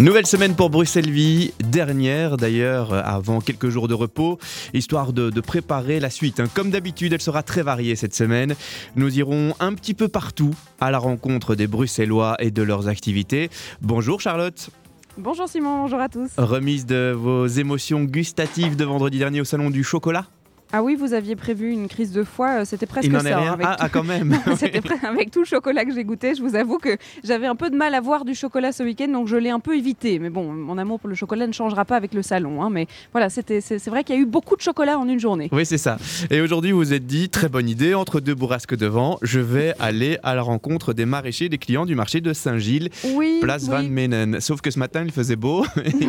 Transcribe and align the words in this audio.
Nouvelle 0.00 0.26
semaine 0.26 0.56
pour 0.56 0.70
Bruxelles-Vie, 0.70 1.52
dernière 1.62 2.38
d'ailleurs 2.38 2.94
avant 2.94 3.42
quelques 3.42 3.68
jours 3.68 3.86
de 3.86 3.92
repos, 3.92 4.38
histoire 4.72 5.12
de, 5.12 5.28
de 5.28 5.40
préparer 5.42 6.00
la 6.00 6.08
suite. 6.08 6.40
hein. 6.40 6.46
Comme 6.54 6.70
d'habitude, 6.70 7.12
elle 7.12 7.20
sera 7.20 7.42
très 7.42 7.62
variée 7.62 7.96
cette 7.96 8.14
semaine. 8.14 8.54
Nous 8.96 9.18
irons 9.18 9.54
un 9.60 9.74
petit 9.74 9.92
peu 9.92 10.08
partout 10.08 10.54
à 10.80 10.90
la 10.90 10.96
rencontre 10.96 11.54
des 11.54 11.66
Bruxellois 11.66 12.36
et 12.38 12.50
de 12.50 12.62
leurs 12.62 12.88
activités. 12.88 13.50
Bonjour 13.82 14.22
Charlotte, 14.22 14.70
Bonjour 15.18 15.46
Simon, 15.48 15.82
bonjour 15.82 16.00
à 16.00 16.08
tous. 16.08 16.30
remise 16.38 16.86
de 16.86 17.12
vos 17.14 17.46
émotions 17.46 18.04
gustatives 18.04 18.76
de 18.76 18.84
vendredi 18.86 19.18
dernier 19.18 19.42
au 19.42 19.44
Salon 19.44 19.68
du 19.68 19.84
Chocolat. 19.84 20.24
Ah 20.72 20.82
oui, 20.84 20.94
vous 20.94 21.14
aviez 21.14 21.34
prévu 21.34 21.70
une 21.72 21.88
crise 21.88 22.12
de 22.12 22.22
foie, 22.22 22.60
euh, 22.60 22.64
c'était 22.64 22.86
presque 22.86 23.08
Il 23.08 23.20
ça. 23.20 23.28
est 23.28 23.32
hein, 23.32 23.40
rien. 23.40 23.52
avec 23.54 23.66
Ah, 23.68 23.74
tout- 23.76 23.82
ah, 23.84 23.88
quand 23.88 24.04
même. 24.04 24.38
C'était 24.56 24.80
avec 25.04 25.30
tout 25.32 25.40
le 25.40 25.44
chocolat 25.44 25.84
que 25.84 25.92
j'ai 25.92 26.04
goûté, 26.04 26.34
je 26.36 26.42
vous 26.42 26.54
avoue 26.54 26.78
que 26.78 26.96
j'avais 27.24 27.46
un 27.46 27.56
peu 27.56 27.70
de 27.70 27.76
mal 27.76 27.94
à 27.94 28.00
voir 28.00 28.24
du 28.24 28.34
chocolat 28.34 28.70
ce 28.70 28.82
week-end, 28.84 29.08
donc 29.08 29.26
je 29.26 29.36
l'ai 29.36 29.50
un 29.50 29.58
peu 29.58 29.76
évité. 29.76 30.18
Mais 30.20 30.30
bon, 30.30 30.52
mon 30.52 30.78
amour 30.78 31.00
pour 31.00 31.08
le 31.08 31.14
chocolat 31.16 31.46
ne 31.48 31.52
changera 31.52 31.84
pas 31.84 31.96
avec 31.96 32.14
le 32.14 32.22
salon. 32.22 32.62
hein, 32.62 32.70
mais 32.70 32.86
voilà, 33.12 33.30
c'était, 33.30 33.60
c'est, 33.60 33.84
vrai 33.88 34.04
qu'il 34.04 34.14
y 34.14 34.18
a 34.18 34.20
eu 34.20 34.26
beaucoup 34.26 34.54
de 34.54 34.60
chocolat 34.60 34.98
en 34.98 35.08
une 35.08 35.18
journée. 35.18 35.48
Oui, 35.52 35.66
c'est 35.66 35.78
ça. 35.78 35.96
Et 36.30 36.40
aujourd'hui, 36.40 36.70
vous 36.72 36.78
vous 36.78 36.92
êtes 36.92 37.06
dit, 37.06 37.28
très 37.28 37.48
bonne 37.48 37.68
idée, 37.68 37.94
entre 37.94 38.20
deux 38.20 38.34
bourrasques 38.36 38.76
de 38.76 38.86
vent, 38.86 39.18
je 39.22 39.40
vais 39.40 39.74
aller 39.80 40.18
à 40.22 40.34
la 40.36 40.42
rencontre 40.42 40.92
des 40.92 41.04
maraîchers, 41.04 41.48
des 41.48 41.58
clients 41.58 41.84
du 41.84 41.94
marché 41.96 42.20
de 42.20 42.32
Saint-Gilles, 42.32 42.90
Oui, 43.14 43.38
place 43.42 43.68
Van. 43.68 43.82
Menen. 43.82 44.40
Sauf 44.40 44.60
que 44.60 44.70
ce 44.70 44.78
matin, 44.78 45.02
il 45.04 45.10
faisait 45.10 45.36
beau. 45.36 45.64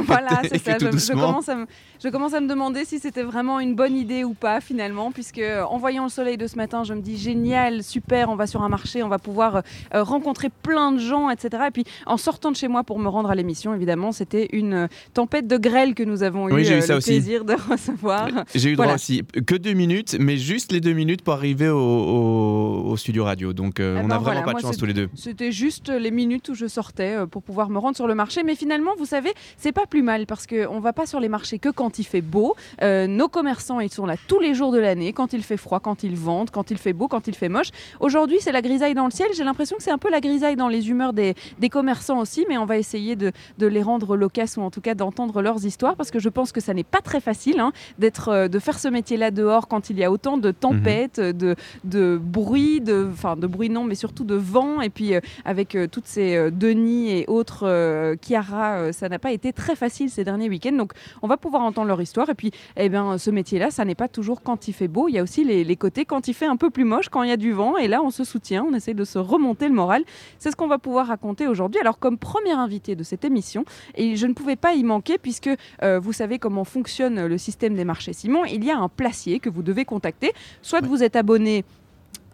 voilà, 0.05 0.41
Il 0.43 0.49
c'est 0.49 0.63
ça. 0.63 0.77
Je, 0.79 1.13
commence 1.13 1.49
à 1.49 1.55
me, 1.55 1.65
je 2.03 2.09
commence 2.09 2.33
à 2.33 2.39
me 2.41 2.47
demander 2.47 2.85
si 2.85 2.99
c'était 2.99 3.23
vraiment 3.23 3.59
une 3.59 3.73
bonne 3.75 3.95
idée 3.95 4.23
ou 4.23 4.33
pas 4.33 4.50
finalement, 4.59 5.11
puisque 5.11 5.37
euh, 5.37 5.63
en 5.63 5.77
voyant 5.77 6.03
le 6.03 6.09
soleil 6.09 6.35
de 6.37 6.47
ce 6.47 6.55
matin, 6.57 6.83
je 6.83 6.93
me 6.93 7.01
dis 7.01 7.17
génial, 7.17 7.83
super, 7.83 8.29
on 8.29 8.35
va 8.35 8.47
sur 8.47 8.61
un 8.63 8.69
marché, 8.69 9.03
on 9.03 9.07
va 9.07 9.19
pouvoir 9.19 9.55
euh, 9.57 9.61
euh, 9.93 10.03
rencontrer 10.03 10.49
plein 10.49 10.91
de 10.91 10.99
gens, 10.99 11.29
etc. 11.29 11.63
Et 11.67 11.71
puis 11.71 11.85
en 12.05 12.17
sortant 12.17 12.51
de 12.51 12.55
chez 12.57 12.67
moi 12.67 12.83
pour 12.83 12.99
me 12.99 13.07
rendre 13.07 13.29
à 13.29 13.35
l'émission, 13.35 13.73
évidemment, 13.73 14.11
c'était 14.11 14.49
une 14.51 14.89
tempête 15.13 15.47
de 15.47 15.57
grêle 15.57 15.93
que 15.95 16.03
nous 16.03 16.23
avons 16.23 16.49
eu, 16.49 16.53
Oui, 16.53 16.65
j'ai 16.65 16.79
eu 16.79 16.81
ça 16.81 16.93
le 16.93 16.97
aussi. 16.97 17.11
plaisir 17.11 17.45
de 17.45 17.53
recevoir. 17.71 18.27
J'ai 18.53 18.69
eu 18.71 18.73
droit 18.73 18.85
Voilà. 18.87 18.95
aussi 18.95 19.23
que 19.47 19.55
deux 19.55 19.73
minutes, 19.73 20.17
mais 20.19 20.37
juste 20.37 20.71
les 20.71 20.81
deux 20.81 20.93
minutes 20.93 21.21
pour 21.21 21.33
arriver 21.35 21.69
au, 21.69 21.77
au- 21.79 22.91
au 22.91 22.97
studio 22.97 23.23
radio. 23.23 23.53
Donc 23.53 23.79
euh, 23.79 23.95
Eh 23.95 23.99
on 23.99 24.01
ben 24.03 24.07
n'a 24.07 24.17
vraiment 24.17 24.41
voilà, 24.41 24.41
pas 24.41 24.53
de 24.53 24.61
moi, 24.63 24.71
chance 24.71 24.77
tous 24.77 24.85
les 24.85 24.93
deux. 24.93 25.09
C'était 25.15 25.51
juste 25.51 25.89
les 25.89 26.11
minutes 26.11 26.49
où 26.49 26.53
je 26.55 26.65
sortais 26.67 27.15
pour 27.29 27.43
pouvoir 27.43 27.69
me 27.69 27.77
rendre 27.79 27.95
sur 27.95 28.07
le 28.07 28.15
marché. 28.15 28.43
Mais 28.43 28.55
finalement, 28.55 28.91
vous 28.97 29.05
savez, 29.05 29.31
c'est 29.57 29.71
pas 29.71 29.85
plus 29.85 30.01
mal 30.01 30.25
parce 30.25 30.47
qu'on 30.47 30.79
va 30.79 30.93
pas 30.93 31.05
sur 31.05 31.19
les 31.19 31.29
marchés 31.29 31.59
que 31.59 31.69
quand 31.69 31.99
il 31.99 32.03
fait 32.03 32.21
beau. 32.21 32.55
Euh, 32.81 33.07
nos 33.07 33.27
commerçants, 33.27 33.79
ils 33.79 33.91
sont 33.91 34.05
là 34.05 34.15
tous 34.27 34.39
les 34.41 34.53
jours 34.53 34.71
de 34.71 34.79
l'année, 34.79 35.13
quand 35.13 35.33
il 35.33 35.43
fait 35.43 35.57
froid, 35.57 35.79
quand 35.79 36.03
ils 36.03 36.15
vendent, 36.15 36.49
quand 36.49 36.71
il 36.71 36.77
fait 36.77 36.93
beau, 36.93 37.07
quand 37.07 37.27
il 37.27 37.35
fait 37.35 37.49
moche. 37.49 37.69
Aujourd'hui, 37.99 38.37
c'est 38.41 38.51
la 38.51 38.61
grisaille 38.61 38.93
dans 38.93 39.05
le 39.05 39.11
ciel. 39.11 39.29
J'ai 39.35 39.43
l'impression 39.43 39.77
que 39.77 39.83
c'est 39.83 39.91
un 39.91 39.97
peu 39.97 40.09
la 40.09 40.19
grisaille 40.19 40.55
dans 40.55 40.67
les 40.67 40.89
humeurs 40.89 41.13
des, 41.13 41.35
des 41.59 41.69
commerçants 41.69 42.19
aussi, 42.19 42.45
mais 42.49 42.57
on 42.57 42.65
va 42.65 42.77
essayer 42.77 43.15
de, 43.15 43.31
de 43.57 43.67
les 43.67 43.81
rendre 43.81 44.17
loquaces 44.17 44.57
ou 44.57 44.61
en 44.61 44.71
tout 44.71 44.81
cas 44.81 44.95
d'entendre 44.95 45.41
leurs 45.41 45.65
histoires 45.65 45.95
parce 45.95 46.11
que 46.11 46.19
je 46.19 46.29
pense 46.29 46.51
que 46.51 46.59
ça 46.59 46.73
n'est 46.73 46.83
pas 46.83 47.01
très 47.01 47.21
facile 47.21 47.59
hein, 47.59 47.71
d'être, 47.99 48.29
euh, 48.29 48.47
de 48.47 48.59
faire 48.59 48.79
ce 48.79 48.87
métier-là 48.87 49.31
dehors 49.31 49.67
quand 49.67 49.89
il 49.89 49.97
y 49.97 50.03
a 50.03 50.11
autant 50.11 50.37
de 50.37 50.51
tempêtes, 50.51 51.19
de, 51.19 51.55
de 51.83 52.19
bruit, 52.21 52.81
de, 52.81 53.07
enfin 53.11 53.35
de 53.35 53.47
bruit 53.47 53.69
non, 53.69 53.83
mais 53.83 53.95
surtout 53.95 54.23
de 54.23 54.35
vent 54.35 54.81
et 54.81 54.89
puis 54.89 55.13
euh, 55.13 55.19
avec 55.45 55.75
euh, 55.75 55.87
toutes 55.87 56.07
ces 56.07 56.35
euh, 56.35 56.49
Denis 56.51 57.11
et 57.11 57.25
autres 57.27 57.67
euh, 57.67 58.15
Chiara, 58.21 58.93
ça 58.93 59.09
n'a 59.09 59.19
pas 59.19 59.31
été 59.31 59.53
très 59.53 59.75
facile 59.75 60.09
ces 60.09 60.23
derniers 60.23 60.49
week-ends. 60.49 60.71
Donc, 60.71 60.93
on 61.21 61.27
va 61.27 61.37
pouvoir 61.37 61.63
entendre 61.63 61.87
leur 61.87 62.01
histoire. 62.01 62.29
Et 62.29 62.35
puis, 62.35 62.51
eh 62.77 62.89
bien, 62.89 63.17
ce 63.17 63.29
métier-là, 63.29 63.71
ça 63.71 63.83
n'est 63.85 63.95
pas 63.95 64.07
toujours 64.07 64.30
quand 64.39 64.67
il 64.67 64.73
fait 64.73 64.87
beau. 64.87 65.07
Il 65.09 65.13
y 65.15 65.19
a 65.19 65.23
aussi 65.23 65.43
les, 65.43 65.63
les 65.63 65.75
côtés 65.75 66.05
quand 66.05 66.27
il 66.27 66.33
fait 66.33 66.45
un 66.45 66.55
peu 66.55 66.69
plus 66.69 66.85
moche, 66.85 67.09
quand 67.09 67.23
il 67.23 67.29
y 67.29 67.33
a 67.33 67.37
du 67.37 67.51
vent. 67.51 67.75
Et 67.77 67.87
là, 67.87 68.01
on 68.01 68.09
se 68.11 68.23
soutient, 68.23 68.63
on 68.63 68.73
essaie 68.73 68.93
de 68.93 69.03
se 69.03 69.19
remonter 69.19 69.67
le 69.67 69.73
moral. 69.73 70.03
C'est 70.39 70.51
ce 70.51 70.55
qu'on 70.55 70.67
va 70.67 70.77
pouvoir 70.77 71.07
raconter 71.07 71.47
aujourd'hui. 71.47 71.81
Alors, 71.81 71.99
comme 71.99 72.17
première 72.17 72.59
invitée 72.59 72.95
de 72.95 73.03
cette 73.03 73.25
émission, 73.25 73.65
et 73.95 74.15
je 74.15 74.27
ne 74.27 74.33
pouvais 74.33 74.55
pas 74.55 74.73
y 74.73 74.83
manquer 74.83 75.17
puisque 75.17 75.49
euh, 75.83 75.99
vous 75.99 76.13
savez 76.13 76.39
comment 76.39 76.63
fonctionne 76.63 77.25
le 77.25 77.37
système 77.37 77.75
des 77.75 77.83
marchés 77.85 78.13
Simon, 78.13 78.45
il 78.45 78.63
y 78.63 78.71
a 78.71 78.77
un 78.77 78.87
placier 78.89 79.39
que 79.39 79.49
vous 79.49 79.63
devez 79.63 79.85
contacter. 79.85 80.31
Soit 80.61 80.81
Ouais. 80.81 80.87
vous 80.87 81.03
êtes 81.03 81.15
abonné 81.15 81.63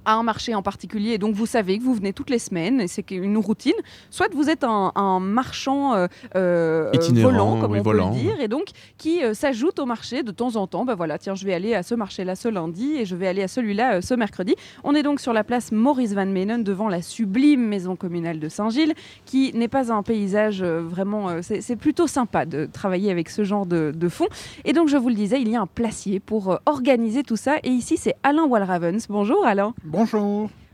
à 0.08 0.14
un 0.14 0.24
marché 0.24 0.56
en 0.56 0.64
particulier, 0.64 1.12
et 1.12 1.18
donc 1.20 1.36
vous 1.36 1.46
savez 1.46 1.78
que 1.78 1.84
vous 1.84 1.94
venez 1.94 2.14
toutes 2.14 2.32
les 2.32 2.40
semaines, 2.40 2.82
et 2.82 2.88
c'est 2.88 3.12
une 3.12 3.38
routine. 3.38 3.74
Soit 4.10 4.34
vous 4.34 4.50
êtes 4.50 4.64
un, 4.64 4.94
un 4.96 5.20
marchand 5.20 5.94
euh, 5.94 6.08
euh, 6.36 6.90
Itinérant, 6.94 7.32
volant, 7.32 7.60
comme 7.60 7.74
oui, 7.74 7.80
on 7.80 7.84
volant. 7.84 8.10
peut 8.12 8.16
le 8.16 8.22
dire, 8.22 8.40
et 8.40 8.48
donc 8.48 8.70
qui 8.98 9.22
euh, 9.22 9.34
s'ajoute 9.34 9.78
au 9.80 9.86
marché 9.86 10.24
de 10.24 10.32
temps 10.32 10.56
en 10.56 10.66
temps. 10.66 10.86
Ben 10.86 10.96
voilà, 10.96 11.18
tiens, 11.18 11.36
je 11.36 11.46
vais 11.46 11.54
aller 11.54 11.76
à 11.76 11.84
ce 11.84 11.94
marché-là 11.94 12.36
ce 12.36 12.48
lundi, 12.48 12.96
et 12.96 13.06
je 13.06 13.16
vais 13.18 13.28
aller 13.28 13.44
à 13.44 13.50
celui-là 13.50 13.96
euh, 13.96 14.02
ce 14.02 14.14
mercredi. 14.14 14.56
On 14.86 14.96
est 14.96 15.04
donc 15.04 15.20
sur 15.20 15.34
la 15.34 15.44
place 15.44 15.74
Maurice 15.74 16.14
Van 16.14 16.26
Menen, 16.26 16.64
devant 16.64 16.88
la 16.88 17.02
sublime 17.02 17.68
maison 17.68 17.98
communale 17.98 18.40
de 18.40 18.48
Saint-Gilles, 18.48 18.94
qui 19.26 19.52
n'est 19.54 19.68
pas 19.68 19.92
un 19.92 20.04
paysage 20.04 20.64
vraiment... 20.64 21.42
c'est 21.42 21.76
plutôt 21.76 22.08
sympa 22.08 22.46
de 22.46 22.66
travailler 22.66 23.12
avec 23.12 23.30
ce 23.30 23.44
genre 23.44 23.66
de, 23.66 23.92
de 23.94 24.10
fond. 24.10 24.28
Et 24.64 24.72
donc, 24.72 24.88
je 24.88 24.96
vous 24.96 25.10
le 25.10 25.16
disais, 25.16 25.42
il 25.42 25.50
y 25.50 25.58
a 25.58 25.62
un 25.62 25.68
placier 25.68 26.22
pour 26.22 26.58
organiser 26.66 27.24
tout 27.24 27.36
ça. 27.36 27.58
Et 27.64 27.70
ici, 27.70 27.98
c'est 27.98 28.16
Alain 28.24 28.46
Walravens. 28.46 29.06
Bonjour 29.10 29.46
Alain. 29.46 29.74
Bonjour. 29.84 29.97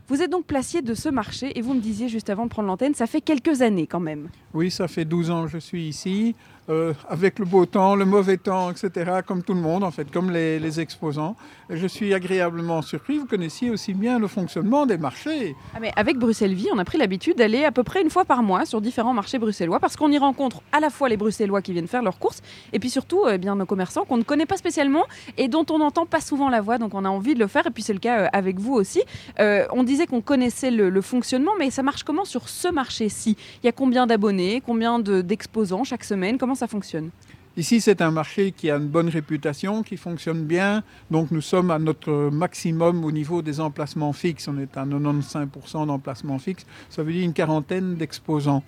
Vous 0.06 0.20
êtes 0.20 0.30
donc 0.30 0.44
placier 0.44 0.82
de 0.82 0.92
ce 0.92 1.08
marché 1.08 1.58
et 1.58 1.62
vous 1.62 1.72
me 1.72 1.80
disiez 1.80 2.08
juste 2.10 2.28
avant 2.28 2.44
de 2.44 2.50
prendre 2.50 2.68
l'antenne, 2.68 2.94
ça 2.94 3.06
fait 3.06 3.22
quelques 3.22 3.62
années 3.62 3.86
quand 3.86 4.00
même. 4.00 4.28
Oui, 4.52 4.70
ça 4.70 4.86
fait 4.86 5.06
12 5.06 5.30
ans 5.30 5.44
que 5.44 5.50
je 5.50 5.58
suis 5.58 5.88
ici, 5.88 6.34
euh, 6.70 6.94
avec 7.08 7.38
le 7.38 7.44
beau 7.44 7.66
temps, 7.66 7.94
le 7.94 8.04
mauvais 8.04 8.36
temps, 8.36 8.70
etc., 8.70 9.20
comme 9.26 9.42
tout 9.42 9.54
le 9.54 9.60
monde, 9.60 9.84
en 9.84 9.90
fait, 9.90 10.10
comme 10.10 10.30
les, 10.30 10.58
les 10.58 10.80
exposants. 10.80 11.36
Je 11.70 11.86
suis 11.86 12.12
agréablement 12.14 12.82
surpris. 12.82 13.18
Vous 13.18 13.26
connaissiez 13.26 13.70
aussi 13.70 13.94
bien 13.94 14.18
le 14.18 14.26
fonctionnement 14.28 14.86
des 14.86 14.98
marchés. 14.98 15.56
Ah, 15.74 15.78
mais 15.80 15.92
avec 15.96 16.18
Bruxelles 16.18 16.54
Vie, 16.54 16.68
on 16.74 16.78
a 16.78 16.84
pris 16.84 16.98
l'habitude 16.98 17.36
d'aller 17.36 17.64
à 17.64 17.72
peu 17.72 17.82
près 17.82 18.02
une 18.02 18.10
fois 18.10 18.24
par 18.24 18.42
mois 18.42 18.64
sur 18.66 18.80
différents 18.80 19.14
marchés 19.14 19.38
bruxellois 19.38 19.80
parce 19.80 19.96
qu'on 19.96 20.10
y 20.12 20.18
rencontre 20.18 20.60
à 20.72 20.80
la 20.80 20.90
fois 20.90 21.08
les 21.08 21.16
Bruxellois 21.16 21.62
qui 21.62 21.72
viennent 21.72 21.86
faire 21.88 22.02
leurs 22.02 22.18
courses 22.18 22.40
et 22.72 22.78
puis 22.78 22.90
surtout 22.90 23.22
eh 23.30 23.38
bien, 23.38 23.56
nos 23.56 23.66
commerçants 23.66 24.04
qu'on 24.04 24.16
ne 24.18 24.22
connaît 24.22 24.46
pas 24.46 24.56
spécialement 24.56 25.04
et 25.38 25.48
dont 25.48 25.64
on 25.70 25.78
n'entend 25.78 26.06
pas 26.06 26.20
souvent 26.20 26.48
la 26.50 26.60
voix, 26.60 26.78
donc 26.78 26.94
on 26.94 27.04
a 27.04 27.08
envie 27.08 27.34
de 27.34 27.38
le 27.40 27.46
faire 27.46 27.66
et 27.66 27.70
puis 27.70 27.82
c'est 27.82 27.92
le 27.92 27.98
cas 27.98 28.20
euh, 28.24 28.28
avec 28.32 28.58
vous 28.58 28.74
aussi. 28.74 29.02
Euh, 29.40 29.66
on 29.72 29.82
disait 29.84 30.06
qu'on 30.06 30.20
connaissait 30.20 30.70
le, 30.70 30.90
le 30.90 31.00
fonctionnement, 31.00 31.52
mais 31.58 31.70
ça 31.70 31.82
marche 31.82 32.02
comment 32.04 32.24
sur 32.24 32.48
ce 32.48 32.68
marché-ci? 32.68 33.36
Il 33.62 33.66
y 33.66 33.68
a 33.68 33.72
combien 33.72 34.06
d'abonnés, 34.06 34.62
combien 34.64 34.98
de- 34.98 35.22
d'exposants 35.22 35.84
chaque 35.84 36.04
semaine? 36.04 36.38
Comment 36.38 36.53
ça 36.54 36.66
fonctionne 36.66 37.10
Ici, 37.56 37.80
c'est 37.80 38.02
un 38.02 38.10
marché 38.10 38.50
qui 38.50 38.68
a 38.68 38.76
une 38.76 38.88
bonne 38.88 39.08
réputation, 39.08 39.84
qui 39.84 39.96
fonctionne 39.96 40.42
bien. 40.42 40.82
Donc, 41.12 41.30
nous 41.30 41.40
sommes 41.40 41.70
à 41.70 41.78
notre 41.78 42.10
maximum 42.30 43.04
au 43.04 43.12
niveau 43.12 43.42
des 43.42 43.60
emplacements 43.60 44.12
fixes. 44.12 44.48
On 44.48 44.58
est 44.58 44.76
à 44.76 44.84
95% 44.84 45.86
d'emplacements 45.86 46.40
fixes. 46.40 46.66
Ça 46.90 47.04
veut 47.04 47.12
dire 47.12 47.22
une 47.22 47.32
quarantaine 47.32 47.94
d'exposants. 47.94 48.64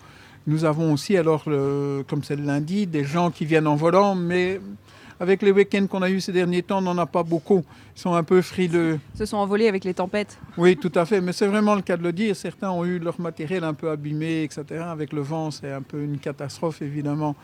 Nous 0.46 0.64
avons 0.64 0.92
aussi, 0.92 1.16
alors, 1.16 1.42
comme 2.06 2.22
c'est 2.22 2.36
le 2.36 2.44
lundi, 2.44 2.86
des 2.86 3.02
gens 3.02 3.32
qui 3.32 3.44
viennent 3.44 3.66
en 3.66 3.74
volant, 3.74 4.14
mais 4.14 4.60
avec 5.18 5.42
les 5.42 5.50
week-ends 5.50 5.86
qu'on 5.88 6.02
a 6.02 6.10
eu 6.10 6.20
ces 6.20 6.30
derniers 6.30 6.62
temps, 6.62 6.78
on 6.78 6.82
n'en 6.82 6.98
a 6.98 7.06
pas 7.06 7.22
beaucoup. 7.22 7.64
Ils 7.96 8.00
sont 8.00 8.14
un 8.14 8.22
peu 8.22 8.42
frileux. 8.42 9.00
Se 9.14 9.24
sont 9.24 9.38
envolés 9.38 9.66
avec 9.66 9.82
les 9.82 9.94
tempêtes. 9.94 10.38
Oui, 10.58 10.76
tout 10.76 10.92
à 10.94 11.04
fait. 11.06 11.20
Mais 11.20 11.32
c'est 11.32 11.46
vraiment 11.46 11.74
le 11.74 11.82
cas 11.82 11.96
de 11.96 12.02
le 12.02 12.12
dire. 12.12 12.36
Certains 12.36 12.70
ont 12.70 12.84
eu 12.84 12.98
leur 12.98 13.18
matériel 13.20 13.64
un 13.64 13.74
peu 13.74 13.90
abîmé, 13.90 14.42
etc. 14.42 14.64
Avec 14.86 15.12
le 15.12 15.22
vent, 15.22 15.50
c'est 15.50 15.72
un 15.72 15.82
peu 15.82 16.02
une 16.02 16.18
catastrophe, 16.18 16.82
évidemment. 16.82 17.34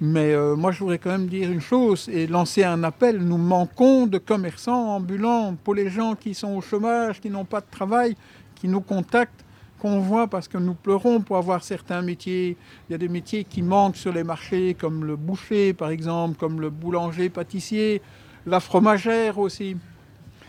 Mais 0.00 0.34
euh, 0.34 0.56
moi, 0.56 0.72
je 0.72 0.80
voudrais 0.80 0.98
quand 0.98 1.10
même 1.10 1.26
dire 1.26 1.50
une 1.50 1.60
chose 1.60 2.08
et 2.12 2.26
lancer 2.26 2.62
un 2.64 2.84
appel. 2.84 3.18
Nous 3.18 3.38
manquons 3.38 4.06
de 4.06 4.18
commerçants 4.18 4.96
ambulants 4.96 5.56
pour 5.64 5.74
les 5.74 5.88
gens 5.88 6.14
qui 6.14 6.34
sont 6.34 6.54
au 6.54 6.60
chômage, 6.60 7.20
qui 7.20 7.30
n'ont 7.30 7.46
pas 7.46 7.60
de 7.60 7.66
travail, 7.70 8.14
qui 8.54 8.68
nous 8.68 8.82
contactent, 8.82 9.44
qu'on 9.78 10.00
voit 10.00 10.26
parce 10.26 10.48
que 10.48 10.58
nous 10.58 10.74
pleurons 10.74 11.20
pour 11.20 11.38
avoir 11.38 11.64
certains 11.64 12.02
métiers. 12.02 12.58
Il 12.88 12.92
y 12.92 12.94
a 12.94 12.98
des 12.98 13.08
métiers 13.08 13.44
qui 13.44 13.62
manquent 13.62 13.96
sur 13.96 14.12
les 14.12 14.24
marchés, 14.24 14.74
comme 14.78 15.04
le 15.04 15.16
boucher, 15.16 15.72
par 15.72 15.88
exemple, 15.88 16.36
comme 16.36 16.60
le 16.60 16.68
boulanger-pâtissier, 16.68 18.02
la 18.44 18.60
fromagère 18.60 19.38
aussi. 19.38 19.76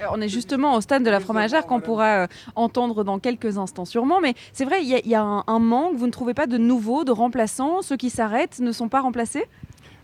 Euh, 0.01 0.05
On 0.11 0.21
est 0.21 0.29
justement 0.29 0.75
au 0.75 0.81
stade 0.81 1.03
de 1.03 1.09
la 1.09 1.19
fromagère 1.19 1.65
qu'on 1.65 1.79
pourra 1.79 2.23
euh, 2.23 2.27
entendre 2.55 3.03
dans 3.03 3.19
quelques 3.19 3.57
instants 3.57 3.85
sûrement. 3.85 4.19
Mais 4.21 4.33
c'est 4.53 4.65
vrai, 4.65 4.83
il 4.83 5.07
y 5.07 5.15
a, 5.15 5.21
un, 5.21 5.43
un 5.47 5.59
manque. 5.59 5.95
Vous 5.95 6.05
ne 6.07 6.11
trouvez 6.11 6.33
pas 6.33 6.47
de 6.47 6.57
nouveaux, 6.57 7.03
de 7.03 7.11
remplaçants? 7.11 7.81
Ceux 7.81 7.97
qui 7.97 8.09
s'arrêtent 8.09 8.59
ne 8.59 8.71
sont 8.71 8.89
pas 8.89 9.01
remplacés? 9.01 9.45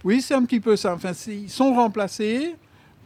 Oui, 0.03 0.21
c'est 0.21 0.33
un 0.33 0.43
petit 0.43 0.59
peu 0.59 0.75
ça. 0.75 0.93
Enfin, 0.93 1.11
ils 1.27 1.49
sont 1.49 1.73
remplacés 1.73 2.55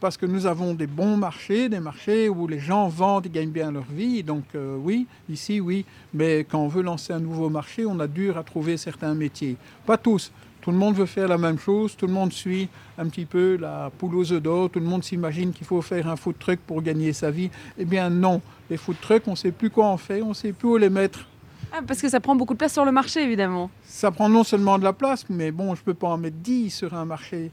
parce 0.00 0.16
que 0.16 0.26
nous 0.26 0.46
avons 0.46 0.74
des 0.74 0.86
bons 0.86 1.16
marchés, 1.16 1.68
des 1.68 1.80
marchés 1.80 2.28
où 2.28 2.46
les 2.46 2.58
gens 2.58 2.88
vendent 2.88 3.26
et 3.26 3.30
gagnent 3.30 3.50
bien 3.50 3.72
leur 3.72 3.84
vie. 3.84 4.22
Donc 4.22 4.44
euh, 4.54 4.76
oui, 4.76 5.06
ici 5.28 5.60
oui. 5.60 5.84
Mais 6.14 6.44
quand 6.48 6.60
on 6.60 6.68
veut 6.68 6.82
lancer 6.82 7.12
un 7.12 7.20
nouveau 7.20 7.48
marché, 7.48 7.84
on 7.86 7.98
a 8.00 8.06
dur 8.06 8.38
à 8.38 8.42
trouver 8.42 8.76
certains 8.76 9.14
métiers. 9.14 9.56
Pas 9.86 9.96
tous. 9.96 10.32
Tout 10.60 10.72
le 10.72 10.76
monde 10.76 10.96
veut 10.96 11.06
faire 11.06 11.28
la 11.28 11.38
même 11.38 11.58
chose, 11.58 11.96
tout 11.96 12.06
le 12.06 12.12
monde 12.12 12.32
suit 12.32 12.68
un 12.98 13.06
petit 13.08 13.24
peu 13.24 13.56
la 13.56 13.90
poule 13.96 14.16
aux 14.16 14.32
œufs 14.32 14.42
d'or, 14.42 14.68
tout 14.68 14.80
le 14.80 14.84
monde 14.84 15.04
s'imagine 15.04 15.52
qu'il 15.52 15.66
faut 15.66 15.80
faire 15.80 16.08
un 16.08 16.16
food 16.16 16.34
truck 16.38 16.58
pour 16.66 16.82
gagner 16.82 17.12
sa 17.12 17.30
vie. 17.30 17.48
Eh 17.78 17.84
bien 17.84 18.10
non, 18.10 18.42
les 18.68 18.76
food 18.76 18.96
trucks, 19.00 19.22
on 19.28 19.30
ne 19.30 19.36
sait 19.36 19.52
plus 19.52 19.70
quoi 19.70 19.86
en 19.86 19.96
faire, 19.96 20.26
on 20.26 20.30
ne 20.30 20.34
sait 20.34 20.52
plus 20.52 20.68
où 20.68 20.76
les 20.76 20.90
mettre. 20.90 21.26
Ah, 21.72 21.80
Parce 21.86 22.00
que 22.00 22.08
ça 22.08 22.20
prend 22.20 22.34
beaucoup 22.34 22.54
de 22.54 22.58
place 22.58 22.72
sur 22.72 22.84
le 22.84 22.92
marché, 22.92 23.22
évidemment. 23.22 23.70
Ça 23.84 24.10
prend 24.10 24.28
non 24.28 24.42
seulement 24.44 24.78
de 24.78 24.84
la 24.84 24.92
place, 24.92 25.24
mais 25.28 25.50
bon, 25.50 25.74
je 25.74 25.80
ne 25.80 25.84
peux 25.84 25.94
pas 25.94 26.08
en 26.08 26.18
mettre 26.18 26.36
10 26.36 26.70
sur 26.70 26.94
un 26.94 27.04
marché. 27.04 27.50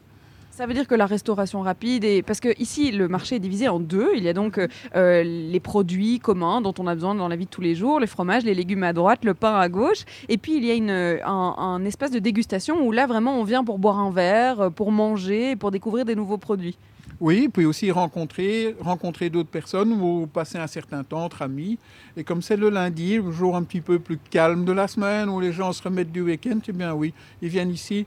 Ça 0.55 0.65
veut 0.67 0.73
dire 0.73 0.87
que 0.87 0.95
la 0.95 1.05
restauration 1.05 1.59
rapide, 1.59 2.05
et 2.05 2.21
parce 2.21 2.39
que 2.39 2.47
ici 2.61 2.89
le 2.93 3.09
marché 3.09 3.35
est 3.35 3.39
divisé 3.39 3.67
en 3.67 3.77
deux. 3.77 4.11
Il 4.15 4.23
y 4.23 4.29
a 4.29 4.33
donc 4.33 4.57
euh, 4.57 5.21
les 5.21 5.59
produits 5.59 6.19
communs 6.19 6.61
dont 6.61 6.73
on 6.79 6.87
a 6.87 6.95
besoin 6.95 7.13
dans 7.13 7.27
la 7.27 7.35
vie 7.35 7.43
de 7.43 7.49
tous 7.49 7.59
les 7.59 7.75
jours, 7.75 7.99
les 7.99 8.07
fromages, 8.07 8.45
les 8.45 8.53
légumes 8.53 8.83
à 8.83 8.93
droite, 8.93 9.25
le 9.25 9.33
pain 9.33 9.59
à 9.59 9.67
gauche, 9.67 10.05
et 10.29 10.37
puis 10.37 10.55
il 10.55 10.63
y 10.63 10.71
a 10.71 10.75
une, 10.75 11.19
un, 11.25 11.83
espace 11.83 12.11
de 12.11 12.19
dégustation 12.19 12.87
où 12.87 12.93
là 12.93 13.05
vraiment 13.05 13.37
on 13.37 13.43
vient 13.43 13.65
pour 13.65 13.79
boire 13.79 13.99
un 13.99 14.11
verre, 14.11 14.71
pour 14.71 14.93
manger, 14.93 15.57
pour 15.57 15.71
découvrir 15.71 16.05
des 16.05 16.15
nouveaux 16.15 16.37
produits. 16.37 16.77
Oui, 17.19 17.49
puis 17.51 17.65
aussi 17.65 17.91
rencontrer, 17.91 18.77
rencontrer 18.79 19.29
d'autres 19.29 19.49
personnes 19.49 19.91
ou 19.91 20.25
passer 20.25 20.57
un 20.57 20.67
certain 20.67 21.03
temps 21.03 21.25
entre 21.25 21.41
amis. 21.41 21.77
Et 22.15 22.23
comme 22.23 22.41
c'est 22.41 22.57
le 22.57 22.69
lundi, 22.69 23.17
le 23.17 23.31
jour 23.31 23.57
un 23.57 23.63
petit 23.63 23.81
peu 23.81 23.99
plus 23.99 24.19
calme 24.29 24.63
de 24.63 24.71
la 24.71 24.87
semaine, 24.87 25.27
où 25.27 25.41
les 25.41 25.51
gens 25.51 25.73
se 25.73 25.83
remettent 25.83 26.13
du 26.13 26.21
week-end, 26.21 26.59
eh 26.65 26.71
bien 26.71 26.93
oui, 26.93 27.13
ils 27.41 27.49
viennent 27.49 27.71
ici 27.71 28.05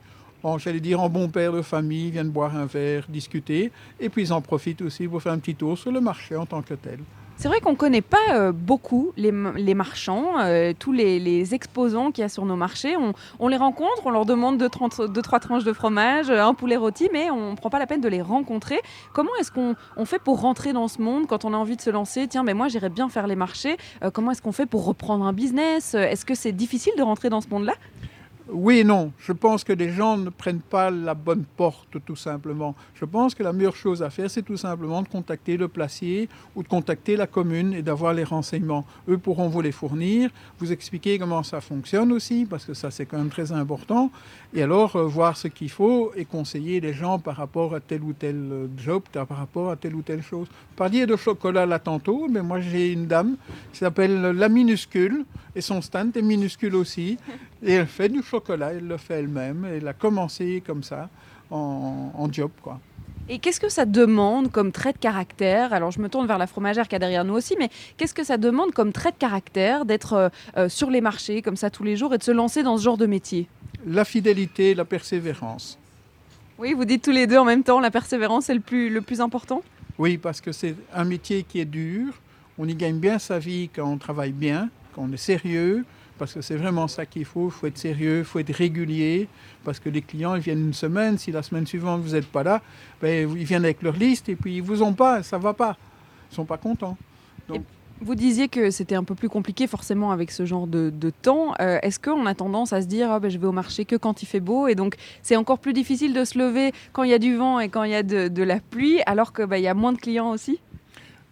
j'allais 0.58 0.80
dire, 0.80 1.00
en 1.00 1.08
bon 1.08 1.28
père 1.28 1.52
de 1.52 1.62
famille, 1.62 2.10
viennent 2.10 2.30
boire 2.30 2.56
un 2.56 2.66
verre, 2.66 3.04
discuter, 3.08 3.70
et 4.00 4.08
puis 4.08 4.22
ils 4.22 4.32
en 4.32 4.40
profitent 4.40 4.82
aussi 4.82 5.06
pour 5.08 5.22
faire 5.22 5.32
un 5.32 5.38
petit 5.38 5.54
tour 5.54 5.76
sur 5.76 5.92
le 5.92 6.00
marché 6.00 6.36
en 6.36 6.46
tant 6.46 6.62
que 6.62 6.74
tel. 6.74 6.98
C'est 7.40 7.46
vrai 7.46 7.60
qu'on 7.60 7.70
ne 7.70 7.76
connaît 7.76 8.02
pas 8.02 8.16
euh, 8.32 8.50
beaucoup 8.50 9.12
les, 9.16 9.30
marchands, 9.30 10.40
euh, 10.40 10.72
tous 10.76 10.90
les, 10.90 11.54
exposants 11.54 12.10
qu'il 12.10 12.22
y 12.22 12.24
a 12.24 12.28
sur 12.28 12.44
nos 12.44 12.56
marchés. 12.56 12.96
On, 13.38 13.46
les 13.46 13.56
rencontre, 13.56 14.02
on 14.06 14.10
leur 14.10 14.26
demande 14.26 14.58
deux, 14.58 14.68
deux, 15.06 15.22
trois 15.22 15.38
tranches 15.38 15.62
de 15.62 15.72
fromage, 15.72 16.30
un 16.30 16.52
poulet 16.52 16.76
rôti, 16.76 17.08
mais 17.12 17.30
on 17.30 17.52
ne 17.52 17.56
prend 17.56 17.70
pas 17.70 17.78
la 17.78 17.86
peine 17.86 18.00
de 18.00 18.08
les 18.08 18.22
rencontrer. 18.22 18.80
Comment 19.12 19.30
est-ce 19.38 19.52
qu'on 19.52 19.76
on 19.96 20.04
fait 20.04 20.18
pour 20.18 20.40
rentrer 20.40 20.72
dans 20.72 20.88
ce 20.88 21.00
monde 21.00 21.28
quand 21.28 21.44
on 21.44 21.54
a 21.54 21.56
envie 21.56 21.76
de 21.76 21.80
se 21.80 21.90
lancer? 21.90 22.26
Tiens, 22.26 22.42
mais 22.42 22.54
moi 22.54 22.66
j'irais 22.66 22.90
bien 22.90 23.08
faire 23.08 23.28
les 23.28 23.36
marchés. 23.36 23.76
Euh, 24.02 24.10
comment 24.10 24.32
est-ce 24.32 24.42
qu'on 24.42 24.50
fait 24.50 24.66
pour 24.66 24.84
reprendre 24.84 25.24
un 25.24 25.32
business? 25.32 25.94
Est-ce 25.94 26.24
que 26.24 26.34
c'est 26.34 26.50
difficile 26.50 26.94
de 26.98 27.02
rentrer 27.02 27.30
dans 27.30 27.40
ce 27.40 27.48
monde-là? 27.50 27.74
Oui 28.50 28.78
et 28.78 28.84
non. 28.84 29.12
Je 29.18 29.32
pense 29.32 29.64
que 29.64 29.72
les 29.72 29.90
gens 29.90 30.16
ne 30.16 30.30
prennent 30.30 30.60
pas 30.60 30.90
la 30.90 31.14
bonne 31.14 31.44
porte, 31.56 31.96
tout 32.04 32.16
simplement. 32.16 32.74
Je 32.94 33.04
pense 33.04 33.34
que 33.34 33.42
la 33.42 33.52
meilleure 33.52 33.76
chose 33.76 34.02
à 34.02 34.10
faire, 34.10 34.30
c'est 34.30 34.42
tout 34.42 34.56
simplement 34.56 35.02
de 35.02 35.08
contacter 35.08 35.56
le 35.56 35.68
placier 35.68 36.28
ou 36.54 36.62
de 36.62 36.68
contacter 36.68 37.16
la 37.16 37.26
commune 37.26 37.74
et 37.74 37.82
d'avoir 37.82 38.14
les 38.14 38.24
renseignements. 38.24 38.84
Eux 39.08 39.18
pourront 39.18 39.48
vous 39.48 39.60
les 39.60 39.72
fournir, 39.72 40.30
vous 40.58 40.72
expliquer 40.72 41.18
comment 41.18 41.42
ça 41.42 41.60
fonctionne 41.60 42.12
aussi, 42.12 42.46
parce 42.46 42.64
que 42.64 42.74
ça, 42.74 42.90
c'est 42.90 43.06
quand 43.06 43.18
même 43.18 43.30
très 43.30 43.52
important. 43.52 44.10
Et 44.54 44.62
alors, 44.62 44.96
euh, 44.96 45.04
voir 45.04 45.36
ce 45.36 45.46
qu'il 45.48 45.68
faut 45.68 46.10
et 46.16 46.24
conseiller 46.24 46.80
les 46.80 46.94
gens 46.94 47.18
par 47.18 47.36
rapport 47.36 47.74
à 47.74 47.80
tel 47.80 48.02
ou 48.02 48.14
tel 48.14 48.36
euh, 48.36 48.66
job, 48.78 49.02
par 49.12 49.28
rapport 49.28 49.70
à 49.70 49.76
telle 49.76 49.94
ou 49.94 50.00
telle 50.00 50.22
chose. 50.22 50.48
Parliez 50.74 51.04
de 51.04 51.16
chocolat 51.16 51.66
là 51.66 51.78
tantôt, 51.78 52.28
mais 52.30 52.40
moi, 52.40 52.60
j'ai 52.60 52.92
une 52.92 53.06
dame 53.06 53.36
qui 53.72 53.78
s'appelle 53.78 54.20
La 54.20 54.48
Minuscule, 54.48 55.26
et 55.54 55.60
son 55.60 55.82
stand 55.82 56.16
est 56.16 56.22
minuscule 56.22 56.76
aussi. 56.76 57.18
Et 57.62 57.72
elle 57.72 57.86
fait 57.86 58.08
du 58.08 58.22
chocolat, 58.22 58.72
elle 58.72 58.86
le 58.86 58.96
fait 58.96 59.14
elle-même. 59.20 59.66
Elle 59.66 59.86
a 59.86 59.92
commencé 59.92 60.62
comme 60.66 60.82
ça, 60.82 61.10
en, 61.50 62.12
en 62.14 62.32
job, 62.32 62.50
quoi. 62.62 62.80
Et 63.30 63.38
qu'est-ce 63.40 63.60
que 63.60 63.68
ça 63.68 63.84
demande 63.84 64.50
comme 64.50 64.72
trait 64.72 64.94
de 64.94 64.98
caractère? 64.98 65.74
Alors 65.74 65.90
je 65.90 66.00
me 66.00 66.08
tourne 66.08 66.26
vers 66.26 66.38
la 66.38 66.46
fromagère 66.46 66.88
qui 66.88 66.96
est 66.96 66.98
derrière 66.98 67.24
nous 67.24 67.34
aussi, 67.34 67.56
mais 67.58 67.68
qu'est-ce 67.98 68.14
que 68.14 68.24
ça 68.24 68.38
demande 68.38 68.72
comme 68.72 68.90
trait 68.90 69.12
de 69.12 69.18
caractère 69.18 69.84
d'être 69.84 70.14
euh, 70.14 70.28
euh, 70.56 70.68
sur 70.70 70.88
les 70.88 71.02
marchés 71.02 71.42
comme 71.42 71.56
ça 71.56 71.68
tous 71.68 71.84
les 71.84 71.94
jours 71.94 72.14
et 72.14 72.18
de 72.18 72.22
se 72.22 72.30
lancer 72.30 72.62
dans 72.62 72.78
ce 72.78 72.84
genre 72.84 72.96
de 72.96 73.04
métier? 73.04 73.46
La 73.86 74.06
fidélité, 74.06 74.74
la 74.74 74.86
persévérance. 74.86 75.78
Oui, 76.58 76.72
vous 76.72 76.86
dites 76.86 77.04
tous 77.04 77.10
les 77.10 77.26
deux 77.26 77.36
en 77.36 77.44
même 77.44 77.64
temps, 77.64 77.80
la 77.80 77.90
persévérance 77.90 78.48
est 78.48 78.54
le 78.54 78.60
plus, 78.60 78.88
le 78.88 79.02
plus 79.02 79.20
important? 79.20 79.62
Oui, 79.98 80.16
parce 80.16 80.40
que 80.40 80.50
c'est 80.50 80.74
un 80.94 81.04
métier 81.04 81.42
qui 81.42 81.60
est 81.60 81.66
dur. 81.66 82.14
On 82.56 82.66
y 82.66 82.74
gagne 82.74 82.98
bien 82.98 83.18
sa 83.18 83.38
vie 83.38 83.68
quand 83.68 83.86
on 83.86 83.98
travaille 83.98 84.32
bien, 84.32 84.70
quand 84.94 85.02
on 85.02 85.12
est 85.12 85.18
sérieux, 85.18 85.84
parce 86.18 86.34
que 86.34 86.40
c'est 86.42 86.56
vraiment 86.56 86.88
ça 86.88 87.06
qu'il 87.06 87.24
faut. 87.24 87.46
Il 87.48 87.52
faut 87.52 87.66
être 87.66 87.78
sérieux, 87.78 88.18
il 88.18 88.24
faut 88.24 88.38
être 88.38 88.54
régulier, 88.54 89.28
parce 89.64 89.78
que 89.78 89.88
les 89.88 90.02
clients, 90.02 90.34
ils 90.34 90.42
viennent 90.42 90.66
une 90.66 90.74
semaine. 90.74 91.16
Si 91.18 91.32
la 91.32 91.42
semaine 91.42 91.66
suivante, 91.66 92.02
vous 92.02 92.12
n'êtes 92.12 92.26
pas 92.26 92.42
là, 92.42 92.60
ben, 93.00 93.30
ils 93.36 93.44
viennent 93.44 93.64
avec 93.64 93.82
leur 93.82 93.96
liste 93.96 94.28
et 94.28 94.36
puis 94.36 94.56
ils 94.56 94.62
vous 94.62 94.82
ont 94.82 94.92
pas, 94.92 95.22
ça 95.22 95.38
va 95.38 95.54
pas. 95.54 95.76
Ils 96.30 96.34
sont 96.34 96.44
pas 96.44 96.58
contents. 96.58 96.96
Donc... 97.48 97.62
Vous 98.00 98.14
disiez 98.14 98.46
que 98.46 98.70
c'était 98.70 98.94
un 98.94 99.02
peu 99.02 99.16
plus 99.16 99.28
compliqué 99.28 99.66
forcément 99.66 100.12
avec 100.12 100.30
ce 100.30 100.46
genre 100.46 100.68
de, 100.68 100.90
de 100.90 101.10
temps. 101.10 101.54
Euh, 101.60 101.80
Est-ce 101.82 101.98
qu'on 101.98 102.26
a 102.26 102.34
tendance 102.34 102.72
à 102.72 102.80
se 102.80 102.86
dire 102.86 103.10
oh, 103.12 103.18
ben, 103.18 103.28
je 103.28 103.38
vais 103.38 103.48
au 103.48 103.52
marché 103.52 103.84
que 103.84 103.96
quand 103.96 104.22
il 104.22 104.26
fait 104.26 104.38
beau 104.38 104.68
et 104.68 104.76
donc 104.76 104.94
c'est 105.20 105.34
encore 105.34 105.58
plus 105.58 105.72
difficile 105.72 106.14
de 106.14 106.24
se 106.24 106.38
lever 106.38 106.70
quand 106.92 107.02
il 107.02 107.10
y 107.10 107.14
a 107.14 107.18
du 107.18 107.34
vent 107.34 107.58
et 107.58 107.68
quand 107.68 107.82
il 107.82 107.90
y 107.90 107.96
a 107.96 108.04
de, 108.04 108.28
de 108.28 108.42
la 108.44 108.60
pluie 108.60 109.00
alors 109.06 109.32
qu'il 109.32 109.46
ben, 109.46 109.56
y 109.56 109.66
a 109.66 109.74
moins 109.74 109.92
de 109.92 109.98
clients 109.98 110.30
aussi? 110.30 110.60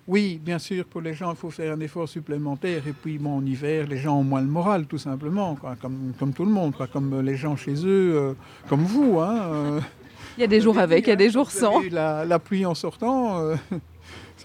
Oui, 0.08 0.40
bien 0.42 0.60
sûr, 0.60 0.84
pour 0.84 1.00
les 1.00 1.14
gens, 1.14 1.30
il 1.30 1.36
faut 1.36 1.50
faire 1.50 1.72
un 1.72 1.80
effort 1.80 2.08
supplémentaire. 2.08 2.86
Et 2.86 2.92
puis, 2.92 3.18
bon, 3.18 3.38
en 3.38 3.44
hiver, 3.44 3.88
les 3.88 3.96
gens 3.96 4.18
ont 4.18 4.24
moins 4.24 4.40
le 4.40 4.46
moral, 4.46 4.86
tout 4.86 4.98
simplement, 4.98 5.56
quoi, 5.56 5.74
comme, 5.80 6.12
comme 6.18 6.32
tout 6.32 6.44
le 6.44 6.52
monde, 6.52 6.76
quoi, 6.76 6.86
comme 6.86 7.20
les 7.20 7.34
gens 7.34 7.56
chez 7.56 7.74
eux, 7.84 8.14
euh, 8.14 8.32
comme 8.68 8.84
vous. 8.84 9.18
Hein, 9.18 9.40
euh, 9.52 9.80
il 10.38 10.42
y 10.42 10.44
a 10.44 10.46
des 10.46 10.60
jours 10.60 10.78
avec, 10.78 11.06
il 11.06 11.10
y 11.10 11.12
a 11.12 11.16
des 11.16 11.30
jours 11.30 11.50
sans. 11.50 11.82
La, 11.90 12.24
la, 12.24 12.38
pluie 12.38 12.64
en 12.64 12.74
sortant. 12.74 13.40
Euh, 13.40 13.56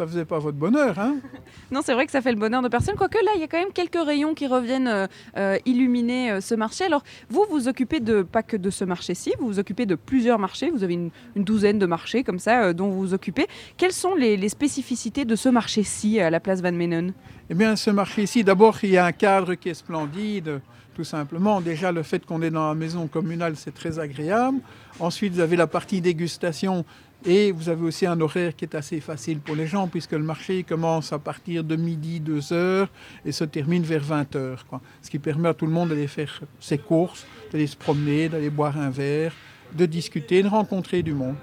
ça 0.02 0.08
faisait 0.08 0.26
pas 0.26 0.40
votre 0.40 0.58
bonheur. 0.58 0.98
Hein 0.98 1.18
non, 1.72 1.82
c'est 1.84 1.94
vrai 1.94 2.08
que 2.08 2.12
ça 2.12 2.22
fait 2.22 2.32
le 2.32 2.40
bonheur 2.40 2.64
de 2.64 2.70
personne. 2.70 2.96
Quoique 2.96 3.24
là, 3.24 3.32
il 3.36 3.42
y 3.42 3.44
a 3.44 3.48
quand 3.48 3.60
même 3.60 3.72
quelques 3.72 4.04
rayons 4.04 4.34
qui 4.34 4.48
reviennent 4.48 4.88
euh, 4.88 5.06
euh, 5.38 5.60
illuminer 5.66 6.32
euh, 6.32 6.42
ce 6.42 6.56
marché. 6.56 6.86
Alors, 6.86 7.04
vous 7.30 7.46
vous 7.52 7.68
occupez 7.68 8.00
de 8.00 8.24
pas 8.24 8.42
que 8.42 8.58
de 8.58 8.72
ce 8.72 8.84
marché-ci, 8.84 9.34
vous 9.40 9.46
vous 9.46 9.60
occupez 9.60 9.86
de 9.86 9.94
plusieurs 9.94 10.40
marchés. 10.40 10.72
Vous 10.72 10.84
avez 10.84 10.96
une, 10.96 11.12
une 11.36 11.44
douzaine 11.44 11.78
de 11.78 11.86
marchés 11.86 12.24
comme 12.24 12.40
ça 12.40 12.64
euh, 12.64 12.74
dont 12.74 12.90
vous 12.90 13.00
vous 13.00 13.14
occupez. 13.14 13.46
Quelles 13.78 13.92
sont 13.92 14.16
les, 14.16 14.38
les 14.38 14.50
spécificités 14.50 15.24
de 15.24 15.36
ce 15.36 15.50
marché-ci 15.50 16.20
à 16.20 16.32
la 16.32 16.40
place 16.40 16.64
Van 16.64 16.72
Menen? 16.72 17.14
Eh 17.52 17.54
bien, 17.54 17.76
ce 17.76 17.92
marché-ci, 17.92 18.44
d'abord, 18.44 18.80
il 18.82 18.90
y 18.90 18.98
a 18.98 19.06
un 19.06 19.12
cadre 19.12 19.54
qui 19.54 19.70
est 19.70 19.76
splendide 19.76 20.62
tout 20.96 21.04
simplement. 21.04 21.62
Déjà, 21.62 21.92
le 21.92 22.04
fait 22.04 22.26
qu'on 22.26 22.42
est 22.42 22.50
dans 22.50 22.68
la 22.68 22.76
maison 22.76 23.08
communale, 23.08 23.56
c'est 23.56 23.74
très 23.74 24.00
agréable. 24.00 24.58
Ensuite, 25.00 25.34
vous 25.34 25.40
avez 25.40 25.56
la 25.56 25.68
partie 25.68 26.02
dégustation 26.02 26.86
et 27.26 27.52
vous 27.52 27.70
avez 27.70 27.84
aussi 27.84 28.06
un 28.06 28.20
horaire 28.20 28.56
qui 28.56 28.66
est 28.66 28.76
assez 28.76 29.00
facile 29.00 29.40
pour 29.40 29.56
les 29.56 29.68
gens, 29.68 29.88
puisque 29.88 30.14
le 30.14 30.24
marché 30.24 30.64
commence 30.64 31.14
à 31.14 31.20
partir 31.20 31.64
de 31.64 31.76
midi, 31.76 32.20
2 32.20 32.54
heures, 32.54 32.90
et 33.26 33.32
se 33.32 33.44
termine 33.44 33.84
vers 33.84 34.04
20 34.04 34.36
heures. 34.36 34.66
Quoi. 34.68 34.82
Ce 35.02 35.10
qui 35.10 35.20
permet 35.20 35.50
à 35.50 35.54
tout 35.54 35.66
le 35.66 35.72
monde 35.72 35.90
d'aller 35.90 36.08
faire 36.08 36.42
ses 36.60 36.78
courses, 36.78 37.26
d'aller 37.52 37.68
se 37.68 37.78
promener, 37.78 38.30
d'aller 38.30 38.50
boire 38.50 38.78
un 38.78 38.90
verre, 38.90 39.34
de 39.74 39.86
discuter, 39.86 40.44
de 40.44 40.48
rencontrer 40.48 41.04
du 41.04 41.14
monde. 41.14 41.36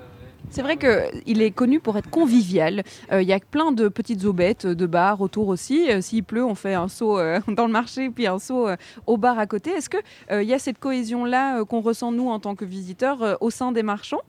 C'est 0.51 0.63
vrai 0.63 0.79
qu'il 0.79 1.43
est 1.43 1.51
connu 1.51 1.79
pour 1.79 1.99
être 1.99 2.09
convivial. 2.09 2.83
Il 3.11 3.15
euh, 3.15 3.23
y 3.23 3.33
a 3.33 3.39
plein 3.39 3.71
de 3.71 3.89
petites 3.89 4.25
aubettes, 4.25 4.67
de 4.67 4.87
bars 4.87 5.21
autour 5.21 5.49
aussi. 5.49 5.91
Euh, 5.91 6.01
S'il 6.01 6.25
pleut, 6.25 6.45
on 6.45 6.55
fait 6.55 6.75
un 6.75 6.89
saut 6.89 7.19
euh, 7.19 7.41
dans 7.49 7.67
le 7.67 7.73
marché, 7.73 8.09
puis 8.09 8.27
un 8.27 8.39
saut 8.39 8.69
au 9.07 9.17
bar 9.19 9.39
à 9.39 9.47
côté. 9.47 9.71
Est-ce 9.71 9.91
qu'il 9.91 10.01
il 10.31 10.49
y 10.49 10.55
a 10.55 10.59
cette 10.59 10.79
cohésion-là 10.79 11.65
qu'on 11.65 11.81
ressent, 11.81 12.13
nous, 12.13 12.29
en 12.29 12.41
tant 12.41 12.55
que 12.55 12.65
visiteurs, 12.65 13.37
au 13.41 13.51
sein 13.51 13.73
des 13.73 13.83
marchands? 13.83 14.23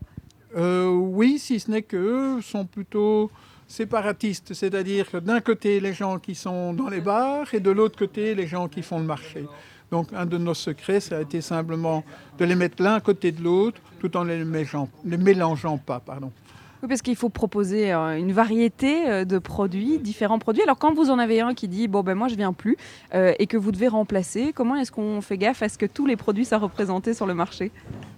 Euh, 0.58 0.88
oui, 0.90 1.40
si 1.40 1.60
ce 1.60 1.70
n'est 1.70 1.82
qu'eux 1.82 2.42
sont 2.42 2.66
plutôt 2.66 3.32
séparatistes, 3.68 4.54
c'est-à-dire 4.54 5.12
que 5.12 5.18
d'un 5.18 5.42
côté 5.42 5.80
les 5.80 5.94
gens 5.94 6.18
qui 6.18 6.34
sont 6.34 6.74
dans 6.74 6.90
les 6.90 7.02
bars 7.02 7.54
et 7.54 7.60
de 7.60 7.70
l'autre 7.70 7.98
côté 7.98 8.34
les 8.34 8.48
gens 8.48 8.68
qui 8.68 8.82
font 8.82 9.00
le 9.00 9.06
marché. 9.06 9.46
Donc 9.92 10.08
un 10.14 10.26
de 10.26 10.38
nos 10.38 10.54
secrets, 10.54 11.00
ça 11.00 11.18
a 11.18 11.22
été 11.22 11.42
simplement 11.42 12.04
de 12.38 12.46
les 12.46 12.56
mettre 12.56 12.82
l'un 12.82 12.96
à 12.96 13.00
côté 13.00 13.32
de 13.32 13.44
l'autre 13.44 13.80
tout 14.00 14.16
en 14.18 14.24
les 14.24 14.44
mélangeant, 14.44 14.90
les 15.06 15.18
mélangeant 15.18 15.78
pas. 15.78 16.00
Pardon. 16.00 16.32
Oui, 16.82 16.88
parce 16.88 17.02
qu'il 17.02 17.18
faut 17.18 17.30
proposer 17.30 17.92
euh, 17.92 18.18
une 18.18 18.32
variété 18.32 19.10
euh, 19.10 19.26
de 19.26 19.38
produits, 19.38 20.00
différents 20.00 20.40
produits. 20.40 20.64
Alors 20.64 20.78
quand 20.78 20.94
vous 20.94 21.10
en 21.10 21.20
avez 21.20 21.42
un 21.42 21.54
qui 21.54 21.68
dit 21.68 21.90
bon 21.90 22.04
ben 22.04 22.16
moi 22.16 22.30
je 22.30 22.36
viens 22.36 22.54
plus 22.54 22.78
euh, 23.14 23.34
et 23.38 23.48
que 23.48 23.58
vous 23.58 23.72
devez 23.72 23.90
remplacer, 23.90 24.54
comment 24.54 24.76
est-ce 24.76 24.92
qu'on 24.92 25.20
fait 25.20 25.38
gaffe 25.38 25.62
à 25.62 25.68
ce 25.68 25.78
que 25.78 25.86
tous 25.86 26.06
les 26.06 26.16
produits 26.16 26.46
soient 26.46 26.58
représentés 26.58 27.14
sur 27.14 27.26
le 27.26 27.34
marché? 27.34 27.72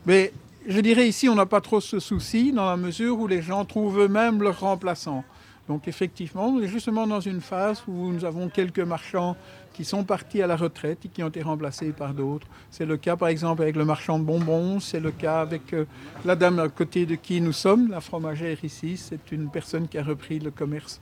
Mais 0.06 0.32
je 0.68 0.80
dirais 0.80 1.08
ici, 1.08 1.28
on 1.30 1.36
n'a 1.36 1.46
pas 1.46 1.62
trop 1.62 1.82
ce 1.82 2.00
souci 2.00 2.52
dans 2.52 2.66
la 2.66 2.78
mesure 2.78 3.20
où 3.20 3.28
les 3.28 3.42
gens 3.42 3.66
trouvent 3.66 4.00
eux-mêmes 4.00 4.42
leurs 4.42 4.60
remplaçants. 4.60 5.24
Donc 5.68 5.88
effectivement, 5.88 6.48
on 6.48 6.62
est 6.62 6.68
justement 6.68 7.08
dans 7.08 7.20
une 7.20 7.42
phase 7.42 7.84
où 7.88 8.12
nous 8.12 8.26
avons 8.26 8.50
quelques 8.50 8.80
marchands 8.80 9.36
qui 9.74 9.86
sont 9.86 10.04
partis 10.04 10.42
à 10.42 10.48
la 10.48 10.56
retraite 10.56 11.06
et 11.06 11.08
qui 11.08 11.24
ont 11.24 11.30
été 11.30 11.42
remplacés 11.42 11.92
par 11.92 12.14
d'autres. 12.14 12.48
C'est 12.72 12.86
le 12.86 12.98
cas 12.98 13.16
par 13.16 13.30
exemple 13.30 13.62
avec 13.62 13.76
le 13.76 13.86
marchand 13.86 14.20
de 14.20 14.24
bonbons, 14.24 14.80
c'est 14.80 15.00
le 15.00 15.12
cas 15.12 15.42
avec 15.42 15.74
euh, 15.74 15.86
la 16.26 16.36
dame 16.36 16.60
à 16.60 16.68
côté 16.68 17.06
de 17.06 17.16
qui 17.16 17.40
nous 17.42 17.54
sommes, 17.54 17.90
la 17.90 18.02
fromagère 18.02 18.64
ici, 18.66 18.98
c'est 18.98 19.32
une 19.32 19.50
personne 19.50 19.88
qui 19.88 19.98
a 19.98 20.04
repris 20.04 20.40
le 20.40 20.52
commerce 20.52 21.00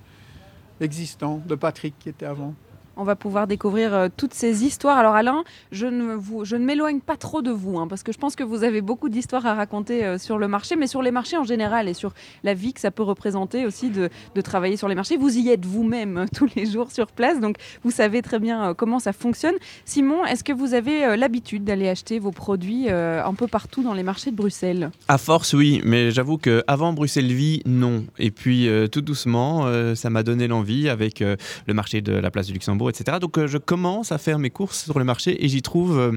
existant 0.81 1.41
de 1.45 1.55
Patrick 1.55 1.95
qui 1.99 2.09
était 2.09 2.25
avant 2.25 2.53
on 2.99 3.03
va 3.03 3.15
pouvoir 3.15 3.47
découvrir 3.47 3.93
euh, 3.93 4.07
toutes 4.15 4.33
ces 4.33 4.65
histoires. 4.65 4.97
Alors 4.97 5.15
Alain, 5.15 5.43
je 5.71 5.87
ne, 5.87 6.57
m'éloigne 6.57 6.99
pas 6.99 7.15
trop 7.15 7.41
de 7.41 7.49
vous, 7.49 7.79
hein, 7.79 7.87
parce 7.87 8.03
que 8.03 8.11
je 8.11 8.17
pense 8.17 8.35
que 8.35 8.43
vous 8.43 8.63
avez 8.63 8.81
beaucoup 8.81 9.09
d'histoires 9.09 9.45
à 9.45 9.53
raconter 9.53 10.05
euh, 10.05 10.17
sur 10.17 10.37
le 10.37 10.47
marché, 10.47 10.75
mais 10.75 10.87
sur 10.87 11.01
les 11.01 11.11
marchés 11.11 11.37
en 11.37 11.45
général 11.45 11.87
et 11.87 11.93
sur 11.93 12.13
la 12.43 12.53
vie 12.53 12.73
que 12.73 12.81
ça 12.81 12.91
peut 12.91 13.03
représenter 13.03 13.65
aussi 13.65 13.89
de, 13.89 14.09
travailler 14.41 14.77
sur 14.77 14.87
les 14.87 14.95
marchés. 14.95 15.17
Vous 15.17 15.37
y 15.37 15.49
êtes 15.49 15.65
vous-même 15.65 16.17
euh, 16.17 16.25
tous 16.35 16.49
les 16.55 16.65
jours 16.65 16.91
sur 16.91 17.07
place, 17.07 17.39
donc 17.39 17.57
vous 17.83 17.91
savez 17.91 18.21
très 18.21 18.39
bien 18.39 18.73
comment 18.73 18.99
ça 18.99 19.13
fonctionne. 19.13 19.55
Simon, 19.85 20.25
est-ce 20.25 20.43
que 20.43 20.53
vous 20.53 20.73
avez 20.73 21.15
l'habitude 21.17 21.63
d'aller 21.63 21.87
acheter 21.87 22.19
vos 22.19 22.31
produits 22.31 22.89
un 22.89 23.33
peu 23.33 23.47
partout 23.47 23.83
dans 23.83 23.93
les 23.93 24.03
marchés 24.03 24.31
de 24.31 24.35
Bruxelles? 24.35 24.91
À 25.07 25.17
force, 25.17 25.53
oui, 25.53 25.81
mais 25.83 26.11
j'avoue 26.11 26.37
qu'avant 26.37 26.93
Bruxelles 26.93 27.31
Vie, 27.31 27.61
non. 27.65 28.05
Et 28.17 28.31
puis 28.31 28.69
tout 28.91 29.01
doucement, 29.01 29.67
ça 29.95 30.09
m'a 30.09 30.23
donné 30.23 30.47
l'envie 30.47 30.89
avec 30.89 31.19
le 31.19 31.73
marché 31.73 32.01
de 32.01 32.13
la 32.13 32.31
place 32.31 32.47
du 32.47 32.53
Luxembourg 32.53 32.88
euros, 32.89 33.01
etc. 33.01 33.17
Donc 33.19 33.37
euh, 33.37 33.47
je 33.47 33.57
commence 33.57 34.11
à 34.11 34.17
faire 34.17 34.39
mes 34.39 34.49
courses 34.49 34.85
sur 34.85 34.99
le 34.99 35.05
marché 35.05 35.43
et 35.43 35.47
j'y 35.47 35.61
trouve 35.61 35.97
euh, 35.97 36.11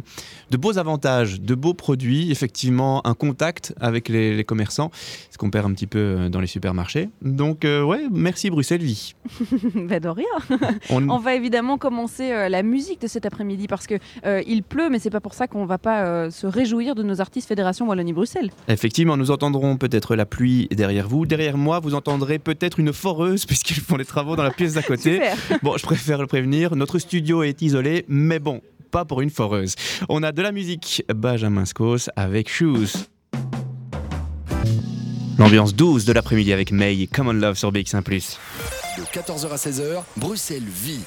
de 0.51 0.57
beaux 0.57 0.79
avantages, 0.79 1.41
de 1.41 1.55
beaux 1.55 1.75
produits, 1.75 2.31
effectivement 2.31 3.07
un 3.07 3.15
contact 3.15 3.75
avec 3.81 4.09
les, 4.09 4.45
commerçants, 4.45 4.91
ce 5.31 5.39
qu'on 5.39 5.51
perd 5.51 5.67
un 5.67 5.75
petit 5.75 5.87
peu 5.87 5.99
euh, 5.99 6.29
dans 6.29 6.41
les 6.41 6.47
supermarchés. 6.47 7.09
Donc 7.23 7.65
ouais, 7.65 8.07
merci 8.11 8.51
Bruxelles 8.51 8.83
Vie. 8.83 9.15
ben 9.75 10.01
de 10.01 10.09
rien. 10.09 10.25
On... 10.91 11.19
va 11.19 11.35
évidemment 11.35 11.79
commencer 11.79 12.49
la 12.49 12.63
musique 12.63 13.01
de 13.01 13.07
cet 13.07 13.27
après-midi 13.27 13.69
parce 13.69 13.87
que 13.87 13.95
il 14.47 14.63
pleut, 14.63 14.89
mais 14.91 14.99
c'est 14.99 15.11
pas 15.11 15.21
pour 15.21 15.35
ça 15.35 15.47
qu'on 15.47 15.65
va 15.65 15.79
pas 15.79 16.31
se 16.31 16.47
réjouir 16.47 16.95
de 16.95 17.03
nos 17.03 17.21
artistes 17.21 17.49
Fédération 17.49 17.87
Wallonie-Bruxelles. 17.89 18.51
Effectivement, 18.69 19.17
nous 19.17 19.31
entendrons 19.31 19.77
peut-être 19.77 20.17
la 20.17 20.27
pluie 20.27 20.69
derrière 20.71 21.09
vous. 21.09 21.27
Derrière 21.27 21.57
moi, 21.57 21.81
vous 21.81 21.95
entendrez 21.95 22.39
peut-être 22.39 22.81
une 22.81 22.93
foreuse 22.93 23.47
puisqu'ils 23.47 23.81
font 23.81 23.97
les 23.97 24.05
travaux 24.05 24.37
dans 24.37 24.43
la 24.43 24.51
pièce 24.51 24.75
d'à 24.75 24.83
côté. 24.83 25.21
Bon, 25.63 25.77
je 25.77 25.85
préfère 25.85 26.19
le 26.19 26.27
prévenir. 26.27 26.62
Notre 26.71 26.99
studio 26.99 27.43
est 27.43 27.61
isolé, 27.61 28.05
mais 28.09 28.39
bon, 28.39 28.61
pas 28.91 29.05
pour 29.05 29.21
une 29.21 29.31
foreuse. 29.31 29.75
On 30.09 30.23
a 30.23 30.33
de 30.33 30.41
la 30.43 30.53
musique 30.53 31.05
Benjamin 31.13 31.65
Scos 31.65 32.09
avec 32.15 32.49
Shoes. 32.49 33.07
L'ambiance 35.39 35.75
douce 35.75 36.05
de 36.05 36.13
l'après-midi 36.13 36.53
avec 36.53 36.71
May, 36.71 37.09
Common 37.09 37.33
Love 37.33 37.57
sur 37.57 37.73
BX1⁇ 37.73 38.03
De 38.97 39.03
14h 39.03 39.51
à 39.51 39.57
16h, 39.57 40.03
Bruxelles 40.17 40.63
vit 40.63 41.01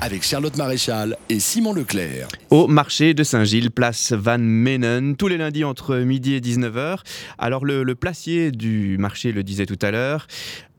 avec 0.00 0.22
Charlotte 0.22 0.56
Maréchal 0.56 1.16
et 1.28 1.40
Simon 1.40 1.72
Leclerc. 1.72 2.28
Au 2.50 2.66
marché 2.66 3.14
de 3.14 3.24
Saint-Gilles, 3.24 3.70
place 3.70 4.12
Van 4.12 4.38
Menen, 4.38 5.16
tous 5.16 5.28
les 5.28 5.38
lundis 5.38 5.64
entre 5.64 5.96
midi 5.96 6.34
et 6.34 6.40
19h. 6.40 6.98
Alors 7.38 7.64
le, 7.64 7.82
le 7.82 7.94
placier 7.94 8.50
du 8.52 8.98
marché 8.98 9.32
le 9.32 9.42
disait 9.42 9.66
tout 9.66 9.78
à 9.82 9.90
l'heure, 9.90 10.26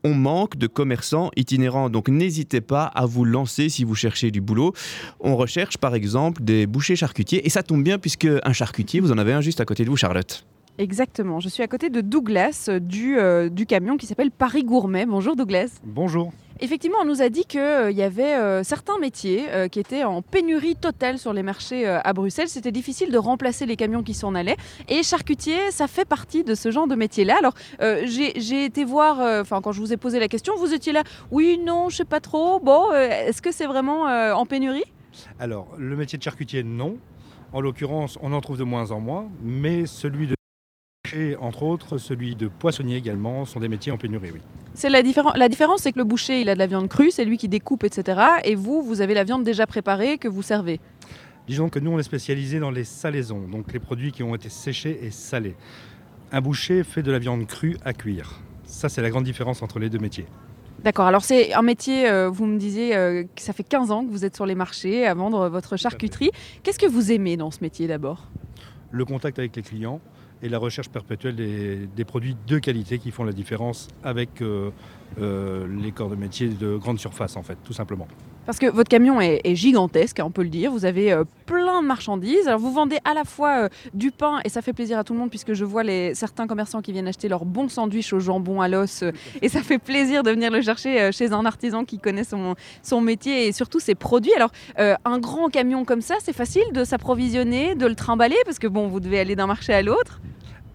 on 0.06 0.14
manque 0.14 0.56
de 0.56 0.68
commerçants 0.68 1.30
itinérants, 1.36 1.90
donc 1.90 2.08
n'hésitez 2.08 2.60
pas 2.60 2.84
à 2.84 3.06
vous 3.06 3.24
lancer 3.24 3.68
si 3.68 3.82
vous 3.82 3.96
cherchez 3.96 4.30
du 4.30 4.40
boulot. 4.40 4.72
On 5.18 5.34
recherche 5.36 5.78
par 5.78 5.96
exemple 5.96 6.44
des 6.44 6.66
bouchers 6.66 6.94
charcutiers, 6.94 7.44
et 7.44 7.50
ça 7.50 7.64
tombe 7.64 7.82
bien 7.82 7.98
puisque 7.98 8.28
un 8.44 8.52
charcutier, 8.52 9.00
vous 9.00 9.10
en 9.10 9.18
avez 9.18 9.32
un 9.32 9.40
juste 9.40 9.60
à 9.60 9.64
côté 9.64 9.84
de 9.84 9.90
vous, 9.90 9.96
Charlotte. 9.96 10.46
Exactement, 10.78 11.40
je 11.40 11.48
suis 11.48 11.62
à 11.62 11.66
côté 11.66 11.90
de 11.90 12.00
Douglas 12.00 12.70
du, 12.80 13.18
euh, 13.18 13.48
du 13.48 13.66
camion 13.66 13.96
qui 13.96 14.06
s'appelle 14.06 14.30
Paris 14.30 14.62
Gourmet. 14.62 15.06
Bonjour 15.06 15.34
Douglas. 15.34 15.80
Bonjour. 15.84 16.32
Effectivement, 16.60 16.98
on 17.02 17.04
nous 17.04 17.20
a 17.20 17.28
dit 17.28 17.44
qu'il 17.44 17.60
euh, 17.60 17.90
y 17.90 18.02
avait 18.02 18.34
euh, 18.34 18.62
certains 18.62 18.98
métiers 18.98 19.44
euh, 19.50 19.68
qui 19.68 19.78
étaient 19.78 20.04
en 20.04 20.22
pénurie 20.22 20.74
totale 20.74 21.18
sur 21.18 21.34
les 21.34 21.42
marchés 21.42 21.86
à 21.86 22.12
Bruxelles. 22.14 22.48
C'était 22.48 22.72
difficile 22.72 23.12
de 23.12 23.18
remplacer 23.18 23.66
les 23.66 23.76
camions 23.76 24.02
qui 24.02 24.14
s'en 24.14 24.34
allaient. 24.34 24.56
Et 24.88 25.02
charcutier, 25.02 25.70
ça 25.70 25.86
fait 25.86 26.06
partie 26.06 26.44
de 26.44 26.54
ce 26.54 26.70
genre 26.70 26.86
de 26.86 26.94
métier-là. 26.94 27.36
Alors, 27.38 27.54
j'ai 27.80 28.64
été 28.64 28.84
voir, 28.84 29.18
enfin, 29.40 29.60
quand 29.60 29.72
je 29.72 29.80
vous 29.80 29.92
ai 29.92 29.96
posé 29.96 30.18
la 30.18 30.28
question, 30.28 30.54
vous 30.56 30.72
étiez 30.72 30.92
là, 30.92 31.02
oui, 31.30 31.60
non, 31.62 31.88
je 31.88 31.96
sais 31.96 32.04
pas 32.04 32.20
trop. 32.20 32.58
Bon, 32.60 32.92
est-ce 32.92 33.42
que 33.42 33.52
c'est 33.52 33.66
vraiment 33.66 34.04
en 34.04 34.46
pénurie? 34.46 34.84
Alors, 35.38 35.68
le 35.78 35.96
métier 35.96 36.18
de 36.18 36.22
charcutier, 36.22 36.62
non. 36.62 36.96
En 37.52 37.60
l'occurrence, 37.60 38.18
on 38.22 38.32
en 38.32 38.40
trouve 38.40 38.58
de 38.58 38.64
moins 38.64 38.90
en 38.90 39.00
moins, 39.00 39.28
mais 39.42 39.86
celui 39.86 40.26
de 40.26 40.34
entre 41.40 41.62
autres, 41.62 41.98
celui 41.98 42.34
de 42.34 42.48
poissonnier 42.48 42.96
également, 42.96 43.44
sont 43.44 43.60
des 43.60 43.68
métiers 43.68 43.92
en 43.92 43.96
pénurie, 43.96 44.32
oui. 44.32 44.40
C'est 44.76 44.90
la, 44.90 45.00
la 45.36 45.48
différence, 45.48 45.80
c'est 45.80 45.92
que 45.92 45.98
le 45.98 46.04
boucher, 46.04 46.42
il 46.42 46.50
a 46.50 46.54
de 46.54 46.58
la 46.58 46.66
viande 46.66 46.88
crue, 46.88 47.10
c'est 47.10 47.24
lui 47.24 47.38
qui 47.38 47.48
découpe, 47.48 47.82
etc. 47.82 48.20
Et 48.44 48.54
vous, 48.54 48.82
vous 48.82 49.00
avez 49.00 49.14
la 49.14 49.24
viande 49.24 49.42
déjà 49.42 49.66
préparée 49.66 50.18
que 50.18 50.28
vous 50.28 50.42
servez. 50.42 50.80
Disons 51.48 51.70
que 51.70 51.78
nous, 51.78 51.92
on 51.92 51.98
est 51.98 52.02
spécialisé 52.02 52.60
dans 52.60 52.70
les 52.70 52.84
salaisons, 52.84 53.48
donc 53.48 53.72
les 53.72 53.78
produits 53.78 54.12
qui 54.12 54.22
ont 54.22 54.34
été 54.34 54.50
séchés 54.50 54.98
et 55.00 55.10
salés. 55.10 55.56
Un 56.30 56.42
boucher 56.42 56.84
fait 56.84 57.02
de 57.02 57.10
la 57.10 57.18
viande 57.18 57.46
crue 57.46 57.78
à 57.86 57.94
cuire. 57.94 58.42
Ça, 58.64 58.90
c'est 58.90 59.00
la 59.00 59.08
grande 59.08 59.24
différence 59.24 59.62
entre 59.62 59.78
les 59.78 59.88
deux 59.88 59.98
métiers. 59.98 60.26
D'accord, 60.84 61.06
alors 61.06 61.24
c'est 61.24 61.54
un 61.54 61.62
métier, 61.62 62.06
euh, 62.10 62.28
vous 62.28 62.44
me 62.44 62.58
disiez 62.58 62.94
euh, 62.94 63.22
que 63.22 63.40
ça 63.40 63.54
fait 63.54 63.62
15 63.64 63.90
ans 63.90 64.04
que 64.04 64.10
vous 64.10 64.26
êtes 64.26 64.36
sur 64.36 64.44
les 64.44 64.54
marchés 64.54 65.06
à 65.06 65.14
vendre 65.14 65.48
votre 65.48 65.78
charcuterie. 65.78 66.32
Qu'est-ce 66.62 66.78
que 66.78 66.86
vous 66.86 67.10
aimez 67.12 67.38
dans 67.38 67.50
ce 67.50 67.60
métier 67.62 67.86
d'abord? 67.86 68.28
Le 68.90 69.06
contact 69.06 69.38
avec 69.38 69.56
les 69.56 69.62
clients, 69.62 70.02
et 70.42 70.48
la 70.48 70.58
recherche 70.58 70.88
perpétuelle 70.88 71.36
des, 71.36 72.04
produits 72.04 72.36
de 72.46 72.58
qualité 72.58 72.98
qui 72.98 73.10
font 73.10 73.24
la 73.24 73.32
différence 73.32 73.88
avec 74.02 74.42
euh, 74.42 74.70
euh, 75.20 75.66
les 75.82 75.92
corps 75.92 76.10
de 76.10 76.16
métier 76.16 76.48
de 76.48 76.76
grande 76.76 76.98
surface, 76.98 77.36
en 77.36 77.42
fait, 77.42 77.56
tout 77.64 77.72
simplement. 77.72 78.08
Parce 78.46 78.58
que 78.58 78.66
votre 78.66 78.88
camion 78.88 79.20
est, 79.20 79.54
gigantesque, 79.54 80.20
on 80.22 80.30
peut 80.30 80.42
le 80.42 80.48
dire. 80.48 80.70
Vous 80.70 80.84
avez 80.84 81.12
euh, 81.12 81.24
plein 81.46 81.82
de 81.82 81.86
marchandises. 81.86 82.46
Alors 82.46 82.60
vous 82.60 82.72
vendez 82.72 82.98
à 83.04 83.12
la 83.12 83.24
fois 83.24 83.68
du 83.92 84.10
pain 84.12 84.40
et 84.44 84.48
ça 84.48 84.62
fait 84.62 84.72
plaisir 84.72 84.98
à 84.98 85.04
tout 85.04 85.12
le 85.12 85.18
monde 85.18 85.30
puisque 85.30 85.52
je 85.52 85.64
vois 85.64 85.82
les, 85.82 86.14
certains 86.14 86.46
commerçants 86.46 86.80
qui 86.80 86.92
viennent 86.92 87.08
acheter 87.08 87.28
leur 87.28 87.44
bon 87.44 87.68
sandwich 87.68 88.12
au 88.12 88.20
jambon 88.20 88.60
à 88.60 88.68
l'os 88.68 89.04
et 89.42 89.48
ça 89.48 89.62
fait 89.62 89.78
plaisir 89.78 90.22
de 90.22 90.30
venir 90.30 90.50
le 90.50 90.62
chercher 90.62 91.10
chez 91.12 91.32
un 91.32 91.44
artisan 91.44 91.84
qui 91.84 91.98
connaît 91.98 92.24
son, 92.24 92.54
son 92.82 93.00
métier 93.00 93.48
et 93.48 93.52
surtout 93.52 93.80
ses 93.80 93.94
produits. 93.94 94.34
Alors 94.34 94.52
un 94.76 95.18
grand 95.18 95.48
camion 95.48 95.84
comme 95.84 96.00
ça, 96.00 96.14
c'est 96.22 96.32
facile 96.32 96.72
de 96.72 96.84
s'approvisionner, 96.84 97.74
de 97.74 97.86
le 97.86 97.94
trimballer 97.94 98.36
parce 98.44 98.58
que 98.58 98.66
bon, 98.66 98.88
vous 98.88 99.00
devez 99.00 99.18
aller 99.18 99.36
d'un 99.36 99.46
marché 99.46 99.72
à 99.72 99.82
l'autre? 99.82 100.20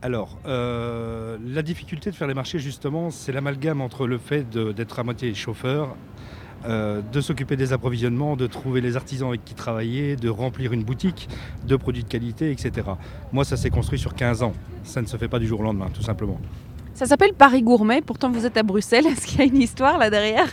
Alors, 0.03 0.39
euh, 0.47 1.37
la 1.45 1.61
difficulté 1.61 2.09
de 2.09 2.15
faire 2.15 2.27
les 2.27 2.33
marchés, 2.33 2.57
justement, 2.57 3.11
c'est 3.11 3.31
l'amalgame 3.31 3.81
entre 3.81 4.07
le 4.07 4.17
fait 4.17 4.49
d'être 4.49 4.97
à 4.97 5.03
moitié 5.03 5.33
chauffeur, 5.35 5.95
euh, 6.65 7.01
de 7.11 7.21
s'occuper 7.21 7.55
des 7.55 7.73
approvisionnements, 7.73 8.35
de 8.35 8.47
trouver 8.47 8.81
les 8.81 8.95
artisans 8.95 9.29
avec 9.29 9.43
qui 9.43 9.53
travailler, 9.53 10.15
de 10.15 10.29
remplir 10.29 10.73
une 10.73 10.83
boutique 10.83 11.27
de 11.65 11.75
produits 11.75 12.03
de 12.03 12.07
qualité, 12.07 12.51
etc. 12.51 12.87
Moi, 13.31 13.45
ça 13.45 13.57
s'est 13.57 13.69
construit 13.69 13.97
sur 13.99 14.13
15 14.13 14.43
ans. 14.43 14.53
Ça 14.83 15.01
ne 15.01 15.07
se 15.07 15.17
fait 15.17 15.27
pas 15.27 15.39
du 15.39 15.47
jour 15.47 15.61
au 15.61 15.63
lendemain, 15.63 15.87
tout 15.93 16.03
simplement. 16.03 16.39
Ça 16.93 17.05
s'appelle 17.05 17.33
Paris 17.33 17.63
Gourmet, 17.63 18.01
pourtant 18.01 18.29
vous 18.29 18.45
êtes 18.45 18.57
à 18.57 18.63
Bruxelles. 18.63 19.07
Est-ce 19.07 19.25
qu'il 19.25 19.39
y 19.39 19.41
a 19.41 19.45
une 19.45 19.61
histoire 19.61 19.97
là 19.97 20.09
derrière? 20.09 20.47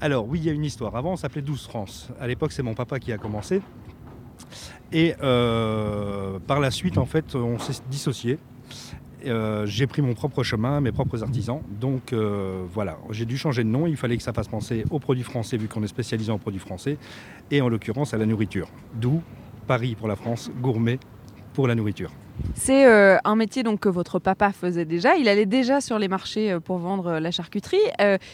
Alors, 0.00 0.28
oui, 0.28 0.40
il 0.40 0.44
y 0.44 0.50
a 0.50 0.52
une 0.52 0.64
histoire. 0.64 0.94
Avant, 0.96 1.12
on 1.12 1.16
s'appelait 1.16 1.42
12 1.42 1.66
France. 1.66 2.08
À 2.20 2.26
l'époque, 2.26 2.52
c'est 2.52 2.62
mon 2.62 2.74
papa 2.74 2.98
qui 2.98 3.12
a 3.12 3.18
commencé. 3.18 3.62
Et 4.92 5.14
euh, 5.22 6.38
par 6.46 6.60
la 6.60 6.70
suite, 6.70 6.98
en 6.98 7.06
fait, 7.06 7.34
on 7.34 7.58
s'est 7.58 7.82
dissocié. 7.90 8.38
Euh, 9.26 9.66
j'ai 9.66 9.86
pris 9.86 10.02
mon 10.02 10.14
propre 10.14 10.42
chemin, 10.42 10.80
mes 10.80 10.92
propres 10.92 11.22
artisans. 11.22 11.60
Donc 11.80 12.12
euh, 12.12 12.62
voilà, 12.72 12.98
j'ai 13.10 13.24
dû 13.24 13.36
changer 13.36 13.64
de 13.64 13.68
nom. 13.68 13.86
Il 13.86 13.96
fallait 13.96 14.16
que 14.16 14.22
ça 14.22 14.32
fasse 14.32 14.48
penser 14.48 14.84
aux 14.90 14.98
produits 14.98 15.22
français, 15.22 15.56
vu 15.56 15.68
qu'on 15.68 15.82
est 15.82 15.88
spécialisé 15.88 16.30
en 16.30 16.38
produits 16.38 16.60
français, 16.60 16.98
et 17.50 17.60
en 17.60 17.68
l'occurrence 17.68 18.14
à 18.14 18.18
la 18.18 18.26
nourriture. 18.26 18.68
D'où 18.94 19.22
Paris 19.66 19.94
pour 19.94 20.08
la 20.08 20.16
France, 20.16 20.50
gourmet 20.60 20.98
pour 21.54 21.68
la 21.68 21.74
nourriture. 21.74 22.10
C'est 22.54 22.84
euh, 22.86 23.16
un 23.24 23.36
métier 23.36 23.62
donc 23.62 23.80
que 23.80 23.88
votre 23.88 24.18
papa 24.18 24.52
faisait 24.52 24.84
déjà. 24.84 25.16
Il 25.16 25.28
allait 25.28 25.46
déjà 25.46 25.80
sur 25.80 25.98
les 25.98 26.08
marchés 26.08 26.58
pour 26.64 26.78
vendre 26.78 27.18
la 27.18 27.30
charcuterie. 27.30 27.78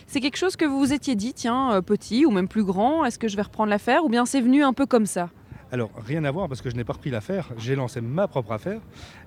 c'est 0.06 0.20
quelque 0.20 0.38
chose 0.38 0.56
que 0.56 0.64
vous 0.64 0.78
vous 0.78 0.92
étiez 0.92 1.14
dit, 1.14 1.34
tiens, 1.34 1.82
petit 1.82 2.24
ou 2.24 2.30
même 2.30 2.48
plus 2.48 2.64
grand, 2.64 3.04
est-ce 3.04 3.18
que 3.18 3.28
je 3.28 3.36
vais 3.36 3.42
reprendre 3.42 3.68
l'affaire? 3.68 4.04
Ou 4.04 4.08
bien 4.08 4.24
c'est 4.24 4.40
venu 4.40 4.64
un 4.64 4.72
peu 4.72 4.86
comme 4.86 5.06
ça? 5.06 5.28
Alors, 5.72 5.90
rien 6.04 6.24
à 6.24 6.30
voir 6.30 6.48
parce 6.48 6.62
que 6.62 6.70
je 6.70 6.74
n'ai 6.74 6.82
pas 6.82 6.94
repris 6.94 7.10
l'affaire, 7.10 7.48
j'ai 7.56 7.76
lancé 7.76 8.00
ma 8.00 8.26
propre 8.26 8.52
affaire. 8.52 8.80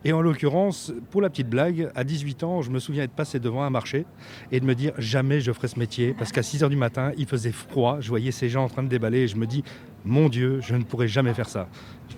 Et 0.03 0.11
en 0.11 0.21
l'occurrence, 0.21 0.91
pour 1.09 1.21
la 1.21 1.29
petite 1.29 1.49
blague, 1.49 1.89
à 1.95 2.03
18 2.03 2.43
ans, 2.43 2.61
je 2.61 2.69
me 2.69 2.79
souviens 2.79 3.03
être 3.03 3.13
passé 3.13 3.39
devant 3.39 3.63
un 3.63 3.69
marché 3.69 4.05
et 4.51 4.59
de 4.59 4.65
me 4.65 4.75
dire 4.75 4.91
jamais 4.97 5.39
je 5.39 5.53
ferai 5.53 5.69
ce 5.69 5.79
métier 5.79 6.13
parce 6.13 6.31
qu'à 6.33 6.43
6 6.43 6.63
h 6.63 6.69
du 6.69 6.75
matin, 6.75 7.11
il 7.17 7.27
faisait 7.27 7.53
froid, 7.53 7.99
je 8.01 8.09
voyais 8.09 8.31
ces 8.31 8.49
gens 8.49 8.65
en 8.65 8.67
train 8.67 8.83
de 8.83 8.89
déballer 8.89 9.19
et 9.19 9.27
je 9.27 9.37
me 9.37 9.47
dis 9.47 9.63
mon 10.03 10.27
Dieu, 10.27 10.59
je 10.61 10.75
ne 10.75 10.83
pourrai 10.83 11.07
jamais 11.07 11.33
faire 11.33 11.47
ça. 11.47 11.69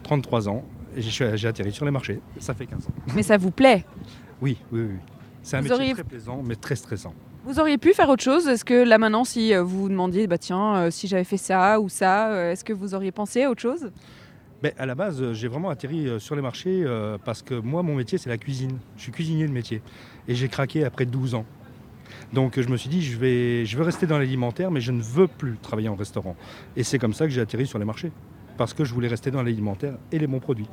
33 0.02 0.50
ans, 0.50 0.66
et 0.96 1.02
j'ai 1.02 1.48
atterri 1.48 1.72
sur 1.72 1.86
les 1.86 1.92
marchés, 1.92 2.20
ça 2.40 2.56
fait 2.56 2.66
15 2.66 2.88
ans. 2.88 2.92
Mais 3.16 3.22
ça 3.22 3.38
vous 3.38 3.52
plaît? 3.52 3.86
Oui, 4.42 4.58
oui, 4.72 4.82
oui. 4.90 4.96
C'est 5.44 5.58
un 5.58 5.62
métier 5.62 5.94
très 5.94 6.04
plaisant 6.04 6.42
mais 6.44 6.56
très 6.56 6.76
stressant. 6.76 7.14
Vous 7.46 7.60
auriez 7.60 7.78
pu 7.78 7.94
faire 7.94 8.10
autre 8.10 8.24
chose? 8.24 8.48
Est-ce 8.48 8.66
que 8.66 8.74
là 8.74 8.98
maintenant, 8.98 9.24
si 9.24 9.54
euh, 9.54 9.62
vous 9.62 9.84
vous 9.84 9.90
demandiez, 9.90 10.26
bah 10.26 10.40
tiens, 10.40 10.78
euh, 10.78 10.90
si 10.90 11.08
j'avais 11.08 11.24
fait 11.24 11.38
ça 11.38 11.80
ou 11.80 11.90
ça, 11.90 12.32
euh, 12.32 12.52
est-ce 12.52 12.64
que 12.64 12.74
vous 12.74 12.96
auriez 12.96 13.12
pensé 13.12 13.44
à 13.44 13.52
autre 13.52 13.62
chose? 13.62 13.92
Ben, 14.64 14.74
à 14.80 14.88
la 14.88 14.96
base, 14.96 15.32
j'ai 15.34 15.48
vraiment 15.48 15.70
atterri 15.70 16.10
sur 16.20 16.36
les 16.36 16.42
marchés 16.42 16.84
parce 17.24 17.44
que 17.44 17.54
moi, 17.54 17.84
mon 17.84 17.94
métier, 17.94 18.18
c'est 18.18 18.30
la 18.32 18.40
cuisine. 18.40 18.80
Je 18.98 19.04
suis 19.04 19.12
cuisinier 19.12 19.46
de 19.48 19.52
métier. 19.52 19.84
Et 20.28 20.34
j'ai 20.34 20.48
craqué 20.48 20.86
après 20.86 21.06
12 21.06 21.36
ans. 21.36 21.46
Donc 22.34 22.60
je 22.60 22.68
me 22.68 22.78
suis 22.78 22.90
dit, 22.90 23.04
je 23.04 23.16
vais, 23.16 23.64
je 23.66 23.78
veux 23.78 23.84
rester 23.84 24.08
dans 24.08 24.18
l'alimentaire, 24.18 24.72
mais 24.72 24.82
je 24.82 24.92
ne 24.92 25.02
veux 25.02 25.28
plus 25.28 25.58
travailler 25.62 25.90
en 25.90 25.96
restaurant. 25.96 26.36
Et 26.76 26.84
c'est 26.84 26.98
comme 26.98 27.14
ça 27.14 27.26
que 27.26 27.32
j'ai 27.32 27.42
atterri 27.42 27.68
sur 27.68 27.78
les 27.78 27.86
marchés. 27.86 28.12
Parce 28.58 28.74
que 28.74 28.86
je 28.86 28.94
voulais 28.94 29.10
rester 29.10 29.30
dans 29.30 29.44
l'alimentaire 29.44 30.00
et 30.12 30.18
les 30.18 30.26
bons 30.26 30.40
produits. 30.40 30.70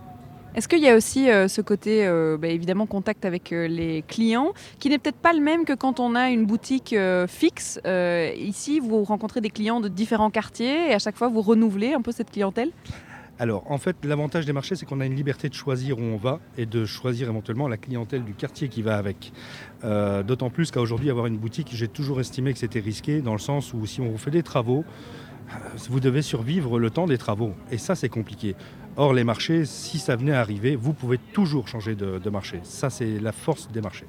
Est-ce 0.54 0.68
qu'il 0.68 0.80
y 0.80 0.88
a 0.88 0.94
aussi 0.94 1.30
euh, 1.30 1.48
ce 1.48 1.62
côté, 1.62 2.06
euh, 2.06 2.36
bah, 2.36 2.48
évidemment, 2.48 2.84
contact 2.84 3.24
avec 3.24 3.52
euh, 3.52 3.66
les 3.66 4.02
clients, 4.06 4.52
qui 4.78 4.90
n'est 4.90 4.98
peut-être 4.98 5.16
pas 5.16 5.32
le 5.32 5.40
même 5.40 5.64
que 5.64 5.72
quand 5.72 5.98
on 5.98 6.14
a 6.14 6.28
une 6.28 6.44
boutique 6.44 6.94
fixe 7.28 7.80
Ici, 8.36 8.80
vous 8.80 9.04
rencontrez 9.04 9.40
des 9.40 9.50
clients 9.50 9.80
de 9.80 9.88
différents 9.88 10.30
quartiers 10.30 10.90
et 10.90 10.94
à 10.94 10.98
chaque 10.98 11.16
fois, 11.16 11.28
vous 11.28 11.40
renouvelez 11.40 11.94
un 11.94 12.02
peu 12.02 12.12
cette 12.12 12.30
clientèle? 12.30 12.70
Alors, 13.38 13.70
en 13.70 13.78
fait, 13.78 13.96
l'avantage 14.04 14.44
des 14.44 14.52
marchés, 14.52 14.76
c'est 14.76 14.84
qu'on 14.86 15.00
a 15.00 15.06
une 15.06 15.16
liberté 15.16 15.48
de 15.48 15.54
choisir 15.54 15.98
où 15.98 16.02
on 16.02 16.16
va 16.16 16.38
et 16.58 16.66
de 16.66 16.84
choisir 16.84 17.28
éventuellement 17.28 17.66
la 17.66 17.76
clientèle 17.76 18.24
du 18.24 18.34
quartier 18.34 18.68
qui 18.68 18.82
va 18.82 18.96
avec. 18.96 19.32
D'autant 19.82 20.50
plus 20.50 20.70
qu'à 20.70 20.80
aujourd'hui, 20.80 21.10
avoir 21.10 21.26
une 21.26 21.38
boutique, 21.38 21.70
j'ai 21.72 21.88
toujours 21.88 22.20
estimé 22.20 22.52
que 22.52 22.58
c'était 22.58 22.80
risqué, 22.80 23.20
dans 23.20 23.32
le 23.32 23.38
sens 23.38 23.72
où 23.72 23.84
si 23.86 24.00
on 24.00 24.08
vous 24.10 24.18
fait 24.18 24.30
des 24.30 24.42
travaux, 24.42 24.84
vous 25.88 26.00
devez 26.00 26.22
survivre 26.22 26.78
le 26.78 26.90
temps 26.90 27.06
des 27.06 27.18
travaux. 27.18 27.52
Et 27.70 27.78
ça, 27.78 27.94
c'est 27.94 28.08
compliqué. 28.08 28.54
Or, 28.96 29.14
les 29.14 29.24
marchés, 29.24 29.64
si 29.64 29.98
ça 29.98 30.16
venait 30.16 30.32
à 30.32 30.40
arriver, 30.40 30.76
vous 30.76 30.92
pouvez 30.92 31.18
toujours 31.32 31.66
changer 31.68 31.94
de, 31.94 32.30
marché. 32.30 32.60
Ça, 32.62 32.90
c'est 32.90 33.18
la 33.20 33.32
force 33.32 33.70
des 33.70 33.80
marchés. 33.80 34.06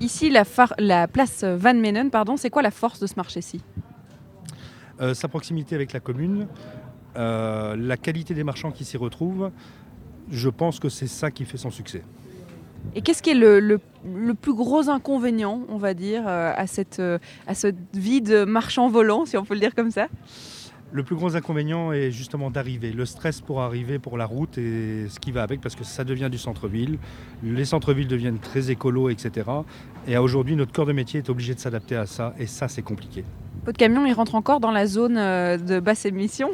Ici, 0.00 0.30
la, 0.30 0.42
la 0.78 1.06
place 1.08 1.44
Van 1.44 1.74
Menen, 1.74 2.10
pardon, 2.10 2.36
c'est 2.36 2.50
quoi 2.50 2.62
la 2.62 2.70
force 2.72 2.98
de 3.00 3.06
ce 3.06 3.14
marché-ci? 3.16 3.62
Euh, 5.00 5.14
Sa 5.14 5.28
proximité 5.28 5.74
avec 5.74 5.92
la 5.92 6.00
commune, 6.00 6.46
Euh, 7.18 7.74
la 7.78 7.96
qualité 7.96 8.34
des 8.34 8.44
marchands 8.44 8.70
qui 8.70 8.84
s'y 8.84 8.98
retrouvent, 8.98 9.50
je 10.30 10.50
pense 10.50 10.78
que 10.78 10.90
c'est 10.90 11.06
ça 11.06 11.30
qui 11.30 11.46
fait 11.46 11.56
son 11.56 11.70
succès. 11.70 12.02
Et 12.94 13.00
qu'est-ce 13.00 13.22
qui 13.22 13.30
est 13.30 13.34
le, 13.46 13.58
le- 13.58 13.80
le 14.14 14.34
plus 14.34 14.52
gros 14.52 14.90
inconvénient, 14.90 15.62
on 15.70 15.78
va 15.78 15.94
dire, 15.94 16.24
euh, 16.28 16.52
à 16.54 16.66
cette, 16.66 17.00
à 17.46 17.54
cette 17.54 17.78
vie 17.94 18.20
de 18.20 18.44
marchand 18.44 18.88
volant, 18.90 19.24
si 19.24 19.38
on 19.38 19.46
peut 19.46 19.54
le 19.54 19.60
dire 19.60 19.74
comme 19.74 19.90
ça? 19.90 20.08
Le 20.92 21.02
plus 21.02 21.16
gros 21.16 21.34
inconvénient 21.36 21.92
est 21.92 22.10
justement 22.10 22.50
d'arriver, 22.50 22.92
le 22.92 23.04
stress 23.04 23.40
pour 23.40 23.60
arriver, 23.60 23.98
pour 23.98 24.16
la 24.16 24.24
route 24.24 24.56
et 24.56 25.08
ce 25.08 25.18
qui 25.18 25.32
va 25.32 25.42
avec, 25.42 25.60
parce 25.60 25.74
que 25.74 25.84
ça 25.84 26.04
devient 26.04 26.28
du 26.30 26.38
centre-ville. 26.38 26.98
Les 27.42 27.64
centres-villes 27.64 28.06
deviennent 28.06 28.38
très 28.38 28.70
écolos, 28.70 29.10
etc. 29.10 29.50
Et 30.06 30.16
aujourd'hui, 30.16 30.54
notre 30.54 30.72
corps 30.72 30.86
de 30.86 30.92
métier 30.92 31.18
est 31.18 31.28
obligé 31.28 31.54
de 31.54 31.58
s'adapter 31.58 31.96
à 31.96 32.06
ça, 32.06 32.34
et 32.38 32.46
ça, 32.46 32.68
c'est 32.68 32.82
compliqué. 32.82 33.24
Votre 33.66 33.78
camion, 33.78 34.06
il 34.06 34.12
rentre 34.12 34.36
encore 34.36 34.60
dans 34.60 34.70
la 34.70 34.86
zone 34.86 35.16
euh, 35.18 35.58
de 35.58 35.80
basse 35.80 36.06
émission? 36.06 36.50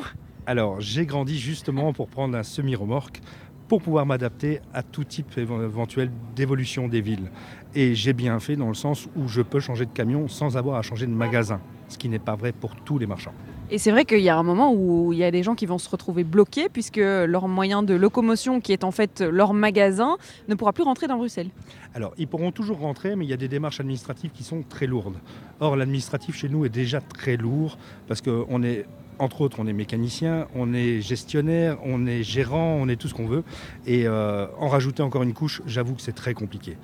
Alors, 0.47 0.81
j'ai 0.81 1.05
grandi 1.05 1.39
justement 1.39 1.93
pour 1.93 2.09
prendre 2.09 2.37
un 2.37 2.43
semi-remorque 2.43 3.21
pour 3.69 3.83
pouvoir 3.83 4.07
m'adapter 4.07 4.61
à 4.75 4.83
tout 4.83 5.05
type 5.05 5.31
éve- 5.37 5.65
éventuel 5.65 6.11
d'évolution 6.35 6.89
des 6.89 7.01
villes. 7.01 7.31
Et 7.75 7.95
j'ai 7.95 8.13
bien 8.13 8.41
fait 8.41 8.57
dans 8.57 8.69
le 8.69 8.75
sens 8.75 9.09
où 9.15 9.29
je 9.29 9.43
peux 9.43 9.61
changer 9.61 9.85
de 9.85 9.93
camion 9.93 10.27
sans 10.27 10.57
avoir 10.57 10.79
à 10.79 10.83
changer 10.83 11.07
de 11.07 11.13
magasin, 11.13 11.61
ce 11.89 11.97
qui 11.97 12.09
n'est 12.09 12.19
pas 12.19 12.35
vrai 12.35 12.53
pour 12.53 12.75
tous 12.77 12.99
les 12.99 13.07
marchands. 13.07 13.35
Et 13.73 13.79
c'est 13.79 13.91
vrai 13.91 14.05
qu'il 14.05 14.21
y 14.21 14.29
a 14.29 14.37
un 14.37 14.43
moment 14.43 14.75
où 14.75 15.15
il 15.15 15.19
y 15.19 15.25
a 15.25 15.31
des 15.31 15.43
gens 15.43 15.55
qui 15.55 15.65
vont 15.65 15.79
se 15.79 15.89
retrouver 15.89 16.25
bloqués 16.25 16.69
puisque 16.69 16.99
leur 16.99 17.49
moyen 17.49 17.83
de 17.83 17.95
locomotion, 17.95 18.61
qui 18.61 18.75
est 18.75 18.85
en 18.85 18.91
fait 18.91 19.23
leur 19.23 19.55
magasin, 19.55 20.19
ne 20.49 20.55
pourra 20.55 20.75
plus 20.75 20.83
rentrer 20.83 21.07
dans 21.07 21.17
Bruxelles. 21.17 21.49
Alors, 21.95 22.13
ils 22.19 22.29
pourront 22.29 22.53
toujours 22.53 22.81
rentrer, 22.81 23.17
mais 23.17 23.25
il 23.25 23.31
y 23.31 23.33
a 23.33 23.39
des 23.39 23.49
démarches 23.49 23.81
administratives 23.81 24.31
qui 24.31 24.45
sont 24.45 24.63
très 24.63 24.87
lourdes. 24.87 25.17
Or, 25.59 25.77
l'administratif 25.77 26.37
chez 26.37 26.51
nous 26.51 26.67
est 26.67 26.69
déjà 26.69 27.01
très 27.01 27.39
lourd 27.39 27.79
parce 28.09 28.21
qu'on 28.21 28.63
est, 28.63 28.85
entre 29.23 29.41
autres, 29.41 29.59
on 29.61 29.69
est 29.69 29.73
mécanicien, 29.73 30.49
on 30.57 30.75
est 30.75 31.01
gestionnaire, 31.01 31.79
on 31.85 32.07
est 32.07 32.25
gérant, 32.25 32.77
on 32.81 32.89
est 32.89 32.97
tout 32.97 33.07
ce 33.07 33.15
qu'on 33.15 33.29
veut. 33.29 33.45
Et 33.87 34.09
euh, 34.09 34.49
en 34.59 34.69
rajouter 34.69 35.03
encore 35.03 35.23
une 35.23 35.33
couche, 35.33 35.63
j'avoue 35.65 35.95
que 35.95 36.03
c'est 36.03 36.13
très 36.13 36.35
compliqué. 36.35 36.77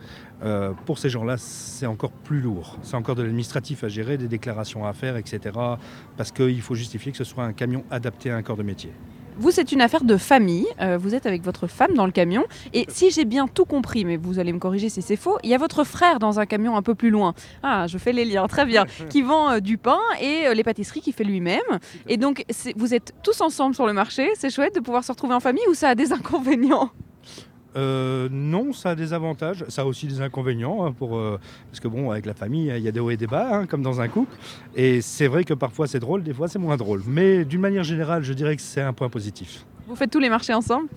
Euh, 0.45 0.71
pour 0.87 0.99
ces 0.99 1.11
gens-là, 1.11 1.37
c'est 1.37 1.87
encore 1.87 2.13
plus 2.13 2.41
lourd. 2.41 2.79
C'est 2.83 2.95
encore 2.95 3.17
de 3.17 3.23
l'administratif 3.23 3.83
à 3.83 3.89
gérer, 3.89 4.19
des 4.19 4.29
déclarations 4.29 4.87
à 4.87 4.93
faire, 4.93 5.17
etc. 5.17 5.59
Parce 6.17 6.31
qu'il 6.31 6.63
faut 6.63 6.77
justifier 6.77 7.11
que 7.11 7.19
ce 7.19 7.25
soit 7.25 7.43
un 7.43 7.53
camion 7.53 7.83
adapté 7.91 8.31
à 8.31 8.37
un 8.37 8.43
corps 8.43 8.57
de 8.57 8.63
métier. 8.63 8.93
Vous, 9.39 9.53
c'est 9.53 9.71
une 9.71 9.81
affaire 9.81 10.03
de 10.03 10.17
famille. 10.17 10.67
Euh, 10.81 10.99
vous 10.99 11.15
êtes 11.15 11.25
avec 11.25 11.43
votre 11.45 11.69
femme 11.69 11.95
dans 11.95 12.07
le 12.07 12.13
camion. 12.13 12.45
Et 12.75 12.87
si 12.89 13.11
j'ai 13.11 13.25
bien 13.25 13.47
tout 13.47 13.65
compris, 13.65 14.05
mais 14.05 14.17
vous 14.17 14.41
allez 14.41 14.53
me 14.53 14.59
corriger 14.59 14.89
si 14.89 15.01
c'est 15.01 15.15
faux, 15.17 15.39
il 15.45 15.51
y 15.51 15.55
a 15.55 15.59
votre 15.59 15.85
frère 15.85 16.19
dans 16.19 16.41
un 16.41 16.47
camion 16.47 16.77
un 16.77 16.83
peu 16.83 16.97
plus 16.97 17.11
loin. 17.11 17.35
Ah, 17.63 17.87
je 17.87 17.99
fais 17.99 18.13
les 18.13 18.25
liens, 18.25 18.49
très 18.49 18.67
bien. 18.67 18.85
qui 19.11 19.23
vend 19.23 19.51
euh, 19.51 19.61
du 19.61 19.79
pain 19.79 20.01
et 20.21 20.49
euh, 20.49 20.55
les 20.55 20.65
pâtisseries 20.65 21.03
qu'il 21.03 21.13
fait 21.13 21.23
lui-même. 21.23 21.79
Et 22.09 22.17
donc, 22.17 22.45
vous 22.77 22.95
êtes 22.95 23.15
tous 23.23 23.41
ensemble 23.41 23.77
sur 23.77 23.87
le 23.87 23.93
marché. 23.93 24.31
C'est 24.35 24.51
chouette 24.51 24.75
de 24.75 24.81
pouvoir 24.81 25.05
se 25.05 25.13
retrouver 25.13 25.35
en 25.35 25.41
famille 25.41 25.67
ou 25.71 25.75
ça 25.75 25.91
a 25.91 25.95
des 25.95 26.13
inconvénients? 26.19 26.91
Euh, 27.79 28.29
non, 28.31 28.73
ça 28.73 28.91
a 28.91 28.95
des 28.95 29.13
avantages, 29.13 29.65
ça 29.69 29.83
a 29.83 29.85
aussi 29.85 30.07
des 30.07 30.21
inconvénients, 30.21 30.85
hein, 30.85 30.93
pour, 30.93 31.17
euh, 31.17 31.39
parce 31.71 31.81
que 31.81 31.87
bon, 31.89 32.11
avec 32.11 32.27
la 32.27 32.35
famille, 32.35 32.73
il 32.77 32.83
y 32.83 32.89
a 32.89 32.93
des 32.93 33.01
hauts 33.01 33.11
et 33.11 33.17
des 33.17 33.29
bas, 33.29 33.49
hein, 33.53 33.67
comme 33.67 33.83
dans 33.83 34.01
un 34.01 34.09
couple. 34.09 34.37
Et 34.75 35.01
c'est 35.01 35.29
vrai 35.29 35.45
que 35.45 35.55
parfois 35.55 35.87
c'est 35.87 36.01
drôle, 36.01 36.23
des 36.25 36.35
fois 36.35 36.49
c'est 36.49 36.59
moins 36.59 36.77
drôle. 36.77 37.03
Mais 37.07 37.45
d'une 37.45 37.61
manière 37.61 37.85
générale, 37.85 38.25
je 38.25 38.33
dirais 38.33 38.57
que 38.57 38.63
c'est 38.63 38.83
un 38.83 38.93
point 38.93 39.09
positif. 39.09 39.65
Vous 39.87 39.95
faites 39.95 40.11
tous 40.11 40.21
les 40.21 40.29
marchés 40.29 40.55
ensemble? 40.55 40.89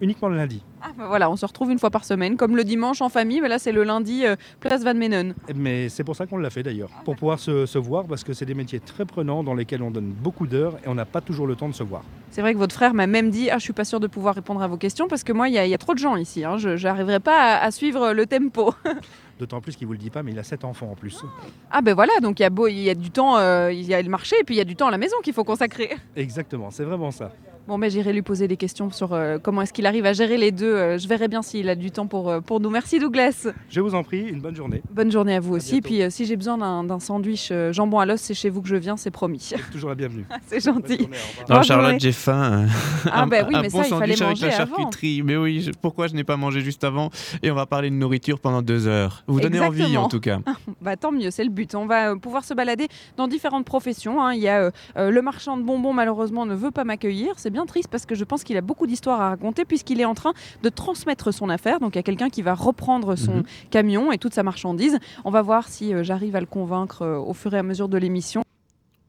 Uniquement 0.00 0.28
le 0.28 0.36
lundi. 0.36 0.62
Ah, 0.82 0.90
bah 0.96 1.06
voilà, 1.08 1.30
on 1.30 1.36
se 1.36 1.46
retrouve 1.46 1.70
une 1.70 1.78
fois 1.78 1.88
par 1.90 2.04
semaine, 2.04 2.36
comme 2.36 2.54
le 2.54 2.64
dimanche 2.64 3.00
en 3.00 3.08
famille, 3.08 3.40
mais 3.40 3.48
là 3.48 3.58
c'est 3.58 3.72
le 3.72 3.82
lundi, 3.82 4.26
euh, 4.26 4.36
place 4.60 4.84
Van 4.84 4.92
Menen. 4.94 5.34
Mais 5.54 5.88
c'est 5.88 6.04
pour 6.04 6.14
ça 6.14 6.26
qu'on 6.26 6.36
l'a 6.36 6.50
fait 6.50 6.62
d'ailleurs, 6.62 6.90
pour 7.06 7.16
pouvoir 7.16 7.38
se, 7.38 7.64
se 7.64 7.78
voir, 7.78 8.04
parce 8.04 8.22
que 8.22 8.34
c'est 8.34 8.44
des 8.44 8.52
métiers 8.54 8.78
très 8.80 9.06
prenants 9.06 9.42
dans 9.42 9.54
lesquels 9.54 9.82
on 9.82 9.90
donne 9.90 10.10
beaucoup 10.12 10.46
d'heures 10.46 10.76
et 10.84 10.88
on 10.88 10.94
n'a 10.94 11.06
pas 11.06 11.22
toujours 11.22 11.46
le 11.46 11.56
temps 11.56 11.68
de 11.68 11.74
se 11.74 11.82
voir. 11.82 12.02
C'est 12.30 12.42
vrai 12.42 12.52
que 12.52 12.58
votre 12.58 12.74
frère 12.74 12.92
m'a 12.92 13.06
même 13.06 13.30
dit 13.30 13.48
Ah, 13.50 13.56
je 13.56 13.62
suis 13.64 13.72
pas 13.72 13.86
sûr 13.86 13.98
de 13.98 14.06
pouvoir 14.06 14.34
répondre 14.34 14.60
à 14.62 14.66
vos 14.66 14.76
questions 14.76 15.08
parce 15.08 15.24
que 15.24 15.32
moi, 15.32 15.48
il 15.48 15.52
y, 15.52 15.68
y 15.68 15.74
a 15.74 15.78
trop 15.78 15.94
de 15.94 15.98
gens 15.98 16.16
ici. 16.16 16.44
hein. 16.44 16.58
Je 16.58 16.80
n'arriverai 16.86 17.18
pas 17.20 17.54
à, 17.56 17.64
à 17.64 17.70
suivre 17.70 18.12
le 18.12 18.26
tempo. 18.26 18.74
D'autant 19.40 19.60
plus 19.62 19.76
qu'il 19.76 19.86
vous 19.86 19.92
le 19.94 19.98
dit 19.98 20.10
pas, 20.10 20.22
mais 20.22 20.32
il 20.32 20.38
a 20.38 20.42
sept 20.42 20.64
enfants 20.64 20.90
en 20.90 20.94
plus. 20.94 21.22
Ah, 21.70 21.80
ben 21.80 21.94
voilà, 21.94 22.12
donc 22.20 22.38
il 22.38 22.42
y, 22.42 22.46
a 22.46 22.50
beau, 22.50 22.68
il 22.68 22.80
y 22.80 22.90
a 22.90 22.94
du 22.94 23.10
temps, 23.10 23.36
euh, 23.38 23.70
il 23.72 23.84
y 23.84 23.94
a 23.94 24.00
le 24.02 24.08
marché 24.10 24.36
et 24.40 24.44
puis 24.44 24.54
il 24.54 24.58
y 24.58 24.62
a 24.62 24.64
du 24.64 24.76
temps 24.76 24.86
à 24.88 24.90
la 24.90 24.98
maison 24.98 25.16
qu'il 25.22 25.32
faut 25.34 25.44
consacrer. 25.44 25.90
Exactement, 26.16 26.70
c'est 26.70 26.84
vraiment 26.84 27.10
ça. 27.10 27.32
Bon, 27.68 27.80
ben 27.80 27.90
j'irai 27.90 28.12
lui 28.12 28.22
poser 28.22 28.46
des 28.46 28.56
questions 28.56 28.92
sur 28.92 29.12
euh, 29.12 29.38
comment 29.42 29.60
est-ce 29.62 29.72
qu'il 29.72 29.86
arrive 29.86 30.06
à 30.06 30.12
gérer 30.12 30.36
les 30.36 30.52
deux. 30.52 30.72
Euh, 30.72 30.98
je 30.98 31.08
verrai 31.08 31.26
bien 31.26 31.42
s'il 31.42 31.68
a 31.68 31.74
du 31.74 31.90
temps 31.90 32.06
pour, 32.06 32.30
euh, 32.30 32.40
pour 32.40 32.60
nous. 32.60 32.70
Merci 32.70 33.00
Douglas. 33.00 33.48
Je 33.70 33.80
vous 33.80 33.96
en 33.96 34.04
prie, 34.04 34.20
une 34.20 34.40
bonne 34.40 34.54
journée. 34.54 34.82
Bonne 34.92 35.10
journée 35.10 35.34
à 35.34 35.40
vous 35.40 35.54
aussi. 35.56 35.72
bientôt. 35.72 35.88
Puis 35.88 36.02
euh, 36.02 36.10
si 36.10 36.26
j'ai 36.26 36.36
besoin 36.36 36.58
d'un 36.58 36.84
d'un 36.84 37.00
sandwich 37.00 37.48
euh, 37.50 37.72
jambon 37.72 37.98
à 37.98 38.06
l'os, 38.06 38.20
c'est 38.20 38.34
chez 38.34 38.50
vous 38.50 38.62
que 38.62 38.68
je 38.68 38.76
viens, 38.76 38.96
c'est 38.96 39.10
promis. 39.10 39.50
Toujours 39.72 39.88
la 39.88 39.96
bienvenue. 39.96 40.24
c'est 40.46 40.64
Bonne 40.64 40.74
gentil. 40.76 40.98
journée. 40.98 41.16
Non, 41.50 41.62
Charlotte, 41.62 41.96
j'ai 41.98 42.12
faim. 42.12 42.66
Ah, 43.10 43.22
Un- 43.22 43.26
ben 43.26 43.44
oui, 43.48 43.56
un 43.56 43.62
mais 43.62 43.68
bon 43.68 43.82
ça, 43.82 43.88
il 43.88 43.94
fallait 43.98 44.14
sandwich 44.14 44.42
avec 44.42 44.42
la 44.42 44.46
manger 44.48 44.62
avant. 44.62 44.76
charcuterie. 44.76 45.22
Mais 45.24 45.36
oui, 45.36 45.60
je- 45.62 45.72
pourquoi 45.72 46.06
je 46.06 46.14
n'ai 46.14 46.22
pas 46.24 46.36
mangé 46.36 46.60
juste 46.60 46.84
avant 46.84 47.10
Et 47.42 47.50
on 47.50 47.56
va 47.56 47.66
parler 47.66 47.90
de 47.90 47.96
nourriture 47.96 48.38
pendant 48.38 48.62
deux 48.62 48.86
heures. 48.86 49.24
Vous 49.26 49.40
donnez 49.40 49.58
envie 49.58 49.96
en 49.96 50.08
tout 50.08 50.20
cas. 50.20 50.38
Bah, 50.80 50.96
tant 50.96 51.10
mieux, 51.10 51.32
c'est 51.32 51.42
le 51.44 51.50
but. 51.50 51.74
On 51.74 51.86
va 51.86 52.12
euh, 52.12 52.16
pouvoir 52.16 52.44
se 52.44 52.54
balader 52.54 52.86
dans 53.16 53.26
différentes 53.26 53.64
professions. 53.64 54.22
hein. 54.22 54.34
Il 54.34 54.40
y 54.40 54.48
a 54.48 54.60
euh, 54.60 54.70
euh, 54.96 55.10
le 55.10 55.20
marchand 55.22 55.56
de 55.56 55.62
bonbons, 55.64 55.92
malheureusement, 55.92 56.46
ne 56.46 56.54
veut 56.54 56.70
pas 56.70 56.84
m'accueillir. 56.84 57.32
C'est 57.38 57.50
bien 57.56 57.66
triste 57.66 57.88
parce 57.90 58.04
que 58.06 58.14
je 58.14 58.24
pense 58.24 58.44
qu'il 58.44 58.56
a 58.58 58.60
beaucoup 58.60 58.86
d'histoires 58.86 59.20
à 59.20 59.28
raconter 59.30 59.64
puisqu'il 59.64 59.98
est 60.00 60.04
en 60.04 60.14
train 60.14 60.34
de 60.62 60.68
transmettre 60.68 61.32
son 61.32 61.48
affaire. 61.48 61.80
Donc 61.80 61.94
il 61.94 61.98
y 61.98 62.04
a 62.04 62.08
quelqu'un 62.10 62.28
qui 62.28 62.42
va 62.42 62.54
reprendre 62.54 63.16
son 63.16 63.36
Mhm. 63.38 63.44
camion 63.70 64.12
et 64.12 64.18
toute 64.18 64.34
sa 64.34 64.42
marchandise. 64.42 64.98
On 65.24 65.30
va 65.30 65.40
voir 65.42 65.68
si 65.68 65.94
euh, 65.94 66.02
j'arrive 66.04 66.36
à 66.36 66.40
le 66.40 66.46
convaincre 66.46 67.02
euh, 67.02 67.18
au 67.18 67.32
fur 67.32 67.54
et 67.54 67.58
à 67.58 67.62
mesure 67.62 67.88
de 67.88 67.96
l'émission. 67.98 68.42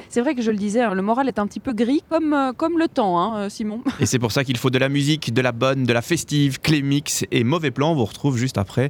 C'est 0.09 0.21
vrai 0.21 0.35
que 0.35 0.41
je 0.41 0.51
le 0.51 0.57
disais, 0.57 0.81
hein, 0.81 0.93
le 0.93 1.01
moral 1.01 1.27
est 1.27 1.39
un 1.39 1.47
petit 1.47 1.59
peu 1.59 1.73
gris, 1.73 2.01
comme, 2.09 2.33
euh, 2.33 2.53
comme 2.53 2.77
le 2.77 2.87
temps, 2.87 3.19
hein, 3.19 3.37
euh, 3.37 3.49
Simon. 3.49 3.81
Et 3.99 4.05
c'est 4.05 4.19
pour 4.19 4.31
ça 4.31 4.43
qu'il 4.43 4.57
faut 4.57 4.69
de 4.69 4.77
la 4.77 4.89
musique, 4.89 5.33
de 5.33 5.41
la 5.41 5.51
bonne, 5.51 5.83
de 5.83 5.93
la 5.93 6.01
festive, 6.01 6.59
Clémix 6.61 7.25
et 7.31 7.43
Mauvais 7.43 7.71
Plan. 7.71 7.91
On 7.91 7.95
vous 7.95 8.05
retrouve 8.05 8.37
juste 8.37 8.57
après 8.57 8.89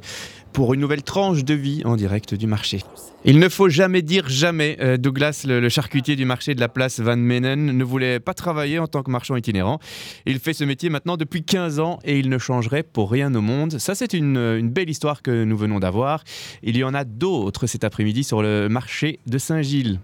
pour 0.52 0.74
une 0.74 0.80
nouvelle 0.80 1.02
tranche 1.02 1.44
de 1.44 1.54
vie 1.54 1.82
en 1.84 1.96
direct 1.96 2.34
du 2.34 2.46
marché. 2.46 2.80
Il 3.24 3.38
ne 3.38 3.48
faut 3.48 3.68
jamais 3.68 4.02
dire 4.02 4.28
jamais. 4.28 4.76
Euh, 4.80 4.96
Douglas, 4.96 5.44
le, 5.46 5.68
charcutier 5.68 6.16
du 6.16 6.24
marché 6.24 6.54
de 6.54 6.60
la 6.60 6.68
place 6.68 7.00
Van 7.00 7.16
Menen, 7.16 7.76
ne 7.76 7.84
voulait 7.84 8.20
pas 8.20 8.32
travailler 8.32 8.78
en 8.78 8.86
tant 8.86 9.02
que 9.02 9.10
marchand 9.10 9.36
itinérant. 9.36 9.80
Il 10.24 10.38
fait 10.38 10.52
ce 10.52 10.64
métier 10.64 10.88
maintenant 10.88 11.16
depuis 11.16 11.42
15 11.42 11.80
ans 11.80 11.98
et 12.04 12.18
il 12.18 12.28
ne 12.28 12.38
changerait 12.38 12.84
pour 12.84 13.10
rien 13.10 13.34
au 13.34 13.40
monde. 13.40 13.78
Ça, 13.78 13.94
c'est 13.94 14.14
une 14.14 14.68
belle 14.68 14.88
histoire 14.88 15.22
que 15.22 15.44
nous 15.44 15.56
venons 15.56 15.80
d'avoir. 15.80 16.22
Il 16.62 16.76
y 16.76 16.84
en 16.84 16.94
a 16.94 17.04
d'autres 17.04 17.66
cet 17.66 17.84
après-midi 17.84 18.24
sur 18.24 18.42
le 18.42 18.68
marché 18.68 19.18
de 19.26 19.38
Saint-Gilles. 19.38 19.98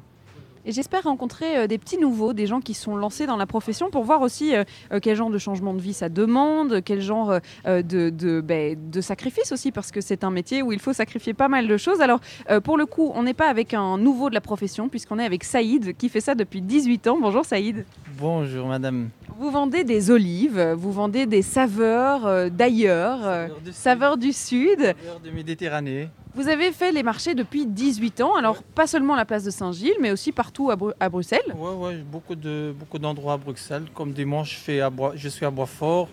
Et 0.66 0.72
j'espère 0.72 1.04
rencontrer 1.04 1.58
euh, 1.58 1.66
des 1.66 1.78
petits 1.78 1.98
nouveaux, 1.98 2.32
des 2.32 2.46
gens 2.46 2.60
qui 2.60 2.74
sont 2.74 2.96
lancés 2.96 3.26
dans 3.26 3.36
la 3.36 3.46
profession 3.46 3.90
pour 3.90 4.04
voir 4.04 4.22
aussi 4.22 4.54
euh, 4.54 4.64
euh, 4.92 4.98
quel 5.00 5.16
genre 5.16 5.30
de 5.30 5.38
changement 5.38 5.74
de 5.74 5.80
vie 5.80 5.92
ça 5.92 6.08
demande, 6.08 6.80
quel 6.84 7.00
genre 7.00 7.38
de, 7.66 7.82
de, 7.82 8.40
ben, 8.40 8.76
de 8.90 9.00
sacrifice 9.00 9.52
aussi, 9.52 9.72
parce 9.72 9.90
que 9.90 10.00
c'est 10.00 10.24
un 10.24 10.30
métier 10.30 10.62
où 10.62 10.72
il 10.72 10.78
faut 10.78 10.92
sacrifier 10.92 11.34
pas 11.34 11.48
mal 11.48 11.66
de 11.66 11.76
choses. 11.76 12.00
Alors, 12.00 12.20
pour 12.62 12.76
le 12.76 12.86
coup, 12.86 13.12
on 13.14 13.22
n'est 13.22 13.34
pas 13.34 13.48
avec 13.48 13.74
un 13.74 13.98
nouveau 13.98 14.28
de 14.28 14.34
la 14.34 14.40
profession, 14.40 14.88
puisqu'on 14.88 15.18
est 15.18 15.24
avec 15.24 15.44
Saïd, 15.44 15.96
qui 15.96 16.08
fait 16.08 16.20
ça 16.20 16.34
depuis 16.34 16.62
18 16.62 17.06
ans. 17.08 17.18
Bonjour 17.20 17.44
Saïd. 17.44 17.84
Bonjour 18.18 18.68
madame. 18.68 19.10
Vous 19.38 19.50
vendez 19.50 19.82
des 19.82 20.12
olives, 20.12 20.74
vous 20.76 20.92
vendez 20.92 21.26
des 21.26 21.42
saveurs 21.42 22.26
euh, 22.26 22.48
d'ailleurs, 22.48 23.26
euh, 23.26 23.48
Saveur 23.48 23.58
du 23.60 23.72
Sud. 23.72 23.74
saveurs 23.74 24.16
du 24.16 24.32
Sud. 24.32 24.80
Saveur 24.80 25.20
de 25.20 25.30
Méditerranée. 25.30 26.08
Vous 26.34 26.48
avez 26.48 26.72
fait 26.72 26.90
les 26.90 27.02
marchés 27.04 27.34
depuis 27.34 27.64
18 27.64 28.20
ans, 28.20 28.34
alors 28.34 28.62
pas 28.62 28.86
seulement 28.88 29.14
à 29.14 29.16
la 29.16 29.24
place 29.24 29.44
de 29.44 29.50
Saint-Gilles, 29.50 29.94
mais 30.00 30.10
aussi 30.10 30.32
partout 30.32 30.70
à, 30.70 30.76
Bru- 30.76 30.92
à 30.98 31.08
Bruxelles. 31.08 31.54
Ouais, 31.56 31.96
beaucoup 32.10 32.34
de 32.34 32.74
beaucoup 32.78 32.98
d'endroits 32.98 33.34
à 33.34 33.36
Bruxelles. 33.36 33.84
Comme 33.94 34.12
dimanche, 34.12 34.54
je, 34.54 34.58
fais 34.58 34.80
à 34.80 34.90
Bois- 34.90 35.12
je 35.14 35.28
suis 35.28 35.46
à 35.46 35.50
Boisfort. 35.50 36.08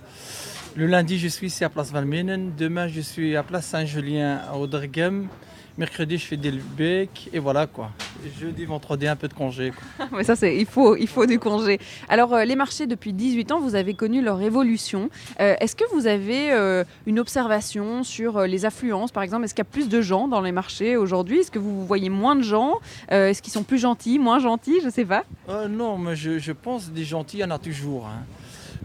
Le 0.75 0.85
lundi, 0.85 1.17
je 1.17 1.27
suis 1.27 1.47
ici 1.47 1.63
à 1.63 1.69
Place 1.69 1.91
Van 1.91 2.05
Menen. 2.05 2.51
Demain, 2.55 2.87
je 2.87 3.01
suis 3.01 3.35
à 3.35 3.41
Place 3.43 3.65
Saint-Julien 3.65 4.41
à 4.47 4.55
Odergem. 4.57 5.27
Mercredi, 5.77 6.17
je 6.17 6.25
fais 6.25 6.37
Delbeek. 6.37 7.29
Et 7.33 7.39
voilà 7.39 7.65
quoi. 7.67 7.91
Jeudi, 8.39 8.65
vendredi, 8.65 9.07
un 9.07 9.15
peu 9.15 9.27
de 9.27 9.33
congé. 9.33 9.71
quoi. 9.71 10.07
Mais 10.17 10.23
ça, 10.23 10.35
c'est 10.35 10.57
il 10.57 10.65
faut, 10.65 10.95
il 10.95 11.07
faut 11.07 11.25
du 11.25 11.39
congé. 11.39 11.79
Alors, 12.09 12.33
euh, 12.33 12.43
les 12.43 12.55
marchés, 12.55 12.87
depuis 12.87 13.13
18 13.13 13.51
ans, 13.51 13.59
vous 13.59 13.75
avez 13.75 13.93
connu 13.93 14.21
leur 14.21 14.41
évolution. 14.41 15.09
Euh, 15.39 15.55
Est-ce 15.59 15.75
que 15.75 15.83
vous 15.93 16.07
avez 16.07 16.51
euh, 16.51 16.83
une 17.05 17.19
observation 17.19 18.03
sur 18.03 18.41
les 18.41 18.65
affluences, 18.65 19.11
par 19.11 19.23
exemple? 19.23 19.45
Est-ce 19.45 19.53
qu'il 19.55 19.63
y 19.63 19.67
a 19.67 19.71
plus 19.71 19.89
de 19.89 20.01
gens 20.01 20.27
dans 20.27 20.41
les 20.41 20.51
marchés 20.51 20.97
aujourd'hui? 20.97 21.39
Est-ce 21.39 21.51
que 21.51 21.59
vous 21.59 21.85
voyez 21.85 22.09
moins 22.09 22.35
de 22.35 22.43
gens? 22.43 22.79
Est-ce 23.09 23.41
qu'ils 23.41 23.53
sont 23.53 23.63
plus 23.63 23.79
gentils, 23.79 24.19
moins 24.19 24.39
gentils? 24.39 24.79
Je 24.83 24.89
sais 24.89 25.05
pas. 25.05 25.23
Non, 25.69 25.97
mais 25.97 26.15
je, 26.15 26.37
je 26.37 26.51
pense 26.51 26.89
des 26.91 27.03
gentils, 27.05 27.37
il 27.37 27.41
y 27.41 27.43
en 27.43 27.51
a 27.51 27.57
toujours. 27.59 28.07
hein. 28.07 28.23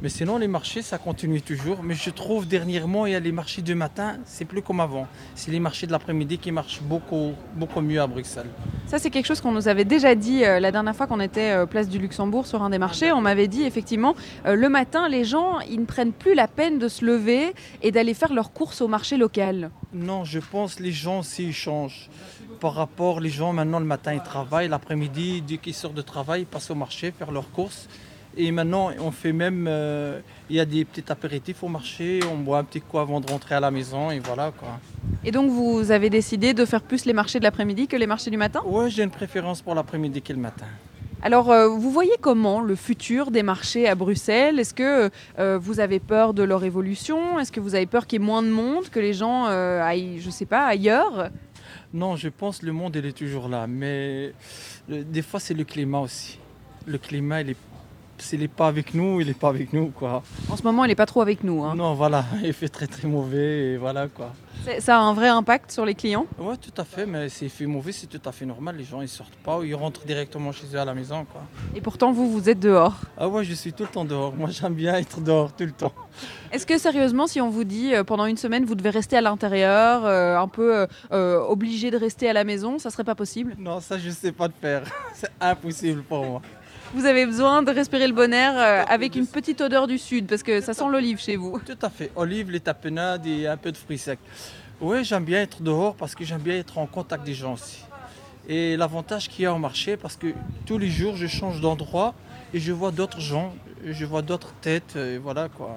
Mais 0.03 0.11
sinon, 0.11 0.37
les 0.37 0.47
marchés, 0.47 0.83
ça 0.83 0.99
continue 0.99 1.41
toujours. 1.41 1.83
Mais 1.83 1.95
je 1.95 2.11
trouve 2.11 2.47
dernièrement, 2.47 3.07
il 3.07 3.13
y 3.13 3.15
a 3.15 3.21
les 3.21 3.33
marchés 3.33 3.63
du 3.63 3.75
matin, 3.75 4.19
c'est 4.27 4.45
plus 4.45 4.61
comme 4.61 4.81
avant. 4.81 5.07
C'est 5.35 5.51
les 5.51 5.59
marchés 5.59 5.87
de 5.87 5.93
l'après-midi 5.93 6.37
qui 6.37 6.53
marchent 6.53 6.83
beaucoup, 6.83 7.33
beaucoup 7.55 7.81
mieux 7.81 8.01
à 8.01 8.07
Bruxelles. 8.07 8.51
Ça, 8.87 8.99
c'est 8.99 9.09
quelque 9.09 9.25
chose 9.25 9.41
qu'on 9.41 9.53
nous 9.53 9.69
avait 9.69 9.87
déjà 9.87 10.15
dit 10.15 10.45
euh, 10.45 10.61
la 10.61 10.71
dernière 10.71 10.95
fois 10.95 11.07
qu'on 11.07 11.21
était 11.21 11.51
euh, 11.53 11.65
place 11.65 11.89
du 11.89 11.99
Luxembourg 11.99 12.47
sur 12.47 12.63
un 12.63 12.69
des 12.69 12.79
marchés. 12.79 13.11
On 13.11 13.23
m'avait 13.23 13.49
dit 13.49 13.63
effectivement, 13.63 14.15
euh, 14.45 14.55
le 14.55 14.69
matin, 14.69 15.09
les 15.09 15.25
gens, 15.25 15.61
ils 15.61 15.81
ne 15.81 15.87
prennent 15.87 16.13
plus 16.13 16.35
la 16.35 16.47
peine 16.47 16.79
de 16.79 16.89
se 16.89 17.03
lever 17.03 17.55
et 17.83 17.91
d'aller 17.91 18.13
faire 18.13 18.35
leurs 18.35 18.53
courses 18.53 18.83
au 18.83 18.89
marché 18.89 19.17
local. 19.17 19.71
Non, 19.95 20.25
je 20.25 20.41
pense 20.41 20.75
que 20.75 20.83
les 20.83 20.93
gens 20.93 21.21
aussi 21.21 21.45
ils 21.45 21.55
changent. 21.55 22.11
Par 22.61 22.75
rapport, 22.75 23.21
les 23.21 23.31
gens 23.31 23.53
maintenant 23.55 23.79
le 23.79 23.87
matin 23.87 24.13
ils 24.13 24.23
travaillent, 24.23 24.69
l'après-midi, 24.69 25.43
dès 25.43 25.57
qu'ils 25.57 25.75
sortent 25.75 25.95
de 25.95 26.03
travail, 26.03 26.43
ils 26.43 26.47
passent 26.47 26.71
au 26.71 26.75
marché 26.75 27.13
faire 27.13 27.33
leurs 27.33 27.51
courses. 27.51 27.89
Et 28.37 28.53
maintenant, 28.53 28.91
on 29.01 29.11
fait 29.11 29.33
même. 29.33 29.67
euh, 29.69 30.21
Il 30.49 30.57
y 30.57 30.61
a 30.61 30.65
des 30.65 30.85
petits 30.85 31.11
apéritifs 31.11 31.63
au 31.63 31.69
marché, 31.69 32.21
on 32.33 32.37
boit 32.37 32.59
un 32.59 32.65
petit 32.65 32.81
coup 32.81 32.99
avant 32.99 33.21
de 33.21 33.27
rentrer 33.29 33.57
à 33.57 33.61
la 33.61 33.73
maison 33.73 34.13
et 34.13 34.21
voilà 34.21 34.53
quoi. 34.53 34.79
Et 35.25 35.33
donc 35.33 35.51
vous 35.51 35.91
avez 35.91 36.09
décidé 36.09 36.55
de 36.55 36.65
faire 36.65 36.83
plus 36.83 37.05
les 37.05 37.13
marchés 37.13 37.41
de 37.41 37.45
l'après-midi 37.45 37.89
que 37.89 37.97
les 37.97 38.07
marchés 38.07 38.31
du 38.31 38.37
matin? 38.37 38.63
Ouais, 38.65 38.89
j'ai 38.89 39.03
une 39.03 39.11
préférence 39.11 39.61
pour 39.61 39.75
l'après-midi 39.75 40.23
que 40.23 40.33
le 40.33 40.39
matin. 40.39 40.67
Alors, 41.23 41.51
euh, 41.51 41.67
vous 41.67 41.91
voyez 41.91 42.17
comment 42.21 42.61
le 42.61 42.77
futur 42.77 43.31
des 43.33 43.43
marchés 43.43 43.89
à 43.89 43.95
Bruxelles? 43.97 44.61
Est-ce 44.61 44.75
que 44.75 45.11
euh, 45.39 45.59
vous 45.59 45.81
avez 45.81 45.99
peur 45.99 46.33
de 46.35 46.45
leur 46.45 46.63
évolution? 46.63 47.41
Est-ce 47.41 47.51
que 47.51 47.59
vous 47.59 47.75
avez 47.75 47.87
peur 47.87 48.07
qu'il 48.07 48.21
y 48.21 48.23
ait 48.23 48.27
moins 48.27 48.43
de 48.43 48.51
monde, 48.51 48.89
que 48.91 49.01
les 49.01 49.15
gens 49.15 49.47
aillent, 49.47 50.21
je 50.21 50.31
sais 50.31 50.47
pas, 50.47 50.67
ailleurs? 50.67 51.31
Non, 51.93 52.15
je 52.15 52.29
pense 52.29 52.59
que 52.59 52.67
le 52.67 52.73
monde 52.73 52.95
il 52.95 53.07
est 53.07 53.17
toujours 53.17 53.49
là, 53.49 53.67
mais 53.67 54.33
des 54.89 55.23
fois 55.23 55.41
c'est 55.41 55.55
le 55.55 55.65
climat 55.65 56.01
aussi. 56.01 56.39
Le 56.87 56.99
climat, 56.99 57.41
il 57.41 57.51
est, 57.51 57.57
s'il 58.19 58.41
n'est 58.41 58.49
pas 58.49 58.67
avec 58.69 58.95
nous, 58.95 59.21
il 59.21 59.27
n'est 59.27 59.35
pas 59.35 59.49
avec 59.49 59.73
nous 59.73 59.89
quoi. 59.89 60.23
En 60.51 60.57
ce 60.57 60.63
moment, 60.63 60.85
il 60.85 60.89
n'est 60.89 60.95
pas 60.95 61.07
trop 61.07 61.21
avec 61.23 61.45
nous. 61.45 61.65
hein. 61.65 61.75
Non, 61.75 61.95
voilà, 61.95 62.25
il 62.43 62.53
fait 62.53 62.69
très 62.69 62.87
très 62.87 63.07
mauvais 63.09 63.73
et 63.73 63.77
voilà 63.77 64.09
quoi. 64.09 64.33
Ça 64.81 64.97
a 64.99 65.01
un 65.01 65.13
vrai 65.13 65.29
impact 65.29 65.71
sur 65.71 65.85
les 65.85 65.95
clients? 65.95 66.27
Ouais, 66.39 66.57
tout 66.57 66.73
à 66.81 66.85
fait, 66.85 67.07
mais 67.07 67.29
s'il 67.29 67.51
fait 67.51 67.67
mauvais, 67.67 67.93
c'est 67.93 68.07
tout 68.09 68.21
à 68.29 68.33
fait 68.33 68.47
normal. 68.47 68.77
Les 68.77 68.85
gens 68.85 69.01
ils 69.01 69.09
sortent 69.09 69.37
pas 69.45 69.59
ou 69.59 69.63
ils 69.65 69.75
rentrent 69.75 70.05
directement 70.05 70.51
chez 70.51 70.67
eux 70.75 70.79
à 70.81 70.85
la 70.85 70.95
maison 70.95 71.25
quoi. 71.31 71.43
Et 71.75 71.81
pourtant, 71.81 72.11
vous, 72.11 72.31
vous 72.31 72.49
êtes 72.49 72.59
dehors? 72.59 72.97
Ah 73.17 73.29
ouais, 73.29 73.45
je 73.45 73.53
suis 73.55 73.73
tout 73.73 73.85
le 73.85 73.89
temps 73.91 74.05
dehors. 74.05 74.35
Moi 74.35 74.49
j'aime 74.51 74.75
bien 74.75 74.95
être 74.97 75.21
dehors 75.21 75.53
tout 75.53 75.65
le 75.65 75.73
temps. 75.73 75.93
Est-ce 76.53 76.67
que 76.67 76.79
sérieusement, 76.79 77.27
si 77.27 77.41
on 77.41 77.51
vous 77.51 77.65
dit 77.65 77.95
euh, 77.95 78.03
pendant 78.03 78.25
une 78.27 78.37
semaine, 78.39 78.65
vous 78.65 78.75
devez 78.75 78.91
rester 78.91 79.17
à 79.17 79.21
l'intérieur, 79.21 80.05
euh, 80.05 80.39
un 80.39 80.49
peu 80.49 80.87
euh, 81.13 81.41
obligé 81.41 81.91
de 81.91 81.97
rester 81.99 82.29
à 82.29 82.33
la 82.33 82.45
maison, 82.45 82.79
ça 82.79 82.91
serait 82.91 83.05
pas 83.05 83.15
possible? 83.15 83.55
Non, 83.59 83.81
ça 83.81 83.99
je 83.99 84.11
sais 84.11 84.33
pas 84.33 84.49
de 84.49 84.55
faire. 84.61 84.83
C'est 85.15 85.31
impossible 85.41 86.03
pour 86.03 86.25
moi. 86.25 86.43
Vous 86.95 87.05
avez 87.05 87.27
besoin 87.27 87.63
de 87.63 87.71
respirer 87.71 88.07
le 88.07 88.15
bon 88.15 88.33
air 88.33 88.55
euh, 88.57 88.85
avec 88.89 89.17
une 89.17 89.27
petite 89.27 89.61
odeur 89.61 89.87
du 89.87 89.99
sud, 89.99 90.27
parce 90.27 90.43
que 90.43 90.61
ça 90.61 90.73
sent 90.73 90.85
l'olive 90.91 91.19
chez 91.21 91.37
vous. 91.37 91.61
Tout 91.65 91.79
à 91.83 91.91
fait. 91.91 92.11
Olive, 92.15 92.51
les 92.51 92.61
tapenades 92.61 93.27
et 93.27 93.47
un 93.47 93.57
peu 93.57 93.73
de 93.73 93.77
fruits 93.77 93.99
secs. 93.99 94.19
Oui, 94.81 95.05
j'aime 95.05 95.25
bien 95.25 95.43
être 95.43 95.63
dehors 95.63 95.95
parce 95.95 96.15
que 96.15 96.25
j'aime 96.25 96.41
bien 96.41 96.57
être 96.57 96.79
en 96.79 96.87
contact 96.87 97.25
des 97.25 97.35
gens 97.35 97.55
aussi. 97.55 97.83
Et 98.49 98.77
l'avantage 98.77 99.29
qu'il 99.29 99.43
y 99.43 99.47
a 99.47 99.53
au 99.53 99.59
marché, 99.59 99.97
parce 99.97 100.17
que 100.17 100.29
tous 100.65 100.79
les 100.79 100.89
jours, 100.89 101.17
je 101.17 101.27
change 101.27 101.61
d'endroit 101.61 102.15
et 102.55 102.61
je 102.61 102.73
vois 102.73 102.93
d'autres 102.93 103.21
gens, 103.21 103.55
je 103.85 104.05
vois 104.05 104.23
d'autres 104.23 104.53
têtes, 104.61 104.97
et 104.97 105.19
voilà 105.19 105.49
quoi. 105.49 105.77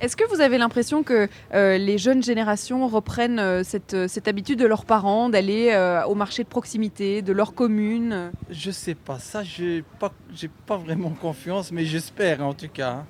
Est-ce 0.00 0.16
que 0.16 0.24
vous 0.28 0.40
avez 0.40 0.58
l'impression 0.58 1.02
que 1.02 1.28
euh, 1.54 1.76
les 1.78 1.98
jeunes 1.98 2.22
générations 2.22 2.86
reprennent 2.86 3.38
euh, 3.40 3.62
cette, 3.64 3.94
euh, 3.94 4.06
cette 4.08 4.28
habitude 4.28 4.58
de 4.58 4.66
leurs 4.66 4.84
parents 4.84 5.28
d'aller 5.28 5.70
euh, 5.72 6.04
au 6.04 6.14
marché 6.14 6.44
de 6.44 6.48
proximité, 6.48 7.20
de 7.22 7.32
leur 7.32 7.54
commune? 7.54 8.30
Je 8.50 8.70
sais 8.70 8.94
pas, 8.94 9.18
ça, 9.18 9.42
j'ai 9.42 9.82
pas, 9.98 10.12
j'ai 10.34 10.48
pas 10.66 10.76
vraiment 10.76 11.10
confiance, 11.10 11.72
mais 11.72 11.84
j'espère 11.84 12.42
en 12.44 12.54
tout 12.54 12.68
cas. 12.72 12.90
hein. 12.90 13.04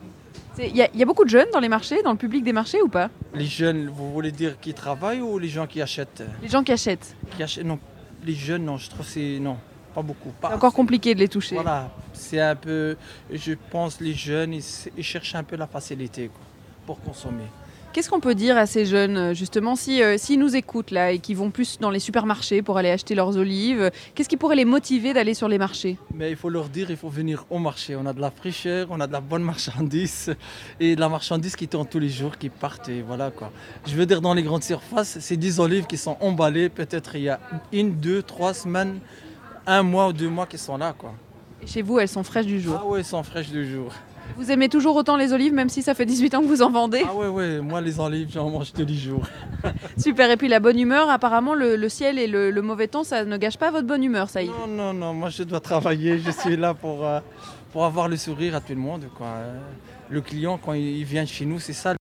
Il 0.60 0.74
y, 0.74 0.78
y 0.98 1.02
a 1.02 1.06
beaucoup 1.06 1.24
de 1.24 1.30
jeunes 1.30 1.46
dans 1.52 1.60
les 1.60 1.68
marchés, 1.68 2.02
dans 2.02 2.10
le 2.12 2.16
public 2.18 2.42
des 2.42 2.52
marchés 2.52 2.82
ou 2.82 2.88
pas? 2.88 3.10
Les 3.34 3.44
jeunes, 3.46 3.88
vous 3.88 4.12
voulez 4.12 4.32
dire 4.32 4.58
qui 4.58 4.74
travaillent 4.74 5.20
ou 5.20 5.38
les 5.38 5.48
gens 5.48 5.66
qui 5.68 5.80
achètent? 5.80 6.24
Les 6.42 6.48
gens 6.48 6.64
qui 6.64 6.72
achètent. 6.72 7.14
Qui 7.36 7.42
achètent 7.44 7.64
Non, 7.64 7.78
les 8.24 8.34
jeunes, 8.34 8.64
non, 8.64 8.76
je 8.76 8.88
trouve 8.90 9.06
que 9.06 9.12
c'est 9.12 9.38
non, 9.40 9.56
pas 9.94 10.02
beaucoup. 10.02 10.30
Pas 10.40 10.48
C'est 10.48 10.54
encore 10.54 10.68
assez. 10.68 10.76
compliqué 10.76 11.14
de 11.14 11.20
les 11.20 11.28
toucher. 11.28 11.54
Voilà, 11.56 11.90
c'est 12.12 12.40
un 12.40 12.54
peu, 12.56 12.96
je 13.32 13.52
pense, 13.70 14.00
les 14.00 14.14
jeunes, 14.14 14.54
ils, 14.54 14.64
ils 14.96 15.04
cherchent 15.04 15.34
un 15.34 15.42
peu 15.44 15.56
la 15.56 15.66
facilité 15.66 16.28
quoi, 16.28 16.44
pour 16.86 17.00
consommer. 17.00 17.44
Qu'est-ce 17.94 18.10
qu'on 18.10 18.20
peut 18.20 18.34
dire 18.34 18.56
à 18.58 18.66
ces 18.66 18.84
jeunes, 18.84 19.34
justement, 19.34 19.74
si, 19.74 20.02
euh, 20.02 20.18
s'ils 20.18 20.38
nous 20.38 20.54
écoutent 20.54 20.90
là 20.90 21.10
et 21.10 21.18
qui 21.20 21.32
vont 21.34 21.50
plus 21.50 21.78
dans 21.80 21.90
les 21.90 21.98
supermarchés 21.98 22.60
pour 22.60 22.76
aller 22.76 22.90
acheter 22.90 23.14
leurs 23.14 23.36
olives, 23.38 23.90
qu'est-ce 24.14 24.28
qui 24.28 24.36
pourrait 24.36 24.56
les 24.56 24.66
motiver 24.66 25.14
d'aller 25.14 25.32
sur 25.32 25.48
les 25.48 25.56
marchés? 25.56 25.96
Mais 26.14 26.30
il 26.30 26.36
faut 26.36 26.50
leur 26.50 26.68
dire, 26.68 26.90
il 26.90 26.98
faut 26.98 27.08
venir 27.08 27.46
au 27.48 27.58
marché. 27.58 27.96
On 27.96 28.04
a 28.04 28.12
de 28.12 28.20
la 28.20 28.30
fraîcheur, 28.30 28.88
on 28.90 29.00
a 29.00 29.06
de 29.06 29.12
la 29.12 29.22
bonne 29.22 29.42
marchandise 29.42 30.34
et 30.78 30.94
de 30.96 31.00
la 31.00 31.08
marchandise 31.08 31.56
qui 31.56 31.66
tourne 31.66 31.88
tous 31.88 31.98
les 31.98 32.10
jours, 32.10 32.36
qui 32.36 32.50
partent 32.50 32.90
et 32.90 33.00
voilà 33.00 33.30
quoi. 33.30 33.50
Je 33.86 33.94
veux 33.94 34.06
dire, 34.06 34.20
dans 34.20 34.34
les 34.34 34.42
grandes 34.42 34.64
surfaces, 34.64 35.16
c'est 35.18 35.38
10 35.38 35.58
olives 35.58 35.86
qui 35.86 35.96
sont 35.96 36.18
emballées 36.20 36.68
peut-être 36.68 37.16
il 37.16 37.22
y 37.22 37.28
a 37.30 37.40
une, 37.72 37.94
deux, 37.96 38.22
trois 38.22 38.52
semaines, 38.52 39.00
un 39.68 39.82
mois 39.82 40.08
ou 40.08 40.12
deux 40.12 40.28
mois 40.28 40.46
qui 40.46 40.58
sont 40.58 40.76
là 40.76 40.92
quoi. 40.96 41.12
Et 41.62 41.66
Chez 41.66 41.82
vous, 41.82 41.98
elles 41.98 42.08
sont 42.08 42.22
fraîches 42.22 42.46
du 42.46 42.60
jour. 42.60 42.78
Ah 42.80 42.86
ouais, 42.86 43.00
elles 43.00 43.04
sont 43.04 43.22
fraîches 43.22 43.50
de 43.50 43.62
jour. 43.64 43.92
Vous 44.36 44.50
aimez 44.50 44.68
toujours 44.68 44.94
autant 44.94 45.16
les 45.16 45.32
olives, 45.32 45.52
même 45.52 45.68
si 45.68 45.82
ça 45.82 45.94
fait 45.94 46.06
18 46.06 46.34
ans 46.34 46.40
que 46.42 46.46
vous 46.46 46.62
en 46.62 46.70
vendez 46.70 47.02
Ah 47.08 47.14
ouais, 47.14 47.28
ouais, 47.28 47.60
moi 47.60 47.80
les 47.80 47.98
olives, 47.98 48.28
j'en 48.32 48.48
mange 48.50 48.72
tous 48.72 48.84
les 48.84 48.94
jours. 48.94 49.26
Super, 49.98 50.30
et 50.30 50.36
puis 50.36 50.48
la 50.48 50.60
bonne 50.60 50.78
humeur, 50.78 51.10
apparemment 51.10 51.54
le, 51.54 51.76
le 51.76 51.88
ciel 51.88 52.18
et 52.18 52.26
le, 52.26 52.50
le 52.50 52.62
mauvais 52.62 52.88
temps, 52.88 53.04
ça 53.04 53.24
ne 53.24 53.36
gâche 53.36 53.56
pas 53.56 53.70
votre 53.70 53.86
bonne 53.86 54.04
humeur, 54.04 54.28
ça 54.30 54.42
y 54.42 54.46
est. 54.46 54.50
Non, 54.50 54.66
non, 54.66 54.92
non, 54.92 55.14
moi 55.14 55.30
je 55.30 55.42
dois 55.42 55.60
travailler, 55.60 56.18
je 56.18 56.30
suis 56.30 56.56
là 56.56 56.74
pour, 56.74 57.04
euh, 57.04 57.20
pour 57.72 57.84
avoir 57.84 58.08
le 58.08 58.16
sourire 58.16 58.54
à 58.54 58.60
tout 58.60 58.74
le 58.74 58.80
monde. 58.80 59.06
Quoi. 59.16 59.28
Le 60.08 60.20
client, 60.20 60.58
quand 60.62 60.74
il 60.74 60.98
il 60.98 61.04
vient 61.04 61.24
chez 61.26 61.44
nous, 61.46 61.58
c'est 61.58 61.72
ça. 61.72 61.94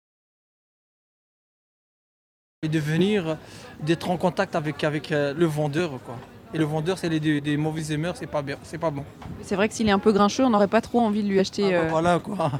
Et 2.62 2.68
de 2.68 2.78
venir, 2.78 3.38
d'être 3.80 4.10
en 4.10 4.16
contact 4.16 4.56
avec, 4.56 4.82
avec 4.84 5.12
euh, 5.12 5.32
le 5.32 5.46
vendeur. 5.46 5.90
Quoi. 6.04 6.16
Et 6.54 6.58
le 6.58 6.64
vendeur, 6.64 6.96
c'est 6.98 7.08
des 7.10 7.56
mauvaises 7.56 7.90
humeurs, 7.90 8.16
c'est 8.16 8.26
pas, 8.26 8.42
bien, 8.42 8.56
c'est 8.62 8.78
pas 8.78 8.90
bon. 8.90 9.04
C'est 9.42 9.56
vrai 9.56 9.68
que 9.68 9.74
s'il 9.74 9.88
est 9.88 9.92
un 9.92 9.98
peu 9.98 10.12
grincheux, 10.12 10.44
on 10.44 10.50
n'aurait 10.50 10.68
pas 10.68 10.80
trop 10.80 11.00
envie 11.00 11.22
de 11.22 11.28
lui 11.28 11.38
acheter. 11.38 11.74
Ah, 11.74 11.80
bah, 11.80 11.84
euh, 11.86 11.88
voilà 11.90 12.18
quoi. 12.18 12.52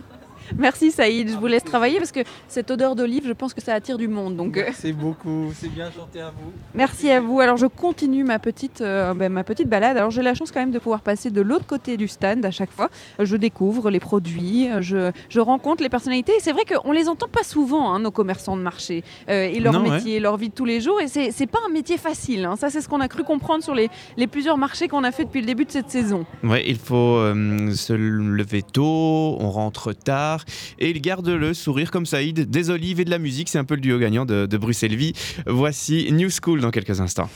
Merci 0.59 0.91
Saïd, 0.91 1.29
je 1.31 1.37
vous 1.37 1.47
laisse 1.47 1.65
travailler 1.65 1.99
parce 1.99 2.13
que 2.13 2.21
cette 2.49 2.71
odeur 2.71 2.95
d'olive, 2.97 3.25
je 3.27 3.33
pense 3.33 3.55
que 3.55 3.61
ça 3.63 3.75
attire 3.75 3.99
du 3.99 4.09
monde. 4.09 4.37
Donc 4.37 4.57
euh, 4.57 4.65
C'est 4.75 4.93
beaucoup, 4.93 5.53
c'est 5.55 5.69
bien 5.73 5.91
chanté 5.91 6.21
à 6.21 6.31
vous. 6.31 6.53
merci 6.75 7.11
à 7.11 7.21
vous. 7.21 7.41
Alors 7.41 7.57
je 7.57 7.67
continue 7.67 8.25
ma 8.25 8.39
petite, 8.39 8.81
euh, 8.81 9.15
ben, 9.15 9.31
ma 9.33 9.45
petite 9.45 9.69
balade. 9.69 9.97
Alors 9.97 10.11
j'ai 10.11 10.23
la 10.23 10.35
chance 10.35 10.51
quand 10.53 10.61
même 10.61 10.71
de 10.71 10.79
pouvoir 10.79 11.01
passer 11.01 11.31
de 11.31 11.41
l'autre 11.41 11.67
côté 11.67 11.97
du 11.97 12.09
stand 12.09 12.45
à 12.45 12.51
chaque 12.51 12.71
fois. 12.71 12.91
Je 13.19 13.37
découvre 13.37 13.91
les 13.91 14.01
produits, 14.01 14.69
je, 14.81 15.11
je 15.29 15.41
rencontre 15.41 15.83
les 15.83 15.89
personnalités. 15.89 16.33
Et 16.37 16.41
c'est 16.41 16.53
vrai 16.53 16.63
qu'on 16.65 16.93
les 16.93 17.09
entend 17.09 17.29
pas 17.29 17.43
souvent, 17.43 17.93
hein, 17.93 17.99
nos 18.01 18.11
commerçants 18.11 18.57
de 18.57 18.63
marché, 18.63 19.03
euh, 19.29 19.49
et 19.53 19.61
leur 19.61 19.73
Non, 19.73 19.83
ouais. 19.85 19.97
métier, 19.97 20.21
leur 20.21 20.37
vie 20.37 20.49
de 20.49 20.55
tous 20.55 20.65
les 20.65 20.81
jours. 20.81 21.01
Et 21.01 21.09
c'est 21.09 21.31
c'est 21.33 21.47
pas 21.47 21.59
un 21.69 21.73
métier 21.73 21.97
facile. 21.99 22.45
hein. 22.45 22.57
Ça 22.57 22.71
c'est 22.71 22.81
ce 22.81 22.89
qu'on 22.89 23.01
a 23.01 23.09
cru 23.09 23.25
comprendre 23.25 23.63
sur 23.65 23.75
les, 23.75 23.89
les 24.17 24.27
plusieurs 24.27 24.59
marchés 24.59 24.89
qu'on 24.89 25.05
a 25.05 25.13
fait 25.13 25.25
depuis 25.25 25.41
le 25.41 25.47
début 25.47 25.65
de 25.65 25.71
cette 25.71 25.91
saison. 25.91 26.25
Ouais, 26.45 26.65
il 26.69 26.77
faut 26.79 27.17
euh, 27.17 27.73
se 27.73 27.93
lever 27.93 28.63
tôt, 28.63 29.37
on 29.41 29.51
rentre 29.51 29.93
tard, 29.93 30.36
et 30.79 30.91
il 30.91 31.01
garde 31.01 31.29
le 31.29 31.55
sourire 31.55 31.91
comme 31.91 32.07
Saïd, 32.07 32.51
des 32.51 32.71
olives 32.71 33.01
et 33.01 33.05
de 33.05 33.11
la 33.11 33.19
musique. 33.19 33.49
C'est 33.49 33.59
un 33.59 33.65
peu 33.65 33.75
le 33.75 33.81
duo 33.81 33.99
gagnant 33.99 34.25
de, 34.25 34.47
de 34.47 34.57
Bruxelles 34.57 34.97
Vie. 34.97 35.13
Voici 35.47 36.11
New 36.13 36.29
School 36.31 36.61
dans 36.61 36.71
quelques 36.71 37.01
instants. 37.01 37.31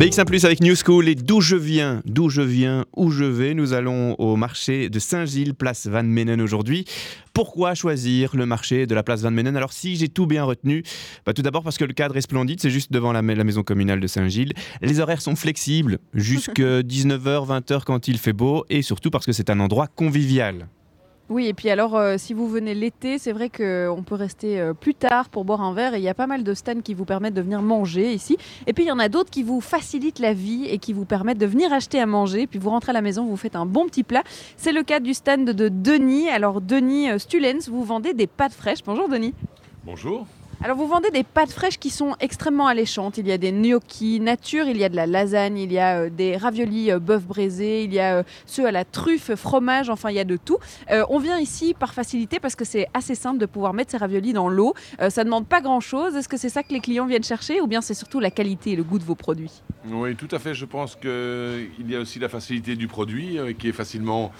BX1 0.00 0.24
Plus 0.24 0.46
avec 0.46 0.62
New 0.62 0.74
School 0.76 1.10
et 1.10 1.14
d'où 1.14 1.42
je 1.42 1.56
viens, 1.56 2.00
d'où 2.06 2.30
je 2.30 2.40
viens, 2.40 2.86
où 2.96 3.10
je 3.10 3.24
vais. 3.24 3.52
Nous 3.52 3.74
allons 3.74 4.14
au 4.14 4.34
marché 4.34 4.88
de 4.88 4.98
Saint-Gilles, 4.98 5.52
place 5.52 5.86
Van 5.88 6.02
Menen 6.02 6.40
aujourd'hui. 6.40 6.86
Pourquoi 7.34 7.74
choisir 7.74 8.34
le 8.34 8.46
marché 8.46 8.86
de 8.86 8.94
la 8.94 9.02
place 9.02 9.20
Van 9.20 9.30
Menen? 9.30 9.58
Alors 9.58 9.74
si 9.74 9.96
j'ai 9.96 10.08
tout 10.08 10.26
bien 10.26 10.44
retenu, 10.44 10.84
bah, 11.26 11.34
tout 11.34 11.42
d'abord 11.42 11.62
parce 11.62 11.76
que 11.76 11.84
le 11.84 11.92
cadre 11.92 12.16
est 12.16 12.22
splendide, 12.22 12.62
c'est 12.62 12.70
juste 12.70 12.90
devant 12.90 13.12
la, 13.12 13.20
la 13.20 13.44
maison 13.44 13.62
communale 13.62 14.00
de 14.00 14.06
Saint-Gilles. 14.06 14.54
Les 14.80 15.00
horaires 15.00 15.20
sont 15.20 15.36
flexibles, 15.36 15.98
jusque 16.14 16.60
19h, 16.60 17.46
20h 17.46 17.82
quand 17.84 18.08
il 18.08 18.16
fait 18.16 18.32
beau, 18.32 18.64
et 18.70 18.80
surtout 18.80 19.10
parce 19.10 19.26
que 19.26 19.32
c'est 19.32 19.50
un 19.50 19.60
endroit 19.60 19.86
convivial. 19.86 20.66
Oui, 21.30 21.46
et 21.46 21.54
puis 21.54 21.70
alors, 21.70 21.96
euh, 21.96 22.16
si 22.18 22.34
vous 22.34 22.48
venez 22.48 22.74
l'été, 22.74 23.18
c'est 23.18 23.30
vrai 23.30 23.50
qu'on 23.50 24.02
peut 24.04 24.16
rester 24.16 24.60
euh, 24.60 24.74
plus 24.74 24.96
tard 24.96 25.28
pour 25.28 25.44
boire 25.44 25.60
un 25.60 25.72
verre 25.72 25.94
et 25.94 25.98
il 25.98 26.02
y 26.02 26.08
a 26.08 26.14
pas 26.14 26.26
mal 26.26 26.42
de 26.42 26.54
stands 26.54 26.80
qui 26.80 26.92
vous 26.92 27.04
permettent 27.04 27.34
de 27.34 27.40
venir 27.40 27.62
manger 27.62 28.12
ici. 28.12 28.36
Et 28.66 28.72
puis 28.72 28.82
il 28.82 28.88
y 28.88 28.90
en 28.90 28.98
a 28.98 29.08
d'autres 29.08 29.30
qui 29.30 29.44
vous 29.44 29.60
facilitent 29.60 30.18
la 30.18 30.32
vie 30.32 30.66
et 30.66 30.78
qui 30.78 30.92
vous 30.92 31.04
permettent 31.04 31.38
de 31.38 31.46
venir 31.46 31.72
acheter 31.72 32.00
à 32.00 32.06
manger. 32.06 32.48
Puis 32.48 32.58
vous 32.58 32.70
rentrez 32.70 32.90
à 32.90 32.94
la 32.94 33.00
maison, 33.00 33.26
vous 33.26 33.36
faites 33.36 33.54
un 33.54 33.64
bon 33.64 33.86
petit 33.86 34.02
plat. 34.02 34.24
C'est 34.56 34.72
le 34.72 34.82
cas 34.82 34.98
du 34.98 35.14
stand 35.14 35.44
de 35.44 35.68
Denis. 35.68 36.28
Alors, 36.28 36.60
Denis 36.60 37.08
euh, 37.08 37.18
Stulens, 37.18 37.70
vous 37.70 37.84
vendez 37.84 38.12
des 38.12 38.26
pâtes 38.26 38.52
fraîches. 38.52 38.82
Bonjour, 38.84 39.08
Denis. 39.08 39.32
Bonjour. 39.84 40.26
Alors, 40.62 40.76
vous 40.76 40.86
vendez 40.86 41.10
des 41.10 41.22
pâtes 41.22 41.52
fraîches 41.52 41.78
qui 41.78 41.88
sont 41.88 42.16
extrêmement 42.20 42.66
alléchantes. 42.66 43.16
Il 43.16 43.26
y 43.26 43.32
a 43.32 43.38
des 43.38 43.50
gnocchis 43.50 44.20
nature, 44.20 44.68
il 44.68 44.76
y 44.76 44.84
a 44.84 44.90
de 44.90 44.96
la 44.96 45.06
lasagne, 45.06 45.56
il 45.56 45.72
y 45.72 45.78
a 45.78 46.00
euh, 46.00 46.10
des 46.10 46.36
raviolis 46.36 46.92
euh, 46.92 46.98
bœuf 46.98 47.24
braisé, 47.24 47.84
il 47.84 47.94
y 47.94 47.98
a 47.98 48.18
euh, 48.18 48.22
ceux 48.44 48.66
à 48.66 48.70
la 48.70 48.84
truffe, 48.84 49.34
fromage, 49.36 49.88
enfin, 49.88 50.10
il 50.10 50.16
y 50.16 50.20
a 50.20 50.24
de 50.24 50.36
tout. 50.36 50.58
On 51.08 51.18
vient 51.18 51.38
ici 51.38 51.72
par 51.72 51.94
facilité 51.94 52.40
parce 52.40 52.56
que 52.56 52.66
c'est 52.66 52.88
assez 52.92 53.14
simple 53.14 53.38
de 53.38 53.46
pouvoir 53.46 53.72
mettre 53.72 53.90
ces 53.90 53.96
raviolis 53.96 54.34
dans 54.34 54.50
l'eau. 54.50 54.74
Ça 55.08 55.22
ne 55.22 55.24
demande 55.24 55.46
pas 55.46 55.62
grand-chose. 55.62 56.14
Est-ce 56.14 56.28
que 56.28 56.36
c'est 56.36 56.50
ça 56.50 56.62
que 56.62 56.74
les 56.74 56.80
clients 56.80 57.06
viennent 57.06 57.24
chercher 57.24 57.62
ou 57.62 57.66
bien 57.66 57.80
c'est 57.80 57.94
surtout 57.94 58.20
la 58.20 58.30
qualité 58.30 58.72
et 58.72 58.76
le 58.76 58.84
goût 58.84 58.98
de 58.98 59.04
vos 59.04 59.14
produits? 59.14 59.62
Oui, 59.90 60.14
tout 60.14 60.28
à 60.30 60.38
fait. 60.38 60.52
Je 60.52 60.66
pense 60.66 60.94
qu'il 60.94 61.88
y 61.88 61.96
a 61.96 62.00
aussi 62.00 62.18
la 62.18 62.28
facilité 62.28 62.76
du 62.76 62.86
produit 62.86 63.38
qui 63.58 63.68
est 63.68 63.72
facilement 63.72 64.30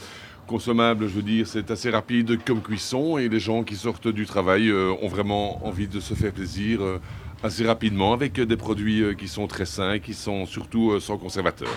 consommable. 0.50 1.06
Je 1.06 1.14
veux 1.14 1.22
dire, 1.22 1.46
c'est 1.46 1.70
assez 1.70 1.90
rapide 1.90 2.38
comme 2.44 2.60
cuisson 2.60 3.18
et 3.18 3.28
les 3.28 3.38
gens 3.38 3.62
qui 3.62 3.76
sortent 3.76 4.08
du 4.08 4.26
travail 4.26 4.68
euh, 4.68 4.92
ont 5.00 5.06
vraiment 5.06 5.64
envie 5.64 5.86
de 5.86 6.00
se 6.00 6.14
faire 6.14 6.32
plaisir 6.32 6.82
euh, 6.82 6.98
assez 7.44 7.64
rapidement 7.64 8.12
avec 8.12 8.40
des 8.40 8.56
produits 8.56 9.00
euh, 9.00 9.14
qui 9.14 9.28
sont 9.28 9.46
très 9.46 9.64
sains 9.64 9.92
et 9.92 10.00
qui 10.00 10.12
sont 10.12 10.46
surtout 10.46 10.98
sans 10.98 11.18
conservateur. 11.18 11.68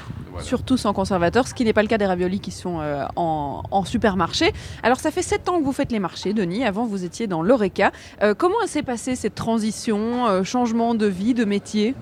Surtout 0.41 0.75
sans 0.75 0.91
conservateur, 0.91 1.47
ce 1.47 1.53
qui 1.53 1.63
n'est 1.65 1.73
pas 1.73 1.83
le 1.83 1.87
cas 1.87 1.99
des 1.99 2.07
raviolis 2.07 2.39
qui 2.39 2.51
sont 2.51 2.79
en, 3.15 3.85
supermarché. 3.85 4.51
Alors 4.81 4.99
ça 4.99 5.11
fait 5.11 5.21
7 5.21 5.49
ans 5.49 5.59
que 5.59 5.65
vous 5.65 5.71
faites 5.71 5.91
les 5.91 5.99
marchés, 5.99 6.33
Denis. 6.33 6.65
Avant, 6.65 6.85
vous 6.85 7.03
étiez 7.05 7.27
dans 7.27 7.43
l'ORECA. 7.43 7.91
Comment 8.37 8.65
s'est 8.65 8.81
passée 8.81 9.15
cette 9.15 9.35
transition, 9.35 10.43
changement 10.43 10.95
de 10.95 11.05
vie, 11.05 11.35
de 11.35 11.45
métier? 11.45 11.93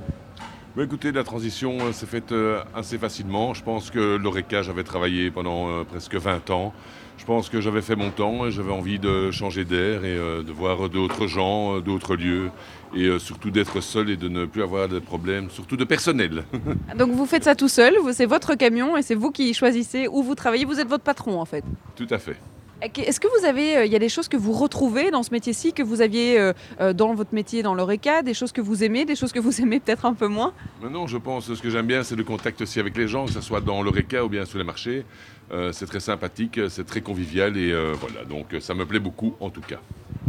Bah, 0.73 0.83
écoutez, 0.83 1.11
la 1.11 1.25
transition 1.25 1.79
euh, 1.81 1.91
s'est 1.91 2.05
faite 2.05 2.31
euh, 2.31 2.61
assez 2.73 2.97
facilement. 2.97 3.53
Je 3.53 3.61
pense 3.61 3.91
que 3.91 4.15
l'ORECA, 4.15 4.61
j'avais 4.61 4.85
travaillé 4.85 5.29
pendant 5.29 5.69
euh, 5.69 5.83
presque 5.83 6.15
20 6.15 6.49
ans. 6.49 6.73
Je 7.17 7.25
pense 7.25 7.49
que 7.49 7.59
j'avais 7.59 7.81
fait 7.81 7.97
mon 7.97 8.09
temps 8.09 8.45
et 8.45 8.51
j'avais 8.51 8.71
envie 8.71 8.97
de 8.97 9.31
changer 9.31 9.65
d'air 9.65 10.05
et 10.05 10.15
de 10.15 10.51
voir 10.51 10.89
d'autres 10.89 11.27
gens, 11.27 11.79
d'autres 11.79 12.15
lieux 12.15 12.49
et 12.95 13.19
surtout 13.19 13.51
d'être 13.51 13.79
seul 13.79 14.09
et 14.09 14.17
de 14.17 14.27
ne 14.27 14.45
plus 14.45 14.63
avoir 14.63 14.89
de 14.89 14.97
problèmes, 14.97 15.51
surtout 15.51 15.77
de 15.77 15.83
personnel. 15.83 16.45
Donc 16.97 17.11
vous 17.11 17.27
faites 17.27 17.43
ça 17.43 17.53
tout 17.53 17.67
seul, 17.67 17.93
c'est 18.13 18.25
votre 18.25 18.55
camion 18.55 18.97
et 18.97 19.03
c'est 19.03 19.13
vous 19.13 19.29
qui 19.29 19.53
choisissez 19.53 20.07
où 20.07 20.23
vous 20.23 20.33
travaillez, 20.33 20.65
vous 20.65 20.79
êtes 20.79 20.87
votre 20.87 21.03
patron 21.03 21.39
en 21.39 21.45
fait. 21.45 21.63
Tout 21.95 22.07
à 22.09 22.17
fait. 22.17 22.37
Est-ce 22.81 23.19
que 23.19 23.27
vous 23.39 23.45
avez, 23.45 23.77
euh, 23.77 23.85
il 23.85 23.91
y 23.91 23.95
a 23.95 23.99
des 23.99 24.09
choses 24.09 24.27
que 24.27 24.37
vous 24.37 24.53
retrouvez 24.53 25.11
dans 25.11 25.21
ce 25.21 25.31
métier-ci, 25.31 25.71
que 25.71 25.83
vous 25.83 26.01
aviez 26.01 26.39
euh, 26.39 26.53
euh, 26.79 26.93
dans 26.93 27.13
votre 27.13 27.33
métier 27.33 27.61
dans 27.61 27.75
l'ORECA, 27.75 28.23
des 28.23 28.33
choses 28.33 28.51
que 28.51 28.61
vous 28.61 28.83
aimez, 28.83 29.05
des 29.05 29.15
choses 29.15 29.31
que 29.31 29.39
vous 29.39 29.61
aimez 29.61 29.79
peut-être 29.79 30.05
un 30.05 30.15
peu 30.15 30.27
moins? 30.27 30.53
Maintenant, 30.81 31.05
je 31.05 31.17
pense 31.17 31.53
ce 31.53 31.61
que 31.61 31.69
j'aime 31.69 31.85
bien, 31.85 32.03
c'est 32.03 32.15
le 32.15 32.23
contact 32.23 32.59
aussi 32.61 32.79
avec 32.79 32.97
les 32.97 33.07
gens, 33.07 33.25
que 33.25 33.33
ce 33.33 33.41
soit 33.41 33.61
dans 33.61 33.83
l'ORECA 33.83 34.25
ou 34.25 34.29
bien 34.29 34.45
sur 34.45 34.57
les 34.57 34.63
marchés. 34.63 35.05
C'est 35.73 35.85
très 35.85 35.99
sympathique, 35.99 36.61
c'est 36.69 36.85
très 36.85 37.01
convivial 37.01 37.57
et 37.57 37.73
voilà, 37.99 38.23
donc 38.23 38.55
ça 38.61 38.73
me 38.73 38.85
plaît 38.85 39.01
beaucoup 39.01 39.35
en 39.41 39.49
tout 39.49 39.59
cas. 39.59 39.81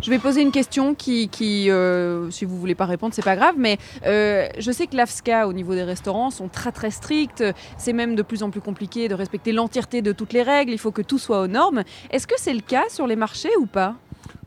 Je 0.03 0.11
vais 0.11 0.19
poser 0.19 0.43
une 0.43 0.51
question 0.51 0.95
qui, 0.97 1.31
euh, 1.71 2.29
si 2.31 2.45
vous 2.45 2.59
voulez 2.59 2.75
pas 2.75 2.87
répondre, 2.87 3.15
c'est 3.15 3.25
pas 3.25 3.37
grave, 3.37 3.55
mais 3.57 3.79
euh, 4.05 4.49
je 4.59 4.73
sais 4.73 4.89
que 4.89 4.97
l'AFSCA 4.97 5.47
au 5.47 5.53
niveau 5.53 5.75
des 5.77 5.85
restaurants 5.85 6.31
sont 6.31 6.49
très 6.49 6.73
très 6.73 6.91
stricts. 6.91 7.45
C'est 7.79 7.93
même 7.93 8.17
de 8.17 8.23
plus 8.23 8.43
en 8.43 8.51
plus 8.51 8.61
compliqué 8.61 9.07
de 9.07 9.15
respecter 9.15 9.53
l'entièreté 9.53 10.03
de 10.03 10.11
toutes 10.11 10.33
les 10.33 10.43
règles. 10.43 10.73
Il 10.73 10.79
faut 10.79 10.91
que 10.91 11.03
tout 11.03 11.19
soit 11.19 11.41
aux 11.43 11.47
normes. 11.47 11.85
Est-ce 12.11 12.27
que 12.27 12.35
c'est 12.37 12.53
le 12.53 12.63
cas 12.63 12.85
sur 12.89 13.07
les 13.07 13.15
marchés 13.15 13.57
ou 13.61 13.67
pas? 13.67 13.95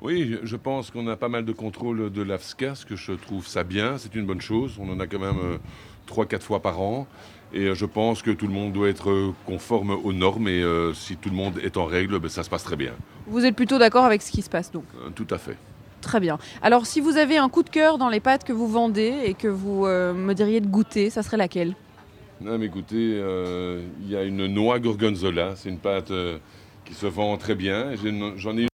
Oui, 0.01 0.37
je- 0.43 0.55
pense 0.57 0.91
qu'on 0.91 1.07
a 1.07 1.15
pas 1.15 1.29
mal 1.29 1.45
de 1.45 1.51
contrôle 1.53 2.11
de 2.11 2.21
l'AFSCA, 2.21 2.75
ce 2.75 2.85
que 2.85 2.95
je 2.97 3.13
trouve 3.13 3.47
ça 3.47 3.63
bien, 3.63 3.97
c'est 3.97 4.13
une 4.13 4.25
bonne 4.25 4.41
chose. 4.41 4.77
On 4.79 4.89
en 4.91 4.99
a 4.99 5.07
quand 5.07 5.19
même 5.19 5.37
euh, 5.41 5.57
trois, 6.05 6.25
quatre 6.25 6.43
fois 6.45 6.61
par 6.61 6.81
an. 6.81 7.07
Et 7.55 7.67
euh, 7.67 7.73
je 7.73 7.85
pense 7.85 8.21
que 8.21 8.31
tout 8.31 8.47
le 8.47 8.53
monde 8.53 8.73
doit 8.73 8.89
être 8.89 9.09
euh, 9.09 9.33
conforme 9.45 9.91
aux 9.91 10.11
normes 10.11 10.49
et 10.49 10.61
euh, 10.61 10.93
si 10.93 11.15
tout 11.15 11.29
le 11.29 11.35
monde 11.35 11.57
est 11.63 11.77
en 11.77 11.85
règle, 11.85 12.19
ben, 12.19 12.27
ça 12.29 12.43
se 12.43 12.49
passe 12.49 12.65
très 12.65 12.75
bien. 12.75 12.91
Vous 13.27 13.45
êtes 13.45 13.55
plutôt 13.55 13.77
d'accord 13.77 14.03
avec 14.03 14.21
ce 14.21 14.29
qui 14.29 14.41
se 14.41 14.49
passe 14.49 14.71
donc 14.73 14.83
Euh, 14.97 15.09
tout 15.15 15.27
à 15.31 15.37
fait. 15.37 15.55
Très 16.01 16.19
bien. 16.19 16.37
Alors 16.61 16.85
si 16.85 16.99
vous 16.99 17.15
avez 17.15 17.37
un 17.37 17.47
coup 17.47 17.63
de 17.63 17.69
cœur 17.69 17.97
dans 17.97 18.09
les 18.09 18.19
pâtes 18.19 18.43
que 18.43 18.51
vous 18.51 18.67
vendez 18.67 19.13
et 19.23 19.33
que 19.33 19.47
vous 19.47 19.85
euh, 19.85 20.13
me 20.13 20.33
diriez 20.33 20.59
de 20.59 20.67
goûter, 20.67 21.09
ça 21.09 21.23
serait 21.23 21.37
laquelle? 21.37 21.75
Non, 22.41 22.57
mais 22.57 22.65
écoutez, 22.65 23.21
il 24.01 24.09
y 24.09 24.15
a 24.17 24.23
une 24.23 24.47
noix 24.47 24.77
gorgonzola, 24.79 25.55
c'est 25.55 25.69
une 25.69 25.77
pâte 25.77 26.11
qui 26.83 26.93
se 26.93 27.05
vend 27.07 27.37
très 27.37 27.55
bien. 27.55 27.91
J'en 28.35 28.57
ai 28.57 28.63
une 28.63 28.67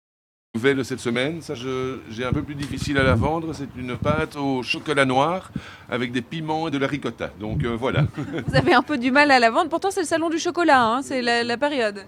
nouvelle 0.59 0.83
cette 0.83 0.99
semaine, 0.99 1.41
ça 1.41 1.53
j'ai 1.55 2.25
un 2.25 2.33
peu 2.33 2.41
plus 2.43 2.55
difficile 2.55 2.97
à 2.97 3.03
la 3.03 3.15
vendre. 3.15 3.53
C'est 3.53 3.69
une 3.77 3.95
pâte 3.95 4.35
au 4.35 4.61
chocolat 4.61 5.05
noir 5.05 5.51
avec 5.89 6.11
des 6.11 6.21
piments 6.21 6.67
et 6.67 6.71
de 6.71 6.77
la 6.77 6.85
ricotta. 6.87 7.29
Donc 7.39 7.63
euh, 7.63 7.77
voilà. 7.79 8.03
Vous 8.47 8.55
avez 8.55 8.73
un 8.73 8.81
peu 8.81 8.97
du 8.97 9.09
mal 9.09 9.31
à 9.31 9.39
la 9.39 9.51
vendre. 9.51 9.69
Pourtant 9.69 9.89
c'est 9.89 10.01
le 10.01 10.05
salon 10.05 10.29
du 10.29 10.37
chocolat, 10.37 10.83
hein, 10.83 11.01
c'est 11.01 11.21
la, 11.21 11.45
la 11.45 11.55
période. 11.55 12.03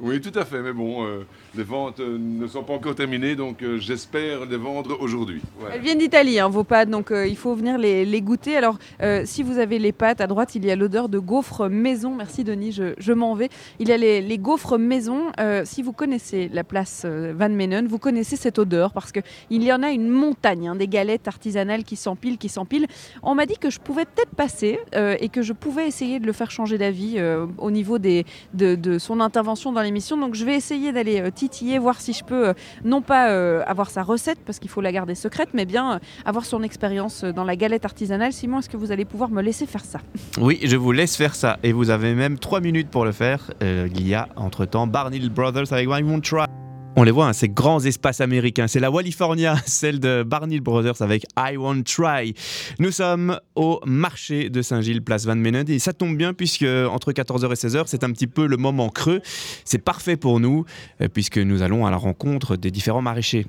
Oui, 0.00 0.20
tout 0.20 0.36
à 0.36 0.44
fait, 0.44 0.60
mais 0.62 0.72
bon, 0.72 1.06
euh, 1.06 1.24
les 1.56 1.64
ventes 1.64 2.00
euh, 2.00 2.18
ne 2.18 2.46
sont 2.46 2.62
pas 2.62 2.74
encore 2.74 2.94
terminées, 2.94 3.34
donc 3.34 3.62
euh, 3.62 3.78
j'espère 3.78 4.44
les 4.44 4.56
vendre 4.56 4.96
aujourd'hui. 5.00 5.40
Elles 5.72 5.80
viennent 5.80 5.98
d'Italie, 5.98 6.38
hein, 6.38 6.48
vos 6.48 6.64
pâtes, 6.64 6.90
donc 6.90 7.10
euh, 7.10 7.26
il 7.26 7.36
faut 7.36 7.54
venir 7.54 7.78
les, 7.78 8.20
goûter. 8.20 8.56
Alors, 8.56 8.78
si 9.24 9.42
vous 9.42 9.58
avez 9.58 9.78
les 9.78 9.92
pâtes, 9.92 10.20
à 10.20 10.26
droite, 10.26 10.54
il 10.54 10.64
y 10.64 10.70
a 10.70 10.76
l'odeur 10.76 11.08
de 11.08 11.18
gaufres 11.18 11.68
maison. 11.68 12.14
Merci 12.14 12.44
Denis, 12.44 12.72
je, 12.72 13.12
m'en 13.12 13.34
vais. 13.34 13.50
Il 13.78 13.88
y 13.88 13.92
a 13.92 13.96
les, 13.96 14.20
les 14.20 14.38
gaufres 14.38 14.78
maison. 14.78 15.26
Si 15.64 15.82
vous 15.82 15.92
connaissez 15.92 16.50
la 16.52 16.64
place 16.64 17.04
Van 17.04 17.48
Menen, 17.48 17.86
vous 17.86 17.98
connaissez 17.98 18.36
cette 18.36 18.58
odeur 18.58 18.92
parce 18.92 19.12
qu'il 19.12 19.62
y 19.62 19.72
en 19.72 19.82
a 19.82 19.90
une 19.90 20.08
montagne, 20.08 20.68
hein, 20.68 20.76
des 20.76 20.88
galettes 20.88 21.28
artisanales 21.28 21.84
qui 21.84 21.96
s'empilent, 21.96 22.38
qui 22.38 22.48
s'empilent. 22.48 22.86
On 23.22 23.34
m'a 23.34 23.46
dit 23.46 23.58
que 23.58 23.70
je 23.70 23.78
pouvais 23.78 24.04
peut-être 24.04 24.34
passer 24.34 24.78
et 24.92 25.28
que 25.28 25.42
je 25.42 25.52
pouvais 25.52 25.86
essayer 25.86 26.18
de 26.18 26.26
le 26.26 26.32
faire 26.32 26.50
changer 26.50 26.78
d'avis 26.78 27.20
au 27.58 27.70
niveau 27.70 27.98
de, 27.98 28.24
de 28.54 28.98
son 28.98 29.20
intervention 29.20 29.72
dans 29.72 29.82
l'émission. 29.82 30.16
Donc, 30.16 30.34
je 30.34 30.44
vais 30.44 30.54
essayer 30.54 30.92
d'aller 30.92 31.30
voir 31.78 32.00
si 32.00 32.12
je 32.12 32.24
peux, 32.24 32.48
euh, 32.48 32.54
non 32.84 33.02
pas 33.02 33.30
euh, 33.30 33.62
avoir 33.66 33.90
sa 33.90 34.02
recette 34.02 34.38
parce 34.44 34.58
qu'il 34.58 34.70
faut 34.70 34.80
la 34.80 34.92
garder 34.92 35.14
secrète, 35.14 35.50
mais 35.54 35.64
bien 35.64 35.94
euh, 35.94 35.98
avoir 36.24 36.44
son 36.44 36.62
expérience 36.62 37.24
dans 37.24 37.44
la 37.44 37.56
galette 37.56 37.84
artisanale. 37.84 38.32
Simon, 38.32 38.58
est-ce 38.58 38.68
que 38.68 38.76
vous 38.76 38.92
allez 38.92 39.04
pouvoir 39.04 39.30
me 39.30 39.42
laisser 39.42 39.66
faire 39.66 39.84
ça? 39.84 40.00
Oui, 40.38 40.60
je 40.62 40.76
vous 40.76 40.92
laisse 40.92 41.16
faire 41.16 41.34
ça. 41.34 41.58
Et 41.62 41.72
vous 41.72 41.90
avez 41.90 42.14
même 42.14 42.38
3 42.38 42.60
minutes 42.60 42.88
pour 42.90 43.04
le 43.04 43.12
faire. 43.12 43.52
Il 43.60 44.06
y 44.06 44.14
a 44.14 44.28
entre-temps 44.36 44.86
Barney 44.86 45.20
Brothers 45.28 45.72
avec 45.72 45.88
I 45.88 46.02
Won't 46.02 46.22
Try. 46.22 46.65
On 46.98 47.02
les 47.02 47.10
voit, 47.10 47.26
hein, 47.26 47.34
ces 47.34 47.50
grands 47.50 47.84
espaces 47.84 48.22
américains. 48.22 48.68
C'est 48.68 48.80
la 48.80 48.90
California, 48.90 49.56
celle 49.66 50.00
de 50.00 50.22
Barney 50.22 50.60
Brothers 50.60 51.02
avec 51.02 51.26
I 51.38 51.58
Won't 51.58 51.82
Try. 51.82 52.32
Nous 52.78 52.90
sommes 52.90 53.38
au 53.54 53.80
marché 53.84 54.48
de 54.48 54.62
Saint-Gilles, 54.62 55.02
place 55.02 55.26
Van 55.26 55.36
Menen. 55.36 55.68
Et 55.68 55.78
ça 55.78 55.92
tombe 55.92 56.16
bien 56.16 56.32
puisque 56.32 56.62
entre 56.62 57.12
14h 57.12 57.50
et 57.50 57.68
16h, 57.68 57.82
c'est 57.84 58.02
un 58.02 58.10
petit 58.12 58.26
peu 58.26 58.46
le 58.46 58.56
moment 58.56 58.88
creux. 58.88 59.20
C'est 59.66 59.84
parfait 59.84 60.16
pour 60.16 60.40
nous 60.40 60.64
euh, 61.02 61.08
puisque 61.08 61.36
nous 61.36 61.60
allons 61.60 61.84
à 61.84 61.90
la 61.90 61.98
rencontre 61.98 62.56
des 62.56 62.70
différents 62.70 63.02
maraîchers. 63.02 63.44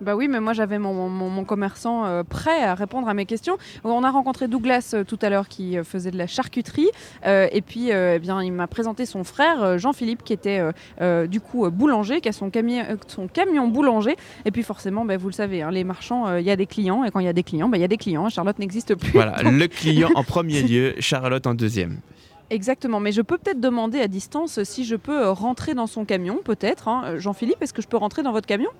Bah 0.00 0.14
oui, 0.14 0.28
mais 0.28 0.38
moi 0.38 0.52
j'avais 0.52 0.78
mon, 0.78 1.08
mon- 1.08 1.28
mon 1.28 1.44
commerçant 1.44 2.04
euh, 2.06 2.22
prêt 2.22 2.62
à 2.62 2.74
répondre 2.76 3.08
à 3.08 3.14
mes 3.14 3.26
questions. 3.26 3.58
On 3.82 4.04
a 4.04 4.10
rencontré 4.12 4.46
Douglas 4.46 4.92
euh, 4.94 5.02
tout 5.02 5.18
à 5.22 5.28
l'heure 5.28 5.48
qui 5.48 5.76
euh, 5.76 5.82
faisait 5.82 6.12
de 6.12 6.16
la 6.18 6.28
charcuterie. 6.28 6.88
Et 7.24 7.60
puis 7.62 7.90
eh 7.90 8.18
bien, 8.20 8.42
il 8.42 8.52
m'a 8.52 8.66
présenté 8.68 9.04
son 9.06 9.24
frère 9.24 9.76
Jean-Philippe 9.78 10.22
qui 10.22 10.32
était 10.32 10.60
du 11.28 11.40
coup 11.40 11.68
boulanger, 11.70 12.20
qui 12.20 12.28
a 12.28 12.32
son, 12.32 12.48
cami- 12.48 12.84
son 13.08 13.26
camion 13.28 13.66
boulanger. 13.68 14.16
Et 14.44 14.50
puis 14.50 14.62
forcément, 14.62 15.04
bah, 15.04 15.16
vous 15.16 15.28
le 15.28 15.32
savez, 15.32 15.62
hein, 15.62 15.70
les 15.70 15.84
marchands, 15.84 16.36
il 16.36 16.44
y 16.44 16.50
a 16.50 16.56
des 16.56 16.66
clients. 16.66 17.04
Et 17.04 17.10
quand 17.10 17.20
il 17.20 17.26
y 17.26 17.28
a 17.28 17.32
des 17.32 17.42
clients, 17.42 17.68
bah, 17.68 17.76
il 17.76 17.80
y 17.80 17.84
a 17.84 17.88
des 17.88 17.96
clients. 17.96 18.28
Charlotte 18.28 18.58
n'existe 18.58 18.94
plus. 18.94 19.10
Voilà, 19.12 19.42
Donc, 19.42 19.52
le 19.52 19.66
client 19.66 20.10
en 20.14 20.22
premier 20.34 20.62
lieu, 20.62 20.94
Charlotte 21.00 21.46
en 21.46 21.54
deuxième. 21.54 21.98
Exactement, 22.50 22.98
mais 23.00 23.12
je 23.12 23.20
peux 23.20 23.36
peut-être 23.36 23.60
demander 23.60 24.00
à 24.00 24.08
distance 24.08 24.62
si 24.62 24.84
je 24.84 24.96
peux 24.96 25.28
rentrer 25.28 25.74
dans 25.74 25.86
son 25.86 26.04
camion, 26.04 26.38
peut-être. 26.42 26.88
hein. 26.88 27.18
Jean-Philippe, 27.18 27.60
est-ce 27.60 27.74
que 27.74 27.82
je 27.82 27.88
peux 27.88 27.98
rentrer 27.98 28.22
dans 28.22 28.32
votre 28.32 28.46
camion? 28.46 28.70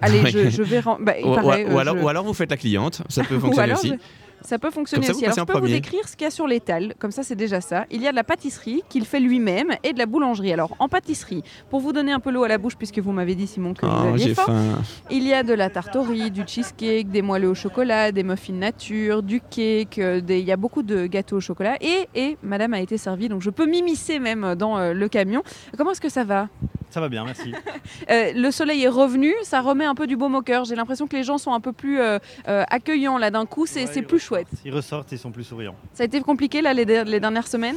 Allez, 0.00 0.30
je, 0.30 0.50
je 0.50 0.62
vais. 0.62 0.80
ren- 0.80 0.98
bah, 1.00 1.14
Ou, 1.22 1.34
paraît, 1.34 1.64
ou 1.64 1.76
euh, 1.76 1.78
alors, 1.78 1.96
je- 1.96 2.02
ou 2.02 2.08
alors 2.08 2.24
vous 2.24 2.34
faites 2.34 2.50
la 2.50 2.56
cliente, 2.56 3.02
ça 3.08 3.22
peut 3.24 3.38
fonctionner 3.38 3.72
aussi. 3.74 3.88
je- 3.90 3.94
Ça 4.42 4.58
peut 4.58 4.70
fonctionner 4.70 5.04
ça, 5.04 5.12
vous 5.12 5.18
aussi. 5.18 5.26
Alors, 5.26 5.36
je 5.36 5.44
peux 5.52 5.58
vous 5.58 5.66
décrire 5.66 6.08
ce 6.08 6.16
qu'il 6.16 6.24
y 6.24 6.28
a 6.28 6.30
sur 6.30 6.46
l'étal. 6.46 6.94
Comme 6.98 7.10
ça, 7.10 7.22
c'est 7.22 7.34
déjà 7.36 7.60
ça. 7.60 7.84
Il 7.90 8.00
y 8.00 8.08
a 8.08 8.10
de 8.10 8.16
la 8.16 8.24
pâtisserie 8.24 8.82
qu'il 8.88 9.04
fait 9.04 9.20
lui-même 9.20 9.72
et 9.84 9.92
de 9.92 9.98
la 9.98 10.06
boulangerie. 10.06 10.50
Alors, 10.50 10.74
en 10.78 10.88
pâtisserie, 10.88 11.42
pour 11.68 11.80
vous 11.80 11.92
donner 11.92 12.10
un 12.10 12.20
peu 12.20 12.30
l'eau 12.30 12.42
à 12.44 12.48
la 12.48 12.56
bouche, 12.56 12.74
puisque 12.74 13.00
vous 13.00 13.12
m'avez 13.12 13.34
dit, 13.34 13.46
Simon, 13.46 13.74
que 13.74 13.84
vous 13.84 13.92
Oh, 14.02 14.08
aviez 14.14 14.28
j'ai 14.28 14.34
faim, 14.34 14.44
faim. 14.46 14.82
il 15.10 15.24
y 15.28 15.34
a 15.34 15.42
de 15.42 15.52
la 15.52 15.68
riz, 16.08 16.30
du 16.30 16.44
cheesecake, 16.46 17.10
des 17.10 17.20
moelleux 17.20 17.50
au 17.50 17.54
chocolat, 17.54 18.12
des 18.12 18.22
muffins 18.22 18.54
nature, 18.54 19.22
du 19.22 19.42
cake. 19.42 19.98
euh, 19.98 20.22
des- 20.22 20.38
Il 20.40 20.46
y 20.46 20.52
a 20.52 20.56
beaucoup 20.56 20.82
de 20.82 21.06
gâteaux 21.06 21.36
au 21.36 21.40
chocolat. 21.40 21.76
Et, 21.82 22.08
et 22.14 22.38
madame 22.42 22.72
a 22.72 22.80
été 22.80 22.96
servie, 22.96 23.28
donc 23.28 23.42
je 23.42 23.50
peux 23.50 23.66
m'immiscer 23.66 24.18
même 24.20 24.54
dans 24.54 24.78
euh, 24.78 24.94
le 24.94 25.08
camion. 25.08 25.42
Comment 25.76 25.90
est-ce 25.90 26.00
que 26.00 26.08
ça 26.08 26.24
va? 26.24 26.48
Ça 26.90 27.00
va 27.00 27.08
bien, 27.08 27.24
merci. 27.24 27.52
Euh, 28.10 28.32
Le 28.34 28.50
soleil 28.50 28.82
est 28.84 28.88
revenu, 28.88 29.32
ça 29.42 29.60
remet 29.60 29.84
un 29.84 29.94
peu 29.94 30.06
du 30.06 30.16
baume 30.16 30.34
au 30.34 30.42
cœur. 30.42 30.64
J'ai 30.64 30.74
l'impression 30.74 31.06
que 31.06 31.16
les 31.16 31.22
gens 31.22 31.38
sont 31.38 31.52
un 31.52 31.60
peu 31.60 31.72
plus 31.72 32.00
euh, 32.00 32.18
euh, 32.48 32.64
accueillants 32.68 33.18
là 33.18 33.30
d'un 33.30 33.46
coup. 33.46 33.66
C'est 33.66 33.94
Ouais, 33.94 34.02
plus 34.02 34.18
chouette. 34.18 34.48
Ils 34.64 34.74
ressortent, 34.74 35.12
ils 35.12 35.18
sont 35.18 35.30
plus 35.30 35.44
souriants. 35.44 35.74
Ça 35.92 36.02
a 36.02 36.06
été 36.06 36.20
compliqué 36.20 36.62
là 36.62 36.72
les, 36.72 36.84
les 36.84 37.20
dernières 37.20 37.46
semaines? 37.46 37.76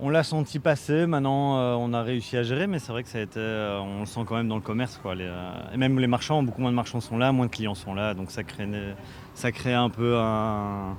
On 0.00 0.10
l'a 0.10 0.24
senti 0.24 0.58
passer, 0.58 1.06
maintenant 1.06 1.58
euh, 1.58 1.74
on 1.78 1.92
a 1.92 2.02
réussi 2.02 2.36
à 2.36 2.42
gérer, 2.42 2.66
mais 2.66 2.80
c'est 2.80 2.90
vrai 2.90 3.04
que 3.04 3.08
ça 3.08 3.18
a 3.18 3.22
été, 3.22 3.38
euh, 3.38 3.78
on 3.78 4.00
le 4.00 4.06
sent 4.06 4.20
quand 4.26 4.34
même 4.34 4.48
dans 4.48 4.56
le 4.56 4.60
commerce. 4.60 4.98
Quoi. 5.00 5.14
Les, 5.14 5.24
euh, 5.24 5.52
et 5.72 5.76
même 5.76 6.00
les 6.00 6.08
marchands, 6.08 6.42
beaucoup 6.42 6.60
moins 6.60 6.70
de 6.72 6.76
marchands 6.76 7.00
sont 7.00 7.16
là, 7.16 7.30
moins 7.30 7.46
de 7.46 7.50
clients 7.50 7.76
sont 7.76 7.94
là, 7.94 8.12
donc 8.12 8.32
ça 8.32 8.42
crée, 8.42 8.68
ça 9.34 9.52
crée 9.52 9.72
un 9.72 9.90
peu 9.90 10.16
un, 10.18 10.96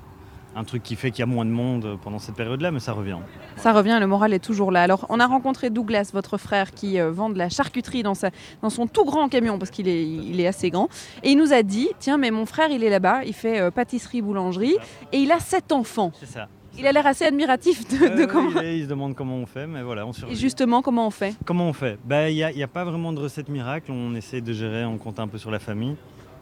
un 0.56 0.64
truc 0.64 0.84
qui 0.84 0.96
fait 0.96 1.12
qu'il 1.12 1.20
y 1.20 1.24
a 1.24 1.26
moins 1.26 1.46
de 1.46 1.50
monde 1.52 1.98
pendant 2.02 2.18
cette 2.20 2.36
période-là, 2.36 2.72
mais 2.72 2.80
ça 2.80 2.94
revient. 2.94 3.18
Ça 3.58 3.74
revient, 3.74 3.98
le 4.00 4.08
moral 4.08 4.34
est 4.34 4.44
toujours 4.44 4.72
là. 4.72 4.82
Alors, 4.82 5.06
on 5.10 5.20
a 5.20 5.28
rencontré 5.28 5.70
Douglas, 5.70 6.12
votre 6.14 6.38
frère, 6.38 6.72
qui 6.72 7.00
euh, 7.00 7.12
vend 7.12 7.30
de 7.30 7.38
la 7.38 7.50
charcuterie 7.50 8.04
dans, 8.04 8.14
sa, 8.14 8.30
dans 8.62 8.70
son 8.70 8.88
tout 8.88 9.04
grand 9.06 9.28
camion, 9.28 9.60
parce 9.60 9.72
qu'il 9.72 9.88
est, 9.88 10.04
il 10.04 10.40
est 10.40 10.48
assez 10.48 10.70
grand. 10.70 10.88
Et 11.24 11.32
il 11.32 11.38
nous 11.38 11.52
a 11.54 11.62
dit 11.62 11.90
Tiens, 12.00 12.18
mais 12.18 12.32
mon 12.32 12.46
frère, 12.46 12.70
il 12.72 12.84
est 12.84 12.90
là-bas, 12.90 13.26
il 13.26 13.34
fait 13.34 13.60
euh, 13.60 13.72
pâtisserie, 13.72 14.22
boulangerie, 14.22 14.78
et 15.12 15.18
il 15.18 15.32
a 15.32 15.40
sept 15.40 15.72
enfants. 15.72 16.12
C'est 16.20 16.26
ça. 16.30 16.48
Il 16.78 16.86
a 16.86 16.92
l'air 16.92 17.08
assez 17.08 17.24
admiratif 17.24 17.88
de, 17.88 18.26
comment. 18.26 18.62
il, 18.62 18.84
se 18.84 18.90
demande 18.90 19.16
comment 19.16 19.38
on 19.38 19.46
fait, 19.46 19.66
mais 19.66 19.82
voilà, 19.82 20.06
on 20.06 20.12
Et 20.12 20.14
survit. 20.14 20.36
justement, 20.36 20.82
comment 20.82 21.08
on 21.08 21.12
fait? 21.12 21.34
Comment 21.46 21.70
on 21.70 21.74
fait? 21.74 21.98
Ben, 22.04 22.28
Il 22.28 22.36
n'y 22.36 22.44
a, 22.44 22.52
il 22.52 22.58
y 22.58 22.64
a 22.64 22.68
pas 22.68 22.84
vraiment 22.84 23.14
de 23.14 23.20
recette 23.20 23.48
miracle. 23.48 23.92
On 23.92 24.14
essaie 24.14 24.42
de 24.42 24.52
gérer, 24.52 24.84
on 24.84 24.98
compte 24.98 25.20
un 25.20 25.28
peu 25.28 25.38
sur 25.38 25.52
la 25.52 25.60
famille. 25.60 25.96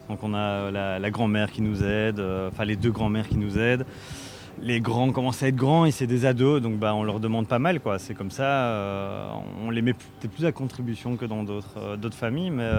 Donc 0.09 0.19
on 0.23 0.33
a 0.33 0.37
euh, 0.37 0.71
la, 0.71 0.99
la 0.99 1.11
grand-mère 1.11 1.51
qui 1.51 1.61
nous 1.61 1.83
aide, 1.83 2.19
euh, 2.19 2.49
enfin 2.49 2.65
les 2.65 2.75
deux 2.75 2.91
grand-mères 2.91 3.27
qui 3.27 3.37
nous 3.37 3.57
aident. 3.57 3.85
Les 4.61 4.79
grands 4.81 5.11
commencent 5.11 5.41
à 5.41 5.47
être 5.47 5.55
grands 5.55 5.85
et 5.85 5.91
c'est 5.91 6.05
des 6.07 6.25
ados, 6.25 6.61
donc 6.61 6.77
bah, 6.77 6.93
on 6.93 7.03
leur 7.03 7.19
demande 7.19 7.47
pas 7.47 7.57
mal. 7.59 7.79
quoi. 7.79 7.97
C'est 7.99 8.13
comme 8.13 8.29
ça, 8.31 8.43
euh, 8.43 9.27
on 9.65 9.71
les 9.71 9.81
met 9.81 9.93
peut-être 9.93 10.31
plus 10.31 10.45
à 10.45 10.51
contribution 10.51 11.15
que 11.15 11.25
dans 11.25 11.43
d'autres 11.43 12.15
familles, 12.17 12.51
mais 12.51 12.69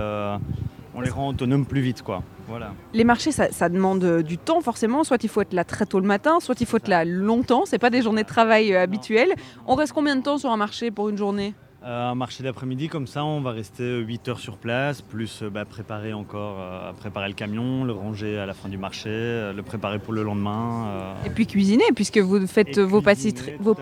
on 0.95 1.01
les 1.01 1.11
rend 1.11 1.29
autonomes 1.29 1.67
plus 1.67 1.81
vite. 1.81 2.03
quoi. 2.03 2.23
Voilà. 2.47 2.73
Les 2.93 3.03
marchés, 3.03 3.33
ça, 3.33 3.51
ça 3.51 3.69
demande 3.69 4.23
du 4.23 4.39
temps, 4.39 4.61
forcément. 4.61 5.03
Soit 5.03 5.25
il 5.25 5.29
faut 5.29 5.41
être 5.41 5.53
là 5.53 5.65
très 5.65 5.85
tôt 5.85 5.99
le 5.99 6.07
matin, 6.07 6.39
soit 6.39 6.61
il 6.61 6.67
faut 6.67 6.77
être 6.77 6.87
là 6.89 7.05
longtemps. 7.05 7.65
C'est 7.67 7.81
pas 7.81 7.91
des 7.91 8.03
journées 8.03 8.23
de 8.23 8.29
travail 8.29 8.77
habituelles. 8.77 9.35
On 9.67 9.75
reste 9.75 9.93
combien 9.93 10.15
de 10.15 10.23
temps 10.23 10.39
sur 10.39 10.51
un 10.51 10.57
marché 10.57 10.93
pour 10.93 11.09
une 11.09 11.19
journée? 11.19 11.55
Un 11.87 12.15
marché 12.15 12.43
d'après-midi 12.43 12.89
comme 12.89 13.07
ça, 13.07 13.25
on 13.25 13.41
va 13.43 13.51
rester 13.51 13.99
8 13.99 14.29
heures 14.29 14.39
sur 14.41 14.57
place, 14.57 15.03
plus 15.03 15.43
euh, 15.43 15.51
bah, 15.51 15.65
préparer 15.67 16.15
encore, 16.15 16.57
euh, 16.59 16.93
préparer 16.93 17.29
le 17.29 17.35
camion, 17.35 17.85
le 17.85 17.93
ranger 17.93 18.39
à 18.39 18.47
la 18.47 18.55
fin 18.55 18.69
du 18.71 18.79
marché, 18.79 19.11
euh, 19.11 19.53
le 19.53 19.63
préparer 19.63 19.99
pour 19.99 20.13
le 20.15 20.23
lendemain. 20.23 20.87
euh. 20.89 21.27
Et 21.27 21.31
puis 21.31 21.47
cuisiner, 21.47 21.85
puisque 21.95 22.17
vous 22.19 22.47
faites 22.47 22.79
vos, 22.79 23.03
pâtisseries- 23.03 23.57
vos 23.61 23.75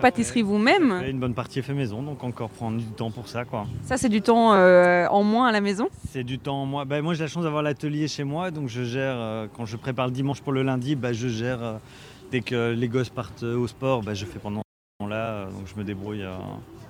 vous-même. 0.43 1.01
Une 1.07 1.19
bonne 1.19 1.33
partie 1.33 1.59
est 1.59 1.61
fait 1.61 1.73
maison, 1.73 2.01
donc 2.03 2.23
encore 2.23 2.49
prendre 2.49 2.77
du 2.77 2.83
temps 2.85 3.09
pour 3.11 3.27
ça. 3.27 3.45
quoi. 3.45 3.65
Ça, 3.83 3.95
c'est 3.97 4.09
du 4.09 4.21
temps 4.21 4.53
euh, 4.53 5.07
en 5.07 5.23
moins 5.23 5.47
à 5.47 5.51
la 5.53 5.61
maison? 5.61 5.87
C'est 6.09 6.23
du 6.25 6.39
temps, 6.39 6.65
moi, 6.65 6.83
bah, 6.85 7.01
moi 7.01 7.13
j'ai 7.13 7.23
la 7.23 7.29
chance 7.29 7.43
d'avoir 7.43 7.63
l'atelier 7.63 8.07
chez 8.09 8.25
moi, 8.25 8.51
donc 8.51 8.67
je 8.67 8.83
gère, 8.83 9.15
euh, 9.15 9.47
quand 9.55 9.65
je 9.65 9.77
prépare 9.77 10.07
le 10.07 10.11
dimanche 10.13 10.41
pour 10.41 10.51
le 10.51 10.61
lundi, 10.63 10.95
bah, 10.95 11.13
je 11.13 11.29
gère, 11.29 11.63
euh, 11.63 11.73
dès 12.31 12.41
que 12.41 12.73
les 12.73 12.87
gosses 12.89 13.09
partent 13.09 13.43
euh, 13.43 13.55
au 13.57 13.67
sport, 13.67 14.01
je 14.13 14.25
fais 14.25 14.39
pendant 14.39 14.59
ce 14.59 15.03
temps-là, 15.05 15.15
euh, 15.15 15.45
donc 15.45 15.67
je 15.73 15.79
me 15.79 15.85
débrouille 15.85 16.23
euh, 16.23 16.35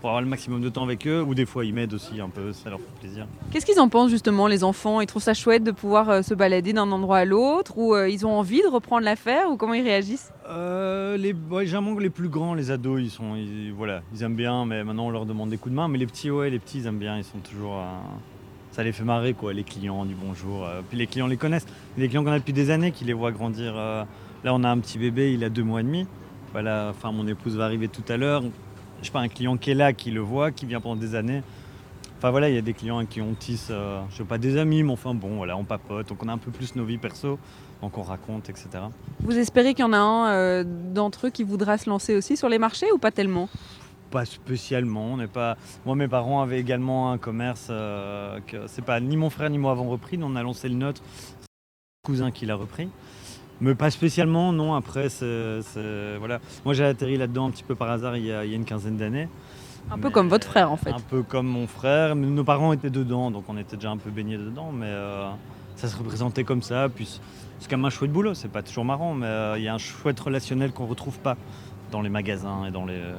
pour 0.04 0.10
avoir 0.10 0.22
le 0.22 0.28
maximum 0.28 0.60
de 0.60 0.68
temps 0.68 0.84
avec 0.84 1.08
eux, 1.08 1.24
ou 1.24 1.34
des 1.34 1.46
fois 1.46 1.64
ils 1.64 1.74
m'aident 1.74 1.94
aussi 1.94 2.20
un 2.20 2.28
peu, 2.28 2.52
ça 2.52 2.70
leur 2.70 2.80
fait 2.80 3.00
plaisir. 3.00 3.26
Qu'est-ce 3.52 3.66
qu'ils 3.66 3.80
en 3.80 3.88
pensent 3.88 4.12
justement, 4.12 4.48
les 4.48 4.66
enfants? 4.66 5.00
Ils 5.00 5.06
trouvent 5.08 5.24
ça 5.24 5.34
chouette 5.34 5.64
de 5.64 5.72
pouvoir 5.72 6.10
euh, 6.10 6.22
se 6.22 6.34
balader 6.34 6.74
d'un 6.74 6.92
endroit 6.92 7.20
à 7.20 7.24
l'autre 7.26 7.78
Ou 7.78 7.96
euh, 7.96 8.10
ils 8.10 8.26
ont 8.26 8.38
envie 8.38 8.62
de 8.62 8.68
reprendre 8.68 9.06
l'affaire 9.06 9.50
Ou 9.50 9.56
comment 9.56 9.74
ils 9.74 9.82
réagissent? 9.82 10.34
Euh, 10.50 11.16
les, 11.16 11.34
ouais, 11.50 11.66
généralement, 11.66 11.98
les 11.98 12.10
plus 12.10 12.28
grands, 12.28 12.54
les 12.54 12.70
ados, 12.70 13.00
ils 13.02 13.12
sont, 13.12 13.38
ils, 13.38 13.72
voilà, 13.72 14.02
ils 14.14 14.24
aiment 14.24 14.36
bien, 14.36 14.66
mais 14.66 14.84
maintenant 14.84 15.06
on 15.06 15.10
leur 15.10 15.26
demande 15.26 15.50
des 15.50 15.58
coups 15.58 15.72
de 15.72 15.78
main. 15.78 15.88
Mais 15.88 15.98
les 15.98 16.06
petits, 16.06 16.30
ouais, 16.30 16.50
les 16.50 16.60
petits, 16.60 16.80
ils 16.80 16.88
aiment 16.88 17.00
bien, 17.00 17.18
ils 17.18 17.24
sont 17.24 17.40
toujours, 17.40 17.78
euh, 17.78 17.86
ça 18.72 18.84
les 18.84 18.92
fait 18.92 19.06
marrer, 19.06 19.34
quoi, 19.34 19.54
les 19.54 19.64
clients 19.64 20.04
du 20.04 20.16
bonjour. 20.16 20.68
puis 20.90 20.98
les 20.98 21.08
clients 21.08 21.28
les 21.28 21.38
connaissent, 21.38 21.68
les 21.98 22.10
clients 22.10 22.26
qu'on 22.26 22.34
a 22.34 22.40
depuis 22.40 22.52
des 22.52 22.72
années, 22.72 22.92
qui 22.92 23.06
les 23.06 23.14
voient 23.14 23.32
grandir. 23.32 23.76
là, 23.76 24.06
on 24.48 24.66
a 24.66 24.70
un 24.70 24.80
petit 24.80 24.98
bébé, 24.98 25.34
il 25.34 25.46
a 25.46 25.50
deux 25.50 25.64
mois 25.64 25.80
et 25.80 25.84
demi. 25.84 26.06
Voilà, 26.52 26.90
enfin, 26.90 27.14
mon 27.14 27.26
épouse 27.26 27.56
va 27.56 27.64
arriver 27.64 27.88
tout 27.88 28.04
à 28.10 28.18
l'heure. 28.18 28.44
Je 29.04 29.10
sais 29.10 29.12
pas, 29.12 29.20
un 29.20 29.28
client 29.28 29.58
qui 29.58 29.72
est 29.72 29.76
là, 29.76 29.92
qui 29.92 30.12
le 30.12 30.22
voit, 30.22 30.52
qui 30.52 30.66
vient 30.66 30.80
pendant 30.80 30.96
des 30.96 31.14
années. 31.14 31.44
Enfin 32.18 32.32
voilà, 32.32 32.48
il 32.48 32.56
y 32.56 32.58
a 32.58 32.62
des 32.62 32.74
clients 32.74 33.06
qui 33.06 33.20
on 33.20 33.34
tisse, 33.34 33.68
euh, 33.70 34.02
je 34.10 34.16
sais 34.16 34.24
pas 34.24 34.38
des 34.38 34.56
amis, 34.58 34.82
mais 34.82 34.94
enfin 34.94 35.14
bon, 35.14 35.36
voilà, 35.36 35.58
on 35.58 35.66
papote, 35.66 36.08
donc 36.08 36.24
on 36.24 36.30
a 36.30 36.32
un 36.32 36.38
peu 36.38 36.52
plus 36.52 36.74
nos 36.78 36.86
vies 36.86 36.98
perso, 36.98 37.38
donc 37.82 37.98
on 37.98 38.02
raconte, 38.02 38.50
etc. 38.50 38.70
Vous 39.20 39.38
espérez 39.38 39.74
qu'il 39.74 39.84
y 39.84 39.88
en 39.88 39.92
a 39.92 39.98
un 39.98 40.30
euh, 40.30 40.64
d'entre 40.66 41.28
eux 41.28 41.30
qui 41.32 41.44
voudra 41.44 41.78
se 41.78 41.90
lancer 41.90 42.16
aussi 42.16 42.38
sur 42.38 42.48
les 42.48 42.60
marchés 42.60 42.90
ou 42.94 42.98
pas 42.98 43.12
tellement? 43.12 43.50
Pas 44.10 44.24
spécialement. 44.24 45.08
On 45.08 45.18
n'est 45.18 45.28
pas. 45.28 45.58
Moi, 45.86 45.98
mes 45.98 46.08
parents 46.08 46.42
avaient 46.42 46.62
également 46.62 47.12
un 47.12 47.18
commerce 47.18 47.68
euh, 47.70 48.40
que 48.48 48.68
c'est 48.68 48.86
pas 48.86 49.02
ni 49.02 49.18
mon 49.18 49.30
frère 49.30 49.50
ni 49.50 49.58
moi 49.58 49.74
avons 49.74 49.90
repris. 49.90 50.18
Nous, 50.18 50.26
on 50.26 50.38
a 50.38 50.44
lancé 50.44 50.70
le 50.70 50.76
nôtre. 50.76 51.02
C'est 51.18 51.48
mon 52.08 52.14
cousin 52.14 52.32
qui 52.32 52.46
l'a 52.46 52.56
repris. 52.56 52.88
Mais 53.62 53.76
pas 53.76 53.90
spécialement, 53.92 54.52
non. 54.52 54.74
Après, 54.76 55.10
c'est, 55.10 55.62
c'est- 55.62 56.18
voilà. 56.18 56.40
Moi, 56.66 56.74
j'ai 56.74 56.84
atterri 56.86 57.18
là-dedans 57.18 57.48
un 57.48 57.52
petit 57.52 57.64
peu 57.64 57.76
par 57.76 57.90
hasard 57.92 58.18
il 58.18 58.26
y 58.26 58.32
a, 58.32 58.44
il 58.46 58.52
y 58.52 58.54
a 58.54 58.58
une 58.58 58.66
quinzaine 58.66 58.98
d'années. 58.98 59.30
Un 59.92 59.98
peu 59.98 60.08
Mais- 60.08 60.14
comme 60.14 60.30
votre 60.30 60.48
frère 60.48 60.72
en 60.72 60.78
fait. 60.78 60.92
Un 60.92 61.00
peu 61.00 61.24
comme 61.24 61.48
mon 61.48 61.68
frère. 61.68 62.16
Mais 62.16 62.28
nos 62.28 62.44
parents 62.44 62.74
étaient 62.74 62.90
dedans, 62.90 63.32
donc 63.32 63.46
on 63.48 63.58
était 63.58 63.76
déjà 63.76 63.92
un 63.92 63.98
peu 63.98 64.10
baignés 64.10 64.38
dedans. 64.38 64.72
Mais 64.74 64.88
euh, 64.88 65.30
ça 65.76 65.88
se 65.88 65.96
représentait 65.98 66.44
comme 66.44 66.62
ça. 66.62 66.88
Puis 66.94 67.20
c'est 67.60 67.70
quand 67.70 67.78
même 67.78 67.86
un 67.86 67.90
chouette 67.90 68.12
boulot. 68.12 68.34
C'est 68.34 68.52
pas 68.52 68.64
toujours 68.64 68.86
marrant, 68.86 69.14
mais 69.14 69.26
euh, 69.28 69.58
il 69.58 69.64
y 69.64 69.68
a 69.68 69.74
un 69.74 69.78
chouette 69.78 70.20
relationnel 70.20 70.72
qu'on 70.72 70.86
retrouve 70.86 71.20
pas 71.20 71.36
dans 71.92 72.02
les 72.02 72.10
magasins 72.10 72.66
et 72.66 72.72
dans 72.72 72.86
les, 72.86 72.96
euh, 72.96 73.14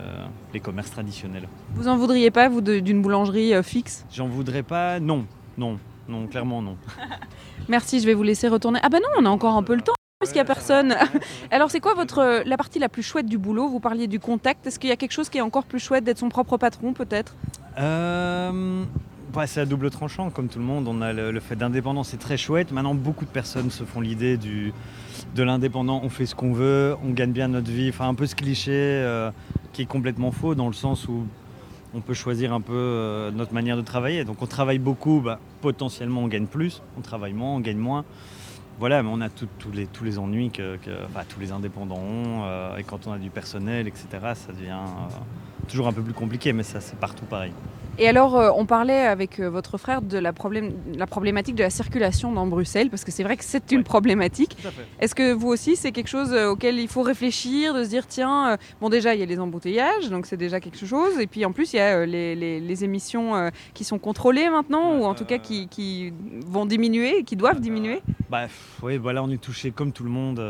les 0.53 0.61
commerces 0.61 0.90
traditionnels. 0.90 1.49
Vous 1.75 1.87
en 1.87 1.97
voudriez 1.97 2.31
pas, 2.31 2.49
vous, 2.49 2.61
de- 2.61 2.81
d'une 2.81 3.03
boulangerie 3.03 3.55
euh, 3.55 3.62
fixe? 3.62 4.05
J'en 4.12 4.27
voudrais 4.27 4.62
pas. 4.64 4.99
Non, 5.01 5.27
non, 5.59 5.79
non, 6.09 6.27
clairement 6.27 6.61
non. 6.61 6.77
Merci, 7.68 8.01
je 8.01 8.07
vais 8.07 8.14
vous 8.14 8.23
laisser 8.25 8.49
retourner. 8.49 8.81
Ah 8.83 8.88
bah 8.88 8.99
non, 9.01 9.09
on 9.23 9.27
a 9.27 9.31
encore 9.31 9.55
un 9.57 9.62
peu 9.62 9.75
le 9.75 9.81
temps 9.83 9.92
qu'il 10.29 10.37
n'y 10.37 10.43
a 10.43 10.45
personne. 10.45 10.95
Alors 11.51 11.71
c'est 11.71 11.81
quoi 11.81 11.95
votre 11.95 12.19
euh, 12.19 12.43
la 12.45 12.57
partie 12.57 12.79
la 12.79 12.89
plus 12.89 13.03
chouette 13.03 13.27
du 13.27 13.39
boulot? 13.39 13.69
Vous 13.69 13.81
parliez 13.81 14.07
du 14.07 14.21
contact. 14.21 14.67
Est-ce 14.67 14.79
qu'il 14.79 14.91
y 14.91 14.93
a 14.93 14.97
quelque 14.97 15.13
chose 15.13 15.29
qui 15.29 15.39
est 15.39 15.43
encore 15.43 15.65
plus 15.65 15.79
chouette 15.79 16.05
d'être 16.05 16.19
son 16.19 16.29
propre 16.29 16.57
patron 16.57 16.93
peut-être? 16.93 17.35
Euh, 17.79 18.85
c'est 19.47 19.61
à 19.61 19.67
double 19.67 19.91
tranchant, 19.91 20.31
comme 20.31 20.49
tout 20.49 20.59
le 20.59 20.65
monde. 20.65 20.87
On 20.87 21.03
a 21.03 21.13
le, 21.13 21.41
fait 21.41 21.57
d'indépendance, 21.57 22.11
c'est 22.11 22.19
très 22.19 22.37
chouette. 22.37 22.71
Maintenant, 22.71 22.95
beaucoup 22.95 23.25
de 23.25 23.31
personnes 23.31 23.71
se 23.71 23.85
font 23.85 24.01
l'idée 24.01 24.37
du 24.37 24.73
de 25.35 25.43
l'indépendant. 25.43 26.01
On 26.05 26.09
fait 26.09 26.27
ce 26.27 26.35
qu'on 26.35 26.53
veut, 26.53 26.97
on 27.05 27.11
gagne 27.11 27.33
bien 27.33 27.49
notre 27.49 27.71
vie. 27.71 27.89
Enfin, 27.89 28.09
un 28.09 28.15
peu 28.15 28.27
ce 28.27 28.37
cliché 28.37 28.73
euh, 28.73 29.31
qui 29.73 29.83
est 29.83 29.87
complètement 29.87 30.31
faux 30.31 30.55
dans 30.55 30.69
le 30.69 30.73
sens 30.73 31.09
où 31.09 31.27
on 31.95 32.01
peut 32.01 32.15
choisir 32.15 32.53
un 32.53 32.61
peu 32.61 33.31
notre 33.35 33.55
manière 33.55 33.77
de 33.77 33.83
travailler. 33.83 34.25
Donc, 34.25 34.41
on 34.43 34.47
travaille 34.47 34.79
beaucoup, 34.79 35.21
bah, 35.21 35.41
potentiellement, 35.61 36.23
on 36.23 36.29
gagne 36.29 36.47
plus. 36.47 36.83
On 36.97 37.01
travaille 37.01 37.33
moins, 37.33 37.55
on 37.55 37.61
gagne 37.61 37.79
moins. 37.79 38.05
Voilà, 38.79 39.03
mais 39.03 39.09
on 39.13 39.21
a 39.21 39.29
les, 39.73 39.87
tous 39.87 40.05
les 40.05 40.19
ennuis 40.19 40.51
que, 40.51 40.79
tous 41.29 41.41
les 41.41 41.53
indépendants 41.53 41.97
ont. 41.97 42.43
euh, 42.45 42.77
et 42.77 42.83
quand 42.83 43.07
on 43.07 43.13
a 43.13 43.19
du 43.19 43.31
personnel, 43.31 43.87
etc., 43.87 44.07
ça 44.35 44.53
devient 44.53 44.73
euh, 44.73 45.67
toujours 45.69 45.87
un 45.87 45.93
peu 45.93 46.03
plus 46.03 46.13
compliqué, 46.13 46.53
mais 46.53 46.65
ça, 46.65 46.81
c'est 46.81 46.99
partout 46.99 47.25
pareil. 47.25 47.53
Et 47.97 48.09
alors, 48.09 48.37
euh, 48.37 48.51
on 48.57 48.67
parlait 48.67 49.03
avec 49.03 49.39
euh, 49.39 49.49
votre 49.49 49.79
frère 49.79 50.03
de 50.03 50.19
la, 50.19 50.33
problématique 50.33 51.55
de 51.55 51.63
la 51.63 51.71
circulation 51.71 52.33
dans 52.33 52.45
Bruxelles, 52.47 52.91
parce 52.91 53.05
que 53.05 53.13
c'est 53.13 53.23
vrai 53.23 53.37
que 53.37 53.45
c'est 53.45 53.71
une 53.71 53.79
Ouais. 53.79 53.85
problématique. 53.85 54.57
Est-ce 54.99 55.15
que 55.15 55.33
vous 55.33 55.47
aussi, 55.49 55.77
c'est 55.77 55.93
quelque 55.93 56.09
chose 56.09 56.33
euh, 56.33 56.49
auquel 56.51 56.79
il 56.81 56.89
faut 56.89 57.03
réfléchir, 57.03 57.73
de 57.73 57.85
se 57.85 57.89
dire, 57.89 58.07
tiens, 58.09 58.53
euh, 58.53 58.57
bon 58.81 58.89
déjà, 58.89 59.15
il 59.15 59.21
y 59.21 59.23
a 59.23 59.27
les 59.27 59.39
embouteillages, 59.39 60.11
donc 60.11 60.27
c'est 60.27 60.37
déjà 60.37 60.59
quelque 60.59 60.85
chose, 60.85 61.21
et 61.21 61.29
puis 61.29 61.45
en 61.45 61.53
plus, 61.53 61.73
il 61.73 61.77
y 61.77 61.81
a 61.81 62.05
les, 62.05 62.35
les- 62.35 62.59
les 62.61 62.85
émissions 62.85 63.51
qui 63.75 63.85
sont 63.85 63.99
contrôlées 64.01 64.49
maintenant, 64.51 64.99
ou 64.99 65.05
en 65.05 65.15
tout 65.15 65.25
cas 65.25 65.39
qui, 65.39 65.69
qui 65.69 66.13
vont 66.47 66.67
diminuer, 66.67 67.23
qui 67.23 67.37
doivent 67.37 67.61
diminuer. 67.61 68.03
Bah, 68.29 68.47
oui, 68.83 68.97
voilà, 68.97 69.23
on 69.23 69.31
est 69.31 69.41
touché 69.41 69.71
comme 69.71 69.93
tout 69.93 70.05
le 70.05 70.11
monde. 70.11 70.41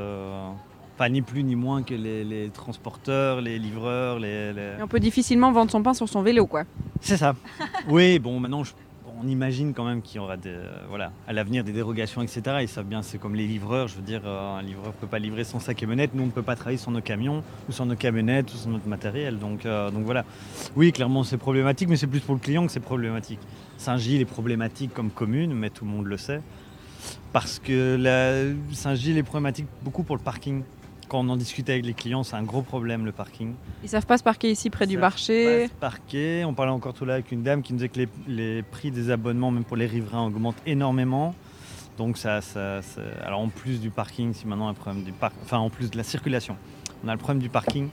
Enfin, 0.97 1.09
ni 1.09 1.23
plus 1.23 1.43
ni 1.43 1.57
moins 1.57 1.83
que 1.83 1.95
les, 1.95 2.23
les 2.25 2.49
transporteurs, 2.51 3.41
les 3.41 3.59
livreurs, 3.59 4.19
les. 4.21 4.53
on 4.81 4.87
peut 4.87 5.01
difficilement 5.01 5.51
vendre 5.53 5.71
son 5.71 5.83
pain 5.83 5.93
sur 5.95 6.09
son 6.09 6.23
vélo, 6.23 6.47
quoi. 6.47 6.65
C'est 7.01 7.17
ça. 7.17 7.35
oui, 7.89 8.19
bon, 8.21 8.39
maintenant, 8.39 8.63
je- 8.63 8.73
on 9.23 9.27
imagine 9.29 9.73
quand 9.75 9.85
même 9.85 10.03
qu'il 10.03 10.17
y 10.17 10.19
aura 10.19 10.37
des, 10.37 10.51
euh, 10.51 10.69
voilà, 10.89 11.11
à 11.27 11.33
l'avenir 11.33 11.65
des 11.65 11.73
dérogations, 11.73 12.21
etc. 12.23 12.43
Ils 12.61 12.69
savent 12.69 12.85
bien, 12.87 13.03
c'est 13.03 13.19
comme 13.19 13.35
les 13.35 13.47
livreurs. 13.47 13.89
Je 13.89 13.97
veux 13.97 14.03
dire, 14.03 14.23
euh, 14.25 14.57
un 14.59 14.63
livreur 14.63 14.89
ne 14.89 14.93
peut 14.93 15.07
pas 15.07 15.19
livrer 15.19 15.45
sans 15.45 15.59
sac 15.61 15.83
et 15.83 15.87
monette. 15.87 16.11
Nous, 16.15 16.23
on 16.23 16.27
ne 16.27 16.31
peut 16.33 16.43
pas 16.43 16.55
travailler 16.57 16.79
sur 16.79 16.91
nos 16.91 17.01
camions 17.01 17.43
ou 17.69 17.73
sur 17.73 17.87
nos 17.87 17.97
camionnettes 17.97 18.53
ou 18.53 18.57
sur 18.57 18.69
notre 18.71 18.87
matériel. 18.89 19.39
Donc, 19.39 19.67
euh, 19.67 19.91
donc 19.91 20.05
voilà. 20.05 20.25
Oui, 20.77 20.93
clairement, 20.93 21.25
c'est 21.25 21.39
problématique, 21.39 21.89
mais 21.89 21.97
c'est 21.97 22.07
plus 22.07 22.21
pour 22.21 22.35
le 22.35 22.41
client 22.41 22.67
que 22.67 22.73
c'est 22.73 22.81
problématique. 22.81 23.41
Saint-Gilles 23.79 24.21
est 24.21 24.25
problématique 24.27 24.93
comme 24.95 25.11
commune, 25.11 25.55
mais 25.55 25.71
tout 25.71 25.85
le 25.85 25.91
monde 25.91 26.07
le 26.07 26.17
sait. 26.19 26.41
Parce 27.33 27.59
que 27.59 28.55
Saint-Gilles 28.73 29.19
est 29.19 29.23
problématique 29.25 29.67
beaucoup 29.83 30.03
pour 30.05 30.17
le 30.17 30.23
parking. 30.23 30.63
Quand 31.15 31.21
on 31.21 31.29
en 31.29 31.37
discute 31.37 31.71
avec 31.71 31.87
les 31.87 31.95
clients, 31.95 32.25
c'est 32.25 32.35
un 32.35 32.43
gros 32.43 32.63
problème 32.63 33.05
le 33.05 33.13
parking. 33.13 33.55
Ils 33.85 33.89
savent 33.89 34.05
pas 34.05 34.19
se 34.19 34.25
parquer 34.25 34.51
ici 34.51 34.69
près 34.69 34.85
du 34.85 34.95
Ça 34.95 35.01
marché. 35.01 35.69
Pas 35.69 35.69
se 35.69 35.79
parquer. 35.79 36.45
On 36.45 36.55
parlait 36.55 36.73
encore 36.73 36.93
tout 36.93 37.05
là 37.05 37.15
avec 37.15 37.31
une 37.31 37.45
dame 37.45 37.63
qui 37.63 37.73
nous 37.73 37.77
disait 37.79 37.89
que 37.89 38.01
les, 38.01 38.09
les 38.27 38.63
prix 38.65 38.91
des 38.91 39.11
abonnements, 39.13 39.53
même 39.53 39.63
pour 39.63 39.77
les 39.77 39.87
riverains, 39.87 40.27
augmentent 40.27 40.61
énormément. 40.67 41.33
Donc 41.99 42.19
ça, 42.19 42.41
ça- 42.41 42.83
ça- 42.83 43.01
alors 43.25 43.39
en 43.39 43.49
plus 43.49 43.81
du 43.81 43.91
parking, 43.91 44.35
si 44.35 44.45
maintenant 44.49 44.67
un 44.67 44.75
problème 44.75 45.05
du 45.05 45.13
parc, 45.13 45.35
enfin 45.45 45.59
en 45.59 45.71
plus 45.71 45.89
de 45.89 45.97
la 45.97 46.03
circulation, 46.03 46.57
on 47.05 47.09
a 47.09 47.13
le 47.13 47.19
problème 47.19 47.41
du 47.41 47.49
parking, 47.49 47.91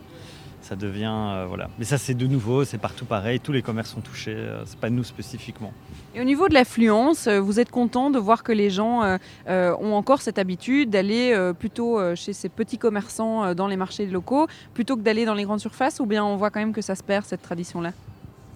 ça 0.62 0.76
devient 0.76 1.12
euh, 1.12 1.46
voilà. 1.48 1.70
Mais 1.80 1.86
ça 1.86 1.98
c'est 1.98 2.14
de 2.14 2.28
nouveau, 2.28 2.64
c'est 2.64 2.78
partout 2.78 3.06
pareil. 3.06 3.40
Tous 3.40 3.52
les 3.52 3.62
commerces 3.62 3.92
sont 3.92 4.02
touchés. 4.02 4.36
euh, 4.36 4.64
c'est 4.66 4.80
pas 4.80 4.90
nous 4.90 5.04
spécifiquement. 5.04 5.74
Et 6.16 6.22
au 6.22 6.24
niveau 6.24 6.48
de 6.48 6.54
l'affluence, 6.54 7.28
euh, 7.28 7.40
vous 7.40 7.60
êtes 7.60 7.72
content 7.72 8.10
de 8.10 8.20
voir 8.20 8.44
que 8.44 8.52
les 8.52 8.70
gens 8.70 9.02
euh, 9.04 9.76
ont 9.80 9.94
encore 9.94 10.22
cette 10.22 10.40
habitude 10.40 10.90
d'aller 10.90 11.52
plutôt 11.58 12.00
chez 12.16 12.34
ces 12.34 12.50
petits 12.50 12.78
commerçants 12.78 13.54
dans 13.54 13.68
les 13.68 13.78
marchés 13.78 14.06
locaux 14.06 14.48
plutôt 14.74 14.96
que 14.96 15.02
d'aller 15.02 15.26
dans 15.26 15.34
les 15.34 15.44
grandes 15.44 15.60
surfaces 15.60 16.00
ou 16.00 16.06
bien 16.06 16.24
on 16.24 16.36
voit 16.36 16.50
quand 16.50 16.60
même 16.60 16.74
que 16.74 16.82
ça 16.82 16.96
se 16.96 17.04
perd 17.04 17.26
cette 17.26 17.42
tradition-là? 17.42 17.92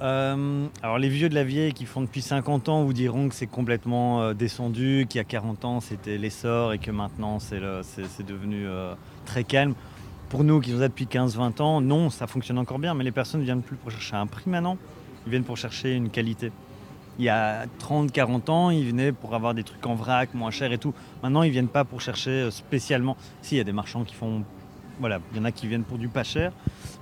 Euh, 0.02 0.68
alors 0.84 0.98
les 0.98 1.08
vieux 1.08 1.30
de 1.30 1.36
la 1.36 1.46
vieille 1.46 1.72
qui 1.72 1.86
font 1.86 2.02
depuis 2.02 2.22
50 2.22 2.68
ans 2.68 2.84
vous 2.84 2.92
diront 2.92 3.30
que 3.30 3.36
c'est 3.36 3.48
complètement 3.48 4.22
euh, 4.22 4.34
descendu, 4.34 5.06
qu'il 5.10 5.20
y 5.20 5.22
a 5.22 5.24
40 5.24 5.64
ans 5.64 5.80
c'était 5.80 6.18
l'essor 6.18 6.74
et 6.74 6.80
que 6.80 6.92
maintenant 6.92 7.40
c'est 7.40 7.62
devenu 8.26 8.68
euh, 8.68 8.94
très 9.26 9.46
calme. 9.46 9.74
Pour 10.36 10.44
nous 10.44 10.60
qui 10.60 10.72
faisons 10.72 10.82
ça 10.82 10.90
depuis 10.90 11.06
15-20 11.06 11.62
ans, 11.62 11.80
non, 11.80 12.10
ça 12.10 12.28
fonctionne 12.28 12.58
encore 12.58 12.78
bien, 12.78 12.94
mais 12.94 13.06
les 13.06 13.14
personnes 13.14 13.40
ne 13.40 13.46
viennent 13.46 13.62
plus 13.62 13.78
pour 13.78 13.90
chercher 13.90 14.18
un 14.18 14.28
prix 14.28 14.50
maintenant, 14.50 14.78
ils 15.26 15.30
viennent 15.30 15.46
pour 15.46 15.56
chercher 15.56 15.94
une 15.94 16.10
qualité. 16.10 16.52
Il 17.18 17.24
y 17.24 17.30
a 17.30 17.68
30-40 17.80 18.52
ans, 18.52 18.70
ils 18.70 18.86
venaient 18.86 19.14
pour 19.14 19.34
avoir 19.34 19.54
des 19.54 19.64
trucs 19.64 19.86
en 19.88 19.96
vrac, 19.96 20.34
moins 20.34 20.52
cher 20.52 20.74
et 20.74 20.78
tout. 20.78 20.94
Maintenant, 21.24 21.44
ils 21.44 21.52
viennent 21.52 21.70
pas 21.70 21.86
pour 21.86 22.02
chercher 22.02 22.32
euh, 22.32 22.52
spécialement. 22.52 23.16
Si, 23.42 23.56
y 23.56 23.62
a 23.62 23.64
des 23.64 23.72
marchands 23.72 24.04
qui 24.04 24.14
font... 24.14 24.44
Voilà, 25.00 25.20
il 25.34 25.38
y 25.38 25.42
en 25.42 25.46
a 25.46 25.52
qui 25.52 25.68
viennent 25.68 25.84
pour 25.84 25.98
du 25.98 26.08
pas 26.08 26.24
cher, 26.24 26.54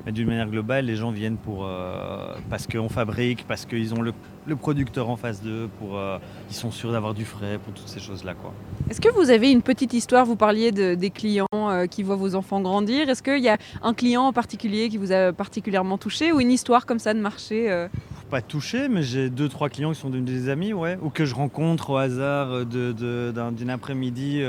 mais 0.05 0.11
d'une 0.11 0.27
manière 0.27 0.49
globale, 0.49 0.85
les 0.85 0.95
gens 0.95 1.11
viennent 1.11 1.37
pour 1.37 1.63
euh, 1.65 2.33
parce 2.49 2.65
qu'on 2.65 2.89
fabrique, 2.89 3.45
parce 3.47 3.65
qu'ils 3.67 3.93
ont 3.93 4.01
le, 4.01 4.13
le 4.47 4.55
producteur 4.55 5.09
en 5.09 5.15
face 5.15 5.43
d'eux, 5.43 5.69
pour 5.77 5.97
euh, 5.99 6.17
ils 6.49 6.55
sont 6.55 6.71
sûrs 6.71 6.91
d'avoir 6.91 7.13
du 7.13 7.23
frais, 7.23 7.59
pour 7.63 7.71
toutes 7.71 7.87
ces 7.87 7.99
choses-là, 7.99 8.33
quoi. 8.33 8.51
Est-ce 8.89 8.99
que 8.99 9.09
vous 9.13 9.29
avez 9.29 9.51
une 9.51 9.61
petite 9.61 9.93
histoire 9.93 10.25
Vous 10.25 10.35
parliez 10.35 10.71
de- 10.71 10.95
des 10.95 11.11
clients 11.11 11.45
euh, 11.53 11.85
qui 11.85 12.01
voient 12.01 12.15
vos 12.15 12.33
enfants 12.33 12.61
grandir. 12.61 13.09
Est-ce 13.09 13.21
qu'il 13.21 13.43
y 13.43 13.49
a 13.49 13.57
un 13.83 13.93
client 13.93 14.23
en 14.23 14.33
particulier 14.33 14.89
qui 14.89 14.97
vous 14.97 15.11
a 15.11 15.31
particulièrement 15.31 15.99
touché 15.99 16.31
ou 16.33 16.39
une 16.39 16.51
histoire 16.51 16.87
comme 16.87 16.99
ça 16.99 17.13
de 17.13 17.19
marché 17.19 17.87
Pas 18.31 18.41
touché, 18.41 18.89
mais 18.89 19.03
j'ai 19.03 19.29
deux 19.29 19.49
trois 19.49 19.69
clients 19.69 19.91
qui 19.93 19.99
sont 19.99 20.09
devenus 20.09 20.31
des 20.33 20.49
amis, 20.49 20.73
ouais, 20.73 20.97
ou 21.03 21.09
que 21.11 21.25
je 21.25 21.35
rencontre 21.35 21.91
au 21.91 21.97
hasard 21.97 22.65
de- 22.65 22.91
de- 22.91 23.31
d'un- 23.35 23.51
d'une 23.51 23.69
après-midi 23.69 24.41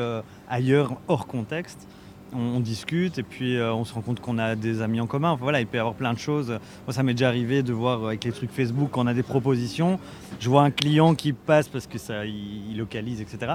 ailleurs, 0.49 0.95
hors 1.09 1.27
contexte. 1.27 1.87
On, 2.35 2.61
discute 2.61 3.19
et 3.19 3.23
puis 3.23 3.57
euh, 3.57 3.73
on 3.75 3.85
se 3.85 3.95
rend 3.95 4.01
compte 4.01 4.21
qu'on 4.21 4.39
a 4.39 4.57
des 4.57 4.83
amis 4.83 5.01
en 5.01 5.07
commun. 5.07 5.37
Voilà, 5.41 5.61
il 5.61 5.67
peut 5.67 5.77
y 5.77 5.81
avoir 5.81 5.95
plein 5.95 6.13
de 6.13 6.19
choses. 6.19 6.49
Moi, 6.87 6.93
ça 6.93 7.03
m'est 7.03 7.15
déjà 7.15 7.29
arrivé 7.29 7.63
de 7.63 7.73
voir 7.73 8.05
avec 8.05 8.25
les 8.25 8.33
trucs 8.33 8.51
Facebook 8.51 8.89
quand 8.93 9.05
on 9.05 9.07
a 9.07 9.15
des 9.15 9.23
propositions. 9.23 9.99
Je 10.41 10.49
vois 10.49 10.63
un 10.63 10.71
client 10.71 11.15
qui 11.15 11.33
passe 11.33 11.69
parce 11.69 11.87
que 11.87 11.99
ça, 11.99 12.25
il, 12.27 12.77
localise, 12.77 13.21
etc. 13.21 13.55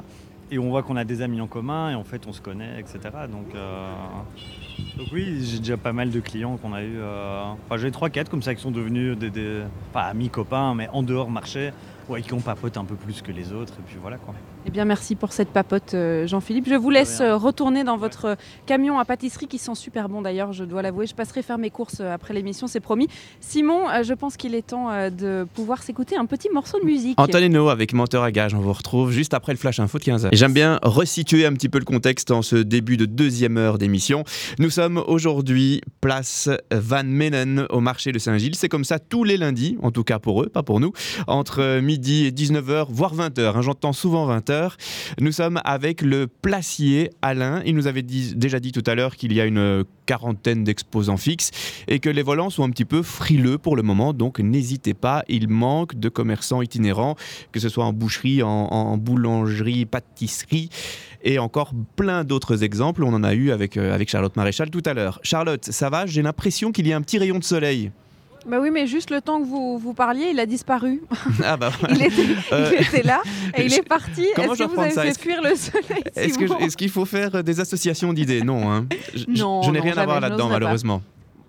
Et 0.52 0.58
on 0.58 0.70
voit 0.70 0.82
qu'on 0.82 0.96
a 0.96 1.04
des 1.04 1.22
amis 1.22 1.42
en 1.42 1.48
commun 1.48 1.92
et 1.92 1.96
en 1.96 2.04
fait 2.04 2.26
on 2.28 2.34
se 2.34 2.42
connaît, 2.42 2.80
etc. 2.80 3.00
Donc, 3.32 3.54
euh, 3.54 3.92
donc 4.98 5.08
oui, 5.14 5.38
j'ai 5.44 5.60
déjà 5.60 5.78
pas 5.78 5.94
mal 5.94 6.10
de 6.10 6.20
clients 6.20 6.58
qu'on 6.58 6.74
a 6.74 6.82
eu. 6.82 6.98
euh, 6.98 7.44
Enfin, 7.66 7.78
j'ai 7.78 7.92
3-4 7.92 8.30
comme 8.30 8.42
ça 8.42 8.56
qui 8.56 8.62
sont 8.62 8.72
devenus 8.72 9.18
des, 9.18 9.62
pas 9.94 10.04
amis 10.04 10.30
copains, 10.30 10.74
mais 10.74 10.90
en 10.92 11.04
dehors 11.04 11.30
marché, 11.30 11.72
ouais, 12.08 12.22
qui 12.22 12.34
on 12.34 12.40
papote 12.40 12.78
un 12.78 12.86
peu 12.86 12.96
plus 12.96 13.22
que 13.22 13.32
les 13.32 13.54
autres. 13.54 13.74
Et 13.74 13.84
puis 13.86 13.98
voilà 14.02 14.18
quoi. 14.18 14.34
Eh 14.66 14.72
bien, 14.72 14.84
merci 14.84 15.16
pour 15.16 15.32
cette 15.32 15.50
papote, 15.50 15.94
euh, 15.94 16.28
Jean-Philippe. 16.28 16.68
Je 16.68 16.76
vous 16.76 16.90
laisse 16.90 17.22
euh, 17.22 17.38
retourner 17.38 17.86
dans 17.86 17.96
votre 17.96 18.26
euh, 18.26 18.36
camion 18.66 19.00
à 19.00 19.06
pâtisserie 19.06 19.48
qui 19.48 19.58
sent 19.58 19.74
super 19.74 20.10
bon 20.10 20.22
d'ailleurs, 20.22 20.52
je 20.52 20.66
dois 20.66 20.82
l'avouer. 20.82 21.08
Je 21.08 21.16
passerai 21.16 21.42
faire 21.44 21.58
mes 21.58 21.70
courses 21.70 22.02
après 22.02 22.34
l'émission, 22.34 22.68
c'est 22.68 22.82
promis. 22.82 23.08
Simon, 23.40 23.86
je 24.04 24.14
pense 24.14 24.36
qu'il 24.36 24.54
est 24.56 24.68
temps 24.68 24.90
de 25.10 25.48
pouvoir 25.56 25.82
s'écouter 25.82 26.18
un 26.18 26.26
petit 26.26 26.50
morceau 26.50 26.78
de 26.80 26.86
musique. 26.86 27.20
Antoine 27.20 27.44
Hainaut 27.44 27.70
avec 27.70 27.94
Menteur 27.94 28.22
à 28.22 28.32
gage, 28.32 28.54
on 28.54 28.60
vous 28.60 28.74
retrouve 28.74 29.12
juste 29.12 29.34
après 29.34 29.54
le 29.54 29.58
flash 29.58 29.80
info 29.80 29.98
de 29.98 30.04
15h. 30.04 30.30
Et 30.34 30.36
J'aime 30.36 30.54
bien 30.54 30.78
resituer 30.84 31.46
un 31.46 31.54
petit 31.54 31.70
peu 31.70 31.80
le 31.80 31.86
contexte 31.86 32.30
en 32.30 32.42
ce 32.42 32.58
début 32.58 32.98
de 32.98 33.06
deuxième 33.06 33.58
heure 33.58 33.78
d'émission. 33.78 34.24
Nous 34.60 34.70
sommes 34.70 35.02
aujourd'hui 35.08 35.82
place 36.02 36.50
Van 36.72 37.04
Menen 37.06 37.66
au 37.70 37.80
marché 37.80 38.12
de 38.12 38.20
Saint-Gilles. 38.20 38.56
C'est 38.56 38.70
comme 38.70 38.84
ça 38.84 39.00
tous 39.00 39.24
les 39.24 39.38
lundis, 39.38 39.78
en 39.82 39.92
tout 39.92 40.04
cas 40.04 40.20
pour 40.20 40.44
eux, 40.44 40.48
pas 40.50 40.64
pour 40.64 40.82
nous, 40.82 40.92
entre 41.28 41.80
midi 41.80 42.26
et 42.26 42.32
19h, 42.32 42.88
voire 42.90 43.16
20h. 43.16 43.56
hein, 43.56 43.62
J'entends 43.62 43.94
souvent 43.94 44.30
20h. 44.30 44.49
Nous 45.20 45.32
sommes 45.32 45.60
avec 45.64 46.02
le 46.02 46.28
placier 46.28 47.10
Alain. 47.22 47.62
Il 47.66 47.76
nous 47.76 47.88
avait 47.88 48.02
déjà 48.02 48.60
dit 48.60 48.72
tout 48.72 48.84
à 48.86 48.96
l'heure 48.96 49.16
qu'il 49.16 49.34
y 49.34 49.42
a 49.42 49.46
une 49.46 49.84
quarantaine 50.06 50.64
d'exposants 50.64 51.18
fixes 51.18 51.52
et 51.88 52.00
que 52.00 52.10
les 52.10 52.24
volants 52.24 52.50
sont 52.50 52.64
un 52.64 52.70
petit 52.70 52.86
peu 52.86 53.04
frileux 53.04 53.58
pour 53.58 53.76
le 53.76 53.84
moment. 53.84 54.14
Donc 54.14 54.40
n'hésitez 54.40 54.94
pas, 54.94 55.24
il 55.28 55.48
manque 55.48 55.96
de 56.00 56.10
commerçants 56.10 56.62
itinérants, 56.62 57.16
que 57.52 57.60
ce 57.60 57.70
soit 57.70 57.86
en 57.86 57.94
boucherie, 57.94 58.42
en, 58.42 58.50
en 58.50 58.98
boulangerie, 58.98 59.86
pâtisserie 59.86 60.70
et 61.24 61.38
encore 61.38 61.74
plein 61.96 62.24
d'autres 62.24 62.64
exemples. 62.64 63.04
On 63.04 63.14
en 63.14 63.24
a 63.24 63.34
eu 63.34 63.52
avec, 63.52 63.78
euh, 63.78 63.94
avec 63.94 64.10
Charlotte 64.10 64.36
Maréchal 64.36 64.70
tout 64.70 64.84
à 64.86 64.94
l'heure. 64.94 65.20
Charlotte, 65.24 65.66
ça 65.66 65.90
va? 65.90 66.06
J'ai 66.06 66.22
l'impression 66.22 66.72
qu'il 66.72 66.88
y 66.88 66.94
a 66.94 66.98
un 66.98 67.02
petit 67.02 67.18
rayon 67.20 67.40
de 67.40 67.44
soleil. 67.44 67.92
Bah 68.48 68.58
oui, 68.62 68.70
mais 68.72 68.88
juste 68.88 69.10
le 69.12 69.22
temps 69.22 69.40
que 69.42 69.46
vous, 69.46 69.78
vous 69.78 69.94
parliez, 69.94 70.30
il 70.32 70.40
a 70.40 70.46
disparu. 70.46 71.02
Ah 71.44 71.58
bah 71.58 71.72
Il 71.90 72.02
était, 72.04 72.22
Euh, 72.52 72.72
il 72.80 72.86
était 72.88 73.04
là 73.04 73.22
et 73.56 73.66
il 73.66 73.74
est 73.74 73.82
parti. 73.88 74.26
comment 74.36 74.54
Est-ce 74.54 74.64
je 74.64 74.68
que 74.70 74.74
vous 74.76 74.80
avez 74.82 74.92
fait 75.14 75.20
fuir 75.20 75.42
le 75.42 75.56
soleil 75.56 76.04
Est-ce 76.16 76.78
qu'il 76.78 76.90
faut 76.90 77.06
faire 77.06 77.36
euh, 77.36 77.42
des 77.42 77.60
associations 77.60 78.14
d'idées? 78.14 78.42
Non, 78.42 78.72
hein. 78.72 78.86
je, 79.14 79.20
je- 79.34 79.42
Non, 79.42 79.62
je 79.64 79.72
n'ai 79.72 79.80
non, 79.80 79.84
rien 79.84 79.98
à 79.98 80.06
voir 80.06 80.20
là-dedans 80.22 80.50
pas. 80.50 80.60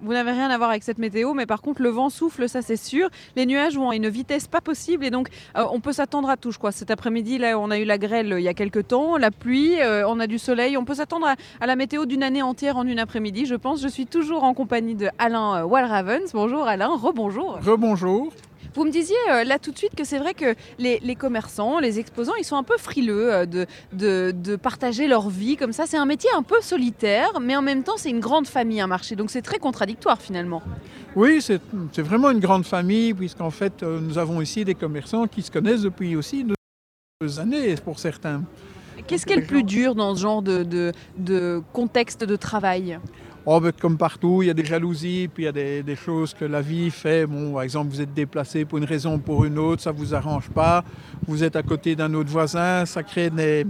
Vous 0.03 0.13
n'avez 0.13 0.33
rien 0.33 0.49
à 0.49 0.57
voir 0.57 0.71
avec 0.71 0.83
cette 0.83 0.99
météo, 0.99 1.35
mais 1.35 1.45
par 1.45 1.61
contre, 1.61 1.83
le 1.83 1.91
vent 1.91 2.09
souffle, 2.09 2.49
ça 2.49 2.63
c'est 2.63 2.77
sûr. 2.77 3.11
Les 3.37 3.45
nuages 3.45 3.77
vont 3.77 3.91
à 3.91 3.97
une 3.97 4.09
vitesse 4.09 4.47
pas 4.49 4.63
possible 4.63 5.05
et 5.05 5.11
donc 5.11 5.29
euh, 5.57 5.65
on 5.73 5.81
peut 5.81 5.93
s'attendre 5.93 6.31
à 6.31 6.37
tout. 6.39 6.53
Je 6.53 6.59
crois 6.59 6.73
cet 6.73 6.91
après-midi, 6.91 7.37
là, 7.37 7.59
on 7.59 7.71
a 7.71 7.79
eu 7.79 7.85
la 7.85 7.99
grêle 7.99 8.33
euh, 8.33 8.41
il 8.41 8.45
y 8.45 8.49
a 8.49 8.55
quelques 8.55 8.89
temps, 8.89 9.19
la 9.19 9.31
pluie, 9.31 9.81
euh, 9.81 10.09
on 10.09 10.19
a 10.19 10.27
du 10.27 10.39
soleil. 10.39 10.79
On 10.79 10.85
peut 10.85 10.95
s'attendre 10.95 11.27
à, 11.27 11.35
à 11.61 11.67
la 11.67 11.77
météo 11.77 12.07
d'une 12.07 12.23
année 12.23 12.43
entière 12.43 12.79
en 12.79 12.87
une 12.87 12.99
après-midi, 12.99 13.45
je 13.45 13.57
pense. 13.57 13.83
Je 13.83 13.89
suis 13.89 14.07
toujours 14.07 14.45
en 14.45 14.55
compagnie 14.55 14.95
de 14.95 15.09
Alain 15.19 15.65
Walravens. 15.65 16.33
Bonjour 16.33 16.67
Alain, 16.67 16.89
rebonjour. 16.97 17.59
Rebonjour. 17.63 18.33
Vous 18.75 18.85
me 18.85 18.91
disiez 18.91 19.17
euh, 19.31 19.45
là 19.45 19.59
tout 19.59 19.73
de 19.73 19.79
suite 19.79 19.95
que 19.97 20.05
c'est 20.05 20.19
vrai 20.19 20.35
que 20.35 20.55
les, 20.79 21.01
les 21.01 21.17
commerçants, 21.17 21.81
les 21.81 21.99
exposants, 21.99 22.35
ils 22.39 22.45
sont 22.45 22.57
un 22.57 22.63
peu 22.63 22.77
frileux 22.79 23.33
euh, 23.33 23.47
de, 23.47 23.67
de, 23.93 24.33
de 24.35 24.57
partager 24.57 25.09
leur 25.09 25.29
vie 25.29 25.57
comme 25.57 25.73
ça. 25.73 25.87
C'est 25.87 25.97
un 25.97 26.07
métier 26.07 26.31
un 26.37 26.43
peu 26.43 26.61
solitaire, 26.61 27.41
mais 27.41 27.57
en 27.57 27.63
même 27.63 27.83
temps, 27.83 27.97
c'est 27.97 28.11
une 28.11 28.21
grande 28.21 28.47
famille, 28.47 28.81
un 28.81 28.87
marché. 28.87 29.17
Donc 29.17 29.31
c'est 29.31 29.43
très 29.43 29.59
contradictoire 29.59 30.21
finalement. 30.21 30.63
Oui, 31.17 31.43
c'est 31.43 31.61
c'est 31.93 32.03
vraiment 32.03 32.31
une 32.31 32.39
grande 32.41 32.65
famille, 32.65 33.13
puisqu'en 33.15 33.51
fait, 33.51 33.83
euh, 33.83 33.99
nous 34.01 34.19
avons 34.19 34.41
ici 34.41 34.65
des 34.65 34.75
commerçants 34.75 35.27
qui 35.27 35.43
se 35.43 35.51
connaissent 35.51 35.83
depuis 35.83 36.15
aussi 36.15 36.45
deux 37.21 37.41
années 37.41 37.75
pour 37.85 37.99
certains. 37.99 38.43
Qu'est-ce 39.07 39.27
qui 39.27 39.33
est 39.33 39.37
le 39.37 39.47
plus 39.47 39.65
dur 39.65 39.95
dans 39.97 40.15
ce 40.15 40.21
genre 40.21 40.43
de, 40.43 40.63
de, 40.63 40.93
de 41.17 41.63
contexte 41.73 42.23
de 42.23 42.37
travail? 42.37 43.01
Oh, 43.47 43.61
comme 43.81 43.97
partout, 43.97 44.43
il 44.43 44.47
y 44.47 44.51
a 44.51 44.55
des 44.55 44.65
jalousies, 44.65 45.29
puis 45.33 45.45
il 45.45 45.47
y 45.47 45.49
a 45.49 45.83
des, 45.83 45.97
choses 45.97 46.35
que 46.35 46.45
la 46.45 46.61
vie 46.61 46.91
fait. 46.91 47.27
Bon, 47.27 47.55
par 47.55 47.63
exemple, 47.63 47.91
vous 47.91 48.01
êtes 48.01 48.13
déplacé 48.13 48.67
pour 48.67 48.79
une 48.79 48.85
raison 48.85 49.15
ou 49.15 49.19
pour 49.19 49.45
une 49.45 49.59
autre, 49.59 49.83
ça 49.83 49.93
vous 49.93 50.15
arrange 50.15 50.51
pas. 50.51 50.85
Vous 51.27 51.43
êtes 51.43 51.57
à 51.57 51.63
côté 51.63 51.97
d'un 51.97 52.13
autre 52.13 52.29
voisin, 52.29 52.85
ça 52.85 53.03
crée 53.03 53.31
des, 53.31 53.67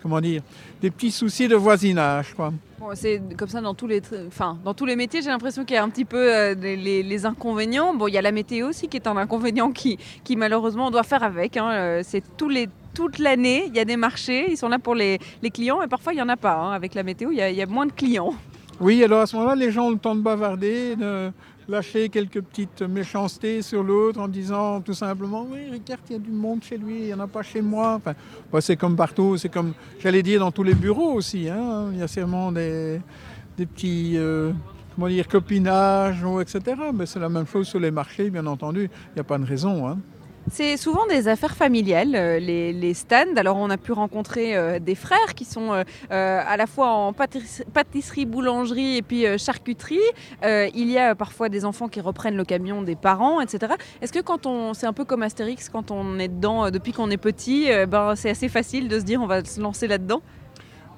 comment 0.00 0.20
dire, 0.20 0.42
des 0.80 0.90
petits 0.90 1.10
soucis 1.10 1.48
de 1.48 1.56
voisinage, 1.56 2.32
quoi. 2.34 2.52
C'est 2.94 3.20
comme 3.36 3.48
ça 3.48 3.60
dans 3.60 3.74
tous 3.74 3.88
les, 3.88 4.00
enfin, 4.28 4.56
dans 4.64 4.72
tous 4.72 4.86
les 4.86 4.94
métiers, 4.94 5.20
j'ai 5.20 5.30
l'impression 5.30 5.64
qu'il 5.64 5.74
y 5.74 5.78
a 5.78 5.82
un 5.82 5.90
petit 5.90 6.04
peu 6.04 6.32
euh, 6.32 6.54
les, 6.54 7.26
inconvénients. 7.26 7.94
Bon, 7.94 8.06
il 8.06 8.14
y 8.14 8.18
a 8.18 8.22
la 8.22 8.30
météo 8.30 8.68
aussi 8.68 8.86
qui 8.86 8.96
est 8.96 9.08
un 9.08 9.16
inconvénient 9.16 9.72
qui, 9.72 9.98
qui 10.22 10.36
malheureusement 10.36 10.86
on 10.86 10.90
doit 10.92 11.02
faire 11.02 11.24
avec. 11.24 11.56
hein. 11.56 11.70
Euh, 11.72 12.00
C'est 12.04 12.22
toute 12.36 13.18
l'année, 13.18 13.64
il 13.66 13.74
y 13.74 13.80
a 13.80 13.84
des 13.84 13.96
marchés, 13.96 14.50
ils 14.50 14.56
sont 14.56 14.68
là 14.68 14.78
pour 14.78 14.94
les, 14.94 15.18
clients 15.52 15.82
et 15.82 15.88
parfois 15.88 16.12
il 16.12 16.16
n'y 16.16 16.22
en 16.22 16.28
a 16.28 16.36
pas. 16.36 16.54
hein. 16.54 16.70
Avec 16.70 16.94
la 16.94 17.02
météo, 17.02 17.30
il 17.32 17.38
y 17.38 17.62
a 17.62 17.66
moins 17.66 17.86
de 17.86 17.92
clients. 17.92 18.34
Oui, 18.80 19.02
alors 19.02 19.22
à 19.22 19.26
ce 19.26 19.34
moment-là, 19.36 19.56
les 19.56 19.72
gens 19.72 19.86
ont 19.86 19.90
le 19.90 19.98
temps 19.98 20.14
de 20.14 20.20
bavarder, 20.20 20.94
de 20.94 21.32
lâcher 21.68 22.08
quelques 22.08 22.40
petites 22.40 22.82
méchancetés 22.82 23.60
sur 23.60 23.82
l'autre 23.82 24.20
en 24.20 24.28
disant 24.28 24.80
tout 24.80 24.94
simplement 24.94 25.46
Oui, 25.50 25.68
regarde, 25.72 26.00
il 26.08 26.12
y 26.12 26.16
a 26.16 26.18
du 26.20 26.30
monde 26.30 26.62
chez 26.62 26.78
lui, 26.78 26.98
il 27.00 27.04
n'y 27.06 27.14
en 27.14 27.18
a 27.20 27.26
pas 27.26 27.42
chez 27.42 27.60
moi. 27.60 27.94
Enfin, 27.96 28.14
c'est 28.60 28.76
comme 28.76 28.94
partout, 28.94 29.36
c'est 29.36 29.48
comme, 29.48 29.72
j'allais 29.98 30.22
dire, 30.22 30.38
dans 30.40 30.52
tous 30.52 30.62
les 30.62 30.74
bureaux 30.74 31.12
aussi. 31.14 31.48
hein. 31.48 31.88
Il 31.92 31.98
y 31.98 32.02
a 32.02 32.08
sûrement 32.08 32.52
des, 32.52 33.00
petits. 33.56 34.14
euh, 34.16 34.52
Comment 34.94 35.08
dire, 35.08 35.26
etc. 35.26 36.60
Mais 36.92 37.06
c'est 37.06 37.20
la 37.20 37.28
même 37.28 37.46
chose 37.46 37.68
sur 37.68 37.78
les 37.78 37.90
marchés, 37.92 38.30
bien 38.30 38.44
entendu. 38.46 38.90
Il 39.10 39.14
n'y 39.14 39.20
a 39.20 39.24
pas 39.24 39.38
de 39.38 39.44
raison. 39.44 39.86
hein. 39.88 39.98
C'est 40.50 40.76
souvent 40.76 41.06
des 41.06 41.28
affaires 41.28 41.56
familiales, 41.56 42.14
euh, 42.14 42.38
les, 42.38 42.94
stands. 42.94 43.36
Alors 43.36 43.56
on 43.56 43.70
a 43.70 43.76
pu 43.76 43.92
rencontrer 43.92 44.56
euh, 44.56 44.78
des 44.78 44.94
frères 44.94 45.34
qui 45.34 45.44
sont 45.44 45.72
euh, 45.72 45.84
à 46.10 46.56
la 46.56 46.66
fois 46.66 46.90
en 46.90 47.12
pâtisserie, 47.12 48.24
boulangerie 48.24 48.96
et 48.98 49.02
puis 49.02 49.26
charcuterie. 49.38 49.98
Il 50.42 50.90
y 50.90 50.98
a 50.98 51.14
parfois 51.14 51.48
des 51.48 51.64
enfants 51.64 51.88
qui 51.88 52.00
reprennent 52.00 52.36
le 52.36 52.44
camion 52.44 52.82
des 52.82 52.96
parents, 52.96 53.40
etc. 53.40 53.74
Est-ce 54.00 54.12
que 54.12 54.20
quand 54.20 54.46
on, 54.46 54.74
c'est 54.74 54.86
un 54.86 54.92
peu 54.92 55.04
comme 55.04 55.22
Astérix, 55.22 55.68
quand 55.68 55.90
on 55.90 56.18
est 56.18 56.28
dedans 56.28 56.70
depuis 56.70 56.92
qu'on 56.92 57.10
est 57.10 57.16
petit, 57.16 57.68
ben, 57.88 58.14
c'est 58.16 58.30
assez 58.30 58.48
facile 58.48 58.88
de 58.88 58.98
se 58.98 59.04
dire 59.04 59.20
on 59.20 59.26
va 59.26 59.44
se 59.44 59.60
lancer 59.60 59.86
là-dedans? 59.86 60.22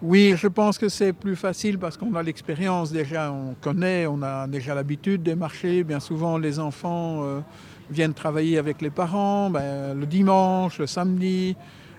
Oui, 0.02 0.34
je 0.36 0.48
pense 0.48 0.78
que 0.78 0.88
c'est 0.88 1.12
plus 1.12 1.36
facile 1.36 1.78
parce 1.78 1.96
qu'on 1.96 2.14
a 2.14 2.22
l'expérience 2.22 2.90
déjà, 2.90 3.32
on 3.32 3.54
connaît, 3.60 4.06
on 4.06 4.22
a 4.22 4.46
déjà 4.46 4.74
l'habitude 4.74 5.22
des 5.22 5.34
marchés. 5.34 5.84
Bien 5.84 6.00
souvent, 6.00 6.38
les 6.38 6.58
enfants 6.58 7.42
viennent 7.90 8.14
travailler 8.14 8.58
avec 8.58 8.80
les 8.80 8.90
parents 8.90 9.50
ben, 9.50 9.94
le 9.98 10.06
dimanche, 10.06 10.78
le 10.78 10.86
samedi. 10.86 11.56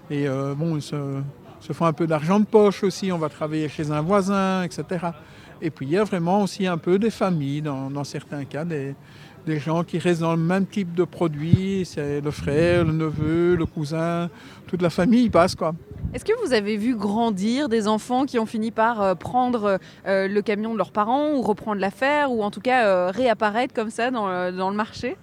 Et 0.09 0.27
euh, 0.27 0.53
bon, 0.55 0.75
ils 0.75 0.81
se, 0.81 1.73
font 1.73 1.85
un 1.85 1.93
peu 1.93 2.07
d'argent 2.07 2.39
de 2.39 2.45
poche 2.45 2.83
aussi. 2.83 3.11
On 3.11 3.17
va 3.17 3.29
travailler 3.29 3.69
chez 3.69 3.91
un 3.91 4.01
voisin, 4.01 4.63
etc. 4.63 5.07
Et 5.61 5.69
puis, 5.69 5.85
il 5.85 5.91
y 5.91 5.97
a 5.97 6.03
vraiment 6.03 6.41
aussi 6.41 6.67
un 6.67 6.77
peu 6.77 6.99
des 6.99 7.11
familles, 7.11 7.61
dans, 7.61 8.03
certains 8.03 8.43
cas, 8.45 8.65
des, 8.65 8.95
gens 9.47 9.83
qui 9.83 9.99
restent 9.99 10.21
dans 10.21 10.35
le 10.35 10.41
même 10.41 10.65
type 10.65 10.93
de 10.93 11.03
produit. 11.03 11.83
C'est 11.85 12.19
le 12.19 12.31
frère, 12.31 12.83
le 12.83 12.91
neveu, 12.91 13.55
le 13.55 13.65
cousin, 13.65 14.29
toute 14.67 14.81
la 14.81 14.89
famille 14.89 15.29
passe, 15.29 15.55
quoi. 15.55 15.73
Est-ce 16.13 16.25
que 16.25 16.33
vous 16.45 16.51
avez 16.51 16.75
vu 16.75 16.95
grandir 16.95 17.69
des 17.69 17.87
enfants 17.87 18.25
qui 18.25 18.37
ont 18.37 18.45
fini 18.45 18.71
par 18.71 19.01
euh, 19.01 19.15
prendre 19.15 19.79
euh, 20.07 20.27
le 20.27 20.41
camion 20.41 20.73
de 20.73 20.77
leurs 20.77 20.91
parents 20.91 21.31
ou 21.31 21.41
reprendre 21.41 21.79
l'affaire 21.79 22.33
ou 22.33 22.43
en 22.43 22.51
tout 22.51 22.59
cas 22.59 23.11
réapparaître 23.11 23.73
comme 23.73 23.89
ça 23.89 24.11
dans 24.11 24.69
le 24.69 24.75
marché? 24.75 25.15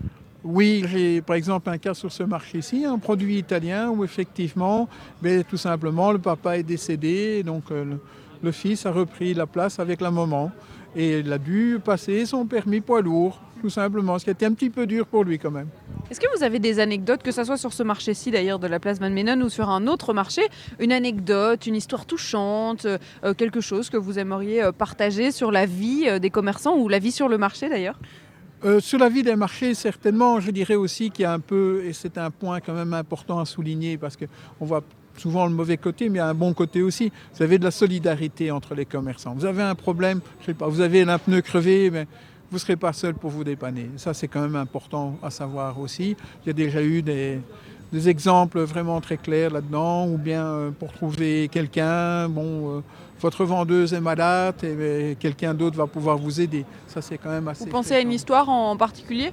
Oui, 0.44 0.84
j'ai 0.88 1.20
par 1.20 1.34
exemple 1.36 1.68
un 1.68 1.78
cas 1.78 1.94
sur 1.94 2.12
ce 2.12 2.22
marché-ci, 2.22 2.84
un 2.84 2.98
produit 2.98 3.38
italien 3.38 3.90
où 3.90 4.04
effectivement, 4.04 4.88
ben, 5.20 5.42
tout 5.42 5.56
simplement, 5.56 6.12
le 6.12 6.18
papa 6.18 6.58
est 6.58 6.62
décédé, 6.62 7.42
donc 7.42 7.64
euh, 7.72 7.96
le, 8.42 8.52
fils 8.52 8.86
a 8.86 8.92
repris 8.92 9.34
la 9.34 9.46
place 9.46 9.80
avec 9.80 10.00
la 10.00 10.12
maman. 10.12 10.52
Et 10.94 11.18
il 11.18 11.32
a 11.32 11.38
dû 11.38 11.78
passer 11.84 12.24
son 12.24 12.46
permis 12.46 12.80
poids 12.80 13.02
lourd, 13.02 13.40
tout 13.60 13.68
simplement, 13.68 14.18
ce 14.18 14.24
qui 14.24 14.30
a 14.30 14.32
été 14.32 14.46
un 14.46 14.52
petit 14.52 14.70
peu 14.70 14.86
dur 14.86 15.06
pour 15.06 15.24
lui 15.24 15.38
quand 15.40 15.50
même. 15.50 15.68
Est-ce 16.08 16.20
que 16.20 16.26
vous 16.34 16.44
avez 16.44 16.60
des 16.60 16.78
anecdotes, 16.78 17.22
que 17.22 17.32
ce 17.32 17.42
soit 17.42 17.56
sur 17.56 17.72
ce 17.72 17.82
marché-ci 17.82 18.30
d'ailleurs 18.30 18.60
de 18.60 18.68
la 18.68 18.78
place 18.78 19.00
Van 19.00 19.10
Menen 19.10 19.42
ou 19.42 19.48
sur 19.48 19.68
un 19.68 19.88
autre 19.88 20.14
marché, 20.14 20.42
une 20.78 20.92
anecdote, 20.92 21.66
une 21.66 21.74
histoire 21.74 22.06
touchante, 22.06 22.86
euh, 22.86 23.34
quelque 23.34 23.60
chose 23.60 23.90
que 23.90 23.96
vous 23.96 24.20
aimeriez 24.20 24.62
euh, 24.62 24.72
partager 24.72 25.32
sur 25.32 25.50
la 25.50 25.66
vie 25.66 26.06
des 26.20 26.30
commerçants 26.30 26.76
ou 26.76 26.88
la 26.88 27.00
vie 27.00 27.12
sur 27.12 27.28
le 27.28 27.38
marché 27.38 27.68
d'ailleurs? 27.68 27.98
Euh, 28.64 28.80
sur 28.80 28.98
la 28.98 29.08
vie 29.08 29.22
des 29.22 29.36
marchés, 29.36 29.72
certainement, 29.74 30.40
je 30.40 30.50
dirais 30.50 30.74
aussi 30.74 31.10
qu'il 31.10 31.22
y 31.22 31.26
a 31.26 31.32
un 31.32 31.38
peu, 31.38 31.82
et 31.84 31.92
c'est 31.92 32.18
un 32.18 32.30
point 32.30 32.60
quand 32.60 32.74
même 32.74 32.92
important 32.92 33.38
à 33.38 33.44
souligner, 33.44 33.96
parce 33.96 34.16
qu'on 34.16 34.64
voit 34.64 34.82
souvent 35.16 35.46
le 35.46 35.52
mauvais 35.52 35.76
côté, 35.76 36.08
mais 36.08 36.16
il 36.16 36.22
y 36.22 36.22
a 36.22 36.28
un 36.28 36.34
bon 36.34 36.52
côté 36.54 36.82
aussi. 36.82 37.12
Vous 37.34 37.42
avez 37.42 37.58
de 37.58 37.64
la 37.64 37.70
solidarité 37.70 38.50
entre 38.50 38.74
les 38.74 38.84
commerçants. 38.84 39.34
Vous 39.34 39.44
avez 39.44 39.62
un 39.62 39.76
problème, 39.76 40.20
je 40.40 40.46
sais 40.46 40.54
pas, 40.54 40.66
vous 40.66 40.80
avez 40.80 41.02
un 41.02 41.18
pneu 41.18 41.40
crevé, 41.40 41.90
mais 41.90 42.06
vous 42.50 42.56
ne 42.56 42.58
serez 42.58 42.76
pas 42.76 42.92
seul 42.92 43.14
pour 43.14 43.30
vous 43.30 43.44
dépanner. 43.44 43.90
Ça, 43.96 44.12
c'est 44.12 44.26
quand 44.26 44.40
même 44.40 44.56
important 44.56 45.18
à 45.22 45.30
savoir 45.30 45.78
aussi. 45.78 46.16
Il 46.44 46.48
y 46.48 46.50
a 46.50 46.52
déjà 46.52 46.82
eu 46.82 47.02
des, 47.02 47.40
exemples 48.06 48.60
vraiment 48.60 49.00
très 49.00 49.18
clairs 49.18 49.50
là-dedans, 49.50 50.08
ou 50.08 50.18
bien 50.18 50.44
euh, 50.44 50.70
pour 50.72 50.92
trouver 50.92 51.48
quelqu'un, 51.48 52.28
bon, 52.28 52.78
euh, 52.78 52.80
votre 53.20 53.44
vendeuse 53.44 53.92
est 53.92 54.00
malade 54.00 54.56
et, 54.62 55.10
et 55.10 55.16
quelqu'un 55.16 55.54
d'autre 55.54 55.76
va 55.76 55.86
pouvoir 55.86 56.18
vous 56.18 56.40
aider. 56.40 56.64
Ça, 56.86 57.02
c'est 57.02 57.18
quand 57.18 57.30
même 57.30 57.48
assez. 57.48 57.64
Vous 57.64 57.70
pensez 57.70 57.94
à 57.94 58.00
une 58.00 58.12
histoire 58.12 58.48
en 58.48 58.76
particulier? 58.76 59.32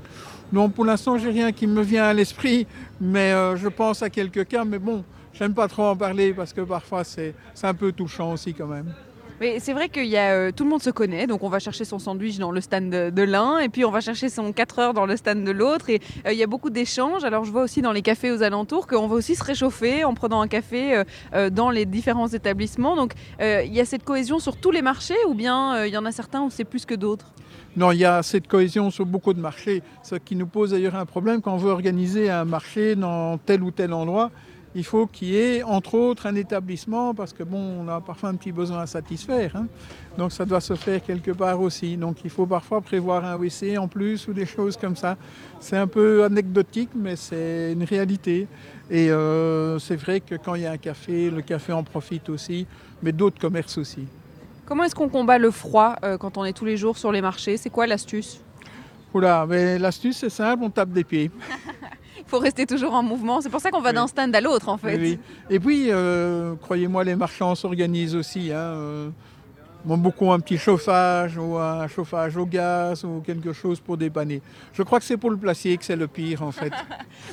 Non, 0.52 0.70
pour 0.70 0.86
l'instant, 0.86 1.18
j'ai 1.18 1.32
rien 1.32 1.52
qui 1.52 1.68
me 1.68 1.82
vient 1.82 2.06
à 2.06 2.14
l'esprit, 2.14 2.68
mais 3.02 3.32
euh, 3.32 3.56
je 3.56 3.68
pense 3.68 4.04
à 4.04 4.10
quelques 4.10 4.48
cas. 4.48 4.64
Mais 4.64 4.80
bon, 4.80 5.04
j'aime 5.34 5.54
pas 5.54 5.68
trop 5.68 5.86
en 5.86 5.96
parler 5.96 6.34
parce 6.34 6.54
que 6.54 6.62
parfois 6.62 7.04
c'est 7.04 7.34
un 7.64 7.74
peu 7.74 7.92
touchant 7.92 8.34
aussi 8.34 8.54
quand 8.54 8.68
même. 8.68 8.94
Mais 9.42 9.60
c'est 9.60 9.74
vrai 9.74 9.90
qu'il 9.90 10.16
euh, 10.16 10.52
tout 10.56 10.64
le 10.64 10.70
monde 10.70 10.82
se 10.82 10.90
connaît, 10.90 11.28
donc 11.28 11.44
on 11.44 11.50
va 11.50 11.60
chercher 11.60 11.84
son 11.84 12.00
sandwich 12.00 12.38
dans 12.38 12.52
le 12.52 12.62
stand 12.62 12.90
de, 12.90 13.22
l'un, 13.22 13.60
et 13.60 13.68
puis 13.68 13.84
on 13.84 13.92
va 13.92 14.00
chercher 14.00 14.30
son 14.30 14.54
4 14.54 14.80
heures 14.80 14.94
dans 14.94 15.06
le 15.06 15.18
stand 15.18 15.44
de 15.44 15.52
l'autre, 15.52 15.90
et 15.90 16.00
euh, 16.26 16.32
il 16.32 16.38
y 16.38 16.44
a 16.44 16.48
beaucoup 16.48 16.70
d'échanges. 16.70 17.26
Alors 17.26 17.44
je 17.44 17.52
vois 17.52 17.64
aussi 17.64 17.82
dans 17.82 17.92
les 17.92 18.02
cafés 18.02 18.32
aux 18.32 18.44
alentours 18.44 18.88
qu'on 18.88 19.08
va 19.08 19.16
aussi 19.16 19.36
se 19.36 19.44
réchauffer 19.44 20.06
en 20.06 20.14
prenant 20.14 20.40
un 20.40 20.48
café 20.48 21.04
euh, 21.34 21.50
dans 21.50 21.70
les 21.70 21.86
différents 21.86 22.30
établissements. 22.30 22.96
Donc 22.96 23.14
il 23.42 23.74
y 23.74 23.82
a 23.82 23.86
cette 23.86 24.04
cohésion 24.04 24.40
sur 24.40 24.56
tous 24.56 24.72
les 24.72 24.82
marchés, 24.82 25.16
ou 25.28 25.34
bien 25.34 25.86
il 25.86 25.94
y 25.94 25.98
en 25.98 26.06
a 26.06 26.12
certains 26.12 26.42
où 26.42 26.50
c'est 26.50 26.64
plus 26.64 26.86
que 26.86 26.96
d'autres? 26.96 27.34
Non, 27.76 27.92
il 27.92 28.00
y 28.00 28.06
a 28.06 28.24
cette 28.24 28.48
cohésion 28.48 28.90
sur 28.90 29.06
beaucoup 29.06 29.34
de 29.34 29.40
marchés, 29.42 29.84
ce 30.02 30.16
qui 30.16 30.38
nous 30.38 30.48
pose 30.48 30.72
d'ailleurs 30.72 30.96
un 30.96 31.06
problème 31.06 31.42
quand 31.42 31.54
on 31.54 31.58
veut 31.58 31.72
organiser 31.72 32.30
un 32.30 32.46
marché 32.46 32.96
dans 32.96 33.38
tel 33.38 33.64
ou 33.64 33.72
tel 33.72 33.92
endroit. 33.92 34.32
Il 34.78 34.84
faut 34.84 35.08
qu'il 35.08 35.30
y 35.30 35.38
ait, 35.38 35.64
entre 35.64 35.94
autres, 35.96 36.26
un 36.26 36.36
établissement, 36.36 37.14
parce 37.16 37.32
que 37.32 37.44
bon, 37.44 37.58
on 37.82 37.88
a 37.88 38.02
parfois 38.02 38.28
un 38.30 38.36
petit 38.36 38.52
besoin 38.52 38.82
à 38.82 38.86
satisfaire. 38.86 39.56
hein. 39.56 39.68
Donc 40.18 40.34
ça 40.34 40.44
doit 40.44 40.60
se 40.60 40.76
faire 40.76 41.02
quelque 41.02 41.32
part 41.32 41.62
aussi. 41.62 41.96
Donc 41.96 42.18
il 42.26 42.30
faut 42.30 42.46
parfois 42.46 42.82
prévoir 42.82 43.24
un 43.24 43.38
WC 43.38 43.78
en 43.78 43.88
plus 43.88 44.28
ou 44.28 44.34
des 44.34 44.46
choses 44.46 44.76
comme 44.76 44.98
ça. 44.98 45.16
C'est 45.62 45.78
un 45.78 45.88
peu 45.88 46.26
anecdotique, 46.26 46.90
mais 46.94 47.16
c'est 47.16 47.72
une 47.72 47.84
réalité. 47.86 48.48
Et 48.92 49.10
euh, 49.10 49.80
c'est 49.80 49.96
vrai 49.96 50.20
que 50.20 50.36
quand 50.36 50.56
il 50.56 50.64
y 50.64 50.66
a 50.66 50.72
un 50.74 50.78
café, 50.78 51.30
le 51.32 51.42
café 51.42 51.72
en 51.72 51.84
profite 51.84 52.28
aussi, 52.28 52.68
mais 53.02 53.14
d'autres 53.14 53.40
commerces 53.40 53.78
aussi. 53.78 54.06
Comment 54.66 54.84
est-ce 54.84 54.96
qu'on 54.96 55.10
combat 55.10 55.38
le 55.38 55.52
froid 55.52 55.96
euh, 56.04 56.18
quand 56.18 56.38
on 56.38 56.44
est 56.44 56.54
tous 56.54 56.66
les 56.66 56.76
jours 56.76 56.98
sur 56.98 57.14
les 57.14 57.22
marchés? 57.22 57.56
C'est 57.56 57.70
quoi 57.70 57.88
l'astuce? 57.88 58.42
Oula, 59.14 59.46
mais 59.48 59.80
l'astuce 59.80 60.18
c'est 60.18 60.30
simple, 60.30 60.64
on 60.66 60.70
tape 60.70 60.90
des 60.90 61.06
pieds. 61.06 61.32
Il 62.28 62.30
faut 62.32 62.40
rester 62.40 62.66
toujours 62.66 62.94
en 62.94 63.04
mouvement. 63.04 63.40
C'est 63.42 63.50
pour 63.50 63.62
ça 63.62 63.70
qu'on 63.72 63.82
va 63.82 63.90
Oui. 63.90 63.96
d'un 63.96 64.08
stand 64.08 64.36
à 64.36 64.42
l'autre, 64.42 64.70
en 64.70 64.78
fait. 64.78 64.98
Oui, 64.98 65.20
oui. 65.20 65.20
Et 65.56 65.60
puis, 65.60 65.88
euh, 65.92 66.56
croyez-moi, 66.62 67.04
les 67.04 67.16
marchands 67.16 67.54
s'organisent 67.56 68.16
aussi. 68.16 68.52
Hein, 68.52 68.56
euh, 68.58 69.10
bon, 69.86 69.98
beaucoup 69.98 70.32
un 70.32 70.40
petit 70.40 70.58
chauffage 70.58 71.38
ou 71.38 71.58
un 71.58 71.88
chauffage 71.88 72.36
au 72.38 72.46
gaz 72.46 73.04
ou 73.04 73.22
quelque 73.26 73.54
chose 73.54 73.80
pour 73.80 73.98
dépanner. 73.98 74.42
Je 74.74 74.84
crois 74.84 75.00
que 75.00 75.06
c'est 75.06 75.18
pour 75.18 75.30
le 75.30 75.38
placier 75.38 75.78
que 75.78 75.86
c'est 75.86 75.96
le 75.96 76.08
pire 76.08 76.44
en 76.44 76.52
fait. 76.52 76.72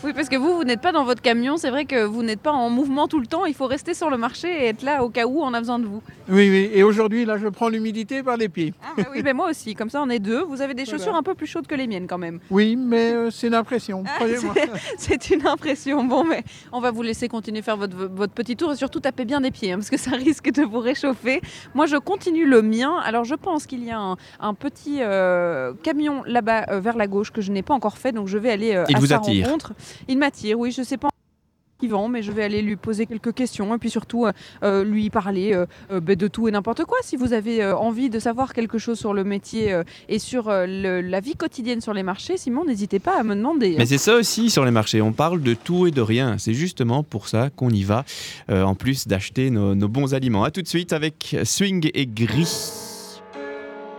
Oui, 0.04 0.12
parce 0.14 0.28
que 0.28 0.36
vous, 0.36 0.56
vous 0.56 0.64
n'êtes 0.64 0.80
pas 0.80 0.90
dans 0.92 1.04
votre 1.04 1.20
camion. 1.22 1.56
C'est 1.56 1.70
vrai 1.70 1.84
que 1.84 2.04
vous 2.04 2.22
n'êtes 2.22 2.40
pas 2.40 2.50
en 2.52 2.70
mouvement 2.70 3.08
tout 3.08 3.20
le 3.20 3.26
temps. 3.26 3.44
Il 3.46 3.54
faut 3.54 3.66
rester 3.66 3.94
sur 3.94 4.10
le 4.10 4.16
marché 4.16 4.48
et 4.48 4.68
être 4.68 4.82
là 4.82 5.04
au 5.04 5.10
cas 5.10 5.26
où 5.26 5.42
on 5.42 5.52
a 5.54 5.58
besoin 5.60 5.78
de 5.78 5.86
vous. 5.86 6.02
Oui, 6.28 6.48
oui. 6.50 6.70
Et 6.72 6.82
aujourd'hui, 6.82 7.24
là, 7.24 7.36
je 7.36 7.46
prends 7.48 7.68
l'humidité 7.68 8.22
par 8.22 8.36
les 8.36 8.48
pieds. 8.48 8.74
Ah, 8.82 8.92
bah 8.96 9.04
oui, 9.12 9.22
mais 9.24 9.32
moi 9.32 9.50
aussi. 9.50 9.74
Comme 9.74 9.90
ça, 9.90 10.02
on 10.02 10.08
est 10.08 10.18
deux. 10.18 10.42
Vous 10.42 10.60
avez 10.62 10.74
des 10.74 10.84
Voilà. 10.84 10.98
chaussures 10.98 11.14
un 11.14 11.22
peu 11.22 11.34
plus 11.34 11.46
chaudes 11.46 11.66
que 11.66 11.74
les 11.74 11.86
miennes, 11.86 12.06
quand 12.06 12.18
même. 12.18 12.40
Oui, 12.50 12.74
mais 12.76 13.12
euh, 13.12 13.30
c'est 13.30 13.48
une 13.48 13.54
impression, 13.54 14.02
Ah, 14.06 14.12
croyez-moi. 14.16 14.54
C'est 14.98 15.30
une 15.30 15.46
impression. 15.46 16.04
Bon, 16.04 16.24
mais 16.24 16.42
on 16.72 16.80
va 16.80 16.90
vous 16.90 17.02
laisser 17.02 17.28
continuer 17.28 17.62
faire 17.62 17.76
votre, 17.76 17.96
votre 17.96 18.32
petit 18.32 18.56
tour 18.56 18.72
et 18.72 18.76
surtout 18.76 19.00
taper 19.00 19.24
bien 19.24 19.40
des 19.40 19.50
pieds, 19.50 19.72
hein, 19.72 19.76
parce 19.76 19.90
que 19.90 19.98
ça 19.98 20.12
risque 20.12 20.50
de 20.52 20.62
vous 20.62 20.78
réchauffer. 20.80 21.40
Moi, 21.74 21.86
je 21.86 21.96
continue 21.96 22.41
le 22.46 22.62
mien. 22.62 22.96
Alors, 23.04 23.24
je 23.24 23.34
pense 23.34 23.66
qu'il 23.66 23.84
y 23.84 23.90
a 23.90 23.98
un, 23.98 24.16
un 24.40 24.54
petit 24.54 24.98
euh, 25.02 25.72
camion 25.82 26.22
là-bas 26.26 26.66
euh, 26.70 26.80
vers 26.80 26.96
la 26.96 27.06
gauche 27.06 27.30
que 27.30 27.40
je 27.40 27.52
n'ai 27.52 27.62
pas 27.62 27.74
encore 27.74 27.98
fait, 27.98 28.12
donc 28.12 28.28
je 28.28 28.38
vais 28.38 28.50
aller 28.50 28.74
euh, 28.74 28.84
Il 28.88 28.96
à 28.96 28.98
vous 28.98 29.06
sa 29.06 29.16
attire. 29.16 29.46
rencontre. 29.46 29.72
Il 30.08 30.18
m'attire, 30.18 30.58
oui. 30.58 30.70
Je 30.72 30.82
sais 30.82 30.96
pas 30.96 31.08
mais 32.08 32.22
je 32.22 32.32
vais 32.32 32.44
aller 32.44 32.62
lui 32.62 32.76
poser 32.76 33.06
quelques 33.06 33.34
questions 33.34 33.74
et 33.74 33.78
puis 33.78 33.90
surtout 33.90 34.26
euh, 34.26 34.32
euh, 34.62 34.84
lui 34.84 35.10
parler 35.10 35.52
euh, 35.54 36.00
ben, 36.00 36.16
de 36.16 36.28
tout 36.28 36.48
et 36.48 36.50
n'importe 36.50 36.84
quoi. 36.84 36.98
Si 37.02 37.16
vous 37.16 37.32
avez 37.32 37.64
envie 37.64 38.10
de 38.10 38.18
savoir 38.18 38.52
quelque 38.52 38.78
chose 38.78 38.98
sur 38.98 39.14
le 39.14 39.24
métier 39.24 39.80
et 40.08 40.18
sur 40.18 40.48
la 40.48 41.20
vie 41.20 41.34
quotidienne 41.34 41.80
sur 41.80 41.94
les 41.94 42.02
marchés, 42.02 42.36
Simon, 42.36 42.64
n'hésitez 42.64 42.98
pas 42.98 43.18
à 43.18 43.22
me 43.22 43.34
demander. 43.34 43.74
Mais 43.78 43.86
c'est 43.86 43.98
ça 43.98 44.16
aussi 44.16 44.50
sur 44.50 44.64
les 44.64 44.70
marchés, 44.70 45.02
on 45.02 45.12
parle 45.12 45.42
de 45.42 45.54
tout 45.54 45.86
et 45.86 45.90
de 45.90 46.00
rien. 46.00 46.36
C'est 46.38 46.54
justement 46.54 47.02
pour 47.02 47.28
ça 47.28 47.50
qu'on 47.50 47.70
y 47.70 47.82
va, 47.82 48.04
en 48.48 48.74
plus 48.74 49.08
d'acheter 49.08 49.50
nos, 49.50 49.74
nos 49.74 49.88
bons 49.88 50.14
aliments. 50.14 50.44
A 50.44 50.50
tout 50.50 50.62
de 50.62 50.68
suite 50.68 50.92
avec 50.92 51.36
Swing 51.44 51.90
et 51.94 52.06
Gris. 52.06 52.91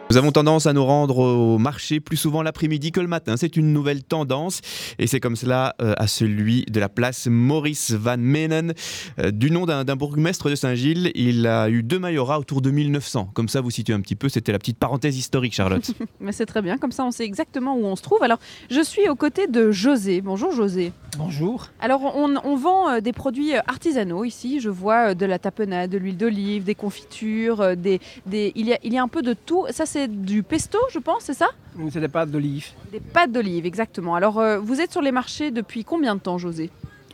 Nous 0.09 0.17
avons 0.17 0.31
tendance 0.31 0.67
à 0.67 0.73
nous 0.73 0.85
rendre 0.85 1.17
au 1.17 1.57
marché 1.57 1.99
plus 1.99 2.17
souvent 2.17 2.43
l'après-midi 2.43 2.91
que 2.91 2.99
le 2.99 3.07
matin. 3.07 3.35
C'est 3.35 3.57
une 3.57 3.73
nouvelle 3.73 4.03
tendance 4.03 4.61
et 4.99 5.07
c'est 5.07 5.19
comme 5.19 5.35
cela 5.35 5.75
euh, 5.81 5.93
à 5.97 6.05
celui 6.05 6.65
de 6.65 6.79
la 6.79 6.87
place 6.87 7.27
Maurice 7.27 7.91
Van 7.91 8.17
Menen. 8.17 8.73
Euh, 9.19 9.31
du 9.31 9.49
nom 9.49 9.65
d'un 9.65 9.95
bourgmestre 9.95 10.49
de 10.51 10.55
Saint-Gilles, 10.55 11.11
il 11.15 11.47
a 11.47 11.67
eu 11.69 11.81
deux 11.81 11.97
majoras 11.97 12.37
autour 12.37 12.61
de 12.61 12.69
1900. 12.69 13.31
Comme 13.33 13.49
ça, 13.49 13.61
vous 13.61 13.71
situez 13.71 13.93
un 13.93 14.01
petit 14.01 14.15
peu, 14.15 14.29
c'était 14.29 14.51
la 14.51 14.59
petite 14.59 14.77
parenthèse 14.77 15.17
historique, 15.17 15.53
Charlotte. 15.53 15.91
Mais 16.19 16.31
c'est 16.31 16.45
très 16.45 16.61
bien, 16.61 16.77
comme 16.77 16.91
ça 16.91 17.05
on 17.05 17.11
sait 17.11 17.25
exactement 17.25 17.75
où 17.75 17.85
on 17.85 17.95
se 17.95 18.03
trouve. 18.03 18.21
Alors, 18.21 18.39
je 18.69 18.81
suis 18.83 19.09
aux 19.09 19.15
côtés 19.15 19.47
de 19.47 19.71
José. 19.71 20.21
Bonjour 20.21 20.51
José. 20.51 20.91
Bonjour. 21.17 21.67
Alors, 21.79 22.15
on, 22.15 22.35
on 22.43 22.55
vend 22.55 22.89
euh, 22.89 22.99
des 22.99 23.13
produits 23.13 23.53
artisanaux 23.53 24.23
ici. 24.23 24.59
Je 24.59 24.69
vois 24.69 25.09
euh, 25.09 25.13
de 25.13 25.25
la 25.25 25.37
tapenade, 25.37 25.91
de 25.91 25.97
l'huile 25.97 26.17
d'olive, 26.17 26.63
des 26.63 26.73
confitures, 26.75 27.61
euh, 27.61 27.75
des, 27.75 27.99
des... 28.25 28.51
Il, 28.55 28.67
y 28.67 28.73
a, 28.73 28.79
il 28.83 28.93
y 28.93 28.97
a 28.97 29.03
un 29.03 29.07
peu 29.07 29.21
de 29.21 29.33
tout. 29.33 29.65
Ça, 29.69 29.85
c'est 29.93 30.07
du 30.07 30.41
pesto, 30.41 30.79
je 30.91 30.97
pense, 30.97 31.23
c'est 31.23 31.35
ça? 31.35 31.49
C'est 31.91 31.99
des 31.99 32.07
pâtes 32.07 32.31
d'olive. 32.31 32.65
Des 32.91 32.99
pâtes 32.99 33.31
d'olive, 33.31 33.65
exactement. 33.67 34.15
Alors, 34.15 34.39
euh, 34.39 34.57
vous 34.57 34.81
êtes 34.81 34.91
sur 34.91 35.01
les 35.03 35.11
marchés 35.11 35.51
depuis 35.51 35.83
combien 35.83 36.15
de 36.15 36.19
temps, 36.19 36.39
José? 36.39 36.71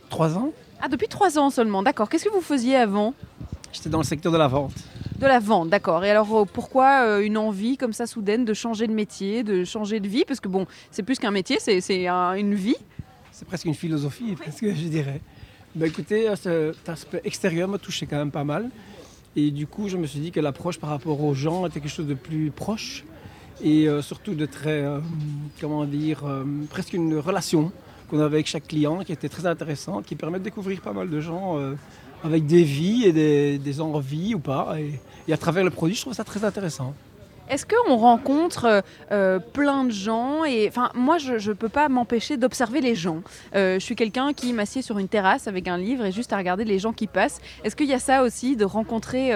Trois 0.08 0.36
ans. 0.38 0.50
Ah, 0.80 0.88
depuis 0.88 1.06
trois 1.08 1.38
ans 1.38 1.50
seulement, 1.50 1.82
d'accord. 1.82 2.08
Qu'est-ce 2.08 2.24
que 2.24 2.30
vous 2.32 2.40
faisiez 2.40 2.76
avant? 2.76 3.12
J'étais 3.72 3.90
dans 3.90 3.98
le 3.98 4.04
secteur 4.04 4.32
de 4.32 4.38
la 4.38 4.48
vente. 4.48 4.72
De 5.18 5.26
la 5.26 5.38
vente, 5.40 5.68
d'accord. 5.68 6.02
Et 6.06 6.10
alors, 6.10 6.34
euh, 6.34 6.44
pourquoi 6.46 7.04
euh, 7.04 7.20
une 7.20 7.36
envie 7.36 7.76
comme 7.76 7.92
ça 7.92 8.06
soudaine 8.06 8.46
de 8.46 8.54
changer 8.54 8.86
de 8.86 8.94
métier, 8.94 9.42
de 9.42 9.64
changer 9.64 10.00
de 10.00 10.08
vie? 10.08 10.24
Parce 10.26 10.40
que 10.40 10.48
bon, 10.48 10.66
c'est 10.90 11.02
plus 11.02 11.18
qu'un 11.18 11.30
métier, 11.30 11.58
c'est 11.60 11.82
c'est 11.82 12.06
un- 12.08 12.32
une 12.32 12.54
vie. 12.54 12.76
C'est 13.30 13.46
presque 13.46 13.66
une 13.66 13.74
philosophie, 13.74 14.34
presque, 14.36 14.64
je 14.74 14.88
dirais. 14.88 15.20
Ben, 15.74 15.86
écoutez, 15.86 16.28
cet 16.36 16.88
aspect 16.88 17.20
extérieur 17.24 17.68
me 17.68 17.76
touchait 17.76 18.06
quand 18.06 18.16
même 18.16 18.30
pas 18.32 18.42
mal. 18.44 18.70
Et 19.36 19.50
du 19.50 19.66
coup, 19.66 19.88
je 19.88 19.96
me 19.96 20.06
suis 20.06 20.20
dit 20.20 20.32
que 20.32 20.40
l'approche 20.40 20.78
par 20.78 20.90
rapport 20.90 21.22
aux 21.22 21.34
gens 21.34 21.66
était 21.66 21.80
quelque 21.80 21.92
chose 21.92 22.06
de 22.08 22.14
plus 22.14 22.50
proche 22.50 23.04
et 23.62 23.88
euh, 23.88 24.02
surtout 24.02 24.34
de 24.34 24.46
très, 24.46 24.82
euh, 24.82 24.98
comment 25.60 25.84
dire, 25.84 26.24
euh, 26.24 26.44
presque 26.68 26.94
une 26.94 27.18
relation 27.18 27.70
qu'on 28.08 28.18
avait 28.18 28.36
avec 28.36 28.46
chaque 28.46 28.66
client 28.66 29.04
qui 29.04 29.12
était 29.12 29.28
très 29.28 29.46
intéressante, 29.46 30.04
qui 30.04 30.16
permet 30.16 30.38
de 30.38 30.44
découvrir 30.44 30.80
pas 30.80 30.92
mal 30.92 31.08
de 31.08 31.20
gens 31.20 31.58
avec 32.24 32.44
des 32.46 32.64
vies 32.64 33.04
et 33.04 33.12
des, 33.12 33.58
des 33.58 33.80
envies 33.80 34.34
ou 34.34 34.40
pas. 34.40 34.74
Et, 34.80 34.98
et 35.28 35.32
à 35.32 35.36
travers 35.36 35.62
le 35.62 35.70
produit, 35.70 35.94
je 35.94 36.00
trouve 36.00 36.14
ça 36.14 36.24
très 36.24 36.44
intéressant. 36.44 36.92
Est-ce 37.50 37.66
qu'on 37.66 37.96
rencontre 37.96 38.64
euh, 38.64 38.80
euh, 39.10 39.38
plein 39.40 39.82
de 39.82 39.90
gens 39.90 40.44
et 40.44 40.70
moi 40.94 41.18
je 41.18 41.50
ne 41.50 41.54
peux 41.54 41.68
pas 41.68 41.88
m'empêcher 41.88 42.36
d'observer 42.36 42.80
les 42.80 42.94
gens. 42.94 43.22
Euh, 43.56 43.74
je 43.74 43.84
suis 43.84 43.96
quelqu'un 43.96 44.32
qui 44.32 44.52
m'assied 44.52 44.82
sur 44.82 45.00
une 45.00 45.08
terrasse 45.08 45.48
avec 45.48 45.66
un 45.66 45.76
livre 45.76 46.04
et 46.04 46.12
juste 46.12 46.32
à 46.32 46.36
regarder 46.36 46.64
les 46.64 46.78
gens 46.78 46.92
qui 46.92 47.08
passent. 47.08 47.40
Est-ce 47.64 47.74
qu'il 47.74 47.88
y 47.88 47.92
a 47.92 47.98
ça 47.98 48.22
aussi 48.22 48.54
de 48.54 48.64
rencontrer 48.64 49.32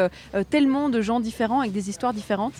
tellement 0.49 0.91
de 0.91 1.01
gens 1.01 1.19
différents 1.19 1.61
avec 1.61 1.73
des 1.73 1.91
histoires 1.91 2.15
différentes? 2.15 2.55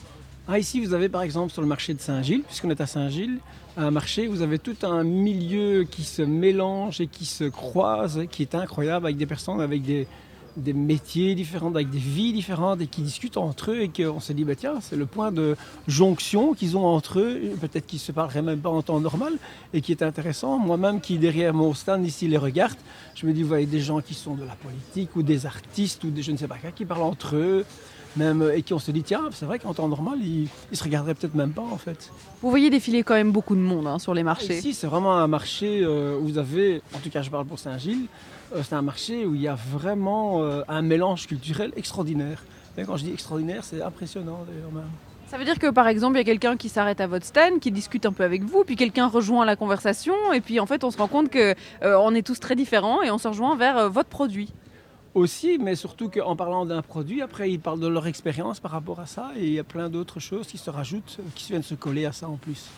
Ah, 0.49 0.59
ici, 0.59 0.85
vous 0.85 0.93
avez 0.93 1.09
par 1.09 1.23
exemple 1.23 1.53
sur 1.53 1.63
le 1.63 1.69
marché 1.69 1.95
de 1.95 2.01
Saint-Gilles, 2.01 2.43
puisqu'on 2.43 2.71
est 2.71 2.81
à 2.81 2.87
Saint-Gilles, 2.87 3.39
un 3.77 3.91
marché, 3.91 4.27
vous 4.27 4.43
avez 4.43 4.59
tout 4.59 4.77
un 4.83 5.05
milieu 5.05 5.85
qui 5.85 6.03
se 6.03 6.23
mélange 6.23 7.01
et 7.01 7.07
qui 7.07 7.27
se 7.27 7.45
croise, 7.45 8.23
qui 8.31 8.43
est 8.43 8.55
incroyable, 8.55 9.07
avec 9.07 9.17
des 9.17 9.27
personnes 9.27 9.61
avec 9.61 9.83
des, 9.83 10.07
des 10.57 10.73
métiers 10.73 11.35
différents, 11.35 11.75
avec 11.75 11.91
des 11.91 11.99
vies 11.99 12.33
différentes 12.33 12.81
et 12.81 12.87
qui 12.87 13.03
discutent 13.03 13.37
entre 13.37 13.73
eux 13.73 13.83
et 13.83 13.89
qu'on 13.89 14.21
se 14.21 14.33
dit, 14.33 14.45
bah, 14.45 14.55
tiens, 14.55 14.79
c'est 14.81 14.97
le 14.97 15.07
point 15.07 15.33
de 15.33 15.57
jonction 15.89 16.55
qu'ils 16.55 16.77
ont 16.77 16.87
entre 16.87 17.21
eux, 17.21 17.41
peut-être 17.61 17.87
qu'ils 17.87 17.99
ne 17.99 18.03
se 18.03 18.13
parleraient 18.13 18.43
même 18.43 18.61
pas 18.61 18.71
en 18.71 18.83
temps 18.83 19.01
normal 19.01 19.35
et 19.73 19.81
qui 19.81 19.93
est 19.93 20.03
intéressant. 20.03 20.59
Moi-même 20.59 21.01
qui, 21.01 21.19
derrière 21.19 21.55
mon 21.55 21.75
stand 21.75 22.07
ici, 22.07 22.29
les 22.29 22.39
regarde, 22.39 22.77
je 23.15 23.27
me 23.27 23.33
dis, 23.33 23.43
vous 23.43 23.49
voyez 23.49 23.67
des 23.67 23.81
gens 23.81 24.01
qui 24.01 24.15
sont 24.15 24.35
de 24.35 24.45
la 24.45 24.57
politique 24.57 25.17
ou 25.17 25.23
des 25.23 25.47
artistes 25.47 26.05
ou 26.05 26.11
des 26.11 26.23
je 26.23 26.33
ne 26.33 26.37
sais 26.37 26.49
pas 26.49 26.57
quoi, 26.57 26.71
qui 26.71 26.85
parlent 26.85 27.03
entre 27.03 27.37
eux 27.37 27.65
même, 28.17 28.43
euh, 28.43 28.57
et 28.57 28.63
qui 28.63 28.73
on 28.75 28.79
se 28.79 28.91
dit, 28.91 29.03
tiens, 29.03 29.23
c'est 29.33 29.47
vrai 29.47 29.59
qu'en 29.59 29.75
temps 29.75 29.89
normal, 29.89 30.19
ils, 30.21 30.49
ils 30.71 30.77
se 30.77 30.85
regarderaient 30.85 31.15
peut-être 31.15 31.35
même 31.35 31.53
pas 31.53 31.63
en 31.63 31.79
fait. 31.79 32.11
Vous 32.43 32.51
voyez 32.51 32.71
défiler 32.71 33.03
quand 33.03 33.15
même 33.15 33.33
beaucoup 33.33 33.57
de 33.57 33.61
monde 33.61 33.87
hein, 33.87 33.99
sur 33.99 34.15
les 34.15 34.23
marchés. 34.23 34.59
Ici, 34.59 34.75
c'est 34.75 34.87
vraiment 34.87 35.17
un 35.17 35.27
marché 35.27 35.83
euh, 35.83 36.19
où 36.19 36.25
vous 36.25 36.39
avez, 36.39 36.83
en 36.95 36.99
tout 36.99 37.11
cas 37.11 37.23
je 37.23 37.31
parle 37.31 37.47
pour 37.47 37.59
Saint-Gilles, 37.59 38.07
euh, 38.55 38.63
c'est 38.63 38.75
un 38.75 38.83
marché 38.83 39.27
où 39.27 39.35
il 39.35 39.41
y 39.41 39.49
a 39.49 39.55
vraiment 39.55 40.43
euh, 40.43 40.63
un 40.69 40.83
mélange 40.83 41.27
culturel 41.27 41.73
extraordinaire. 41.77 42.45
Et 42.77 42.85
quand 42.85 42.97
je 42.97 43.05
dis 43.05 43.13
extraordinaire, 43.13 43.63
c'est 43.65 43.83
impressionnant 43.83 44.45
d'ailleurs 44.49 44.73
même. 44.73 44.91
Ça 45.27 45.39
veut 45.39 45.45
dire 45.45 45.59
que 45.59 45.71
par 45.71 45.89
exemple 45.89 46.17
il 46.17 46.19
y 46.19 46.21
a 46.21 46.25
quelqu'un 46.25 46.57
qui 46.57 46.69
s'arrête 46.69 47.01
à 47.01 47.07
votre 47.07 47.25
stand, 47.25 47.59
qui 47.59 47.73
discute 47.73 48.05
un 48.07 48.13
peu 48.13 48.25
avec 48.25 48.45
vous, 48.45 48.63
puis 48.65 48.77
quelqu'un 48.77 49.09
rejoint 49.09 49.45
la 49.45 49.57
conversation 49.57 50.15
et 50.33 50.41
puis 50.41 50.61
en 50.61 50.67
fait 50.67 50.85
on 50.85 50.91
se 50.91 50.99
rend 50.99 51.09
compte 51.09 51.31
que 51.31 51.55
euh, 51.83 51.97
on 51.99 52.15
est 52.15 52.25
tous 52.25 52.39
très 52.39 52.55
différents 52.55 53.03
et 53.03 53.11
on 53.11 53.19
se 53.19 53.29
rejoint 53.29 53.57
vers 53.57 53.79
euh, 53.79 53.89
votre 53.89 54.09
produit. 54.09 54.53
Aussi, 55.15 55.59
mais 55.59 55.77
surtout 55.77 56.11
qu'en 56.11 56.35
parlant 56.35 56.67
d'un 56.67 56.83
produit, 56.83 57.23
après 57.23 57.49
ils 57.51 57.61
parlent 57.61 57.79
de 57.79 57.87
leur 57.87 58.09
expérience 58.09 58.59
par 58.59 58.73
rapport 58.73 58.99
à 58.99 59.07
ça 59.07 59.31
et 59.37 59.47
il 59.47 59.53
y 59.53 59.61
a 59.61 59.65
plein 59.65 59.89
d'autres 59.89 60.19
choses 60.19 60.49
qui 60.49 60.59
se 60.59 60.71
rajoutent, 60.71 61.19
qui 61.37 61.53
viennent 61.53 61.63
se 61.63 61.77
coller 61.77 62.05
à 62.05 62.11
ça 62.11 62.29
en 62.29 62.37
plus. 62.37 62.69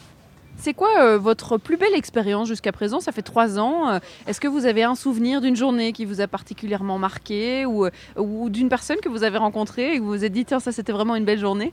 C'est 0.58 0.74
quoi 0.74 0.88
euh, 1.00 1.18
votre 1.18 1.56
plus 1.56 1.76
belle 1.76 1.94
expérience 1.94 2.48
jusqu'à 2.48 2.72
présent? 2.72 3.00
Ça 3.00 3.12
fait 3.12 3.22
trois 3.22 3.58
ans. 3.58 3.88
Euh, 3.88 3.98
Est-ce 4.26 4.40
que 4.40 4.48
vous 4.48 4.66
avez 4.66 4.84
un 4.84 4.94
souvenir 4.94 5.40
d'une 5.40 5.56
journée 5.56 5.92
qui 5.92 6.04
vous 6.04 6.20
a 6.20 6.26
particulièrement 6.26 6.98
marqué 6.98 7.66
ou, 7.66 7.86
euh, 7.86 7.90
ou 8.18 8.50
d'une 8.50 8.68
personne 8.68 8.98
que 9.02 9.08
vous 9.08 9.22
avez 9.22 9.38
rencontrée 9.38 9.94
et 9.94 9.96
que 9.96 10.02
vous 10.02 10.08
vous 10.08 10.24
êtes 10.24 10.32
dit 10.32 10.44
tiens 10.44 10.60
ça 10.60 10.72
c'était 10.72 10.92
vraiment 10.92 11.14
une 11.14 11.24
belle 11.24 11.38
journée? 11.38 11.72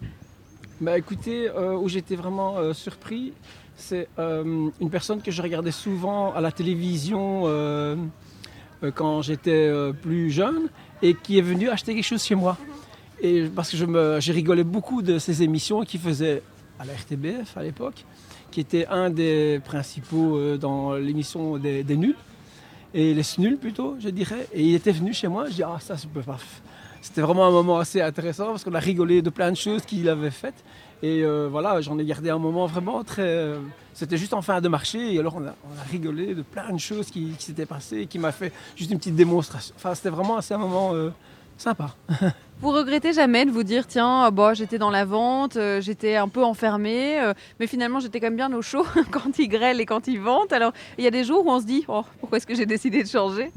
Bah 0.82 0.98
écoutez, 0.98 1.50
euh, 1.50 1.76
où 1.76 1.88
j'étais 1.88 2.16
vraiment 2.16 2.58
euh, 2.58 2.74
surpris, 2.74 3.34
c'est 3.76 4.08
euh, 4.20 4.70
une 4.80 4.90
personne 4.90 5.22
que 5.22 5.32
je 5.32 5.42
regardais 5.42 5.72
souvent 5.72 6.34
à 6.34 6.42
la 6.42 6.52
télévision 6.52 7.44
quand 8.92 9.22
j'étais 9.22 9.52
euh, 9.52 9.94
plus 9.94 10.32
jeune 10.32 10.70
et 11.02 11.14
qui 11.14 11.38
est 11.38 11.42
venue 11.42 11.70
acheter 11.70 11.94
quelque 11.94 12.04
chose 12.06 12.24
chez 12.24 12.36
moi. 12.36 12.58
Et 13.22 13.44
parce 13.44 13.72
que 13.72 13.78
je 13.78 13.86
me, 13.86 14.20
j'ai 14.20 14.34
rigolé 14.34 14.64
beaucoup 14.64 15.02
de 15.02 15.20
ces 15.20 15.44
émissions 15.44 15.84
qu'il 15.84 16.00
faisait 16.00 16.44
à 16.80 16.86
la 16.86 16.94
RTBF 16.94 17.56
à 17.56 17.64
l'époque, 17.64 18.06
qui 18.52 18.60
était 18.60 18.86
un 18.88 19.10
des 19.10 19.62
principaux 19.64 20.38
euh, 20.38 20.58
dans 20.58 20.94
l'émission 20.94 21.58
des, 21.58 21.84
nuls, 21.96 22.16
et 22.94 23.14
les 23.14 23.24
snuls 23.24 23.58
plutôt, 23.58 23.96
je 24.00 24.10
dirais. 24.10 24.48
Et 24.54 24.64
il 24.64 24.76
était 24.76 24.92
venu 24.92 25.14
chez 25.14 25.28
moi, 25.28 25.46
je 25.50 25.54
dis 25.54 25.64
ah 25.64 25.78
ça 25.80 25.96
je 25.96 26.08
peux 26.08 26.22
pas. 26.22 26.38
C'était 27.02 27.22
vraiment 27.22 27.46
un 27.46 27.52
moment 27.52 27.80
assez 27.80 28.02
intéressant 28.02 28.48
parce 28.48 28.64
qu'on 28.64 28.74
a 28.74 28.80
rigolé 28.80 29.22
de 29.22 29.30
plein 29.30 29.52
de 29.52 29.58
choses 29.58 29.84
qu'il 29.84 30.08
avait 30.08 30.32
faites. 30.32 30.64
Et 31.02 31.22
euh, 31.24 31.50
voilà, 31.52 31.82
j'en 31.82 32.00
ai 32.00 32.06
gardé 32.06 32.30
un 32.30 32.38
moment 32.38 32.66
vraiment 32.66 33.04
très. 33.04 33.54
C'était 33.94 34.18
juste 34.18 34.34
en 34.34 34.42
fin 34.42 34.60
de 34.60 34.68
marché, 34.68 35.14
et 35.14 35.20
alors 35.20 35.36
on 35.36 35.46
a, 35.46 35.56
on 35.64 35.80
a 35.80 35.84
rigolé 35.90 36.34
de 36.34 36.42
plein 36.42 36.72
de 36.72 36.80
choses 36.80 37.10
qui, 37.12 37.32
qui 37.38 37.46
s'étaient 37.46 37.66
passées, 37.66 38.08
qui 38.08 38.20
m'a 38.20 38.32
fait 38.32 38.52
juste 38.76 38.92
une 38.92 38.98
petite 38.98 39.16
démonstration. 39.16 39.74
Enfin, 39.78 39.94
c'était 39.96 40.10
vraiment 40.10 40.38
assez 40.38 40.54
un 40.54 40.58
moment 40.58 40.94
euh, 40.94 41.12
sympa. 41.58 41.96
Vous 42.62 42.72
regrettez 42.72 43.14
jamais 43.14 43.46
de 43.46 43.52
vous 43.52 43.64
dire 43.64 43.88
tiens, 43.88 44.28
euh, 44.28 44.32
bon, 44.32 44.54
j'étais 44.56 44.78
dans 44.78 44.90
la 44.90 45.06
vente, 45.06 45.58
euh, 45.58 45.82
j'étais 45.82 46.16
un 46.16 46.28
peu 46.28 46.44
enfermée, 46.44 47.20
euh, 47.20 47.34
mais 47.60 47.68
finalement 47.68 48.00
j'étais 48.00 48.20
quand 48.20 48.28
même 48.28 48.36
bien 48.36 48.54
au 48.54 48.62
chaud 48.62 48.86
quand 49.12 49.38
ils 49.38 49.48
grêlent 49.48 49.82
et 49.82 49.86
quand 49.86 50.08
ils 50.08 50.20
vendent. 50.20 50.54
Alors 50.54 50.74
il 50.98 51.04
y 51.04 51.08
a 51.08 51.12
des 51.12 51.24
jours 51.24 51.46
où 51.46 51.50
on 51.50 51.60
se 51.60 51.66
dit 51.66 51.84
oh, 51.88 52.04
pourquoi 52.20 52.38
est-ce 52.38 52.48
que 52.48 52.56
j'ai 52.56 52.66
décidé 52.66 53.04
de 53.04 53.08
changer? 53.08 53.52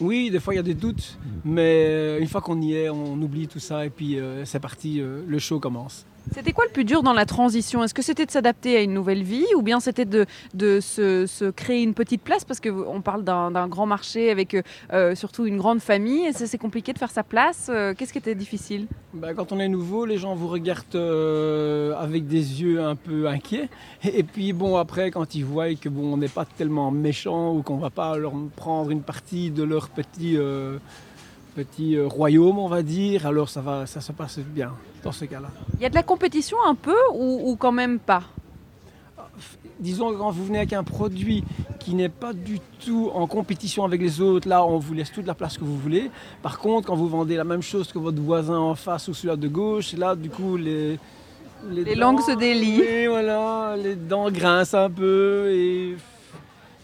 Oui, 0.00 0.30
des 0.30 0.40
fois 0.40 0.54
il 0.54 0.56
y 0.56 0.60
a 0.60 0.64
des 0.64 0.74
doutes, 0.74 1.18
mais 1.44 2.18
une 2.18 2.26
fois 2.26 2.40
qu'on 2.40 2.60
y 2.60 2.74
est, 2.74 2.88
on 2.88 3.20
oublie 3.20 3.46
tout 3.46 3.58
ça, 3.58 3.84
et 3.84 3.90
puis 3.90 4.18
euh, 4.18 4.44
c'est 4.46 4.58
parti, 4.58 5.00
euh, 5.00 5.22
le 5.26 5.38
show 5.38 5.60
commence. 5.60 6.06
C'était 6.32 6.52
quoi 6.52 6.64
le 6.64 6.70
plus 6.70 6.84
dur 6.84 7.02
dans 7.02 7.12
la 7.12 7.26
transition? 7.26 7.82
Est-ce 7.82 7.92
que 7.92 8.02
c'était 8.02 8.24
de 8.24 8.30
s'adapter 8.30 8.76
à 8.76 8.82
une 8.82 8.94
nouvelle 8.94 9.24
vie 9.24 9.46
ou 9.56 9.62
bien 9.62 9.80
c'était 9.80 10.04
de, 10.04 10.26
de 10.54 10.78
se, 10.80 11.26
se 11.26 11.50
créer 11.50 11.82
une 11.82 11.92
petite 11.94 12.22
place? 12.22 12.44
Parce 12.44 12.60
qu'on 12.60 13.00
parle 13.00 13.24
d'un 13.24 13.68
grand 13.68 13.86
marché 13.86 14.30
avec 14.30 14.56
euh, 14.92 15.14
surtout 15.16 15.46
une 15.46 15.56
grande 15.56 15.80
famille 15.80 16.26
et 16.26 16.32
c'est 16.32 16.58
compliqué 16.58 16.92
de 16.92 16.98
faire 16.98 17.10
sa 17.10 17.24
place. 17.24 17.68
Euh, 17.68 17.94
Qu'est-ce 17.94 18.12
qui 18.12 18.18
était 18.18 18.36
difficile? 18.36 18.86
Bah, 19.12 19.34
quand 19.34 19.50
on 19.50 19.58
est 19.58 19.68
nouveau, 19.68 20.06
les 20.06 20.18
gens 20.18 20.36
vous 20.36 20.46
regardent 20.46 20.94
euh, 20.94 21.94
avec 21.96 22.28
des 22.28 22.62
yeux 22.62 22.80
un 22.80 22.94
peu 22.94 23.26
inquiets. 23.26 23.68
Et, 24.04 24.22
puis 24.22 24.52
bon, 24.52 24.76
après, 24.76 25.10
quand 25.10 25.34
ils 25.34 25.44
voient 25.44 25.74
que 25.74 25.88
bon, 25.88 26.14
on 26.14 26.16
n'est 26.16 26.28
pas 26.28 26.44
tellement 26.44 26.92
méchant 26.92 27.54
ou 27.54 27.62
qu'on 27.62 27.78
va 27.78 27.90
pas 27.90 28.16
leur 28.16 28.34
prendre 28.54 28.90
une 28.90 29.02
partie 29.02 29.50
de 29.50 29.64
leur 29.64 29.88
petit, 29.88 30.36
euh, 30.36 30.78
petit 31.54 31.96
euh, 31.96 32.06
royaume, 32.06 32.58
on 32.58 32.68
va 32.68 32.82
dire, 32.82 33.26
alors 33.26 33.48
ça, 33.48 33.60
va, 33.60 33.86
ça 33.86 34.00
se 34.00 34.12
passe 34.12 34.38
bien 34.38 34.72
dans 35.02 35.12
ce 35.12 35.24
cas-là. 35.24 35.50
Il 35.74 35.82
y 35.82 35.86
a 35.86 35.90
de 35.90 35.94
la 35.94 36.02
compétition 36.02 36.56
un 36.66 36.74
peu 36.74 36.96
ou, 37.14 37.50
ou 37.50 37.56
quand 37.56 37.72
même 37.72 37.98
pas? 37.98 38.22
Disons 39.78 40.12
quand 40.14 40.30
vous 40.30 40.44
venez 40.44 40.58
avec 40.58 40.74
un 40.74 40.84
produit 40.84 41.42
qui 41.78 41.94
n'est 41.94 42.10
pas 42.10 42.34
du 42.34 42.60
tout 42.84 43.10
en 43.14 43.26
compétition 43.26 43.84
avec 43.84 44.00
les 44.02 44.20
autres, 44.20 44.46
là 44.46 44.64
on 44.64 44.78
vous 44.78 44.92
laisse 44.92 45.10
toute 45.10 45.26
la 45.26 45.34
place 45.34 45.56
que 45.56 45.64
vous 45.64 45.78
voulez. 45.78 46.10
Par 46.42 46.58
contre, 46.58 46.88
quand 46.88 46.96
vous 46.96 47.08
vendez 47.08 47.36
la 47.36 47.44
même 47.44 47.62
chose 47.62 47.90
que 47.90 47.98
votre 47.98 48.20
voisin 48.20 48.58
en 48.58 48.74
face 48.74 49.08
ou 49.08 49.14
celui-là 49.14 49.36
de 49.36 49.48
gauche, 49.48 49.94
là 49.94 50.14
du 50.14 50.28
coup 50.28 50.56
les... 50.56 50.98
Les 51.70 51.94
langues 51.94 52.20
se 52.20 52.32
délient. 52.32 53.06
Voilà, 53.08 53.76
les 53.76 53.94
dents 53.94 54.30
grincent 54.30 54.74
un 54.78 54.90
peu 54.90 55.50
et 55.50 55.96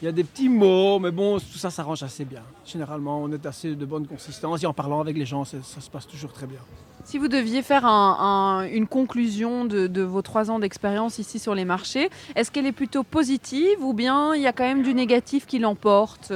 il 0.02 0.04
y 0.04 0.08
a 0.08 0.12
des 0.12 0.24
petits 0.24 0.48
mots, 0.48 0.98
mais 0.98 1.10
bon, 1.10 1.38
tout 1.38 1.58
ça 1.58 1.70
s'arrange 1.70 2.02
assez 2.02 2.24
bien. 2.24 2.42
Généralement, 2.66 3.22
on 3.22 3.32
est 3.32 3.46
assez 3.46 3.74
de 3.74 3.86
bonne 3.86 4.06
consistance 4.06 4.62
et 4.62 4.66
en 4.66 4.74
parlant 4.74 5.00
avec 5.00 5.16
les 5.16 5.24
gens, 5.26 5.44
ça, 5.44 5.56
ça 5.62 5.80
se 5.80 5.88
passe 5.90 6.06
toujours 6.06 6.32
très 6.32 6.46
bien. 6.46 6.58
Si 7.04 7.18
vous 7.18 7.28
deviez 7.28 7.62
faire 7.62 7.86
un- 7.86 8.16
un- 8.20 8.68
une 8.68 8.86
conclusion 8.86 9.64
de, 9.64 9.86
de 9.86 10.02
vos 10.02 10.22
trois 10.22 10.50
ans 10.50 10.58
d'expérience 10.58 11.18
ici 11.18 11.38
sur 11.38 11.54
les 11.54 11.64
marchés, 11.64 12.10
est-ce 12.34 12.50
qu'elle 12.50 12.66
est 12.66 12.72
plutôt 12.72 13.04
positive 13.04 13.82
ou 13.82 13.94
bien 13.94 14.34
il 14.34 14.42
y 14.42 14.46
a 14.46 14.52
quand 14.52 14.64
même 14.64 14.82
du 14.82 14.92
négatif 14.92 15.46
qui 15.46 15.58
l'emporte? 15.58 16.32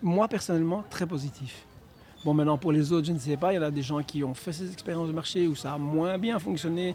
Moi, 0.00 0.28
personnellement, 0.28 0.84
très 0.90 1.06
positif. 1.06 1.66
Bon, 2.28 2.34
maintenant, 2.34 2.58
pour 2.58 2.72
les 2.72 2.92
autres, 2.92 3.06
je 3.06 3.12
ne 3.12 3.18
sais 3.18 3.38
pas. 3.38 3.54
Il 3.54 3.56
y 3.56 3.58
en 3.58 3.62
a 3.62 3.70
des 3.70 3.80
gens 3.80 4.02
qui 4.02 4.22
ont 4.22 4.34
fait 4.34 4.52
ces 4.52 4.70
expériences 4.70 5.08
de 5.08 5.14
marché 5.14 5.48
où 5.48 5.56
ça 5.56 5.72
a 5.72 5.78
moins 5.78 6.18
bien 6.18 6.38
fonctionné. 6.38 6.94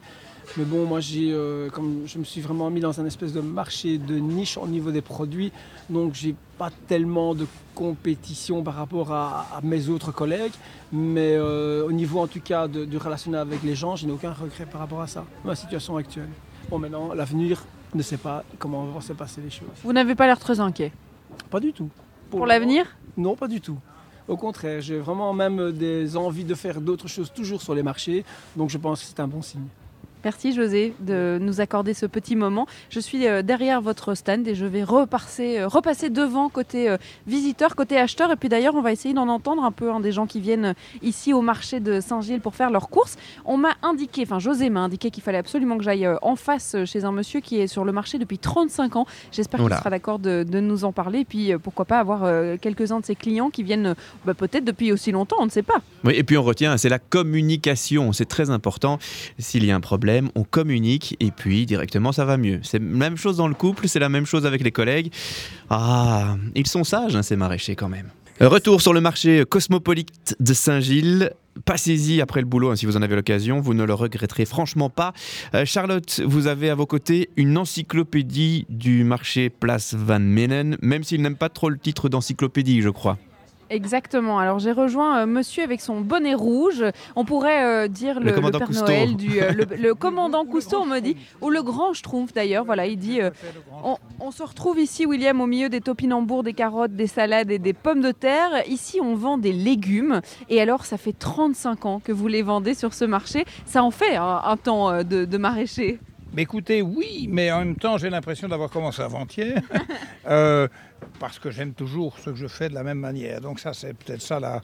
Mais 0.57 0.63
bon, 0.63 0.85
moi, 0.85 0.99
j'ai, 0.99 1.33
euh, 1.33 1.71
comme 1.71 2.03
je 2.05 2.19
me 2.19 2.23
suis 2.23 2.39
vraiment 2.39 2.69
mis 2.69 2.81
dans 2.81 3.01
un 3.01 3.05
espèce 3.07 3.33
de 3.33 3.41
marché 3.41 3.97
de 3.97 4.13
niche 4.19 4.59
au 4.59 4.67
niveau 4.67 4.91
des 4.91 5.01
produits. 5.01 5.51
Donc, 5.89 6.13
j'ai 6.13 6.35
pas 6.59 6.69
tellement 6.87 7.33
de 7.33 7.47
compétition 7.73 8.61
par 8.61 8.75
rapport 8.75 9.11
à, 9.11 9.47
à 9.57 9.61
mes 9.63 9.89
autres 9.89 10.11
collègues. 10.11 10.51
Mais 10.91 11.33
euh, 11.35 11.83
au 11.83 11.91
niveau, 11.91 12.19
en 12.19 12.27
tout 12.27 12.41
cas, 12.41 12.67
de, 12.67 12.85
du 12.85 12.97
relationnel 12.97 13.41
avec 13.41 13.63
les 13.63 13.73
gens, 13.73 13.95
je 13.95 14.05
n'ai 14.05 14.11
aucun 14.11 14.33
regret 14.33 14.67
par 14.67 14.81
rapport 14.81 15.01
à 15.01 15.07
ça, 15.07 15.25
ma 15.43 15.55
situation 15.55 15.97
actuelle. 15.97 16.29
Bon, 16.69 16.77
maintenant, 16.77 17.11
l'avenir 17.15 17.63
ne 17.95 18.03
sait 18.03 18.17
pas 18.17 18.43
comment 18.59 18.85
vont 18.85 19.01
se 19.01 19.13
passer 19.13 19.41
les 19.41 19.49
choses. 19.49 19.79
Vous 19.83 19.93
n'avez 19.93 20.13
pas 20.13 20.27
l'air 20.27 20.37
très 20.37 20.59
inquiet? 20.59 20.91
Pas 21.49 21.59
du 21.59 21.73
tout. 21.73 21.89
Pour 22.29 22.45
l'avenir? 22.45 22.85
Non, 23.17 23.35
pas 23.35 23.47
du 23.47 23.59
tout. 23.59 23.79
Au 24.27 24.37
contraire, 24.37 24.81
j'ai 24.81 24.97
vraiment 24.97 25.33
même 25.33 25.71
des 25.71 26.15
envies 26.15 26.45
de 26.45 26.55
faire 26.55 26.79
d'autres 26.79 27.07
choses 27.07 27.31
toujours 27.31 27.61
sur 27.61 27.75
les 27.75 27.83
marchés. 27.83 28.23
Donc 28.55 28.69
je 28.69 28.77
pense 28.77 29.01
que 29.01 29.07
c'est 29.07 29.19
un 29.19 29.27
bon 29.27 29.41
signe. 29.41 29.67
Merci 30.23 30.53
José 30.53 30.93
de 31.01 31.37
nous 31.41 31.59
accorder 31.59 31.93
ce 31.93 32.05
petit 32.05 32.37
moment. 32.37 32.65
Je 32.89 33.01
suis 33.01 33.27
euh, 33.27 33.41
derrière 33.41 33.81
votre 33.81 34.15
stand 34.15 34.47
et 34.47 34.55
je 34.55 34.65
vais 34.65 34.83
repasser, 34.83 35.59
euh, 35.59 35.67
repasser 35.67 36.09
devant 36.09 36.47
côté 36.47 36.89
euh, 36.89 36.97
visiteur, 37.27 37.75
côté 37.75 37.97
acheteur. 37.97 38.31
Et 38.31 38.37
puis 38.37 38.47
d'ailleurs, 38.47 38.75
on 38.75 38.81
va 38.81 38.93
essayer 38.93 39.13
d'en 39.13 39.27
entendre 39.27 39.65
un 39.65 39.73
peu 39.73 39.91
hein, 39.91 39.99
des 39.99 40.13
gens 40.13 40.25
qui 40.25 40.39
viennent 40.39 40.75
ici 41.01 41.33
au 41.33 41.41
marché 41.41 41.81
de 41.81 41.99
Saint-Gilles 41.99 42.39
pour 42.39 42.55
faire 42.55 42.69
leurs 42.69 42.87
courses. 42.87 43.17
On 43.43 43.57
m'a 43.57 43.73
indiqué, 43.81 44.21
enfin 44.23 44.39
José 44.39 44.69
m'a 44.69 44.79
indiqué 44.79 45.11
qu'il 45.11 45.23
fallait 45.23 45.37
absolument 45.37 45.77
que 45.77 45.83
j'aille 45.83 46.07
en 46.21 46.37
face 46.37 46.77
chez 46.85 47.03
un 47.03 47.11
monsieur 47.11 47.41
qui 47.41 47.59
est 47.59 47.67
sur 47.67 47.83
le 47.83 47.91
marché 47.91 48.17
depuis 48.17 48.37
35 48.37 48.95
ans. 48.95 49.05
J'espère 49.33 49.59
qu'il 49.59 49.75
sera 49.75 49.89
d'accord 49.89 50.19
de, 50.19 50.43
de 50.43 50.59
nous 50.61 50.85
en 50.85 50.93
parler. 50.93 51.19
Et 51.19 51.25
puis 51.25 51.51
pourquoi 51.61 51.83
pas 51.83 51.99
avoir 51.99 52.21
quelques-uns 52.61 53.01
de 53.01 53.05
ses 53.05 53.15
clients 53.15 53.49
qui 53.49 53.63
viennent 53.63 53.95
bah, 54.25 54.33
peut-être 54.33 54.63
depuis 54.63 54.93
aussi 54.93 55.11
longtemps, 55.11 55.37
on 55.39 55.45
ne 55.45 55.51
sait 55.51 55.63
pas. 55.63 55.81
Oui, 56.05 56.13
et 56.15 56.23
puis 56.23 56.37
on 56.37 56.43
retient, 56.43 56.77
c'est 56.77 56.89
la 56.89 56.99
communication, 56.99 58.13
c'est 58.13 58.25
très 58.25 58.49
important. 58.49 58.99
S'il 59.37 59.65
y 59.65 59.71
a 59.71 59.75
un 59.75 59.81
problème, 59.81 60.12
on 60.35 60.43
communique 60.43 61.15
et 61.19 61.31
puis 61.31 61.65
directement 61.65 62.11
ça 62.11 62.25
va 62.25 62.37
mieux. 62.37 62.59
C'est 62.63 62.79
la 62.79 62.85
même 62.85 63.17
chose 63.17 63.37
dans 63.37 63.47
le 63.47 63.53
couple, 63.53 63.87
c'est 63.87 63.99
la 63.99 64.09
même 64.09 64.25
chose 64.25 64.45
avec 64.45 64.63
les 64.63 64.71
collègues. 64.71 65.11
Ah, 65.69 66.35
ils 66.55 66.67
sont 66.67 66.83
sages, 66.83 67.15
hein, 67.15 67.23
ces 67.23 67.35
maraîchers 67.35 67.75
quand 67.75 67.89
même. 67.89 68.09
Retour 68.39 68.81
sur 68.81 68.93
le 68.93 69.01
marché 69.01 69.45
cosmopolite 69.47 70.35
de 70.39 70.53
Saint-Gilles. 70.53 71.31
Passez-y 71.65 72.19
après 72.19 72.41
le 72.41 72.47
boulot 72.47 72.71
hein, 72.71 72.75
si 72.75 72.87
vous 72.87 72.97
en 72.97 73.03
avez 73.03 73.15
l'occasion, 73.15 73.61
vous 73.61 73.75
ne 73.75 73.83
le 73.83 73.93
regretterez 73.93 74.45
franchement 74.45 74.89
pas. 74.89 75.13
Euh, 75.53 75.65
Charlotte, 75.65 76.21
vous 76.25 76.47
avez 76.47 76.69
à 76.71 76.75
vos 76.75 76.87
côtés 76.87 77.29
une 77.37 77.57
encyclopédie 77.57 78.65
du 78.69 79.03
marché 79.03 79.49
Place 79.49 79.93
Van 79.93 80.19
Menen, 80.19 80.77
même 80.81 81.03
s'il 81.03 81.21
n'aime 81.21 81.35
pas 81.35 81.49
trop 81.49 81.69
le 81.69 81.77
titre 81.77 82.09
d'encyclopédie, 82.09 82.81
je 82.81 82.89
crois. 82.89 83.19
Exactement. 83.73 84.37
Alors 84.39 84.59
j'ai 84.59 84.71
rejoint 84.71 85.19
euh, 85.19 85.25
monsieur 85.25 85.63
avec 85.63 85.81
son 85.81 85.99
bonnet 86.01 86.35
rouge. 86.35 86.83
On 87.15 87.25
pourrait 87.25 87.63
euh, 87.65 87.87
dire 87.87 88.19
Le 88.19 88.25
le, 88.27 88.29
le 88.31 88.35
commandant 88.35 88.59
Père 88.59 88.67
Cousteau. 88.67 88.85
Noël, 88.87 89.15
du, 89.15 89.41
euh, 89.41 89.51
le, 89.51 89.65
le 89.75 89.95
commandant 90.05 90.45
Cousteau, 90.45 90.77
on 90.81 90.85
me 90.85 90.99
dit, 90.99 91.17
ou 91.41 91.49
le 91.49 91.63
grand 91.63 91.93
Schtroumpf 91.93 92.33
d'ailleurs. 92.33 92.65
Voilà, 92.65 92.85
il 92.85 92.97
dit. 92.97 93.19
euh, 93.21 93.31
on, 93.83 93.97
on 94.19 94.31
se 94.31 94.43
retrouve 94.43 94.79
ici, 94.79 95.05
William, 95.05 95.41
au 95.41 95.47
milieu 95.47 95.69
des 95.69 95.81
topinambours, 95.81 96.43
des 96.43 96.53
carottes, 96.53 96.95
des 96.95 97.07
salades 97.07 97.51
et 97.51 97.59
des 97.59 97.73
pommes 97.73 98.01
de 98.01 98.11
terre. 98.11 98.63
Ici, 98.67 98.99
on 99.01 99.15
vend 99.15 99.37
des 99.37 99.53
légumes. 99.53 100.21
Et 100.49 100.61
alors, 100.61 100.85
ça 100.85 100.97
fait 100.97 101.13
35 101.13 101.85
ans 101.85 101.99
que 102.03 102.11
vous 102.11 102.27
les 102.27 102.43
vendez 102.43 102.75
sur 102.75 102.93
ce 102.93 103.05
marché. 103.05 103.45
Ça 103.65 103.83
en 103.83 103.91
fait 103.91 104.15
un, 104.15 104.41
un 104.45 104.57
temps 104.57 104.89
euh, 104.91 105.03
de, 105.03 105.25
de 105.25 105.37
maraîcher. 105.37 105.99
Mais 106.33 106.41
écoutez, 106.43 106.81
oui, 106.81 107.27
mais 107.31 107.51
en 107.51 107.59
même 107.59 107.75
temps, 107.75 107.97
j'ai 107.97 108.09
l'impression 108.09 108.47
d'avoir 108.47 108.69
commencé 108.69 109.01
avant-hier, 109.01 109.61
euh, 110.27 110.67
parce 111.19 111.37
que 111.37 111.51
j'aime 111.51 111.73
toujours 111.73 112.17
ce 112.17 112.31
que 112.31 112.35
je 112.35 112.47
fais 112.47 112.69
de 112.69 112.73
la 112.73 112.83
même 112.83 112.97
manière. 112.99 113.39
Donc 113.39 113.59
ça, 113.59 113.73
c'est 113.73 113.93
peut-être 113.93 114.21
ça 114.21 114.39
la- 114.39 114.61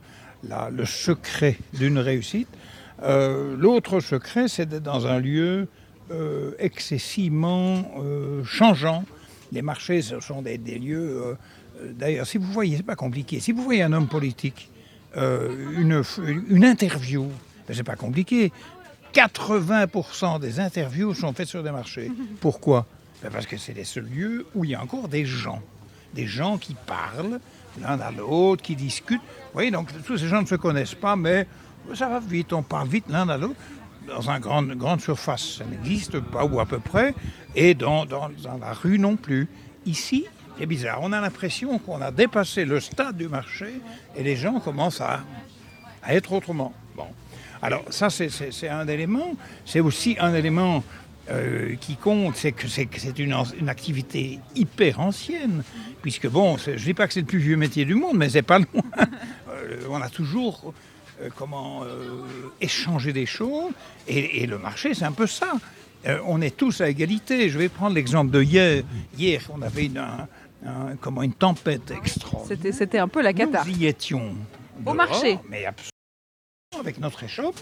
la- 0.47 0.69
le 0.71 0.85
secret 0.85 1.57
d'une 1.73 1.99
réussite. 1.99 2.47
Euh, 3.03 3.55
L'autre 3.57 3.99
secret, 3.99 4.47
c'est 4.47 4.65
d'être 4.67 4.83
dans 4.83 5.05
un 5.05 5.19
lieu 5.19 5.67
euh, 6.11 6.51
excessivement 6.57 7.83
changeant. 8.45 9.03
Les 9.51 9.61
marchés, 9.61 10.01
ce 10.01 10.19
sont 10.19 10.41
des, 10.41 10.57
des 10.57 10.79
lieux... 10.79 11.37
D'ailleurs, 11.91 12.25
si 12.27 12.37
vous 12.37 12.51
voyez, 12.51 12.75
c'est 12.77 12.83
pas 12.83 12.95
compliqué, 12.97 13.39
si 13.39 13.51
vous 13.53 13.63
voyez 13.63 13.83
un 13.83 13.93
homme 13.93 14.07
politique, 14.07 14.69
une, 15.15 16.03
une 16.49 16.65
interview, 16.65 17.27
ben, 17.67 17.73
c'est 17.73 17.83
pas 17.83 17.95
compliqué. 17.95 18.51
80% 19.13 20.39
des 20.39 20.59
interviews 20.59 21.13
sont 21.13 21.33
faites 21.33 21.47
sur 21.47 21.63
des 21.63 21.71
marchés. 21.71 22.11
Pourquoi? 22.41 22.85
Ben 23.23 23.29
Parce 23.31 23.45
que 23.45 23.57
c'est 23.57 23.73
les 23.73 23.83
seuls 23.83 24.05
lieux 24.07 24.45
où 24.55 24.63
il 24.65 24.71
y 24.71 24.75
a 24.75 24.81
encore 24.81 25.07
des 25.07 25.25
gens. 25.25 25.61
Des 26.13 26.25
gens 26.27 26.57
qui 26.57 26.73
parlent 26.73 27.39
l'un 27.81 27.99
à 27.99 28.11
l'autre, 28.11 28.63
qui 28.63 28.75
discutent. 28.75 29.21
Vous 29.21 29.53
voyez, 29.53 29.71
donc 29.71 29.89
tous 30.03 30.17
ces 30.17 30.27
gens 30.27 30.41
ne 30.41 30.47
se 30.47 30.55
connaissent 30.55 30.95
pas, 30.95 31.15
mais 31.15 31.47
ça 31.93 32.07
va 32.09 32.19
vite, 32.19 32.53
on 32.53 32.63
parle 32.63 32.87
vite 32.87 33.05
l'un 33.09 33.27
à 33.29 33.37
l'autre. 33.37 33.55
dans 34.07 34.27
une 34.29 34.39
grande, 34.39 34.71
grande 34.71 35.01
surface. 35.01 35.57
Ça 35.59 35.65
n'existe 35.65 36.19
pas, 36.19 36.43
ou 36.45 36.59
à 36.59 36.65
peu 36.65 36.79
près, 36.79 37.13
et 37.55 37.75
dans, 37.75 38.05
dans- 38.05 38.29
dans 38.41 38.57
la 38.57 38.73
rue 38.73 38.97
non 38.97 39.15
plus. 39.17 39.47
Ici, 39.85 40.25
c'est 40.57 40.65
bizarre. 40.65 40.99
On 41.01 41.11
a 41.13 41.21
l'impression 41.21 41.77
qu'on 41.77 42.01
a 42.01 42.09
dépassé 42.11 42.65
le 42.65 42.79
stade 42.79 43.17
du 43.17 43.27
marché 43.27 43.67
et 44.15 44.23
les 44.23 44.35
gens 44.35 44.59
commencent 44.59 45.01
à, 45.01 45.19
à 46.01 46.15
être 46.15 46.31
autrement. 46.33 46.73
Alors 47.61 47.83
ça, 47.89 48.09
c'est- 48.09 48.69
un 48.69 48.87
élément. 48.87 49.35
C'est 49.65 49.79
aussi 49.79 50.15
un 50.19 50.33
élément 50.33 50.83
euh, 51.29 51.75
qui 51.79 51.95
compte, 51.95 52.35
c'est 52.35 52.51
que 52.53 52.67
c'est 52.67 53.19
une, 53.19 53.33
activité 53.67 54.39
hyper 54.55 54.99
ancienne. 54.99 55.63
Puisque 56.01 56.27
bon, 56.27 56.57
je 56.57 56.71
ne 56.71 56.75
dis 56.77 56.93
pas 56.93 57.07
que 57.07 57.13
c'est 57.13 57.19
le 57.19 57.25
plus 57.25 57.39
vieux 57.39 57.57
métier 57.57 57.85
du 57.85 57.95
monde, 57.95 58.17
mais 58.17 58.29
c'est 58.29 58.41
pas 58.41 58.59
loin. 58.59 58.67
Euh, 59.49 59.81
on 59.89 60.01
a 60.01 60.09
toujours 60.09 60.73
euh, 61.21 61.29
comment 61.35 61.83
euh, 61.83 62.23
échanger 62.61 63.13
des 63.13 63.25
choses. 63.25 63.71
Et, 64.07 64.41
et 64.43 64.47
le 64.47 64.57
marché, 64.57 64.93
c'est 64.93 65.05
un 65.05 65.11
peu 65.11 65.27
ça. 65.27 65.51
On 66.25 66.39
est 66.41 66.55
tous 66.55 66.79
à 66.79 66.87
égalité. 66.89 67.49
Je 67.49 67.57
vais 67.59 67.67
prendre 67.67 67.93
l'exemple 67.93 68.31
de 68.31 68.41
hier. 68.41 68.83
Hier, 69.17 69.41
on 69.53 69.61
avait 69.61 69.85
une, 69.87 69.97
un- 69.97 70.27
un- 70.65 70.95
comment, 71.01 71.21
une 71.23 71.33
tempête 71.33 71.91
extraordinaire. 71.91 72.73
C'était 72.73 72.99
un 72.99 73.09
peu 73.09 73.21
la 73.21 73.33
cata. 73.33 73.63
Nous 73.67 73.77
y 73.77 73.85
étions. 73.85 74.33
Au 74.79 74.83
dehors, 74.85 74.95
marché. 74.95 75.37
Mais 75.49 75.65
absolument, 75.65 75.89
avec 76.77 76.99
notre 76.99 77.23
échoppe. 77.23 77.59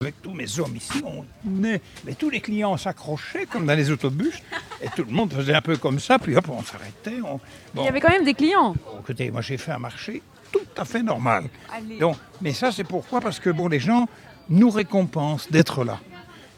Avec 0.00 0.20
tous 0.20 0.34
mes 0.34 0.58
hommes 0.58 0.76
ici, 0.76 1.02
on 1.04 1.64
est, 1.64 1.80
mais 2.04 2.14
tous 2.14 2.28
les 2.28 2.40
clients 2.40 2.76
s'accrochaient 2.76 3.46
comme 3.46 3.64
dans 3.64 3.74
les 3.74 3.90
autobus, 3.90 4.34
et 4.82 4.88
tout 4.94 5.04
le 5.04 5.10
monde 5.12 5.32
faisait 5.32 5.54
un 5.54 5.62
peu 5.62 5.78
comme 5.78 5.98
ça, 5.98 6.18
puis 6.18 6.36
hop, 6.36 6.46
on 6.50 6.62
s'arrêtait. 6.62 7.22
on- 7.24 7.40
Il 7.76 7.84
y 7.84 7.88
avait 7.88 8.00
quand 8.00 8.10
même 8.10 8.24
des 8.24 8.34
clients. 8.34 8.74
Écoutez, 9.00 9.30
moi 9.30 9.40
j'ai 9.40 9.56
fait 9.56 9.70
un 9.72 9.78
marché 9.78 10.20
tout 10.52 10.58
à 10.76 10.84
fait 10.84 11.02
normal. 11.02 11.44
Allez. 11.72 11.98
Donc, 11.98 12.16
mais 12.42 12.52
ça 12.52 12.70
c'est 12.70 12.84
pourquoi? 12.84 13.20
Parce 13.22 13.40
que 13.40 13.48
bon, 13.48 13.68
les 13.68 13.80
gens 13.80 14.06
nous 14.50 14.68
récompensent 14.68 15.50
d'être 15.50 15.84
là. 15.84 15.98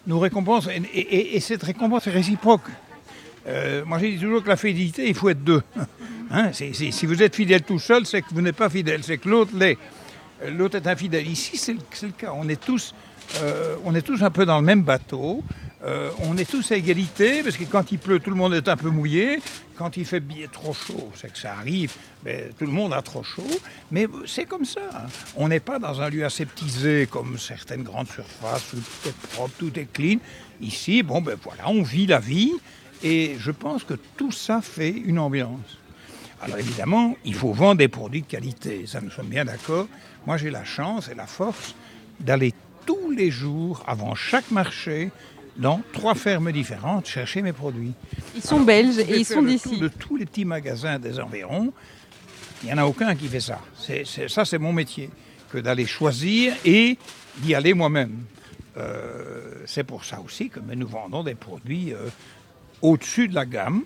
Nous 0.09 0.19
récompensent, 0.19 0.67
et, 0.69 0.83
et- 0.93 0.99
et- 1.17 1.37
et 1.37 1.41
cette 1.41 1.63
récompense 1.63 2.07
est 2.09 2.11
réciproque. 2.13 2.69
Euh, 3.47 3.85
moi 3.85 4.01
j'ai 4.01 4.13
dit 4.13 4.19
toujours 4.21 4.43
que 4.43 4.49
la 4.49 4.57
fidélité, 4.57 5.07
il 5.09 5.15
faut 5.15 5.29
être 5.29 5.45
deux. 5.45 5.63
Hein, 6.29 6.51
si 6.53 7.07
vous 7.07 7.23
êtes 7.23 7.37
fidèle 7.37 7.63
tout 7.63 7.79
seul, 7.79 8.05
c'est 8.05 8.21
que 8.21 8.27
vous 8.35 8.41
n'êtes 8.43 8.57
pas 8.57 8.69
fidèle, 8.69 9.05
c'est 9.05 9.17
que 9.19 9.29
l'autre 9.29 9.53
l'est. 9.57 9.79
Euh, 10.43 10.51
L'autre 10.51 10.77
est 10.77 10.87
infidèle. 10.87 11.27
Ici, 11.29 11.57
c'est 11.57 11.73
le, 11.75 12.13
cas. 12.13 12.33
On 12.35 12.49
est, 12.49 12.61
tous, 12.61 12.95
euh, 13.43 13.77
on 13.85 13.95
est 13.95 14.03
tous 14.03 14.23
un 14.23 14.31
peu 14.31 14.47
dans 14.47 14.59
le 14.59 14.65
même 14.65 14.83
bateau. 14.83 15.43
Euh, 15.85 16.11
on 16.21 16.37
est 16.37 16.51
tous 16.51 16.73
à 16.73 16.77
égalité, 16.77 17.43
parce 17.43 17.57
que 17.57 17.65
quand 17.65 17.93
il 17.93 17.99
pleut, 17.99 18.19
tout 18.19 18.31
le 18.31 18.37
monde 18.37 18.55
est 18.55 18.69
un 18.69 18.77
peu 18.77 18.89
mouillé. 18.91 19.41
Quand 19.77 19.97
il 19.99 20.07
fait 20.07 20.23
trop 20.51 20.73
chaud, 20.73 21.11
c'est 21.15 21.31
que 21.31 21.39
ça 21.39 21.53
arrive, 21.53 21.93
tout 22.59 22.65
le 22.65 22.73
monde 22.73 22.95
a 22.95 23.03
trop 23.03 23.23
chaud. 23.23 23.47
Mais 23.91 24.07
c'est 24.27 24.47
comme 24.47 24.65
ça. 24.65 24.81
hein. 24.95 25.07
On 25.37 25.49
n'est 25.49 25.61
pas 25.61 25.79
dans 25.79 26.01
un 26.01 26.09
lieu 26.09 26.25
aseptisé 26.25 27.07
comme 27.11 27.39
certaines 27.39 27.83
grandes 27.83 28.09
surfaces 28.09 28.73
où 28.73 28.77
tout 28.79 29.09
est 29.11 29.17
propre, 29.35 29.53
tout 29.59 29.79
est 29.79 29.93
clean. 29.93 30.17
Ici, 30.63 31.03
bon, 31.03 31.21
ben 31.21 31.37
voilà, 31.43 31.69
on 31.69 31.83
vit 31.83 32.07
la 32.07 32.21
vie. 32.21 32.53
Et 33.03 33.37
je 33.39 33.51
pense 33.51 33.85
que 33.85 33.95
tout 34.17 34.33
ça 34.33 34.63
fait 34.63 34.91
une 34.91 35.19
ambiance. 35.19 35.79
Alors 36.41 36.59
évidemment, 36.59 37.17
il 37.25 37.35
faut 37.35 37.53
vendre 37.53 37.77
des 37.77 37.89
produits 37.89 38.23
de 38.23 38.27
qualité, 38.27 38.87
ça 38.87 39.01
nous 39.01 39.11
sommes 39.11 39.29
bien 39.29 39.45
d'accord. 39.45 39.89
Moi 40.27 40.37
j'ai 40.37 40.51
la 40.51 40.65
chance 40.65 41.09
et 41.09 41.15
la 41.15 41.27
force 41.27 41.75
d'aller 42.21 42.53
tous 42.85 43.11
les 43.11 43.31
jours, 43.31 43.83
avant 43.87 44.15
chaque 44.15 44.51
marché, 44.51 45.11
dans 45.57 45.81
trois 45.93 46.15
fermes 46.15 46.53
différentes, 46.53 47.07
chercher 47.07 47.43
mes 47.43 47.53
produits. 47.53 47.93
Ils 48.35 48.43
sont 48.43 48.61
belges 48.61 48.99
et 48.99 49.19
ils 49.19 49.25
sont 49.25 49.43
d'ici. 49.43 49.79
De 49.79 49.89
tous 49.89 50.17
les 50.17 50.27
petits 50.27 50.45
magasins 50.45 50.99
des 50.99 51.19
environs, 51.19 51.73
il 52.63 52.67
n'y 52.67 52.73
en 52.73 52.79
a 52.79 52.85
aucun 52.85 53.15
qui 53.15 53.29
fait 53.29 53.41
ça. 53.41 53.61
Ça 54.29 54.45
c'est 54.45 54.59
mon 54.59 54.73
métier, 54.73 55.11
que 55.51 55.59
d'aller 55.59 55.87
choisir 55.87 56.55
et 56.65 56.99
d'y 57.39 57.55
aller 57.55 57.75
moi-même. 57.75 58.25
Euh, 58.77 59.63
c'est 59.65 59.85
pour 59.85 60.05
ça 60.05 60.21
aussi 60.21 60.51
que 60.51 60.61
nous 60.61 60.87
vendons 60.87 61.23
des 61.25 61.35
produits 61.35 61.95
euh, 61.95 62.09
au-dessus 62.83 63.29
de 63.29 63.35
la 63.35 63.47
gamme. 63.47 63.83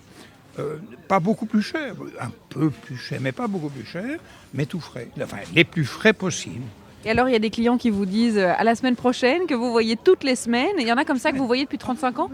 Euh, 0.59 0.76
pas 1.07 1.20
beaucoup 1.20 1.46
plus 1.46 1.62
cher, 1.62 1.94
un 2.20 2.30
peu 2.48 2.70
plus 2.70 2.96
cher, 2.96 3.20
mais 3.20 3.30
pas 3.32 3.46
beaucoup 3.46 3.68
plus 3.68 3.84
cher, 3.86 4.18
mais 4.53 4.66
tout 4.66 4.80
frais. 4.80 5.09
Enfin, 5.22 5.38
les 5.55 5.64
plus 5.64 5.84
frais 5.84 6.12
possibles. 6.12 6.64
Et 7.05 7.11
alors, 7.11 7.28
il 7.28 7.32
y 7.32 7.36
a 7.36 7.38
des 7.40 7.51
clients 7.51 7.78
qui 7.78 7.88
vous 7.88 8.05
disent 8.05 8.36
euh, 8.36 8.53
à 8.57 8.64
la 8.64 8.74
semaine 8.74 8.96
prochaine, 8.96 9.46
que 9.46 9.55
vous 9.55 9.70
voyez 9.70 9.96
toutes 9.96 10.24
les 10.24 10.34
semaines. 10.36 10.76
Et 10.78 10.82
il 10.82 10.88
y 10.88 10.92
en 10.92 10.96
a 10.96 11.05
comme 11.05 11.18
ça 11.18 11.30
que 11.32 11.38
vous 11.38 11.46
voyez 11.46 11.64
depuis 11.64 11.78
35 11.78 12.18
ans? 12.18 12.30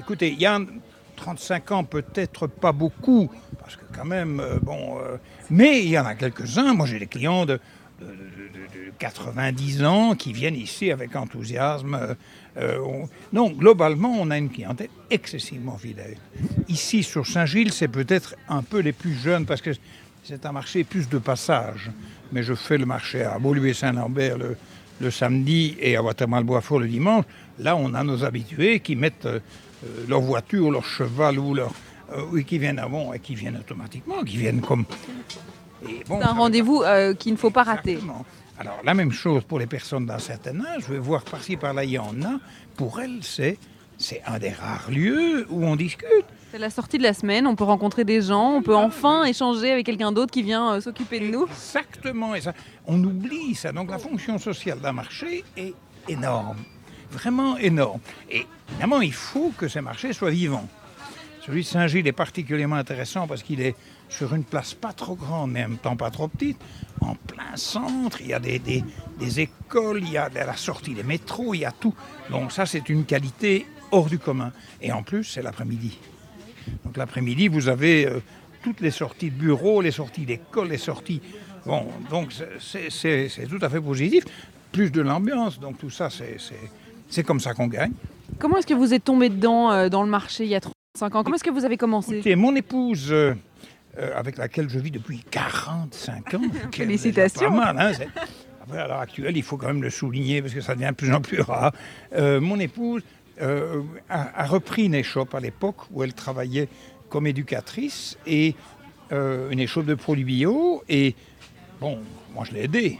Écoutez, 0.00 0.30
il 0.32 0.40
y 0.40 0.46
a 0.46 0.56
un- 0.56 0.66
35 1.16 1.70
ans, 1.70 1.84
peut-être 1.84 2.48
pas 2.48 2.72
beaucoup, 2.72 3.30
parce 3.60 3.76
que 3.76 3.82
quand 3.96 4.04
même, 4.04 4.40
euh, 4.40 4.58
bon. 4.60 4.98
euh, 4.98 5.16
mais 5.50 5.82
il 5.84 5.88
y 5.90 5.98
en 5.98 6.04
a 6.04 6.14
quelques-uns. 6.16 6.74
Moi, 6.74 6.86
j'ai 6.86 6.98
des 6.98 7.06
clients 7.06 7.46
de, 7.46 7.60
de- 8.00 8.06
de- 8.06 8.10
de- 8.10 8.86
de 8.86 8.92
90 8.98 9.84
ans 9.84 10.14
qui 10.16 10.32
viennent 10.32 10.56
ici 10.56 10.90
avec 10.90 11.14
enthousiasme. 11.14 12.16
Euh, 12.56 12.76
euh, 12.78 12.80
on- 12.84 13.08
Non, 13.32 13.50
globalement, 13.50 14.14
on 14.20 14.30
a 14.30 14.38
une 14.38 14.50
clientèle 14.50 14.88
excessivement 15.10 15.76
fidèle. 15.78 16.16
Ici, 16.68 17.02
sur 17.02 17.26
Saint-Gilles, 17.26 17.72
c'est 17.72 17.88
peut-être 17.88 18.34
un 18.48 18.62
peu 18.62 18.80
les 18.80 18.92
plus 18.92 19.14
jeunes, 19.14 19.46
parce 19.46 19.60
que 19.62 19.70
c'est 20.24 20.44
un 20.46 20.52
marché 20.52 20.84
plus 20.84 21.08
de 21.08 21.18
passage. 21.18 21.90
Mais 22.32 22.42
je 22.42 22.54
fais 22.54 22.78
le 22.78 22.86
marché 22.86 23.22
à 23.24 23.38
Beaulieu-Saint-Lambert 23.38 24.38
le, 24.38 24.56
le 25.00 25.10
samedi 25.10 25.76
et 25.80 25.96
à 25.96 26.02
Watermal-Boisfort 26.02 26.80
le 26.80 26.88
dimanche. 26.88 27.24
Là, 27.58 27.76
on 27.76 27.92
a 27.94 28.02
nos 28.04 28.24
habitués 28.24 28.80
qui 28.80 28.96
mettent 28.96 29.26
euh, 29.26 29.38
euh, 29.84 30.04
leur 30.08 30.20
voiture, 30.20 30.70
leur 30.70 30.84
cheval 30.84 31.38
ou 31.38 31.54
leur. 31.54 31.72
euh, 32.12 32.22
oui, 32.30 32.44
qui 32.44 32.58
viennent 32.58 32.78
avant 32.78 33.12
et 33.12 33.18
qui 33.18 33.34
viennent 33.34 33.56
automatiquement, 33.58 34.22
qui 34.24 34.36
viennent 34.36 34.60
comme. 34.60 34.84
Bon, 36.06 36.18
C'est 36.20 36.26
un 36.28 36.32
rendez-vous 36.32 36.82
euh, 36.82 37.12
qu'il 37.14 37.32
ne 37.32 37.36
faut 37.38 37.50
pas 37.50 37.64
rater. 37.64 37.92
Exactement. 37.92 38.24
Alors, 38.62 38.78
la 38.84 38.94
même 38.94 39.10
chose 39.10 39.42
pour 39.42 39.58
les 39.58 39.66
personnes 39.66 40.06
d'un 40.06 40.20
certain 40.20 40.60
âge. 40.60 40.84
Je 40.86 40.92
vais 40.92 41.00
voir 41.00 41.24
par-ci, 41.24 41.56
par-là, 41.56 41.82
il 41.82 41.90
y 41.90 41.98
en 41.98 42.22
a. 42.22 42.38
Pour 42.76 43.00
elles, 43.00 43.18
c'est, 43.22 43.58
c'est 43.98 44.22
un 44.24 44.38
des 44.38 44.50
rares 44.50 44.88
lieux 44.88 45.48
où 45.50 45.64
on 45.64 45.74
discute. 45.74 46.26
C'est 46.52 46.60
la 46.60 46.70
sortie 46.70 46.96
de 46.96 47.02
la 47.02 47.12
semaine, 47.12 47.48
on 47.48 47.56
peut 47.56 47.64
rencontrer 47.64 48.04
des 48.04 48.22
gens, 48.22 48.52
on 48.52 48.62
peut 48.62 48.76
enfin 48.76 49.24
échanger 49.24 49.72
avec 49.72 49.84
quelqu'un 49.84 50.12
d'autre 50.12 50.30
qui 50.30 50.44
vient 50.44 50.74
euh, 50.74 50.80
s'occuper 50.80 51.18
de 51.18 51.26
nous. 51.26 51.46
Exactement. 51.46 52.36
Et 52.36 52.40
ça, 52.40 52.52
on 52.86 53.02
oublie 53.02 53.56
ça. 53.56 53.72
Donc, 53.72 53.90
la 53.90 53.98
fonction 53.98 54.38
sociale 54.38 54.78
d'un 54.78 54.92
marché 54.92 55.42
est 55.56 55.74
énorme. 56.06 56.58
Vraiment 57.10 57.58
énorme. 57.58 57.98
Et 58.30 58.46
évidemment, 58.70 59.00
il 59.00 59.12
faut 59.12 59.52
que 59.58 59.66
ces 59.66 59.80
marchés 59.80 60.12
soient 60.12 60.30
vivants. 60.30 60.68
Celui 61.44 61.62
de 61.62 61.66
Saint-Gilles 61.66 62.06
est 62.06 62.12
particulièrement 62.12 62.76
intéressant 62.76 63.26
parce 63.26 63.42
qu'il 63.42 63.60
est 63.60 63.74
sur 64.16 64.34
une 64.34 64.44
place 64.44 64.74
pas 64.74 64.92
trop 64.92 65.14
grande, 65.14 65.52
mais 65.52 65.64
en 65.64 65.68
même 65.70 65.78
temps 65.78 65.96
pas 65.96 66.10
trop 66.10 66.28
petite, 66.28 66.58
en 67.00 67.14
plein 67.14 67.56
centre. 67.56 68.20
Il 68.20 68.28
y 68.28 68.34
a 68.34 68.38
des, 68.40 68.58
des- 68.58 68.84
des 69.18 69.40
écoles, 69.40 70.00
il 70.02 70.10
y 70.12 70.18
a 70.18 70.28
la 70.28 70.56
sortie 70.56 70.94
des 70.94 71.02
métros, 71.02 71.54
il 71.54 71.60
y 71.60 71.64
a 71.64 71.72
tout. 71.72 71.94
Donc 72.30 72.52
ça, 72.52 72.66
c'est 72.66 72.88
une 72.88 73.04
qualité 73.04 73.66
hors 73.90 74.06
du 74.06 74.18
commun. 74.18 74.52
Et 74.80 74.92
en 74.92 75.02
plus, 75.02 75.24
c'est 75.24 75.42
l'après-midi. 75.42 75.98
Donc 76.84 76.96
l'après-midi, 76.96 77.48
vous 77.48 77.68
avez 77.68 78.06
euh, 78.06 78.20
toutes 78.62 78.80
les 78.80 78.90
sorties 78.90 79.30
de 79.30 79.36
bureaux, 79.36 79.80
les 79.80 79.90
sorties 79.90 80.24
d'école, 80.26 80.68
les 80.68 80.78
sorties... 80.78 81.20
Bon, 81.64 81.86
donc 82.10 82.32
c'est- 82.60 83.46
tout 83.48 83.58
à 83.64 83.68
fait 83.68 83.80
positif. 83.80 84.24
Plus 84.72 84.90
de 84.90 85.00
l'ambiance, 85.00 85.58
donc 85.60 85.78
tout 85.78 85.90
ça, 85.90 86.08
c'est- 86.10 87.22
comme 87.22 87.40
ça 87.40 87.54
qu'on 87.54 87.66
gagne. 87.66 87.92
Comment 88.38 88.56
est-ce 88.58 88.66
que 88.66 88.74
vous 88.74 88.94
êtes 88.94 89.04
tombé 89.04 89.28
dedans 89.28 89.70
euh, 89.70 89.88
dans 89.88 90.02
le 90.02 90.08
marché 90.08 90.44
il 90.44 90.50
y 90.50 90.54
a 90.54 90.60
35 90.60 91.14
ans? 91.14 91.22
Comment 91.22 91.36
est-ce 91.36 91.44
que 91.44 91.50
vous 91.50 91.64
avez 91.64 91.76
commencé? 91.76 92.14
Écoutez, 92.14 92.36
mon 92.36 92.54
épouse, 92.56 93.08
euh, 93.12 93.34
euh, 93.98 94.18
avec 94.18 94.38
laquelle 94.38 94.68
je 94.68 94.78
vis 94.78 94.90
depuis 94.90 95.22
45 95.30 96.34
ans, 96.34 96.40
Félicitations. 96.72 97.50
Pas 97.50 97.72
mal, 97.72 97.94
hein, 97.98 98.06
Après, 98.62 98.78
à 98.78 98.86
l'heure 98.86 99.00
actuelle, 99.00 99.36
il 99.36 99.42
faut 99.42 99.56
quand 99.56 99.68
même 99.68 99.82
le 99.82 99.90
souligner 99.90 100.42
parce 100.42 100.54
que 100.54 100.60
ça 100.60 100.74
devient 100.74 100.88
de 100.90 100.94
plus 100.94 101.12
en 101.12 101.20
plus 101.20 101.40
rare. 101.40 101.72
Euh, 102.14 102.40
mon 102.40 102.58
épouse 102.58 103.02
euh, 103.40 103.82
a, 104.08 104.42
a 104.42 104.46
repris 104.46 104.84
une 104.84 104.94
échoppe 104.94 105.34
à 105.34 105.40
l'époque 105.40 105.90
où 105.90 106.02
elle 106.02 106.14
travaillait 106.14 106.68
comme 107.08 107.26
éducatrice 107.26 108.16
et 108.26 108.54
une 109.50 109.60
échoppe 109.60 109.84
de 109.84 109.94
produits 109.94 110.24
bio. 110.24 110.82
Et 110.88 111.14
bon, 111.78 111.98
moi 112.34 112.44
je 112.48 112.52
l'ai 112.52 112.64
aidée, 112.64 112.98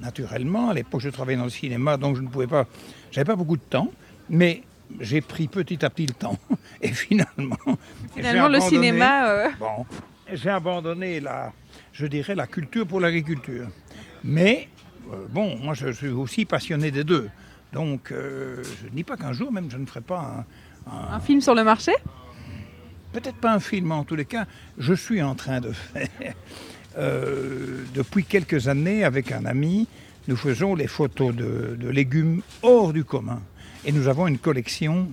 naturellement. 0.00 0.70
À 0.70 0.74
l'époque, 0.74 1.00
je 1.00 1.08
travaillais 1.08 1.38
dans 1.38 1.44
le 1.44 1.50
cinéma, 1.50 1.96
donc 1.96 2.16
je 2.16 2.20
ne 2.22 2.28
pouvais 2.28 2.46
pas. 2.46 2.66
J'avais 3.10 3.24
pas 3.24 3.36
beaucoup 3.36 3.56
de 3.56 3.62
temps, 3.62 3.90
mais 4.28 4.62
j'ai 5.00 5.20
pris 5.20 5.48
petit 5.48 5.84
à 5.84 5.90
petit 5.90 6.06
le 6.06 6.14
temps. 6.14 6.38
Et 6.82 6.88
finalement. 6.88 7.56
Finalement, 8.14 8.48
le 8.48 8.60
cinéma, 8.60 9.28
euh, 9.28 9.48
Bon, 9.58 9.86
j'ai 10.36 10.50
abandonné 10.50 11.20
la, 11.20 11.52
je 11.92 12.06
dirais, 12.06 12.34
la 12.34 12.46
culture 12.46 12.86
pour 12.86 13.00
l'agriculture. 13.00 13.68
Mais 14.24 14.68
euh, 15.12 15.26
bon, 15.30 15.56
moi, 15.58 15.74
je 15.74 15.90
suis 15.92 16.08
aussi 16.08 16.44
passionné 16.44 16.90
des 16.90 17.04
deux. 17.04 17.28
Donc, 17.72 18.12
euh, 18.12 18.62
je 18.80 18.86
ne 18.86 18.90
dis 18.90 19.04
pas 19.04 19.16
qu'un 19.16 19.32
jour 19.32 19.50
même 19.50 19.70
je 19.70 19.78
ne 19.78 19.86
ferai 19.86 20.02
pas 20.02 20.44
un, 20.90 21.14
un 21.14 21.20
film 21.20 21.40
sur 21.40 21.54
le 21.54 21.64
marché? 21.64 21.92
Peut-être 23.12 23.36
pas 23.36 23.52
un 23.52 23.60
film, 23.60 23.88
mais 23.88 23.94
en 23.94 24.04
tous 24.04 24.16
les 24.16 24.24
cas, 24.24 24.46
je 24.78 24.94
suis 24.94 25.22
en 25.22 25.34
train 25.34 25.60
de 25.60 25.72
faire, 25.72 26.08
euh, 26.98 27.84
depuis 27.94 28.24
quelques 28.24 28.68
années, 28.68 29.04
avec 29.04 29.32
un 29.32 29.44
ami, 29.44 29.86
nous 30.28 30.36
faisons 30.36 30.74
les 30.74 30.86
photos 30.86 31.34
de, 31.34 31.76
de 31.78 31.88
légumes 31.88 32.42
hors 32.62 32.92
du 32.92 33.04
commun. 33.04 33.42
Et 33.84 33.92
nous 33.92 34.08
avons 34.08 34.26
une 34.28 34.38
collection, 34.38 35.08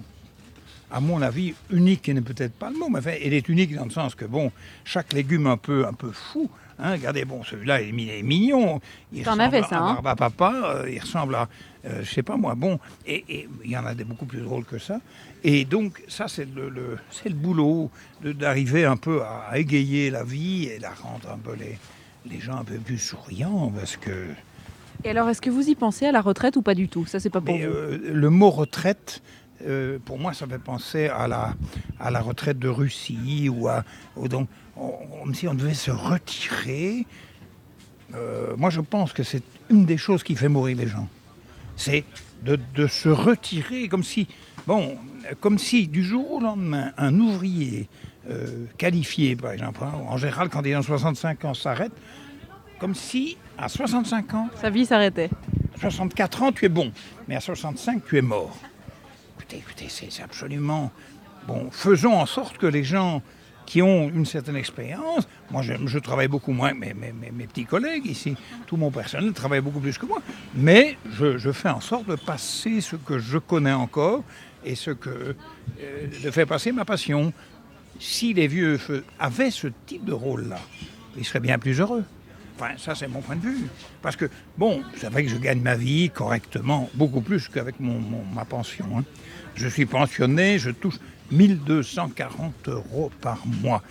à 0.91 0.99
mon 0.99 1.21
avis, 1.21 1.53
unique, 1.69 2.09
et 2.09 2.13
n'est 2.13 2.21
peut-être 2.21 2.53
pas 2.53 2.69
le 2.69 2.77
mot, 2.77 2.89
mais 2.89 2.99
enfin, 2.99 3.13
elle 3.23 3.33
est 3.33 3.47
unique 3.49 3.75
dans 3.75 3.85
le 3.85 3.91
sens 3.91 4.15
que, 4.15 4.25
bon, 4.25 4.51
chaque 4.85 5.13
légume 5.13 5.47
un 5.47 5.57
peu, 5.57 5.85
un 5.85 5.93
peu 5.93 6.11
fou, 6.11 6.49
Hein, 6.81 6.93
regardez, 6.93 7.25
bon, 7.25 7.43
celui-là, 7.43 7.81
il 7.81 8.09
est 8.09 8.23
mignon. 8.23 8.79
Il 9.11 9.23
T'en 9.23 9.31
ressemble 9.31 9.63
ça, 9.65 9.75
à 9.75 9.79
hein 9.79 9.93
Barbe 10.01 10.07
à 10.07 10.15
Papa, 10.15 10.53
euh, 10.63 10.89
il 10.89 10.97
ressemble 10.97 11.35
à, 11.35 11.49
euh, 11.85 12.01
je 12.03 12.09
sais 12.09 12.23
pas 12.23 12.37
moi, 12.37 12.55
bon, 12.55 12.79
et 13.05 13.25
et 13.27 13.49
il 13.65 13.69
y 13.71 13.75
en 13.77 13.85
a 13.85 13.93
des 13.93 14.05
beaucoup 14.05 14.25
plus 14.25 14.39
drôles 14.39 14.63
que 14.63 14.77
ça. 14.77 15.01
Et 15.43 15.65
donc, 15.65 16.01
ça, 16.07 16.29
c'est 16.29 16.47
le, 16.55 16.69
le- 16.69 16.97
c'est 17.11 17.27
le 17.27 17.35
boulot 17.35 17.91
de- 18.23 18.31
d'arriver 18.31 18.85
un 18.85 18.95
peu 18.95 19.21
à, 19.23 19.47
à 19.49 19.57
égayer 19.57 20.09
la 20.09 20.23
vie 20.23 20.67
et 20.67 20.79
la 20.79 20.91
rendre 20.91 21.29
un 21.29 21.37
peu 21.37 21.53
les, 21.55 21.77
les 22.31 22.39
gens 22.39 22.55
un 22.55 22.63
peu 22.63 22.75
plus 22.75 22.97
souriants, 22.97 23.73
parce 23.77 23.97
que 23.97 24.27
Et 25.03 25.09
alors, 25.09 25.27
est-ce 25.29 25.41
que 25.41 25.49
vous 25.49 25.67
y 25.69 25.75
pensez 25.75 26.05
à 26.05 26.13
la 26.13 26.21
retraite 26.21 26.55
ou 26.55 26.61
pas 26.61 26.75
du 26.75 26.87
tout? 26.87 27.05
Ça, 27.05 27.19
c'est 27.19 27.29
pas 27.29 27.41
pour 27.41 27.55
mais, 27.55 27.65
vous. 27.65 27.73
euh, 27.73 27.99
le 28.11 28.29
mot 28.29 28.49
retraite, 28.49 29.21
euh, 29.67 29.99
pour 30.03 30.17
moi, 30.17 30.33
ça 30.33 30.47
fait 30.47 30.59
penser 30.59 31.07
à 31.07 31.27
la, 31.27 31.53
à 31.99 32.11
la 32.11 32.21
retraite 32.21 32.59
de 32.59 32.69
Russie 32.69 33.49
ou 33.49 33.67
à. 33.67 33.83
ou 34.15 34.27
donc, 34.27 34.47
on, 34.77 34.91
comme 35.21 35.35
si 35.35 35.47
on 35.47 35.53
devait 35.53 35.73
se 35.73 35.91
retirer. 35.91 37.05
Euh, 38.15 38.55
moi, 38.57 38.69
je 38.69 38.81
pense 38.81 39.13
que 39.13 39.23
c'est 39.23 39.43
une 39.69 39.85
des 39.85 39.97
choses 39.97 40.23
qui 40.23 40.35
fait 40.35 40.49
mourir 40.49 40.77
les 40.77 40.87
gens. 40.87 41.07
C'est 41.75 42.03
de, 42.43 42.57
de 42.75 42.87
se 42.87 43.09
retirer 43.09 43.87
comme 43.87 44.03
si. 44.03 44.27
Bon, 44.65 44.97
comme 45.39 45.57
si 45.57 45.87
du 45.87 46.03
jour 46.03 46.31
au 46.31 46.39
lendemain, 46.39 46.91
un 46.97 47.19
ouvrier 47.19 47.87
euh, 48.29 48.65
qualifié, 48.77 49.35
par 49.35 49.51
exemple, 49.51 49.81
hein, 49.83 49.93
en 50.07 50.17
général, 50.17 50.49
quand 50.49 50.63
il 50.63 50.73
a 50.73 50.81
65 50.81 51.45
ans, 51.45 51.53
s'arrête, 51.53 51.91
comme 52.79 52.95
si 52.95 53.37
à 53.57 53.67
65 53.67 54.33
ans, 54.33 54.49
Sa 54.61 54.69
vie 54.69 54.85
s'arrêtait. 54.85 55.29
64 55.79 56.43
ans, 56.43 56.51
tu 56.51 56.65
es 56.65 56.69
bon, 56.69 56.91
mais 57.27 57.35
à 57.35 57.39
65, 57.39 58.03
tu 58.07 58.17
es 58.17 58.21
mort. 58.21 58.57
Écoutez, 59.53 59.87
c'est 59.89 60.21
absolument... 60.23 60.91
Bon, 61.47 61.69
faisons 61.71 62.13
en 62.13 62.25
sorte 62.25 62.57
que 62.57 62.67
les 62.67 62.83
gens 62.83 63.21
qui 63.65 63.81
ont 63.81 64.09
une 64.09 64.25
certaine 64.25 64.55
expérience, 64.55 65.27
moi 65.51 65.61
je, 65.61 65.99
travaille 65.99 66.27
beaucoup 66.27 66.51
moins 66.51 66.71
que 66.71 66.77
mes, 66.77 66.93
mes- 66.93 67.13
mes- 67.31 67.47
petits 67.47 67.65
collègues 67.65 68.05
ici, 68.07 68.35
tout 68.65 68.77
mon 68.77 68.89
personnel 68.91 69.31
travaille 69.31 69.61
beaucoup 69.61 69.79
plus 69.79 69.97
que 69.97 70.05
moi, 70.05 70.21
mais 70.55 70.97
je, 71.11 71.51
fais 71.51 71.69
en 71.69 71.79
sorte 71.79 72.07
de 72.07 72.15
passer 72.15 72.81
ce 72.81 72.95
que 72.95 73.19
je 73.19 73.37
connais 73.37 73.71
encore 73.73 74.23
et 74.65 74.75
ce 74.75 74.91
que... 74.91 75.09
euh, 75.09 76.07
de 76.23 76.31
faire 76.31 76.47
passer 76.47 76.71
ma 76.71 76.83
passion. 76.83 77.31
Si 77.99 78.33
les 78.33 78.47
vieux 78.47 78.79
avaient 79.19 79.51
ce 79.51 79.67
type 79.85 80.03
de 80.05 80.13
rôle-là, 80.13 80.59
ils 81.17 81.25
seraient 81.25 81.39
bien 81.39 81.57
plus 81.59 81.79
heureux. 81.79 82.03
Ça, 82.77 82.95
c'est 82.95 83.07
mon 83.07 83.21
point 83.21 83.35
de 83.35 83.41
vue. 83.41 83.67
Parce 84.01 84.15
que, 84.15 84.29
bon, 84.57 84.81
c'est 84.97 85.09
vrai 85.09 85.23
que 85.23 85.29
je 85.29 85.37
gagne 85.37 85.61
ma 85.61 85.75
vie 85.75 86.09
correctement, 86.09 86.89
beaucoup 86.93 87.21
plus 87.21 87.47
qu'avec 87.47 87.79
mon, 87.79 87.99
mon- 87.99 88.25
ma 88.33 88.45
pension. 88.45 88.85
hein. 88.97 89.03
Je 89.55 89.67
suis 89.67 89.85
pensionné, 89.85 90.59
je 90.59 90.69
touche 90.69 90.95
1240 91.31 92.67
euros 92.69 93.11
par 93.21 93.45
mois. 93.61 93.81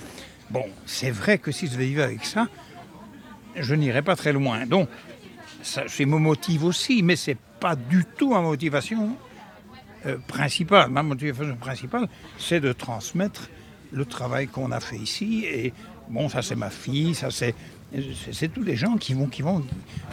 Bon, 0.50 0.64
c'est 0.86 1.10
vrai 1.10 1.38
que 1.38 1.52
si 1.52 1.66
je 1.66 1.76
vivre 1.76 2.02
avec 2.02 2.24
ça, 2.24 2.46
je 3.56 3.74
n'irais 3.74 4.02
pas 4.02 4.16
très 4.16 4.32
loin. 4.32 4.66
Donc, 4.66 4.88
ça, 5.62 5.88
ça 5.88 6.04
me 6.06 6.16
motive 6.18 6.64
aussi, 6.64 7.02
mais 7.02 7.16
c'est 7.16 7.36
pas 7.60 7.74
du 7.76 8.04
tout 8.16 8.30
ma 8.30 8.40
motivation 8.40 9.16
euh, 10.06 10.16
principale. 10.26 10.90
Ma 10.90 11.02
motivation 11.02 11.56
principale, 11.56 12.08
c'est 12.38 12.60
de 12.60 12.72
transmettre 12.72 13.48
le 13.92 14.04
travail 14.04 14.46
qu'on 14.46 14.70
a 14.72 14.80
fait 14.80 14.96
ici. 14.96 15.44
Et 15.46 15.72
bon, 16.08 16.28
ça 16.28 16.40
c'est 16.42 16.54
ma 16.56 16.70
fille, 16.70 17.14
ça 17.14 17.30
c'est 17.30 17.54
c'est- 18.32 18.48
tous 18.48 18.62
les 18.62 18.76
gens 18.76 18.96
qui 18.96 19.14
vont, 19.14 19.26
qui 19.26 19.42
vont 19.42 19.62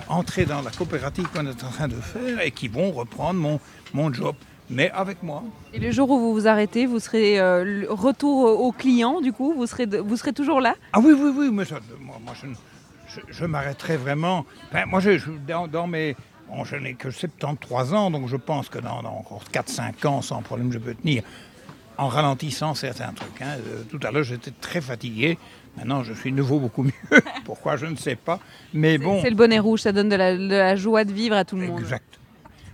entrer 0.07 0.45
dans 0.45 0.61
la 0.61 0.71
coopérative 0.71 1.28
qu'on 1.34 1.45
est 1.45 1.63
en 1.63 1.69
train 1.69 1.88
de 1.88 1.95
faire 1.95 2.41
et 2.41 2.51
qui 2.51 2.67
vont 2.67 2.91
reprendre 2.91 3.39
mon, 3.39 3.59
mon 3.93 4.13
job, 4.13 4.36
mais 4.69 4.89
avec 4.91 5.21
moi. 5.23 5.43
Et 5.73 5.80
le 5.80 5.91
jour 5.91 6.09
où 6.09 6.19
vous 6.19 6.34
vous 6.34 6.47
arrêtez, 6.47 6.86
vous 6.86 6.99
serez 6.99 7.39
euh, 7.39 7.63
le 7.63 7.91
retour 7.91 8.45
au 8.61 8.71
client, 8.71 9.21
du 9.21 9.34
coup 9.34 9.53
vous 9.53 9.67
serez, 9.67 9.86
vous 9.86 10.17
serez 10.17 10.34
toujours 10.34 10.61
là? 10.61 10.76
Ah 10.93 10.99
oui, 10.99 11.13
oui, 11.17 11.32
oui, 11.38 11.49
mais 11.51 11.65
ça, 11.65 11.80
moi, 11.99 12.17
moi, 12.23 12.34
je, 12.41 12.47
je, 13.13 13.19
je 13.30 13.45
m'arrêterai 13.45 13.97
vraiment. 13.97 14.45
Enfin, 14.71 14.86
moi, 14.86 14.99
je, 14.99 15.11
dans, 15.47 15.67
dans 15.67 15.88
mes. 15.88 16.15
bon, 16.49 16.63
je 16.63 16.76
n'ai 16.78 16.93
que 16.93 17.11
73 17.11 17.93
ans, 17.93 18.09
donc 18.09 18.28
je 18.28 18.38
pense 18.38 18.69
que 18.69 18.80
dans, 18.80 19.01
dans 19.03 19.17
encore 19.17 19.43
4-5 19.53 20.07
ans, 20.07 20.21
sans 20.21 20.41
problème, 20.41 20.71
je 20.71 20.80
peux 20.80 20.95
tenir. 20.95 21.23
En 21.97 22.09
ralentissant 22.09 22.73
certains 22.73 23.13
trucs. 23.13 23.41
hein. 23.41 23.55
Euh, 23.67 23.84
tout 23.89 23.99
à 24.05 24.11
l'heure, 24.11 24.23
j'étais 24.26 24.51
très 24.51 24.82
fatigué. 24.82 25.38
Maintenant, 25.78 26.03
je 26.03 26.13
suis 26.13 26.32
nouveau 26.32 26.59
beaucoup 26.59 26.84
mieux. 26.84 26.91
Pourquoi, 27.45 27.76
je 27.78 27.86
ne 27.86 27.95
sais 27.95 28.15
pas. 28.15 28.39
Mais 28.73 28.97
bon. 28.97 29.21
C'est 29.21 29.30
le 29.30 29.36
bonnet 29.36 29.59
rouge, 29.59 29.82
ça 29.82 29.91
donne 29.91 30.09
de 30.09 30.15
la, 30.15 30.36
de 30.38 30.47
la 30.47 30.76
joie 30.76 31.03
de 31.03 31.11
vivre 31.11 31.36
à 31.36 31.43
tout 31.45 31.55
le 31.57 31.67
monde. 31.67 31.80
Exact. 31.80 32.05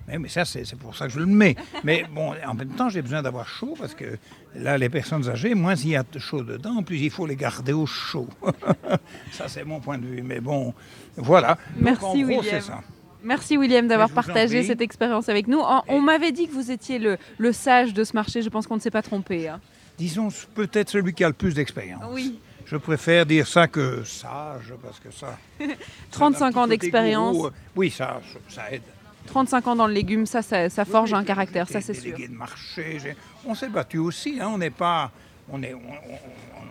Mais, 0.07 0.17
mais 0.19 0.29
ça, 0.29 0.45
c'est 0.45 0.75
pour 0.77 0.95
ça 0.95 1.07
que 1.07 1.13
je 1.13 1.19
le 1.19 1.25
mets. 1.25 1.55
Mais 1.83 2.05
bon, 2.13 2.33
en 2.45 2.53
même 2.53 2.69
temps, 2.69 2.89
j'ai 2.89 3.01
besoin 3.01 3.21
d'avoir 3.21 3.47
chaud 3.47 3.75
parce 3.79 3.93
que 3.95 4.17
là, 4.55 4.77
les 4.77 4.89
personnes 4.89 5.27
âgées, 5.29 5.53
moins 5.55 5.75
il 5.75 5.89
y 5.89 5.95
a 5.95 6.03
de 6.03 6.19
chaud 6.19 6.43
dedans, 6.43 6.83
plus 6.83 6.97
il 6.99 7.09
faut 7.11 7.25
les 7.25 7.35
garder 7.35 7.73
au 7.73 7.85
chaud. 7.85 8.27
ça, 9.31 9.47
c'est 9.47 9.63
mon 9.63 9.79
point 9.79 9.97
de 9.97 10.05
vue. 10.05 10.21
Mais 10.21 10.39
bon, 10.39 10.73
voilà. 11.17 11.49
Donc, 11.75 11.83
Merci, 11.83 12.05
en 12.05 12.13
gros, 12.13 12.39
William. 12.41 12.61
ça. 12.61 12.81
Merci 13.23 13.55
William 13.57 13.87
d'avoir 13.87 14.09
partagé 14.09 14.63
cette 14.63 14.81
expérience 14.81 15.29
avec 15.29 15.47
nous. 15.47 15.59
En- 15.59 15.83
on 15.87 16.01
m'avait 16.01 16.31
dit 16.31 16.47
que 16.47 16.53
vous 16.53 16.71
étiez 16.71 16.97
le, 16.97 17.17
le 17.37 17.51
sage 17.51 17.93
de 17.93 18.03
ce 18.03 18.13
marché, 18.13 18.41
je 18.41 18.49
pense 18.49 18.65
qu'on 18.65 18.75
ne 18.75 18.79
s'est 18.81 18.89
pas 18.91 19.03
trompé. 19.03 19.47
hein. 19.47 19.59
Disons 19.99 20.29
peut-être 20.55 20.89
celui 20.89 21.13
qui 21.13 21.23
a 21.23 21.27
le 21.27 21.33
plus 21.35 21.53
d'expérience. 21.53 22.01
Oui. 22.11 22.39
Je 22.71 22.77
préfère 22.77 23.25
dire 23.25 23.45
ça 23.47 23.67
que 23.67 24.01
sage, 24.05 24.73
parce 24.81 24.97
que 25.01 25.11
ça. 25.11 25.37
35 26.11 26.55
ans 26.55 26.61
ça 26.63 26.67
d'expérience. 26.69 27.35
Oui, 27.75 27.91
ça, 27.91 28.21
ça 28.47 28.71
aide. 28.71 28.81
35 29.27 29.67
ans 29.67 29.75
dans 29.75 29.87
le 29.87 29.93
légume, 29.93 30.25
ça, 30.25 30.41
ça, 30.41 30.69
ça 30.69 30.85
forge 30.85 31.13
un 31.13 31.25
caractère, 31.25 31.67
ça 31.67 31.81
c'est 31.81 31.93
sûr. 31.93 32.17
de 32.17 32.27
marché. 32.33 32.97
On 33.45 33.53
s'est 33.55 33.67
battu 33.67 33.97
aussi. 33.97 34.39
hein, 34.41 34.49
on 34.53 34.57
n'est 34.57 34.69
pas. 34.69 35.11
On, 35.51 35.61
est, 35.61 35.73
on, 35.73 35.79
on- 35.79 36.19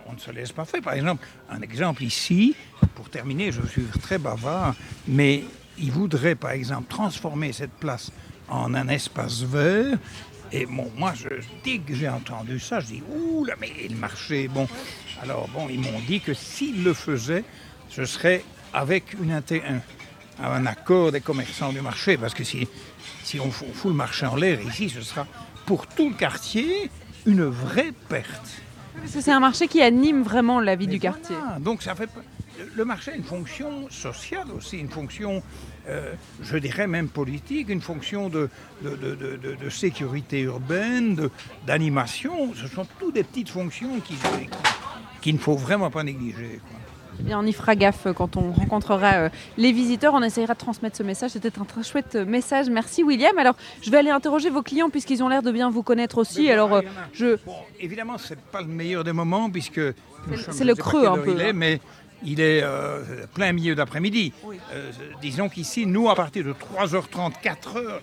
on 0.09 0.15
ne 0.15 0.19
se 0.19 0.31
laisse 0.31 0.51
pas 0.53 0.65
faire. 0.65 0.81
Par 0.81 0.95
exemple, 0.95 1.25
un 1.51 1.61
exemple 1.61 2.03
ici, 2.03 2.57
pour 2.97 3.09
terminer, 3.11 3.53
je 3.53 3.65
suis 3.67 3.85
très 4.03 4.17
bavard, 4.19 4.75
mais 5.07 5.45
il 5.79 5.93
voudrait, 5.93 6.35
par 6.35 6.51
exemple, 6.53 6.87
transformer 6.89 7.53
cette 7.53 7.71
place 7.75 8.11
en 8.49 8.75
un 8.75 8.89
espace 8.89 9.43
vert. 9.43 9.99
Et 10.53 10.67
bon, 10.67 10.91
moi, 10.97 11.13
je, 11.15 11.29
dès 11.65 11.79
que 11.79 11.95
j'ai 11.95 12.09
entendu 12.09 12.59
ça, 12.59 12.81
je 12.81 12.87
dis 12.87 13.03
Ouh 13.15 13.45
là, 13.45 13.55
mais 13.61 13.71
le 13.89 13.97
marché, 13.97 14.49
bon. 14.49 14.67
Alors, 15.23 15.49
bon, 15.49 15.69
ils 15.71 15.79
m'ont 15.81 16.01
dit 16.07 16.21
que 16.21 16.35
s'ils 16.35 16.83
le 16.83 16.93
faisaient, 16.95 17.45
ce 17.89 18.05
serait 18.05 18.43
avec 18.73 19.15
une 19.23 19.33
un, 19.33 19.43
un 20.43 20.67
accord 20.67 21.13
des 21.13 21.21
commerçants 21.21 21.73
du 21.73 21.81
marché. 21.81 22.17
Parce 22.17 22.35
que 22.35 22.45
si, 22.45 22.67
si 23.23 23.39
on 23.39 23.51
fout, 23.51 23.69
le 23.85 23.93
marché 23.93 24.27
en 24.27 24.37
l'air 24.37 24.61
ici, 24.61 24.89
ce 24.89 25.03
sera 25.03 25.27
pour 25.67 25.87
tout 25.87 26.09
le 26.09 26.15
quartier 26.15 26.91
une 27.27 27.45
vraie 27.45 27.93
perte. 28.09 28.63
Parce 29.01 29.13
que 29.13 29.21
c'est 29.21 29.33
un 29.33 29.41
marché 29.41 29.69
qui 29.69 29.83
anime 29.83 30.23
vraiment 30.23 30.61
la 30.61 30.75
vie 30.75 30.87
Mais 30.87 30.95
du 30.95 31.01
quartier. 31.01 31.37
donc 31.61 31.83
ça 31.83 31.95
fait 31.95 32.09
le- 32.77 32.85
marché 32.85 33.13
a 33.13 33.15
une 33.15 33.25
fonction 33.25 33.89
sociale 33.91 34.47
aussi, 34.57 34.79
une 34.79 34.89
fonction, 34.89 35.43
euh, 35.89 36.13
je 36.43 36.57
dirais 36.59 36.87
même 36.87 37.09
politique, 37.09 37.69
une 37.69 37.81
fonction 37.81 38.29
de, 38.29 38.49
de, 38.83 38.91
de- 38.97 39.15
de- 39.15 39.37
de- 39.37 39.55
de 39.57 39.71
sécurité 39.71 40.41
urbaine, 40.41 41.29
d'animation. 41.67 42.53
Ce 42.55 42.67
sont 42.67 42.87
toutes 42.99 43.15
des 43.15 43.25
petites 43.25 43.51
fonctions 43.51 44.01
qui, 44.01 44.15
qui- 44.15 44.49
qu'il 45.21 45.35
ne 45.35 45.39
faut 45.41 45.55
vraiment 45.57 45.91
pas 45.91 46.03
négliger. 46.03 46.61
quoi. 46.69 46.79
Eh 47.19 47.23
bien, 47.23 47.39
on 47.39 47.45
y 47.45 47.53
fera 47.53 47.75
gaffe 47.77 48.07
quand 48.17 48.39
on 48.39 48.51
rencontrera 48.51 49.13
euh, 49.15 49.29
les 49.59 49.73
visiteurs. 49.73 50.15
On 50.15 50.23
essayera 50.23 50.55
de 50.55 50.59
transmettre 50.59 50.97
ce 50.97 51.03
message. 51.03 51.33
C'était 51.33 51.59
un 51.59 51.65
très 51.67 51.83
chouette 51.83 52.15
message. 52.17 52.71
Merci 52.71 53.03
William. 53.03 53.37
Alors, 53.37 53.57
je 53.83 53.91
vais 53.91 53.99
aller 53.99 54.09
interroger 54.11 54.49
vos 54.49 54.63
clients 54.63 54.89
puisqu'ils 54.89 55.23
ont 55.23 55.29
l'air 55.29 55.43
de 55.43 55.53
bien 55.53 55.69
vous 55.69 55.83
connaître 55.83 56.17
aussi. 56.17 56.51
Alors, 56.51 56.73
euh, 56.73 56.81
je... 57.13 57.37
Bon, 57.45 57.57
évidemment, 57.79 58.17
ce 58.17 58.33
n'est 58.33 58.41
pas 58.51 58.63
le 58.63 58.69
meilleur 58.69 59.05
des 59.05 59.13
moments 59.13 59.51
puisque 59.51 59.83
C'est- 60.51 60.65
le 60.65 60.75
creux 60.75 61.07
un 61.07 61.19
peu, 61.19 61.37
hein. 61.39 61.53
mais 61.55 61.81
il 62.25 62.41
est 62.41 62.61
euh, 62.63 63.27
plein 63.35 63.53
milieu 63.53 63.75
d'après-midi. 63.75 64.33
Euh, 64.73 64.91
disons 65.21 65.49
qu'ici, 65.49 65.87
nous, 65.87 66.09
à 66.11 66.15
partir 66.15 66.45
de 66.45 66.53
3h30, 66.53 67.33
4h, 67.43 68.01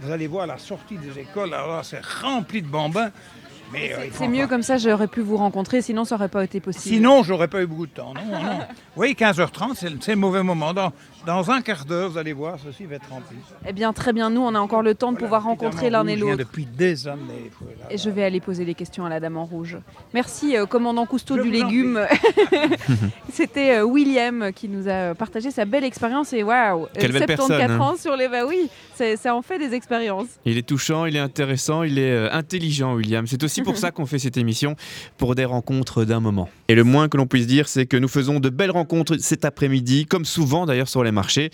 vous 0.00 0.10
allez 0.10 0.26
voir 0.26 0.46
la 0.46 0.58
sortie 0.58 0.96
des 0.96 1.18
écoles, 1.20 1.52
alors 1.54 1.84
c'est 1.84 2.04
rempli 2.22 2.62
de 2.62 2.68
bambins. 2.68 3.10
Mais, 3.70 3.92
euh, 3.92 4.06
C'est 4.12 4.28
mieux 4.28 4.38
encore- 4.44 4.48
comme 4.48 4.62
ça, 4.62 4.78
j'aurais 4.78 5.08
pu 5.08 5.20
vous 5.20 5.36
rencontrer, 5.36 5.82
sinon 5.82 6.06
ça 6.06 6.14
n'aurait 6.16 6.30
pas 6.30 6.42
été 6.42 6.58
possible. 6.58 6.94
Sinon, 6.94 7.22
j'aurais 7.22 7.48
pas 7.48 7.60
eu 7.60 7.66
beaucoup 7.66 7.86
de 7.86 7.92
temps. 7.92 8.14
Non, 8.14 8.42
non. 8.42 8.60
Oui, 8.96 9.14
15h30, 9.18 9.74
c'est 9.74 9.90
le, 9.90 9.98
c'est 10.00 10.12
le 10.12 10.16
mauvais 10.16 10.42
moment. 10.42 10.72
Dans, 10.72 10.90
dans 11.28 11.50
un 11.50 11.60
quart 11.60 11.84
d'heure, 11.84 12.08
vous 12.08 12.16
allez 12.16 12.32
voir, 12.32 12.56
ceci 12.58 12.86
va 12.86 12.94
être 12.94 13.10
rempli. 13.10 13.36
Eh 13.66 13.74
bien, 13.74 13.92
très 13.92 14.14
bien, 14.14 14.30
nous, 14.30 14.40
on 14.40 14.54
a 14.54 14.58
encore 14.58 14.80
le 14.80 14.94
temps 14.94 15.12
de 15.12 15.18
pouvoir 15.18 15.42
rencontrer 15.42 15.90
l'un 15.90 16.06
et 16.06 16.16
l'autre. 16.16 16.38
depuis 16.38 16.64
des 16.64 17.06
années. 17.06 17.50
voilà. 17.60 17.92
Et 17.92 17.98
je 17.98 18.08
vais 18.08 18.24
aller 18.24 18.40
poser 18.40 18.64
des 18.64 18.72
questions 18.72 19.04
à 19.04 19.10
la 19.10 19.20
dame 19.20 19.36
en 19.36 19.44
rouge. 19.44 19.76
Merci, 20.14 20.56
euh, 20.56 20.64
commandant 20.64 21.04
Cousteau 21.04 21.36
Je 21.36 21.42
du 21.42 21.50
légume. 21.50 22.00
C'était 23.30 23.76
euh, 23.76 23.82
William 23.82 24.52
qui 24.54 24.70
nous 24.70 24.88
a 24.88 25.14
partagé 25.14 25.50
sa 25.50 25.66
belle 25.66 25.84
expérience. 25.84 26.32
Et 26.32 26.42
waouh, 26.42 26.84
euh, 26.84 26.88
Quelle 26.94 27.12
belle 27.12 27.26
74 27.26 27.48
personne, 27.48 27.70
hein. 27.70 27.80
ans 27.84 27.96
sur 27.98 28.16
les... 28.16 28.28
Bah 28.28 28.46
oui, 28.46 28.70
ça 29.16 29.34
en 29.34 29.42
fait 29.42 29.58
des 29.58 29.74
expériences. 29.74 30.28
Il 30.46 30.56
est 30.56 30.66
touchant, 30.66 31.04
il 31.04 31.14
est 31.14 31.20
intéressant, 31.20 31.82
il 31.82 31.98
est 31.98 32.10
euh, 32.10 32.32
intelligent, 32.32 32.94
William. 32.94 33.26
C'est 33.26 33.42
aussi 33.44 33.62
pour 33.62 33.76
ça 33.82 33.90
qu'on 33.90 34.06
fait 34.06 34.18
cette 34.18 34.36
émission, 34.36 34.76
pour 35.18 35.34
des 35.34 35.44
rencontres 35.44 36.04
d'un 36.04 36.20
moment. 36.20 36.48
Et 36.68 36.74
le 36.74 36.84
moins 36.84 37.08
que 37.08 37.16
l'on 37.16 37.26
puisse 37.26 37.46
dire, 37.46 37.68
c'est 37.68 37.86
que 37.86 37.96
nous 37.96 38.08
faisons 38.08 38.40
de 38.40 38.48
belles 38.48 38.70
rencontres 38.70 39.16
cet 39.18 39.44
après-midi, 39.44 40.06
comme 40.06 40.24
souvent 40.24 40.66
d'ailleurs 40.66 40.88
sur 40.88 41.04
les 41.04 41.12
marchés. 41.18 41.50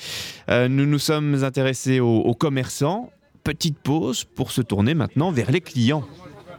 Euh, 0.50 0.68
nous 0.68 0.86
nous 0.86 0.98
sommes 0.98 1.42
intéressés 1.42 1.98
aux, 2.00 2.20
aux 2.30 2.34
commerçants. 2.34 3.10
Petite 3.44 3.78
pause 3.78 4.24
pour 4.24 4.50
se 4.50 4.62
tourner 4.62 4.94
maintenant 4.94 5.30
vers 5.30 5.50
les 5.50 5.60
clients. 5.60 6.06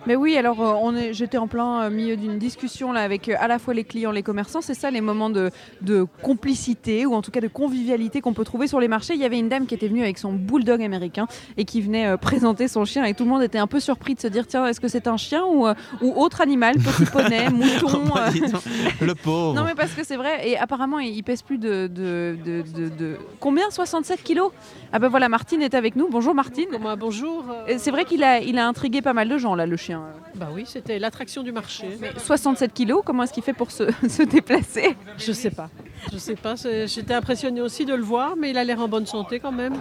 Mais 0.07 0.15
oui, 0.15 0.37
alors 0.37 0.61
euh, 0.61 0.73
on 0.81 0.95
est, 0.95 1.13
j'étais 1.13 1.37
en 1.37 1.47
plein 1.47 1.81
euh, 1.83 1.89
milieu 1.89 2.15
d'une 2.15 2.37
discussion 2.37 2.91
là 2.91 3.01
avec 3.01 3.27
euh, 3.27 3.35
à 3.39 3.47
la 3.47 3.57
fois 3.57 3.73
les 3.73 3.83
clients, 3.83 4.11
les 4.11 4.21
commerçants. 4.21 4.61
C'est 4.61 4.75
ça 4.75 4.91
les 4.91 5.01
moments 5.01 5.31
de, 5.31 5.49
de 5.81 6.05
complicité 6.21 7.05
ou 7.07 7.15
en 7.15 7.21
tout 7.23 7.31
cas 7.31 7.41
de 7.41 7.47
convivialité 7.47 8.21
qu'on 8.21 8.33
peut 8.33 8.43
trouver 8.43 8.67
sur 8.67 8.79
les 8.79 8.87
marchés. 8.87 9.15
Il 9.15 9.19
y 9.19 9.25
avait 9.25 9.39
une 9.39 9.49
dame 9.49 9.65
qui 9.65 9.73
était 9.73 9.87
venue 9.87 10.03
avec 10.03 10.17
son 10.19 10.33
bulldog 10.33 10.83
américain 10.83 11.25
et 11.57 11.65
qui 11.65 11.81
venait 11.81 12.05
euh, 12.05 12.17
présenter 12.17 12.67
son 12.67 12.85
chien 12.85 13.03
et 13.05 13.13
tout 13.15 13.23
le 13.23 13.29
monde 13.31 13.41
était 13.41 13.57
un 13.57 13.65
peu 13.67 13.79
surpris 13.79 14.13
de 14.13 14.19
se 14.19 14.27
dire 14.27 14.45
tiens 14.45 14.67
est-ce 14.67 14.79
que 14.79 14.87
c'est 14.87 15.07
un 15.07 15.17
chien 15.17 15.43
ou, 15.45 15.65
euh, 15.65 15.73
ou 16.01 16.13
autre 16.21 16.41
animal, 16.41 16.75
petit 16.75 17.05
poney, 17.09 17.49
mouton. 17.49 17.87
Oh, 18.05 18.13
bah, 18.13 18.27
euh. 18.29 19.05
le 19.05 19.15
pauvre. 19.15 19.55
Non 19.55 19.63
mais 19.63 19.73
parce 19.75 19.93
que 19.93 20.03
c'est 20.05 20.17
vrai 20.17 20.47
et 20.47 20.57
apparemment 20.57 20.99
il 20.99 21.23
pèse 21.23 21.41
plus 21.41 21.57
de, 21.57 21.87
de, 21.87 22.37
de, 22.45 22.61
de- 22.61 22.89
de- 22.89 23.17
combien? 23.39 23.71
67 23.71 24.21
kilos? 24.23 24.51
Ah 24.93 24.99
ben 24.99 25.07
voilà 25.07 25.29
Martine 25.29 25.61
est 25.63 25.73
avec 25.73 25.95
nous. 25.95 26.09
Bonjour 26.11 26.35
Martine. 26.35 26.67
Moi, 26.79 26.95
bonjour. 26.95 27.43
euh, 27.67 27.73
C'est 27.79 27.89
vrai 27.91 28.05
qu'il 28.05 28.23
a, 28.23 28.39
il 28.39 28.59
a 28.59 28.67
intrigué 28.67 29.01
pas 29.01 29.13
mal 29.13 29.27
de 29.29 29.37
gens 29.39 29.55
là 29.55 29.65
le 29.65 29.75
chien. 29.77 29.94
Bah 30.35 30.49
oui, 30.53 30.65
c'était 30.67 30.99
l'attraction 30.99 31.43
du 31.43 31.51
marché. 31.51 31.97
67 32.17 32.73
kilos, 32.73 33.01
comment 33.05 33.23
est-ce 33.23 33.33
qu'il 33.33 33.43
fait 33.43 33.53
pour 33.53 33.71
se, 33.71 33.83
se 34.09 34.23
déplacer? 34.23 34.95
Je 35.17 35.31
sais 35.31 35.51
pas. 35.51 35.69
Je 36.11 36.17
sais 36.17 36.35
pas. 36.35 36.55
J'étais 36.85 37.13
impressionnée 37.13 37.61
aussi 37.61 37.85
de 37.85 37.93
le 37.93 38.03
voir, 38.03 38.35
mais 38.35 38.49
il 38.51 38.57
a 38.57 38.63
l'air 38.63 38.79
en 38.79 38.87
bonne 38.87 39.05
santé 39.05 39.39
quand 39.39 39.51
même. 39.51 39.75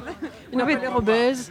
Il 0.53 0.59
n'a 0.59 0.65
pas 0.65 0.75
mais- 0.75 0.81
l'air 0.81 0.97
obèse. 0.97 1.51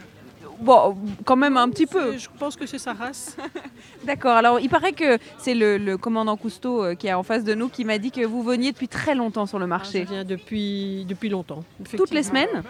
Bon, 0.60 0.96
quand 1.24 1.36
même 1.36 1.56
un 1.56 1.68
petit 1.68 1.86
peu. 1.86 2.16
Je 2.16 2.28
pense 2.38 2.56
que 2.56 2.66
c'est 2.66 2.78
sa 2.78 2.92
race. 2.92 3.36
D'accord, 4.04 4.32
alors 4.36 4.60
il 4.60 4.68
paraît 4.68 4.92
que 4.92 5.18
c'est 5.38 5.54
le, 5.54 5.78
le 5.78 5.96
commandant 5.96 6.36
Cousteau 6.36 6.82
euh, 6.84 6.94
qui 6.94 7.06
est 7.06 7.12
en 7.12 7.22
face 7.22 7.44
de 7.44 7.54
nous 7.54 7.68
qui 7.68 7.84
m'a 7.84 7.98
dit 7.98 8.10
que 8.10 8.24
vous 8.24 8.42
veniez 8.42 8.72
depuis 8.72 8.88
très 8.88 9.14
longtemps 9.14 9.46
sur 9.46 9.58
le 9.58 9.64
Je 9.64 9.68
marché. 9.68 10.04
viens 10.04 10.24
depuis, 10.24 11.04
depuis 11.08 11.28
longtemps. 11.28 11.64
Toutes 11.96 12.10
les 12.12 12.22
semaines 12.22 12.62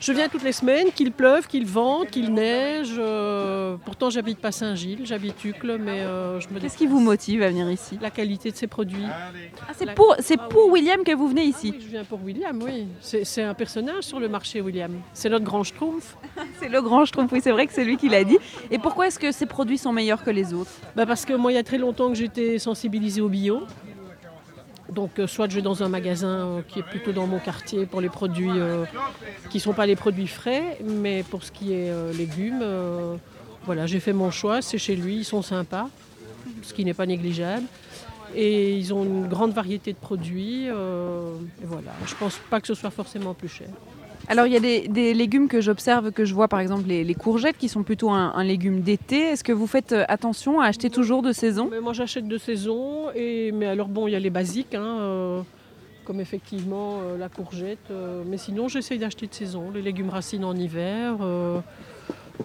Je 0.00 0.12
viens 0.12 0.28
toutes 0.28 0.42
les 0.44 0.52
semaines, 0.52 0.88
qu'il 0.94 1.12
pleuve, 1.12 1.46
qu'il 1.46 1.66
vente, 1.66 2.10
qu'il 2.10 2.32
neige. 2.32 2.94
euh, 2.98 3.76
pourtant, 3.84 4.10
j'habite 4.10 4.38
pas 4.38 4.52
Saint-Gilles, 4.52 5.00
j'habite 5.04 5.42
Uccle, 5.44 5.78
mais 5.78 6.00
euh, 6.00 6.38
je 6.40 6.48
me 6.48 6.60
Qu'est-ce 6.60 6.76
qui 6.78 6.86
vous 6.86 7.00
motive 7.00 7.42
à 7.42 7.48
venir 7.48 7.70
ici 7.70 7.98
La 8.00 8.10
qualité 8.10 8.50
de 8.50 8.56
ses 8.56 8.66
produits. 8.66 9.04
Ah, 9.08 9.72
c'est 9.76 9.92
pour, 9.94 10.14
c'est 10.20 10.38
pour 10.48 10.68
William 10.70 11.02
que 11.04 11.12
vous 11.14 11.28
venez 11.28 11.44
ici 11.44 11.70
Oui, 11.74 11.80
je 11.82 11.88
viens 11.90 12.04
pour 12.04 12.22
William, 12.22 12.60
oui. 12.62 12.86
C'est 13.00 13.24
c'est 13.24 13.42
un 13.42 13.54
personnage 13.54 14.04
sur 14.04 14.20
le 14.20 14.28
marché, 14.28 14.60
William. 14.60 14.92
C'est 15.12 15.28
notre 15.28 15.44
grand 15.44 15.64
schtroumpf. 15.64 16.16
C'est 16.60 16.68
le 16.68 16.80
grand 16.82 17.04
schtroumpf, 17.04 17.31
oui 17.32 17.40
c'est 17.42 17.50
vrai 17.50 17.66
que 17.66 17.72
c'est 17.72 17.84
lui 17.84 17.96
qui 17.96 18.08
l'a 18.08 18.24
dit. 18.24 18.38
Et 18.70 18.78
pourquoi 18.78 19.06
est-ce 19.06 19.18
que 19.18 19.32
ces 19.32 19.46
produits 19.46 19.78
sont 19.78 19.92
meilleurs 19.92 20.22
que 20.22 20.30
les 20.30 20.52
autres? 20.52 20.70
Bah 20.94 21.06
parce 21.06 21.24
que 21.24 21.32
moi, 21.32 21.52
il 21.52 21.54
y 21.54 21.58
a 21.58 21.62
très 21.62 21.78
longtemps 21.78 22.08
que 22.08 22.14
j'étais 22.14 22.58
sensibilisée 22.58 23.20
au 23.20 23.28
bio. 23.28 23.62
Donc, 24.92 25.18
euh, 25.18 25.26
soit 25.26 25.48
je 25.48 25.56
vais 25.56 25.62
dans 25.62 25.82
un 25.82 25.88
magasin 25.88 26.28
euh, 26.28 26.60
qui 26.68 26.80
est 26.80 26.82
plutôt 26.82 27.12
dans 27.12 27.26
mon 27.26 27.38
quartier 27.38 27.86
pour 27.86 28.00
les 28.00 28.10
produits 28.10 28.50
euh, 28.50 28.84
qui 29.48 29.56
ne 29.56 29.62
sont 29.62 29.72
pas 29.72 29.86
les 29.86 29.96
produits 29.96 30.26
frais, 30.26 30.78
mais 30.84 31.22
pour 31.22 31.44
ce 31.44 31.50
qui 31.50 31.72
est 31.72 31.92
légumes, 32.14 32.64
voilà, 33.64 33.86
j'ai 33.86 34.00
fait 34.00 34.12
mon 34.12 34.30
choix, 34.30 34.60
c'est 34.60 34.78
chez 34.78 34.96
lui, 34.96 35.18
ils 35.18 35.24
sont 35.24 35.42
sympas, 35.42 35.88
ce 36.62 36.74
qui 36.74 36.84
n'est 36.84 36.94
pas 36.94 37.06
négligeable. 37.06 37.64
Et 38.34 38.76
ils 38.76 38.94
ont 38.94 39.04
une 39.04 39.28
grande 39.28 39.52
variété 39.52 39.92
de 39.92 39.98
produits. 39.98 40.66
et 40.66 41.66
voilà, 41.66 41.92
je 42.06 42.14
pense 42.14 42.38
pas 42.50 42.60
que 42.60 42.66
ce 42.66 42.74
soit 42.74 42.90
forcément 42.90 43.34
plus 43.34 43.48
cher. 43.48 43.68
Alors 44.28 44.46
il 44.46 44.52
y 44.52 44.56
a 44.56 44.60
des, 44.60 44.88
des 44.88 45.14
légumes 45.14 45.48
que 45.48 45.60
j'observe, 45.60 46.12
que 46.12 46.24
je 46.24 46.32
vois 46.32 46.48
par 46.48 46.60
exemple 46.60 46.88
les, 46.88 47.04
les 47.04 47.14
courgettes 47.14 47.58
qui 47.58 47.68
sont 47.68 47.82
plutôt 47.82 48.10
un, 48.10 48.32
un 48.34 48.44
légume 48.44 48.80
d'été. 48.80 49.18
Est-ce 49.18 49.44
que 49.44 49.52
vous 49.52 49.66
faites 49.66 49.92
euh, 49.92 50.04
attention 50.08 50.60
à 50.60 50.66
acheter 50.66 50.90
toujours 50.90 51.22
de 51.22 51.32
saison? 51.32 51.68
Mais 51.70 51.80
moi 51.80 51.92
j'achète 51.92 52.26
de 52.28 52.38
saison, 52.38 53.10
et, 53.14 53.52
mais 53.52 53.66
alors 53.66 53.88
bon, 53.88 54.06
il 54.06 54.12
y 54.12 54.16
a 54.16 54.20
les 54.20 54.30
basiques, 54.30 54.74
hein, 54.74 54.98
euh, 55.00 55.42
comme 56.04 56.20
effectivement 56.20 57.00
euh, 57.02 57.18
la 57.18 57.28
courgette, 57.28 57.90
euh, 57.90 58.22
mais 58.26 58.38
sinon 58.38 58.68
j'essaye 58.68 58.98
d'acheter 58.98 59.26
de 59.26 59.34
saison, 59.34 59.70
les 59.74 59.82
légumes 59.82 60.10
racines 60.10 60.44
en 60.44 60.54
hiver, 60.54 61.16
euh, 61.20 61.60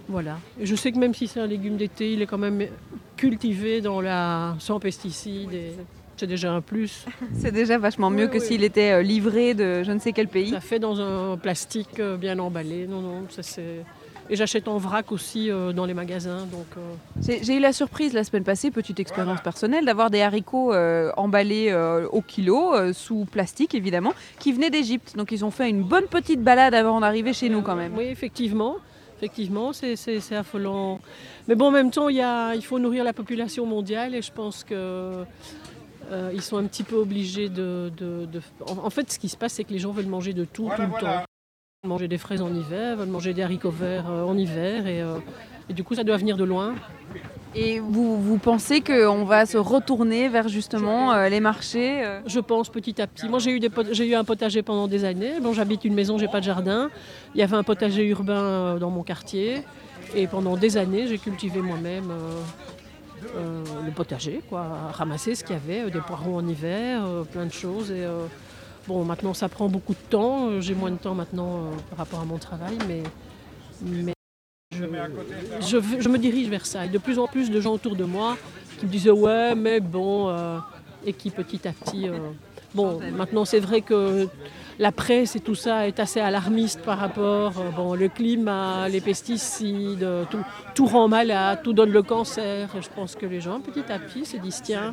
voilà. 0.10 0.40
Et 0.60 0.66
je 0.66 0.76
sais 0.76 0.92
que 0.92 0.98
même 0.98 1.14
si 1.14 1.28
c'est 1.28 1.40
un 1.40 1.48
légume 1.48 1.78
d'été, 1.78 2.12
il 2.12 2.22
est 2.22 2.28
quand 2.28 2.38
même 2.38 2.68
cultivé 3.16 3.82
dans 3.82 4.02
la, 4.02 4.56
sans 4.60 4.80
pesticides, 4.80 5.54
et 5.54 5.74
c'est 6.18 6.28
déjà 6.28 6.52
un 6.52 6.62
plus. 6.62 7.06
C'est 7.40 7.52
déjà 7.52 7.78
vachement 7.78 8.10
mieux 8.10 8.26
Oui, 8.26 8.32
que 8.32 8.38
oui. 8.40 8.46
s'il 8.46 8.64
était 8.64 8.92
euh, 8.92 9.02
livré 9.02 9.54
de 9.54 9.84
je 9.84 9.92
ne 9.92 10.00
sais 10.00 10.12
quel 10.14 10.28
pays. 10.28 10.50
Ça 10.52 10.60
fait 10.60 10.80
dans 10.80 11.00
un 11.00 11.38
plastique 11.38 12.00
euh, 12.00 12.18
bien 12.18 12.38
emballé, 12.40 12.88
non, 12.88 13.02
non, 13.02 13.24
ça 13.30 13.44
c'est... 13.44 13.84
Et 14.30 14.36
j'achète 14.36 14.68
en 14.68 14.78
vrac 14.78 15.14
aussi 15.14 15.50
euh, 15.50 15.72
dans 15.72 15.86
les 15.86 15.94
magasins, 15.94 16.46
donc... 16.52 16.66
euh, 16.78 17.38
J'ai 17.42 17.56
eu 17.56 17.60
la 17.62 17.72
surprise 17.72 18.12
la 18.14 18.26
semaine 18.26 18.44
passée, 18.44 18.72
petite 18.72 19.00
expérience 19.00 19.40
personnelle, 19.40 19.86
d'avoir 19.86 20.10
des 20.10 20.20
haricots 20.22 20.74
euh, 20.74 21.12
emballés 21.16 21.74
au 22.12 22.22
kilo, 22.22 22.74
sous 22.94 23.24
plastique 23.26 23.74
évidemment, 23.74 24.14
qui 24.40 24.52
venaient 24.52 24.70
d'Égypte. 24.70 25.16
Donc 25.16 25.32
ils 25.32 25.46
ont 25.46 25.52
fait 25.52 25.70
une 25.70 25.82
bonne 25.84 26.08
petite 26.08 26.42
balade 26.44 26.74
avant 26.74 27.00
d'arriver 27.00 27.32
chez 27.32 27.48
nous 27.48 27.62
quand 27.62 27.76
même. 27.78 27.94
Oui, 27.98 28.06
effectivement. 28.06 28.76
Effectivement, 29.20 29.72
c'est- 29.74 29.96
affolant. 30.36 31.00
Mais 31.48 31.56
bon, 31.56 31.68
en 31.68 31.72
même 31.72 31.90
temps, 31.90 32.08
il, 32.10 32.18
y 32.18 32.22
a, 32.22 32.54
il 32.54 32.62
faut 32.64 32.78
nourrir 32.80 33.04
la 33.06 33.14
population 33.14 33.66
mondiale 33.66 34.14
et 34.14 34.22
je 34.22 34.32
pense 34.32 34.64
que 34.64 35.24
euh, 36.12 36.32
ils 36.34 36.42
sont 36.42 36.58
un 36.58 36.64
petit 36.66 36.84
peu 36.84 36.96
obligés 36.96 37.50
de... 37.50 37.92
de- 37.98 38.26
de- 38.26 38.42
En, 38.66 38.90
fait, 38.90 39.12
ce 39.12 39.20
qui 39.20 39.30
se 39.30 39.38
passe, 39.38 39.54
c'est 39.54 39.64
que 39.64 39.74
les 39.74 39.80
gens 39.80 39.92
veulent 39.92 40.06
manger 40.06 40.34
de 40.34 40.46
tout, 40.46 40.70
tout 40.76 40.82
le 40.82 40.88
temps. 40.90 40.98
Ils 41.02 41.88
veulent 41.88 41.90
manger 41.90 42.08
des 42.08 42.18
fraises 42.18 42.42
en 42.42 42.54
hiver, 42.54 42.96
veulent 42.98 43.08
manger 43.10 43.34
des 43.34 43.42
haricots 43.44 43.72
verts 43.72 44.10
euh, 44.10 44.24
en 44.24 44.38
hiver 44.38 44.88
et, 44.88 45.02
euh, 45.02 45.18
et 45.70 45.74
du 45.74 45.84
coup, 45.84 45.96
ça 45.96 46.04
doit 46.04 46.18
venir 46.18 46.38
de 46.38 46.44
loin. 46.44 46.76
Et 47.56 47.80
vous, 47.80 48.22
vous 48.22 48.38
pensez 48.38 48.82
qu'on 48.82 49.24
va 49.24 49.46
se 49.46 49.58
retourner 49.58 50.28
vers 50.30 50.48
justement 50.48 51.14
euh, 51.14 51.30
les 51.30 51.40
marchés 51.40 52.04
euh? 52.06 52.20
Je 52.28 52.40
pense 52.40 52.70
petit 52.70 53.02
à 53.02 53.08
petit. 53.08 53.28
Moi, 53.28 53.40
j'ai 53.40 53.52
eu, 53.52 53.60
des 53.60 53.70
pot- 53.70 53.88
j'ai 53.92 54.06
eu 54.08 54.14
un 54.16 54.24
potager 54.24 54.62
pendant 54.62 54.88
des 54.88 55.06
années. 55.06 55.40
Bon, 55.42 55.54
j'habite 55.54 55.84
une 55.86 55.94
maison, 55.96 56.18
j'ai 56.18 56.28
pas 56.28 56.40
de 56.40 56.46
jardin. 56.46 56.90
Il 57.34 57.40
y 57.40 57.44
avait 57.44 57.56
un 57.56 57.64
potager 57.64 58.06
urbain 58.06 58.34
euh, 58.44 58.80
dans 58.80 58.92
mon 58.92 59.02
quartier. 59.04 59.64
Et 60.16 60.28
pendant 60.28 60.56
des 60.56 60.78
années, 60.78 61.08
j'ai 61.08 61.18
cultivé 61.18 61.62
moi-même 61.62 62.12
euh, 63.36 63.64
le 63.86 63.92
potager, 63.92 64.42
quoi. 64.50 64.68
Ramasser 64.94 65.36
ce 65.36 65.44
qu'il 65.44 65.56
y 65.56 65.60
avait, 65.60 65.88
euh, 65.88 65.90
des 65.90 66.00
poireaux 66.00 66.36
en 66.36 66.48
hiver, 66.48 67.04
euh, 67.06 67.24
plein 67.24 67.46
de 67.46 67.52
choses. 67.52 67.92
Et, 67.92 68.06
bon, 68.88 69.04
maintenant, 69.04 69.34
ça 69.34 69.50
prend 69.50 69.68
beaucoup 69.70 69.94
de 69.94 70.10
temps. 70.10 70.62
J'ai 70.62 70.76
moins 70.76 70.92
de 70.92 70.98
temps 70.98 71.16
maintenant 71.16 71.72
par 71.90 72.00
rapport 72.00 72.20
à 72.20 72.26
mon 72.26 72.38
travail, 72.38 72.78
mais, 72.88 73.04
mais 73.82 74.14
je, 74.72 74.86
je, 75.62 75.78
je 76.00 76.10
me 76.10 76.18
dirige 76.18 76.50
vers 76.50 76.66
ça. 76.66 76.86
Et 76.86 76.90
de 76.90 76.98
plus 76.98 77.20
en 77.20 77.28
plus 77.28 77.50
de 77.50 77.60
gens 77.60 77.74
autour 77.74 77.96
de 77.96 78.04
moi 78.04 78.38
qui 78.80 78.86
me 78.86 78.92
disaient 78.92 79.12
ouais, 79.12 79.56
mais 79.56 79.80
bon, 79.80 80.34
et 81.06 81.14
qui 81.14 81.32
petit 81.32 81.68
à 81.68 81.72
petit. 81.72 82.08
Bon, 82.74 83.00
maintenant 83.16 83.46
c'est 83.46 83.60
vrai 83.60 83.82
que 83.82 84.28
la 84.80 84.92
presse 84.92 85.36
et 85.36 85.40
tout 85.40 85.56
ça 85.56 85.88
est 85.88 86.00
assez 86.00 86.20
alarmiste 86.20 86.82
par 86.82 87.00
rapport. 87.00 87.54
euh, 87.60 87.72
bon, 87.76 87.96
le 87.96 88.10
climat, 88.10 88.88
les 88.90 89.02
pesticides, 89.02 90.04
euh, 90.04 90.24
tout, 90.76 90.86
rend 90.86 91.08
malade, 91.08 91.62
tout 91.64 91.74
donne 91.74 91.92
le 91.92 92.04
cancer. 92.04 92.70
Et 92.76 92.82
je 92.82 92.90
pense 92.90 93.16
que 93.16 93.26
les 93.26 93.42
gens 93.42 93.60
petit 93.60 93.92
à 93.92 93.98
petit 93.98 94.26
se 94.26 94.38
disent 94.38 94.62
tiens. 94.64 94.92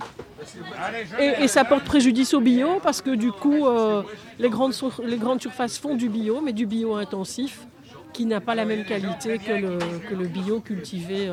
Et, 1.21 1.49
ça 1.49 1.65
porte 1.65 1.85
préjudice 1.85 2.35
au 2.35 2.41
bio 2.41 2.81
parce 2.83 3.03
que 3.03 3.15
du 3.15 3.31
coup, 3.31 3.67
euh, 3.67 4.03
les, 4.39 4.49
grandes, 4.49 4.75
les 5.05 5.19
grandes 5.19 5.41
surfaces 5.41 5.79
font 5.79 5.95
du 5.95 6.09
bio, 6.09 6.41
mais 6.41 6.53
du 6.53 6.67
bio 6.67 6.95
intensif 6.95 7.67
qui 8.13 8.27
n'a 8.27 8.41
pas 8.41 8.55
la 8.55 8.65
même 8.65 8.85
qualité 8.85 9.39
que 9.39 9.53
le, 10.15 10.27
bio 10.27 10.61
cultivé 10.61 11.31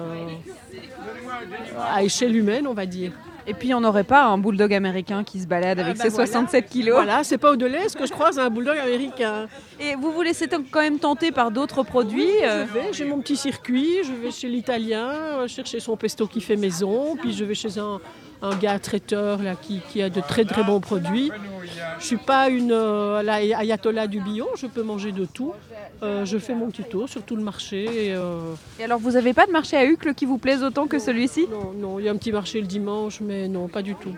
à 1.79 2.03
échelle 2.03 2.35
humaine, 2.35 2.65
on 2.67 2.73
va 2.73 2.87
dire. 2.87 3.11
Et 3.51 3.53
puis 3.53 3.73
on 3.73 3.81
n'aurait 3.81 4.05
pas 4.05 4.27
un 4.27 4.37
bulldog 4.37 4.73
américain 4.73 5.25
qui 5.25 5.41
se 5.41 5.45
balade 5.45 5.77
avec 5.77 5.97
Ah 5.99 6.03
ses 6.03 6.07
bah 6.07 6.15
voilà. 6.15 6.31
67 6.31 6.69
kilos. 6.69 6.95
Voilà, 6.95 7.25
c'est 7.25 7.37
pas 7.37 7.51
au 7.51 7.57
delà 7.57 7.89
ce 7.89 7.97
que 7.97 8.05
je 8.05 8.13
croise 8.13 8.39
un 8.39 8.49
bulldog 8.49 8.77
américain. 8.77 9.47
Et 9.77 9.95
vous 9.95 10.13
vous 10.13 10.21
laissez 10.21 10.47
quand 10.47 10.79
même 10.79 10.99
tenter 10.99 11.33
par 11.33 11.51
d'autres 11.51 11.83
produits 11.83 12.29
euh, 12.45 12.65
Je 12.65 12.73
vais, 12.73 12.93
j'ai 12.93 13.03
mon 13.03 13.19
petit 13.19 13.35
circuit, 13.35 14.05
je 14.05 14.13
vais 14.13 14.31
chez 14.31 14.47
l'italien, 14.47 15.09
euh, 15.09 15.47
chercher 15.49 15.81
son 15.81 15.97
pesto 15.97 16.27
qui 16.27 16.39
fait 16.39 16.55
maison, 16.55 17.17
puis 17.17 17.33
je 17.33 17.43
vais 17.43 17.53
chez 17.53 17.77
un, 17.77 17.99
un 18.41 18.55
gars 18.55 18.79
traiteur 18.79 19.41
là, 19.41 19.55
qui, 19.55 19.81
qui 19.89 20.01
a 20.01 20.09
de 20.09 20.21
très 20.21 20.45
très 20.45 20.63
bons 20.63 20.79
produits. 20.79 21.31
Je 21.99 22.05
suis 22.05 22.17
pas 22.17 22.49
une 22.49 22.71
euh, 22.71 23.21
la 23.21 23.35
ayatollah 23.35 24.07
du 24.07 24.19
bio, 24.21 24.47
je 24.55 24.67
peux 24.67 24.83
manger 24.83 25.11
de 25.11 25.25
tout. 25.25 25.53
Euh, 26.03 26.25
je 26.25 26.37
fais 26.39 26.55
mon 26.55 26.71
petit 26.71 26.83
tour 26.83 27.07
sur 27.07 27.21
tout 27.21 27.35
le 27.35 27.43
marché. 27.43 28.07
Et, 28.07 28.13
euh, 28.15 28.53
Et 28.79 28.83
alors 28.83 28.99
vous 28.99 29.11
n'avez 29.11 29.33
pas 29.33 29.45
de 29.45 29.51
marché 29.51 29.77
à 29.77 29.85
Uccle 29.85 30.15
qui 30.15 30.25
vous 30.25 30.39
plaise 30.39 30.63
autant 30.63 30.87
que 30.87 30.97
celui-ci? 30.97 31.47
Non, 31.51 31.73
non, 31.73 31.99
il 31.99 32.05
y 32.05 32.09
a 32.09 32.11
un 32.11 32.17
petit 32.17 32.31
marché 32.31 32.59
le 32.59 32.67
dimanche, 32.67 33.21
mais 33.21 33.47
non, 33.47 33.67
pas 33.67 33.83
du 33.83 33.93
tout. 33.95 34.15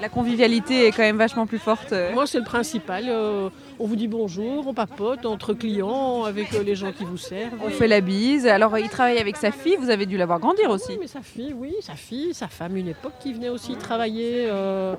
La 0.00 0.10
convivialité 0.10 0.86
est 0.86 0.90
quand 0.92 1.02
même 1.02 1.16
vachement 1.16 1.46
plus 1.46 1.58
forte. 1.58 1.92
euh. 1.92 2.12
Moi, 2.12 2.26
c'est 2.26 2.38
le 2.38 2.44
principal. 2.44 3.04
euh, 3.08 3.48
on 3.78 3.86
vous 3.86 3.96
dit 3.96 4.08
bonjour, 4.08 4.66
on 4.68 4.74
papote 4.74 5.24
entre 5.24 5.54
clients, 5.54 6.24
avec 6.24 6.52
euh, 6.54 6.62
les 6.62 6.74
gens 6.74 6.92
qui 6.92 7.04
vous 7.04 7.16
servent. 7.16 7.54
On 7.64 7.70
fait 7.70 7.88
la 7.88 8.00
bise. 8.02 8.46
Alors 8.46 8.78
il 8.78 8.88
travaille 8.90 9.18
avec 9.18 9.36
sa 9.38 9.50
fille, 9.50 9.76
vous 9.80 9.88
avez 9.90 10.04
dû 10.06 10.16
la 10.18 10.26
voir 10.26 10.38
grandir 10.38 10.68
aussi. 10.70 10.90
Oui, 10.92 10.98
mais 11.00 11.06
sa 11.06 11.22
fille, 11.22 11.54
oui, 11.56 11.74
sa 11.80 11.94
fille, 11.94 12.34
sa 12.34 12.46
femme, 12.46 12.76
une 12.76 12.88
époque 12.88 13.14
qui 13.20 13.32
venait 13.32 13.48
aussi 13.48 13.74
travailler. 13.76 14.46
euh, 14.50 14.94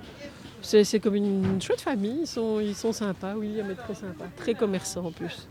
c'est 0.83 0.99
comme 0.99 1.15
une 1.15 1.61
chouette 1.61 1.81
famille, 1.81 2.19
ils 2.21 2.27
sont, 2.27 2.59
ils 2.59 2.75
sont 2.75 2.91
sympas, 2.91 3.33
oui, 3.37 3.49
mais 3.67 3.73
très 3.75 3.93
sympas, 3.95 4.25
très 4.35 4.53
commerçants 4.53 5.05
en 5.05 5.11
plus. 5.11 5.47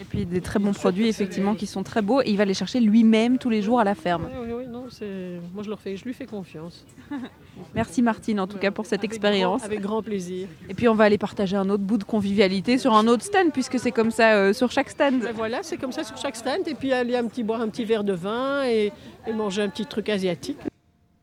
Et 0.00 0.04
puis 0.04 0.24
des 0.26 0.40
très 0.40 0.58
bons 0.58 0.72
produits 0.72 1.08
effectivement 1.08 1.54
qui 1.54 1.66
sont 1.66 1.82
très 1.82 2.02
beaux. 2.02 2.20
Et 2.22 2.30
il 2.30 2.36
va 2.36 2.44
les 2.44 2.54
chercher 2.54 2.80
lui-même 2.80 3.38
tous 3.38 3.50
les 3.50 3.62
jours 3.62 3.80
à 3.80 3.84
la 3.84 3.94
ferme. 3.94 4.28
Oui, 4.32 4.46
oui, 4.46 4.52
oui, 4.58 4.66
non, 4.68 4.84
c'est- 4.90 5.40
moi 5.54 5.62
je, 5.64 5.68
leur 5.68 5.80
fais, 5.80 5.96
je 5.96 6.04
lui 6.04 6.14
fais 6.14 6.26
confiance. 6.26 6.84
Merci 7.74 8.00
Martine 8.02 8.40
en 8.40 8.46
tout 8.46 8.58
cas 8.58 8.70
pour 8.70 8.86
cette 8.86 9.00
Avec 9.00 9.10
expérience. 9.12 9.58
grand- 9.60 9.66
Avec 9.66 9.80
grand 9.80 10.02
plaisir. 10.02 10.48
Et 10.68 10.74
puis 10.74 10.88
on 10.88 10.94
va 10.94 11.04
aller 11.04 11.18
partager 11.18 11.56
un 11.56 11.68
autre 11.68 11.82
bout 11.82 11.98
de 11.98 12.04
convivialité 12.04 12.78
sur 12.78 12.94
un 12.94 13.06
autre 13.08 13.24
stand 13.24 13.52
puisque 13.52 13.78
c'est 13.78 13.90
comme 13.92 14.10
ça 14.10 14.34
euh, 14.34 14.52
sur 14.52 14.70
chaque 14.70 14.90
stand. 14.90 15.20
Ben 15.20 15.32
voilà, 15.34 15.58
c'est 15.62 15.76
comme 15.76 15.92
ça 15.92 16.04
sur 16.04 16.16
chaque 16.16 16.36
stand, 16.36 16.66
et 16.66 16.74
puis 16.74 16.92
aller 16.92 17.16
un 17.16 17.26
petit, 17.26 17.42
boire 17.42 17.60
un 17.60 17.68
petit 17.68 17.84
verre 17.84 18.04
de 18.04 18.12
vin 18.12 18.64
et, 18.64 18.92
et 19.26 19.32
manger 19.32 19.62
un 19.62 19.68
petit 19.68 19.86
truc 19.86 20.08
asiatique. 20.08 20.58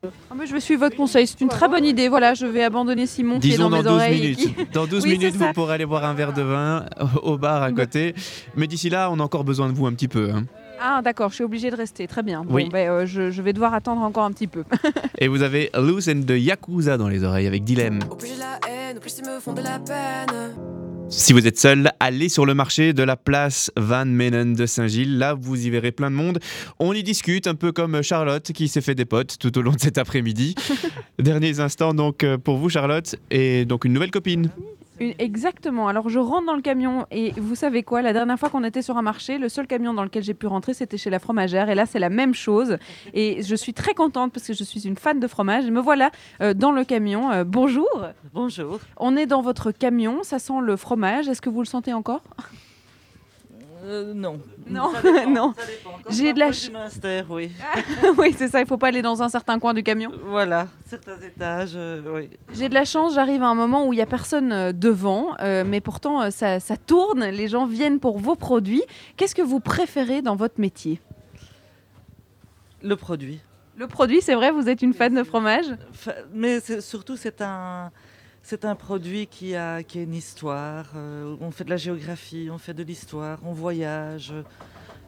Ah, 0.04 0.36
mais 0.38 0.46
je 0.46 0.54
vais 0.54 0.60
suivre 0.60 0.82
votre 0.82 0.96
conseil, 0.96 1.26
c'est 1.26 1.42
une 1.42 1.48
très 1.50 1.68
bonne 1.68 1.84
idée. 1.84 2.08
Voilà, 2.08 2.34
je 2.36 2.46
vais 2.46 2.64
abandonner 2.64 3.08
Simon 3.08 3.40
qui 3.40 3.48
est 3.48 3.52
Disons 3.52 3.70
dans, 3.70 3.70
dans 3.70 3.78
mes 3.78 3.84
12 3.84 3.94
oreilles. 3.94 4.18
et 4.18 4.22
minutes. 4.36 4.38
qui- 4.56 4.66
Dans 4.74 4.86
12 4.86 5.04
Oui, 5.04 5.10
c'est 5.12 5.18
minutes, 5.18 5.36
ça. 5.40 5.48
vous 5.48 5.54
pourrez 5.54 5.74
aller 5.74 5.86
boire 5.88 6.06
un 6.06 6.14
verre 6.14 6.34
de 6.34 6.44
vin 6.44 6.86
au 7.24 7.38
bar 7.38 7.64
à 7.64 7.72
côté. 7.72 8.14
Mais 8.56 8.68
d'ici 8.68 8.90
là, 8.90 9.10
on 9.12 9.20
a 9.20 9.24
encore 9.24 9.44
besoin 9.44 9.68
de 9.70 9.74
vous 9.74 9.88
un 9.88 9.94
petit 9.94 10.08
peu. 10.08 10.30
hein. 10.32 10.44
Ah 10.80 11.02
d'accord, 11.04 11.30
je 11.30 11.36
suis 11.36 11.44
obligée 11.44 11.72
de 11.72 11.76
rester. 11.76 12.06
Très 12.06 12.22
bien. 12.22 12.44
Bon, 12.44 12.54
Oui. 12.54 12.70
ben, 12.72 12.88
euh, 12.90 13.06
je, 13.08 13.32
je 13.32 13.42
vais 13.42 13.52
devoir 13.54 13.74
attendre 13.74 14.02
encore 14.04 14.26
un 14.26 14.32
petit 14.32 14.46
peu. 14.46 14.64
Et 15.18 15.28
vous 15.28 15.42
avez 15.42 15.72
Loose 15.76 16.08
and 16.10 16.22
de 16.28 16.36
Yakuza 16.38 16.98
dans 16.98 17.08
les 17.08 17.24
oreilles 17.24 17.48
avec 17.48 17.64
Dilemme. 17.64 18.00
Au 18.12 18.16
plus 18.16 18.28
j'ai 18.28 18.36
de 18.36 18.40
la 18.40 18.60
haine, 18.70 18.98
au 18.98 19.00
plus 19.00 19.18
ils 19.18 19.26
me 19.26 19.40
font 19.40 19.54
de 19.54 19.62
la 19.64 19.80
peine. 19.80 20.54
Si 21.10 21.32
vous 21.32 21.48
êtes 21.48 21.58
seul, 21.58 21.92
allez 22.00 22.28
sur 22.28 22.46
le 22.46 22.54
marché 22.54 22.94
de 22.94 23.02
la 23.02 23.16
place 23.16 23.72
Van 23.78 24.06
Menen 24.06 24.54
de 24.54 24.66
Saint-Gilles. 24.66 25.18
Là, 25.18 25.34
vous 25.34 25.66
y 25.66 25.70
verrez 25.70 25.92
plein 25.92 26.12
de 26.12 26.16
monde. 26.16 26.40
On 26.80 26.94
y 26.94 27.02
discute, 27.02 27.48
un 27.48 27.56
peu 27.56 27.72
comme 27.72 28.02
Charlotte 28.02 28.52
qui 28.52 28.68
s'est 28.68 28.82
fait 28.82 28.96
des 28.96 29.06
potes 29.06 29.38
tout 29.40 29.58
au 29.58 29.62
long 29.62 29.72
de 29.72 29.80
cet 29.80 29.98
après-midi. 29.98 30.56
Derniers 31.20 31.60
instants 31.60 31.94
donc 31.94 32.24
euh, 32.24 32.38
pour 32.38 32.58
vous, 32.58 32.70
Charlotte, 32.70 33.16
et 33.32 33.66
donc 33.66 33.86
une 33.86 33.94
nouvelle 33.94 34.12
copine. 34.12 34.50
Une- 35.00 35.14
Exactement. 35.20 35.88
Alors 35.88 36.10
je 36.10 36.20
rentre 36.20 36.46
dans 36.48 36.56
le 36.56 36.62
camion 36.62 37.06
et 37.12 37.32
vous 37.38 37.56
savez 37.56 37.84
quoi? 37.84 38.02
La 38.02 38.14
dernière 38.14 38.38
fois 38.40 38.50
qu'on 38.50 38.64
était 38.64 38.82
sur 38.82 38.98
un 38.98 39.02
marché, 39.02 39.38
le 39.38 39.50
seul 39.50 39.68
camion 39.68 39.94
dans 39.94 40.04
lequel 40.04 40.24
j'ai 40.24 40.34
pu 40.34 40.48
rentrer, 40.48 40.74
c'était 40.74 40.98
chez 40.98 41.10
la 41.10 41.20
fromagère. 41.20 41.70
Et 41.70 41.76
là, 41.76 41.86
c'est 41.86 42.00
la 42.00 42.10
même 42.10 42.34
chose. 42.34 42.78
Et 43.14 43.44
je 43.44 43.56
suis 43.56 43.74
très 43.74 43.94
contente 43.94 44.34
parce 44.34 44.48
que 44.48 44.54
je 44.54 44.64
suis 44.64 44.88
une 44.88 44.98
fan 44.98 45.20
de 45.20 45.28
fromage. 45.28 45.66
Et 45.66 45.72
me 45.72 45.82
voilà 45.82 46.12
euh, 46.42 46.54
dans 46.54 46.72
le 46.72 46.84
camion. 46.84 47.32
Euh, 47.32 47.44
bonjour. 47.44 47.88
Bonjour. 48.34 48.80
On 48.98 49.16
est 49.16 49.26
dans 49.26 49.42
votre 49.42 49.72
camion. 49.72 50.24
Ça 50.24 50.40
sent 50.40 50.60
le 50.62 50.76
fromage. 50.76 51.28
Est-ce 51.28 51.42
que 51.42 51.50
vous 51.50 51.62
le 51.62 51.68
sentez 51.68 51.94
encore? 51.94 52.22
Euh, 53.84 54.14
non. 54.14 54.40
Non, 54.68 54.92
dépend, 55.02 55.30
non. 55.30 55.54
ça 55.58 55.66
dépend. 55.66 55.92
Quand 56.04 56.12
J'ai 56.12 56.34
de 56.34 56.40
la 56.40 56.46
approche 56.46 56.60
ch- 56.60 56.72
du 56.72 56.78
Munster, 56.78 57.24
oui. 57.30 57.52
oui, 58.18 58.36
c'est 58.38 58.48
ça. 58.48 58.60
Il 58.60 58.66
faut 58.68 58.78
pas 58.78 58.88
aller 58.88 59.02
dans 59.02 59.22
un 59.22 59.30
certain 59.30 59.60
coin 59.60 59.74
du 59.74 59.84
camion. 59.84 60.12
Voilà, 60.26 60.68
certains 60.86 61.20
étages, 61.22 61.72
euh, 61.76 62.02
oui. 62.14 62.30
J'ai 62.54 62.70
de 62.70 62.74
la 62.74 62.86
chance, 62.86 63.14
j'arrive 63.14 63.44
à 63.44 63.48
un 63.48 63.56
moment 63.56 63.86
où 63.88 63.94
il 63.94 63.98
n'y 63.98 64.02
a 64.02 64.06
personne 64.08 64.52
euh, 64.52 64.72
devant, 64.74 65.36
euh, 65.42 65.64
mais 65.66 65.80
pourtant 65.82 66.30
ça, 66.32 66.60
ça 66.60 66.76
tourne, 66.78 67.24
les 67.26 67.48
gens 67.48 67.66
viennent 67.66 68.00
pour 68.00 68.18
vos 68.20 68.36
produits. 68.36 68.84
Qu'est-ce 69.16 69.36
que 69.36 69.42
vous 69.42 69.60
préférez 69.60 70.22
dans 70.22 70.36
votre 70.36 70.60
métier? 70.60 71.00
Le 72.84 72.96
produit. 72.96 73.40
Le 73.78 73.88
produit, 73.88 74.22
c'est 74.22 74.34
vrai, 74.36 74.52
vous 74.52 74.70
êtes 74.70 74.82
une 74.82 74.94
fan 74.94 75.14
de 75.14 75.24
fromage? 75.24 75.66
Mais 76.34 76.60
surtout, 76.82 77.16
c'est 77.16 77.42
un, 77.42 77.92
c'est 78.50 78.64
un 78.64 78.76
produit 78.76 79.28
qui 79.28 79.56
a, 79.56 79.84
qui 79.84 80.00
a 80.00 80.04
une 80.04 80.14
histoire. 80.14 80.86
euh, 80.96 81.36
on 81.42 81.52
fait 81.52 81.66
de 81.66 81.70
la 81.70 81.76
géographie, 81.76 82.48
on 82.50 82.58
fait 82.58 82.74
de 82.74 82.82
l'histoire, 82.82 83.40
on 83.46 83.52
voyage, 83.52 84.34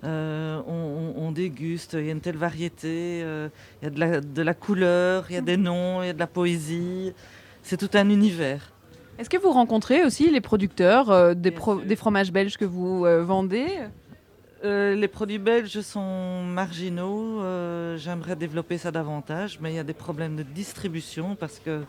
euh, 0.03 0.61
on, 0.67 1.13
on- 1.17 1.23
on 1.27 1.31
déguste. 1.31 1.93
Il 1.93 2.05
y 2.05 2.09
a 2.09 2.11
une 2.11 2.19
telle 2.19 2.35
variété, 2.35 3.21
euh, 3.23 3.47
il 3.81 3.85
y 3.85 3.87
a 3.87 3.91
de 3.91 3.99
la, 4.01 4.19
de 4.19 4.41
la 4.41 4.53
couleur, 4.53 5.25
il 5.29 5.35
y 5.35 5.37
a 5.37 5.41
des 5.41 5.55
noms, 5.55 6.03
il 6.03 6.07
y 6.07 6.09
a 6.09 6.13
de 6.13 6.19
la 6.19 6.27
poésie. 6.27 7.13
C'est 7.63 7.77
tout 7.77 7.89
un 7.97 8.09
univers. 8.09 8.73
Est-ce 9.17 9.29
que 9.29 9.37
vous 9.37 9.51
rencontrez 9.53 10.03
aussi 10.03 10.29
les 10.29 10.41
producteurs 10.41 11.33
des, 11.33 11.51
pro- 11.51 11.79
des 11.79 11.95
fromages 11.95 12.33
belges 12.33 12.57
que 12.57 12.65
vous 12.65 13.05
vendez? 13.25 13.67
Euh, 14.65 14.95
les 14.95 15.07
produits 15.07 15.39
belges 15.39 15.79
sont 15.79 16.43
marginaux. 16.43 17.41
euh, 17.41 17.95
J'aimerais 17.97 18.35
développer 18.35 18.77
ça 18.77 18.91
davantage, 18.91 19.59
mais 19.61 19.71
il 19.71 19.75
y 19.77 19.79
a 19.79 19.83
des 19.85 19.93
problèmes 19.93 20.35
de 20.35 20.43
distribution 20.43 21.37
parce 21.37 21.59
que 21.59 21.83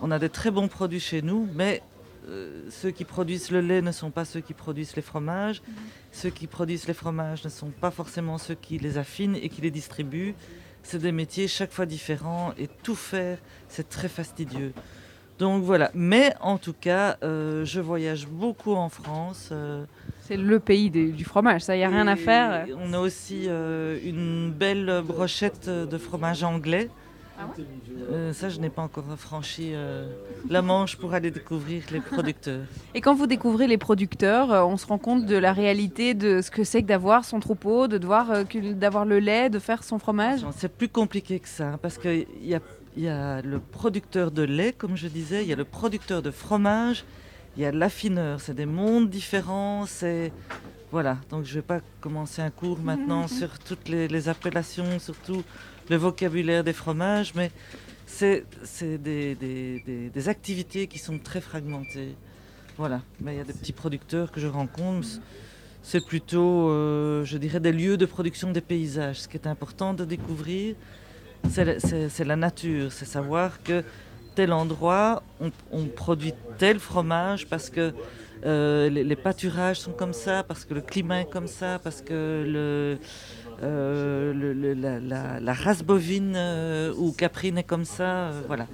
on 0.00 0.10
a 0.10 0.18
des 0.18 0.28
très 0.28 0.50
bons 0.50 0.68
produits 0.68 1.00
chez 1.00 1.22
nous, 1.22 1.48
mais 1.54 1.82
euh, 2.28 2.62
ceux 2.70 2.90
qui 2.90 3.04
produisent 3.04 3.50
le 3.50 3.60
lait 3.60 3.82
ne 3.82 3.92
sont 3.92 4.10
pas 4.10 4.24
ceux 4.24 4.40
qui 4.40 4.54
produisent 4.54 4.96
les 4.96 5.02
fromages. 5.02 5.62
Ceux 6.12 6.30
qui 6.30 6.46
produisent 6.46 6.86
les 6.88 6.94
fromages 6.94 7.44
ne 7.44 7.48
sont 7.50 7.70
pas 7.70 7.90
forcément 7.90 8.38
ceux 8.38 8.54
qui 8.54 8.78
les 8.78 8.98
affinent 8.98 9.36
et 9.36 9.48
qui 9.48 9.60
les 9.62 9.70
distribuent. 9.70 10.34
C'est 10.82 10.98
des 11.00 11.12
métiers 11.12 11.48
chaque 11.48 11.72
fois 11.72 11.86
différents 11.86 12.52
et 12.58 12.68
tout 12.82 12.94
faire, 12.94 13.38
c'est 13.68 13.88
très 13.88 14.08
fastidieux. 14.08 14.72
Donc 15.38 15.62
voilà. 15.64 15.90
Mais 15.94 16.32
en 16.40 16.56
tout 16.58 16.72
cas, 16.72 17.16
euh, 17.22 17.64
je 17.64 17.80
voyage 17.80 18.26
beaucoup 18.26 18.72
en 18.74 18.88
France. 18.88 19.50
euh, 19.52 19.84
C'est 20.22 20.36
le 20.38 20.58
pays 20.58 20.88
des- 20.90 21.12
du 21.12 21.24
fromage, 21.24 21.60
ça, 21.62 21.76
il 21.76 21.80
n'y 21.80 21.84
a 21.84 21.88
rien 21.88 22.06
à 22.06 22.16
faire. 22.16 22.66
On 22.78 22.92
a 22.94 22.98
aussi 22.98 23.46
une 23.46 24.50
belle 24.52 25.02
brochette 25.06 25.68
de 25.68 25.98
fromage 25.98 26.42
anglais. 26.42 26.88
Euh, 28.10 28.32
ça, 28.32 28.48
je 28.48 28.58
n'ai 28.60 28.70
pas 28.70 28.82
encore 28.82 29.04
franchi 29.16 29.70
euh, 29.72 30.06
la 30.48 30.62
Manche 30.62 30.96
pour 30.96 31.14
aller 31.14 31.30
découvrir 31.30 31.82
les 31.90 32.00
producteurs. 32.00 32.64
Et 32.94 33.00
quand 33.00 33.14
vous 33.14 33.26
découvrez 33.26 33.66
les 33.66 33.78
producteurs, 33.78 34.52
euh, 34.52 34.64
on 34.64 34.76
se 34.76 34.86
rend 34.86 34.98
compte 34.98 35.26
de 35.26 35.36
la 35.36 35.52
réalité 35.52 36.14
de 36.14 36.40
ce 36.40 36.50
que 36.50 36.64
c'est 36.64 36.82
que 36.82 36.86
d'avoir 36.86 37.24
son 37.24 37.40
troupeau, 37.40 37.88
de 37.88 37.98
devoir 37.98 38.44
d'avoir 38.74 39.04
le 39.04 39.18
lait, 39.18 39.50
de 39.50 39.58
faire 39.58 39.84
son 39.84 39.98
fromage? 39.98 40.46
C'est 40.56 40.72
plus 40.72 40.88
compliqué 40.88 41.40
que 41.40 41.48
ça, 41.48 41.72
hein, 41.72 41.78
parce 41.80 41.98
qu'il 41.98 42.26
y 42.42 42.54
a, 42.54 42.60
y 42.96 43.08
a 43.08 43.42
le 43.42 43.58
producteur 43.60 44.30
de 44.30 44.42
lait, 44.42 44.72
comme 44.72 44.96
je 44.96 45.08
disais, 45.08 45.42
il 45.42 45.48
y 45.48 45.52
a 45.52 45.56
le 45.56 45.64
producteur 45.64 46.22
de 46.22 46.30
fromage, 46.30 47.04
il 47.56 47.62
y 47.62 47.66
a 47.66 47.72
l'affineur. 47.72 48.40
C'est 48.40 48.54
des 48.54 48.66
mondes 48.66 49.10
différents. 49.10 49.86
C'est 49.86 50.32
voilà. 50.92 51.18
Donc 51.30 51.44
je 51.44 51.50
ne 51.50 51.54
vais 51.56 51.66
pas 51.66 51.80
commencer 52.00 52.42
un 52.42 52.50
cours 52.50 52.78
maintenant 52.78 53.28
sur 53.28 53.58
toutes 53.58 53.88
les, 53.88 54.08
les 54.08 54.28
appellations, 54.28 54.98
surtout 54.98 55.42
le 55.88 55.96
vocabulaire 55.96 56.64
des 56.64 56.72
fromages, 56.72 57.32
mais 57.34 57.50
c'est 58.06 58.44
des, 58.82 59.34
des- 59.34 59.82
des- 59.86 60.08
des 60.10 60.28
activités 60.28 60.86
qui 60.86 60.98
sont 60.98 61.18
très 61.18 61.40
fragmentées. 61.40 62.14
Voilà. 62.78 63.00
Mais 63.20 63.34
il 63.34 63.38
y 63.38 63.40
a 63.40 63.44
des 63.44 63.52
petits 63.52 63.72
producteurs 63.72 64.30
que 64.30 64.40
je 64.40 64.46
rencontre. 64.46 65.08
C'est 65.82 66.04
plutôt, 66.04 66.68
euh, 66.70 67.24
je 67.24 67.38
dirais, 67.38 67.60
des 67.60 67.72
lieux 67.72 67.96
de 67.96 68.06
production 68.06 68.50
des 68.50 68.60
paysages. 68.60 69.20
Ce 69.22 69.28
qui 69.28 69.36
est 69.36 69.46
important 69.46 69.94
de 69.94 70.04
découvrir, 70.04 70.74
c'est 71.50 71.64
la- 71.64 71.80
c'est 71.80 72.08
c'est 72.08 72.24
la 72.24 72.36
nature. 72.36 72.92
C'est 72.92 73.04
savoir 73.06 73.62
que 73.62 73.82
tel 74.34 74.52
endroit, 74.52 75.22
on, 75.40 75.50
on 75.72 75.86
produit 75.86 76.34
tel 76.58 76.78
fromage 76.78 77.46
parce 77.46 77.70
que 77.70 77.94
euh, 78.44 78.88
les, 78.90 79.02
les 79.04 79.16
pâturages 79.16 79.80
sont 79.80 79.92
comme 79.92 80.12
ça, 80.12 80.42
parce 80.42 80.64
que 80.66 80.74
le 80.74 80.80
climat 80.82 81.20
est 81.22 81.30
comme 81.30 81.46
ça, 81.46 81.78
parce 81.82 82.02
que 82.02 82.44
le, 82.46 82.98
euh, 83.62 84.32
le- 84.32 84.52
le- 84.52 84.74
la, 84.74 85.00
la- 85.00 85.40
la 85.40 85.52
race 85.52 85.82
bovine 85.82 86.34
euh, 86.36 86.92
ou 86.96 87.12
caprine 87.12 87.58
est 87.58 87.64
comme 87.64 87.84
ça. 87.84 88.28
euh, 88.30 88.42
voilà. 88.46 88.66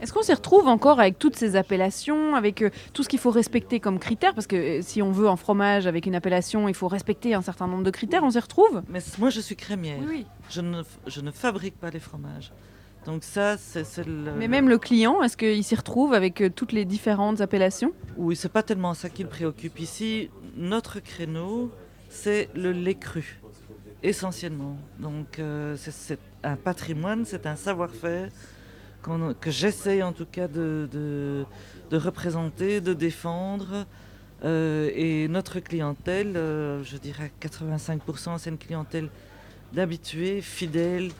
Est-ce 0.00 0.14
qu'on 0.14 0.22
s'y 0.22 0.32
retrouve 0.32 0.66
encore 0.66 0.98
avec 0.98 1.18
toutes 1.18 1.36
ces 1.36 1.56
appellations, 1.56 2.34
avec 2.34 2.64
tout 2.94 3.02
ce 3.02 3.08
qu'il 3.10 3.18
faut 3.18 3.30
respecter 3.30 3.80
comme 3.80 3.98
critères? 3.98 4.32
Parce 4.34 4.46
que 4.46 4.80
si 4.80 5.02
on 5.02 5.10
veut 5.12 5.28
un 5.28 5.36
fromage 5.36 5.86
avec 5.86 6.06
une 6.06 6.14
appellation, 6.14 6.68
il 6.68 6.74
faut 6.74 6.88
respecter 6.88 7.34
un 7.34 7.42
certain 7.42 7.66
nombre 7.66 7.82
de 7.82 7.90
critères, 7.90 8.24
on 8.24 8.30
s'y 8.30 8.38
retrouve? 8.38 8.82
Mais 8.88 9.00
moi, 9.18 9.28
je 9.28 9.40
suis 9.40 9.56
crémière. 9.56 9.98
Oui, 10.00 10.06
oui. 10.08 10.26
Je, 10.48 10.62
ne, 10.62 10.82
je 11.06 11.20
ne 11.20 11.30
fabrique 11.30 11.78
pas 11.78 11.90
les 11.90 12.00
fromages. 12.00 12.50
Donc 13.04 13.24
ça, 13.24 13.58
c'est 13.58 14.06
le... 14.06 14.32
Mais 14.38 14.48
même 14.48 14.70
le 14.70 14.78
client, 14.78 15.22
est-ce 15.22 15.36
qu'il 15.36 15.64
s'y 15.64 15.74
retrouve 15.74 16.14
avec 16.14 16.42
toutes 16.56 16.72
les 16.72 16.86
différentes 16.86 17.42
appellations? 17.42 17.92
Oui, 18.16 18.36
c'est 18.36 18.50
pas 18.52 18.62
tellement 18.62 18.94
ça 18.94 19.10
qui 19.10 19.22
le 19.22 19.28
préoccupe 19.28 19.80
ici. 19.80 20.30
Notre 20.56 21.00
créneau, 21.00 21.70
c'est 22.08 22.48
le 22.54 22.72
lait 22.72 22.94
cru, 22.94 23.39
essentiellement. 24.02 24.76
Donc 24.98 25.38
euh, 25.38 25.76
c'est- 25.76 26.18
un 26.42 26.56
patrimoine, 26.56 27.24
c'est 27.24 27.46
un 27.46 27.56
savoir-faire 27.56 28.30
que 29.40 29.50
j'essaye 29.50 30.02
en 30.02 30.12
tout 30.12 30.26
cas 30.26 30.46
de, 30.48 31.44
représenter, 31.92 32.80
de 32.80 32.92
défendre. 32.94 33.86
Euh, 34.44 34.90
et 34.94 35.28
notre 35.28 35.60
clientèle, 35.60 36.34
euh, 36.36 36.82
je 36.82 36.96
dirais 36.96 37.30
85%, 37.40 38.38
c'est 38.38 38.50
une 38.50 38.58
clientèle 38.58 39.10
d'habitués, 39.72 40.40
fidèles, 40.40 41.10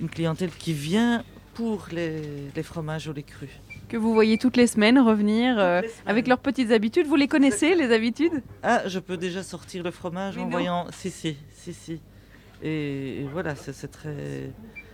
une 0.00 0.08
clientèle 0.08 0.50
qui 0.50 0.72
vient 0.72 1.22
pour 1.54 1.86
les, 1.92 2.22
les 2.54 2.62
fromages 2.62 3.06
au 3.08 3.12
lait 3.12 3.22
cru. 3.22 3.48
Que 3.90 3.96
vous 3.96 4.14
voyez 4.14 4.38
toutes 4.38 4.56
les 4.56 4.68
semaines 4.68 5.00
revenir 5.00 5.58
euh, 5.58 5.82
avec 6.06 6.28
leurs 6.28 6.38
petites 6.38 6.70
habitudes. 6.70 7.08
Vous 7.08 7.16
les 7.16 7.26
connaissez, 7.26 7.74
les 7.74 7.92
habitudes? 7.92 8.40
Ah, 8.62 8.82
je 8.86 9.00
peux 9.00 9.16
déjà 9.16 9.42
sortir 9.42 9.82
le 9.82 9.90
fromage 9.90 10.36
Mais 10.36 10.42
en 10.42 10.44
non. 10.44 10.50
voyant. 10.52 10.86
Si, 10.92 11.10
si, 11.10 11.36
si, 11.52 11.74
si. 11.74 12.00
Et, 12.62 13.22
et 13.22 13.26
voilà, 13.32 13.56
c'est 13.56 13.72
c'est 13.72 13.88
très. 13.88 14.52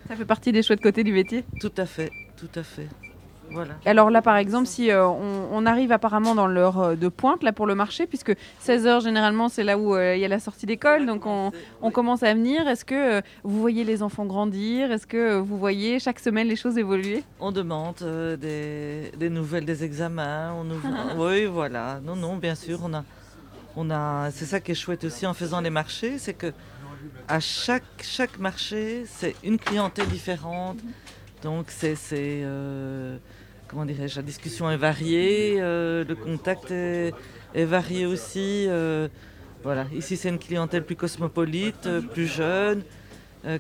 Ça 0.08 0.16
fait 0.16 0.24
partie 0.24 0.50
des 0.50 0.62
chouettes 0.62 0.80
côtés 0.80 1.04
du 1.04 1.12
métier? 1.12 1.44
Tout 1.60 1.72
à 1.76 1.84
fait, 1.84 2.10
tout 2.38 2.48
à 2.54 2.62
fait. 2.62 2.88
Voilà. 3.50 3.74
Alors 3.84 4.10
là, 4.10 4.22
par 4.22 4.36
exemple, 4.36 4.66
si 4.66 4.90
euh, 4.90 5.06
on, 5.06 5.48
on 5.52 5.66
arrive 5.66 5.92
apparemment 5.92 6.34
dans 6.34 6.46
l'heure 6.46 6.80
euh, 6.80 6.94
de 6.96 7.08
pointe 7.08 7.42
là 7.42 7.52
pour 7.52 7.66
le 7.66 7.74
marché, 7.74 8.06
puisque 8.06 8.34
16h 8.64 9.02
généralement 9.02 9.48
c'est 9.48 9.64
là 9.64 9.78
où 9.78 9.94
euh, 9.94 10.14
il 10.16 10.20
y 10.20 10.24
a 10.24 10.28
la 10.28 10.40
sortie 10.40 10.66
d'école, 10.66 11.06
donc 11.06 11.26
on, 11.26 11.52
on 11.82 11.90
commence 11.90 12.22
à 12.22 12.34
venir. 12.34 12.66
Est-ce 12.68 12.84
que 12.84 13.18
euh, 13.18 13.20
vous 13.44 13.60
voyez 13.60 13.84
les 13.84 14.02
enfants 14.02 14.26
grandir? 14.26 14.90
Est-ce 14.90 15.06
que 15.06 15.38
vous 15.38 15.58
voyez 15.58 15.98
chaque 16.00 16.18
semaine 16.18 16.48
les 16.48 16.56
choses 16.56 16.76
évoluer? 16.78 17.22
On 17.40 17.52
demande 17.52 17.96
des, 18.40 19.12
des 19.16 19.30
nouvelles 19.30 19.64
des 19.64 19.84
examens. 19.84 20.52
On 20.52 20.64
nous... 20.64 20.80
oui, 21.16 21.46
voilà. 21.46 22.00
Non, 22.04 22.16
non, 22.16 22.36
bien 22.36 22.54
sûr, 22.54 22.80
on 22.82 22.94
a. 22.94 23.04
On 23.76 23.90
a... 23.90 24.30
C'est 24.30 24.46
ça 24.46 24.60
qui 24.60 24.72
est 24.72 24.74
chouette 24.74 25.04
aussi 25.04 25.26
en 25.26 25.34
faisant 25.34 25.60
les 25.60 25.70
marchés, 25.70 26.18
c'est 26.18 26.34
que 26.34 26.52
à 27.28 27.40
chaque, 27.40 27.84
chaque 28.02 28.38
marché, 28.38 29.04
c'est 29.06 29.34
une 29.44 29.58
clientèle 29.58 30.08
différente. 30.08 30.78
Donc 31.42 31.66
c'est, 31.68 31.94
c'est, 31.94 32.42
comment 33.68 33.84
dirais-je, 33.84 34.16
la 34.16 34.22
discussion 34.22 34.70
est 34.70 34.76
variée, 34.76 35.56
euh, 35.58 36.04
le 36.04 36.14
contact 36.14 36.70
est, 36.70 37.12
varié 37.54 38.06
aussi. 38.06 38.66
euh, 38.68 39.08
voilà, 39.62 39.86
ici 39.94 40.16
c'est 40.16 40.28
une 40.28 40.38
clientèle 40.38 40.84
plus 40.84 40.96
cosmopolite, 40.96 41.86
euh, 41.86 42.00
plus 42.00 42.26
jeune. 42.26 42.82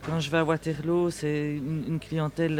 Quand 0.04 0.18
je 0.18 0.28
vais 0.32 0.38
à 0.38 0.44
Waterloo, 0.44 1.10
c'est 1.12 1.54
une, 1.54 2.00
clientèle 2.00 2.58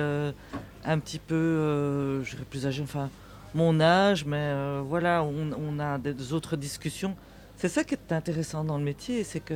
un 0.84 0.98
petit 1.00 1.18
peu, 1.18 2.22
je 2.22 2.30
dirais 2.30 2.44
plus 2.48 2.68
âgée, 2.68 2.84
enfin 2.84 3.10
mon 3.52 3.80
âge, 3.80 4.24
mais 4.24 4.54
voilà, 4.82 5.24
on, 5.24 5.50
on 5.58 5.80
a 5.80 5.98
des 5.98 6.32
autres 6.32 6.56
discussions. 6.56 7.16
C'est 7.56 7.68
ça 7.68 7.82
qui 7.82 7.94
est 7.94 8.12
intéressant 8.12 8.62
dans 8.62 8.78
le 8.78 8.84
métier, 8.84 9.24
c'est 9.24 9.40
que 9.40 9.54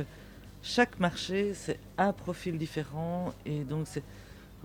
chaque 0.61 0.99
marché, 0.99 1.53
c'est 1.53 1.79
un 1.97 2.11
profil 2.11 2.57
différent 2.57 3.33
et 3.45 3.61
donc 3.61 3.87
c'est 3.87 4.03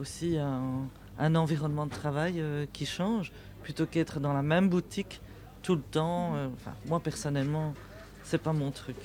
aussi 0.00 0.36
un, 0.36 0.88
un 1.18 1.34
environnement 1.34 1.86
de 1.86 1.90
travail 1.92 2.40
euh, 2.40 2.66
qui 2.72 2.86
change 2.86 3.32
plutôt 3.62 3.86
qu'être 3.86 4.20
dans 4.20 4.32
la 4.32 4.42
même 4.42 4.68
boutique 4.68 5.20
tout 5.62 5.74
le 5.74 5.82
temps. 5.82 6.34
euh, 6.36 6.48
enfin, 6.54 6.72
moi 6.86 7.00
personnellement, 7.00 7.74
c'est 8.22 8.38
pas 8.42 8.52
mon 8.52 8.70
truc. 8.70 8.96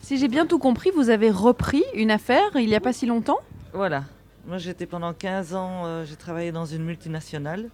Si 0.00 0.18
j'ai 0.18 0.28
bien 0.28 0.44
tout 0.46 0.58
compris, 0.58 0.90
vous 0.94 1.08
avez 1.08 1.30
repris 1.30 1.82
une 1.94 2.10
affaire 2.10 2.50
il 2.56 2.66
n'y 2.66 2.74
a 2.74 2.80
pas 2.80 2.92
si 2.92 3.06
longtemps? 3.06 3.38
Voilà. 3.72 4.04
Moi, 4.46 4.58
j'étais 4.58 4.84
pendant 4.84 5.14
15 5.14 5.54
ans, 5.54 5.86
euh, 5.86 6.04
j'ai 6.04 6.16
travaillé 6.16 6.52
dans 6.52 6.66
une 6.66 6.84
multinationale. 6.84 7.70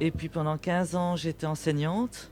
Et 0.00 0.10
puis 0.10 0.28
pendant 0.28 0.58
15 0.58 0.96
ans, 0.96 1.14
j'étais 1.14 1.46
enseignante. 1.46 2.30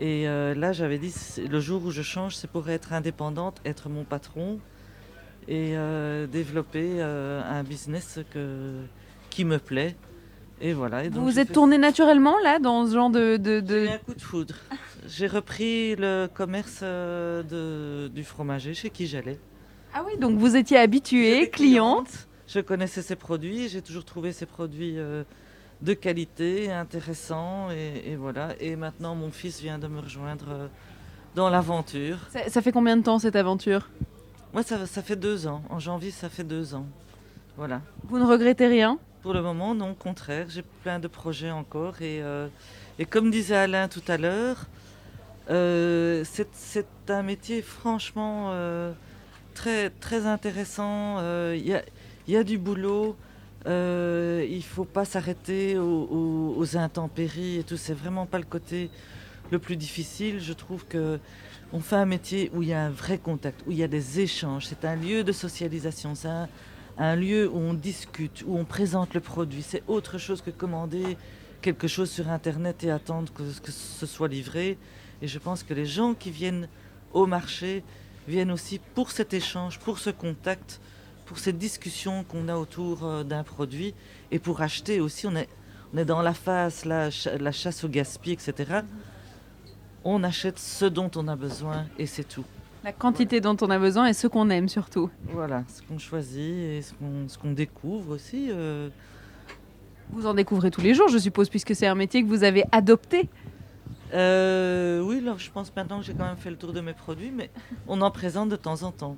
Et 0.00 0.28
euh, 0.28 0.54
là, 0.54 0.72
j'avais 0.72 0.98
dit, 0.98 1.14
le 1.38 1.60
jour 1.60 1.84
où 1.86 1.90
je 1.90 2.02
change, 2.02 2.36
c'est 2.36 2.50
pour 2.50 2.68
être 2.68 2.92
indépendante, 2.92 3.60
être 3.64 3.88
mon 3.88 4.04
patron 4.04 4.60
et 5.48 5.78
euh, 5.78 6.26
développer 6.26 7.00
un 7.00 7.62
business 7.62 8.20
que, 8.30 8.82
qui 9.38 9.44
me 9.44 9.58
plaît. 9.60 9.94
Et 10.60 10.72
voilà. 10.72 11.04
Et 11.04 11.08
Vous 11.10 11.14
donc, 11.20 11.24
vous 11.26 11.38
êtes 11.38 11.46
fait- 11.48 11.54
tourné 11.54 11.78
naturellement 11.78 12.34
là 12.42 12.58
dans 12.58 12.84
ce 12.88 12.92
genre 12.92 13.08
de... 13.10 13.36
de, 13.36 13.60
de- 13.60 13.84
J'ai 13.86 13.92
un 13.92 13.98
coup 13.98 14.14
de 14.14 14.20
foudre. 14.20 14.54
J'ai 15.06 15.28
repris 15.28 15.94
le 15.94 16.26
commerce 16.26 16.80
euh, 16.82 17.44
de, 17.44 18.08
du 18.08 18.24
fromager 18.24 18.74
chez 18.74 18.90
qui 18.90 19.06
j'allais. 19.06 19.38
Ah 19.94 20.02
oui, 20.04 20.18
donc 20.18 20.36
vous 20.38 20.56
étiez 20.56 20.76
habituée, 20.76 21.48
cliente. 21.50 22.26
Je 22.48 22.58
connaissais 22.58 23.00
ses 23.02 23.14
produits, 23.14 23.68
j'ai 23.68 23.80
toujours 23.80 24.04
trouvé 24.04 24.32
ses 24.32 24.46
produits 24.46 24.98
euh, 24.98 25.22
de 25.82 25.94
qualité, 25.94 26.72
intéressants, 26.72 27.70
et, 27.70 28.10
et 28.10 28.16
voilà. 28.16 28.48
Et 28.58 28.74
maintenant, 28.74 29.14
mon 29.14 29.30
fils 29.30 29.60
vient 29.60 29.78
de 29.78 29.86
me 29.86 30.00
rejoindre 30.00 30.46
euh, 30.50 30.66
dans 31.36 31.48
l'aventure. 31.48 32.18
Ça, 32.30 32.48
ça 32.48 32.60
fait 32.60 32.72
combien 32.72 32.96
de 32.96 33.02
temps 33.02 33.20
cette 33.20 33.36
aventure? 33.36 33.88
Moi, 34.52 34.64
ça, 34.64 34.84
ça 34.86 35.00
fait 35.02 35.14
deux 35.14 35.46
ans. 35.46 35.62
En 35.70 35.78
janvier, 35.78 36.10
ça 36.10 36.28
fait 36.28 36.42
deux 36.42 36.74
ans. 36.74 36.86
Voilà. 37.56 37.80
Vous 38.08 38.18
ne 38.18 38.24
regrettez 38.26 38.66
rien? 38.66 38.98
Pour 39.22 39.34
le 39.34 39.42
moment, 39.42 39.74
non, 39.74 39.90
au 39.90 39.94
contraire. 39.94 40.46
J'ai 40.48 40.62
plein 40.82 41.00
de 41.00 41.08
projets 41.08 41.50
encore. 41.50 42.00
Et, 42.02 42.22
euh, 42.22 42.48
comme 43.10 43.30
disait 43.30 43.56
Alain 43.56 43.88
tout 43.88 44.02
à 44.06 44.16
l'heure, 44.16 44.66
euh, 45.50 46.24
c'est 46.24 46.86
un 47.08 47.22
métier 47.22 47.62
franchement 47.62 48.50
euh, 48.52 48.92
très, 49.54 49.90
très 49.90 50.26
intéressant. 50.26 51.20
Il 51.52 51.66
y, 52.28 52.36
a, 52.36 52.44
du 52.44 52.58
boulot. 52.58 53.16
Il 53.66 53.70
ne 53.70 54.62
faut 54.62 54.84
pas 54.84 55.04
s'arrêter 55.04 55.76
aux 55.78 56.76
intempéries 56.76 57.56
et 57.56 57.64
tout. 57.64 57.76
C'est 57.76 57.94
vraiment 57.94 58.26
pas 58.26 58.38
le 58.38 58.44
côté 58.44 58.88
le 59.50 59.58
plus 59.58 59.76
difficile. 59.76 60.40
Je 60.40 60.52
trouve 60.52 60.86
que 60.86 61.18
on 61.72 61.80
fait 61.80 61.96
un 61.96 62.06
métier 62.06 62.50
où 62.54 62.62
il 62.62 62.68
y 62.68 62.72
a 62.72 62.84
un 62.84 62.90
vrai 62.90 63.18
contact, 63.18 63.62
où 63.66 63.72
il 63.72 63.78
y 63.78 63.82
a 63.82 63.88
des 63.88 64.20
échanges. 64.20 64.66
C'est 64.66 64.84
un 64.84 64.96
lieu 64.96 65.24
de 65.24 65.32
socialisation. 65.32 66.14
C'est 66.14 66.28
un, 66.98 67.16
lieu 67.16 67.48
où 67.48 67.56
on 67.56 67.74
discute, 67.74 68.44
où 68.46 68.56
on 68.56 68.64
présente 68.64 69.14
le 69.14 69.20
produit. 69.20 69.62
C'est 69.62 69.82
autre 69.86 70.18
chose 70.18 70.42
que 70.42 70.50
commander 70.50 71.16
quelque 71.62 71.88
chose 71.88 72.10
sur 72.10 72.28
Internet 72.28 72.84
et 72.84 72.90
attendre 72.90 73.32
que, 73.32 73.70
ce 73.70 74.06
soit 74.06 74.28
livré. 74.28 74.78
Et 75.22 75.28
je 75.28 75.38
pense 75.38 75.62
que 75.62 75.74
les 75.74 75.86
gens 75.86 76.14
qui 76.14 76.30
viennent 76.30 76.68
au 77.12 77.26
marché 77.26 77.82
viennent 78.26 78.52
aussi 78.52 78.80
pour 78.94 79.10
cet 79.10 79.32
échange, 79.32 79.78
pour 79.78 79.98
ce 79.98 80.10
contact, 80.10 80.80
pour 81.26 81.38
cette 81.38 81.58
discussion 81.58 82.24
qu'on 82.24 82.48
a 82.48 82.56
autour 82.56 83.04
euh, 83.04 83.24
d'un 83.24 83.42
produit 83.42 83.94
et 84.30 84.38
pour 84.38 84.60
acheter 84.60 85.00
aussi. 85.00 85.26
On 85.26 85.36
est, 85.36 85.48
dans 86.04 86.22
la 86.22 86.34
phase, 86.34 86.84
la, 86.84 87.08
la 87.38 87.52
chasse 87.52 87.84
au 87.84 87.88
gaspillage, 87.88 88.48
etc. 88.48 88.80
On 90.04 90.22
achète 90.22 90.58
ce 90.58 90.84
dont 90.84 91.10
on 91.16 91.28
a 91.28 91.36
besoin 91.36 91.86
et 91.98 92.06
c'est 92.06 92.24
tout. 92.24 92.44
La 92.84 92.92
quantité 92.92 93.40
dont 93.40 93.56
on 93.60 93.70
a 93.70 93.78
besoin 93.78 94.06
et 94.06 94.12
ce 94.12 94.26
qu'on 94.26 94.50
aime 94.50 94.68
surtout. 94.68 95.10
Voilà, 95.32 95.64
ce 95.68 95.82
qu'on 95.82 95.98
choisit 95.98 96.40
et 96.54 96.82
ce 96.82 96.92
qu'on 96.94 97.28
ce 97.28 97.36
qu'on 97.38 97.52
découvre 97.52 98.14
aussi. 98.14 98.48
euh, 98.50 98.88
Vous 100.12 100.26
en 100.26 100.34
découvrez 100.34 100.70
tous 100.70 100.80
les 100.80 100.94
jours, 100.94 101.08
je 101.08 101.18
suppose, 101.18 101.48
puisque 101.48 101.74
c'est 101.74 101.86
un 101.86 101.94
métier 101.94 102.22
que 102.22 102.28
vous 102.28 102.44
avez 102.44 102.64
adopté. 102.72 103.28
Euh, 104.14 105.02
oui, 105.02 105.18
alors 105.18 105.38
je 105.38 105.50
pense 105.50 105.70
maintenant 105.76 105.98
que 106.00 106.06
j'ai 106.06 106.14
quand 106.14 106.24
même 106.24 106.36
fait 106.36 106.50
le 106.50 106.56
tour 106.56 106.72
de 106.72 106.80
mes 106.80 106.94
produits, 106.94 107.30
mais 107.34 107.50
on 107.88 108.00
en 108.00 108.10
présente 108.10 108.48
de 108.48 108.56
temps 108.56 108.82
en 108.84 108.90
temps. 108.92 109.16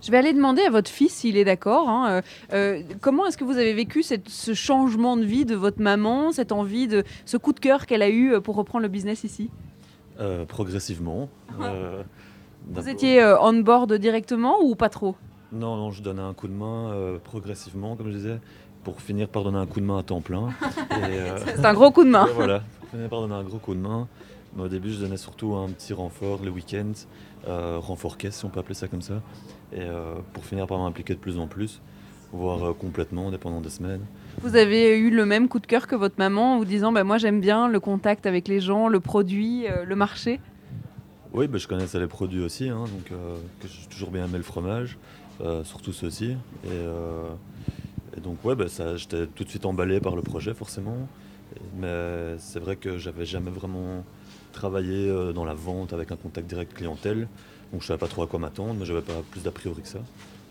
Je 0.00 0.10
vais 0.10 0.18
aller 0.18 0.32
demander 0.32 0.62
à 0.62 0.70
votre 0.70 0.90
fils 0.90 1.12
s'il 1.12 1.36
est 1.36 1.44
d'accord. 1.44 1.88
hein, 1.88 2.08
euh, 2.10 2.22
euh, 2.52 2.82
comment 3.00 3.26
est-ce 3.26 3.36
que 3.38 3.44
vous 3.44 3.56
avez 3.58 3.72
vécu 3.74 4.02
cette- 4.02 4.28
ce 4.28 4.52
changement 4.54 5.16
de 5.16 5.24
vie 5.24 5.44
de 5.44 5.54
votre 5.56 5.80
maman, 5.80 6.30
cette 6.32 6.52
envie 6.52 6.88
de 6.88 7.04
ce 7.24 7.36
coup 7.36 7.52
de 7.52 7.60
cœur 7.60 7.86
qu'elle 7.86 8.02
a 8.02 8.10
eu 8.10 8.40
pour 8.40 8.54
reprendre 8.56 8.82
le 8.82 8.88
business 8.88 9.24
ici? 9.24 9.50
Euh, 10.20 10.44
progressivement. 10.44 11.28
Vous 12.70 12.88
étiez 12.88 13.22
euh, 13.22 13.38
on 13.40 13.52
board 13.54 13.92
directement 13.94 14.56
ou 14.62 14.74
pas 14.74 14.88
trop? 14.88 15.16
Non, 15.52 15.76
non, 15.76 15.90
je 15.90 16.02
donnais 16.02 16.22
un 16.22 16.32
coup 16.32 16.48
de 16.48 16.52
main 16.54 16.90
euh, 16.92 17.18
progressivement, 17.22 17.94
comme 17.96 18.08
je 18.10 18.16
disais, 18.16 18.40
pour 18.84 19.00
finir 19.02 19.28
par 19.28 19.44
donner 19.44 19.58
un 19.58 19.66
coup 19.66 19.80
de 19.80 19.84
main 19.84 19.98
à 19.98 20.02
temps 20.02 20.20
plein. 20.20 20.48
Euh, 21.02 21.38
C'est 21.44 21.64
un 21.64 21.72
gros 21.74 21.90
coup 21.90 22.04
de 22.04 22.10
main. 22.10 22.26
voilà, 22.34 22.62
pour 22.80 22.88
finir 22.90 23.08
par 23.08 23.20
donner 23.22 23.34
un 23.34 23.42
gros 23.42 23.58
coup 23.58 23.74
de 23.74 23.80
main. 23.80 24.06
Mais 24.54 24.62
au 24.64 24.68
début, 24.68 24.90
je 24.90 25.00
donnais 25.00 25.16
surtout 25.16 25.54
un 25.54 25.68
petit 25.68 25.92
renfort 25.94 26.40
le 26.44 26.50
week-end, 26.50 26.92
euh, 27.48 27.78
renfort 27.80 28.18
caisse, 28.18 28.36
si 28.36 28.44
on 28.44 28.50
peut 28.50 28.60
appeler 28.60 28.74
ça 28.74 28.88
comme 28.88 29.00
ça. 29.02 29.14
Et 29.74 29.80
pour 30.34 30.44
finir 30.44 30.66
par 30.66 30.78
m'impliquer 30.78 31.14
de 31.14 31.18
plus 31.18 31.38
en 31.38 31.46
plus, 31.46 31.80
voire 32.32 32.74
complètement, 32.76 33.30
dépendant 33.30 33.62
des 33.62 33.70
semaines. 33.70 34.02
Vous 34.42 34.54
avez 34.54 34.98
eu 34.98 35.10
le 35.10 35.24
même 35.24 35.48
coup 35.48 35.58
de 35.60 35.66
cœur 35.66 35.86
que 35.86 35.96
votre 35.96 36.16
maman 36.18 36.54
en 36.54 36.58
vous 36.58 36.66
disant 36.66 36.92
bah, 36.92 37.04
Moi 37.04 37.16
j'aime 37.16 37.40
bien 37.40 37.68
le 37.68 37.80
contact 37.80 38.26
avec 38.26 38.48
les 38.48 38.60
gens, 38.60 38.88
le 38.88 39.00
produit, 39.00 39.64
le 39.86 39.96
marché? 39.96 40.40
Oui, 41.34 41.48
bah, 41.48 41.56
je 41.56 41.66
connaissais 41.66 41.98
les 41.98 42.06
produits 42.06 42.44
aussi, 42.44 42.68
hein, 42.68 42.84
donc 42.84 43.10
euh, 43.10 43.36
j'ai 43.62 43.88
toujours 43.88 44.10
bien 44.10 44.26
aimé 44.26 44.36
le 44.36 44.42
fromage, 44.42 44.98
euh, 45.40 45.64
surtout 45.64 45.92
ceux-ci. 45.92 46.32
Et, 46.64 46.68
euh, 46.68 47.30
et 48.14 48.20
donc 48.20 48.44
ouais, 48.44 48.54
bah, 48.54 48.66
j'étais 48.96 49.26
tout 49.28 49.44
de 49.44 49.48
suite 49.48 49.64
emballé 49.64 49.98
par 49.98 50.14
le 50.14 50.20
projet 50.20 50.52
forcément. 50.52 51.08
Mais 51.78 52.34
c'est 52.38 52.58
vrai 52.58 52.76
que 52.76 52.98
j'avais 52.98 53.24
jamais 53.24 53.50
vraiment 53.50 54.04
travaillé 54.52 55.10
dans 55.34 55.44
la 55.44 55.54
vente 55.54 55.92
avec 55.92 56.12
un 56.12 56.16
contact 56.16 56.46
direct 56.46 56.74
clientèle, 56.74 57.28
donc 57.72 57.80
je 57.82 57.86
savais 57.86 57.98
pas 57.98 58.08
trop 58.08 58.22
à 58.22 58.26
quoi 58.26 58.38
m'attendre, 58.38 58.74
mais 58.78 58.84
j'avais 58.84 59.02
pas 59.02 59.22
plus 59.30 59.42
d'a 59.42 59.50
priori 59.50 59.82
que 59.82 59.88
ça. 59.88 60.00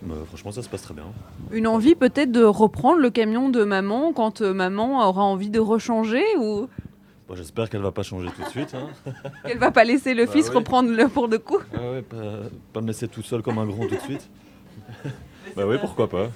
Mais 0.03 0.15
franchement, 0.27 0.51
ça 0.51 0.63
se 0.63 0.69
passe 0.69 0.81
très 0.81 0.95
bien. 0.95 1.05
Une 1.51 1.67
envie 1.67 1.93
peut-être 1.93 2.31
de 2.31 2.43
reprendre 2.43 2.99
le 2.99 3.11
camion 3.11 3.49
de 3.49 3.63
maman 3.63 4.13
quand 4.13 4.41
maman 4.41 5.07
aura 5.07 5.23
envie 5.23 5.51
de 5.51 5.59
rechanger 5.59 6.23
ou 6.39 6.67
Bon, 7.31 7.37
J'espère 7.37 7.69
qu'elle 7.69 7.81
va 7.81 7.93
pas 7.93 8.03
changer 8.03 8.27
tout 8.35 8.43
de 8.43 8.49
suite. 8.49 8.75
Hein. 8.75 8.89
qu'elle 9.45 9.57
va 9.57 9.71
pas 9.71 9.85
laisser 9.85 10.13
le 10.13 10.25
Bah 10.25 10.31
fils 10.33 10.49
oui. 10.49 10.55
reprendre 10.55 10.91
le 10.91 11.07
pour 11.07 11.29
le 11.29 11.39
coup 11.39 11.59
Ah 11.73 11.91
ouais, 11.91 12.01
pas, 12.01 12.17
pas 12.73 12.81
me 12.81 12.87
laisser 12.87 13.07
tout 13.07 13.21
seul 13.23 13.41
comme 13.41 13.57
un 13.57 13.65
grand 13.65 13.87
tout 13.87 13.95
de 13.95 14.01
suite. 14.01 14.29
bah 15.55 15.63
oui, 15.65 15.77
pourquoi 15.79 16.09
pas. 16.09 16.27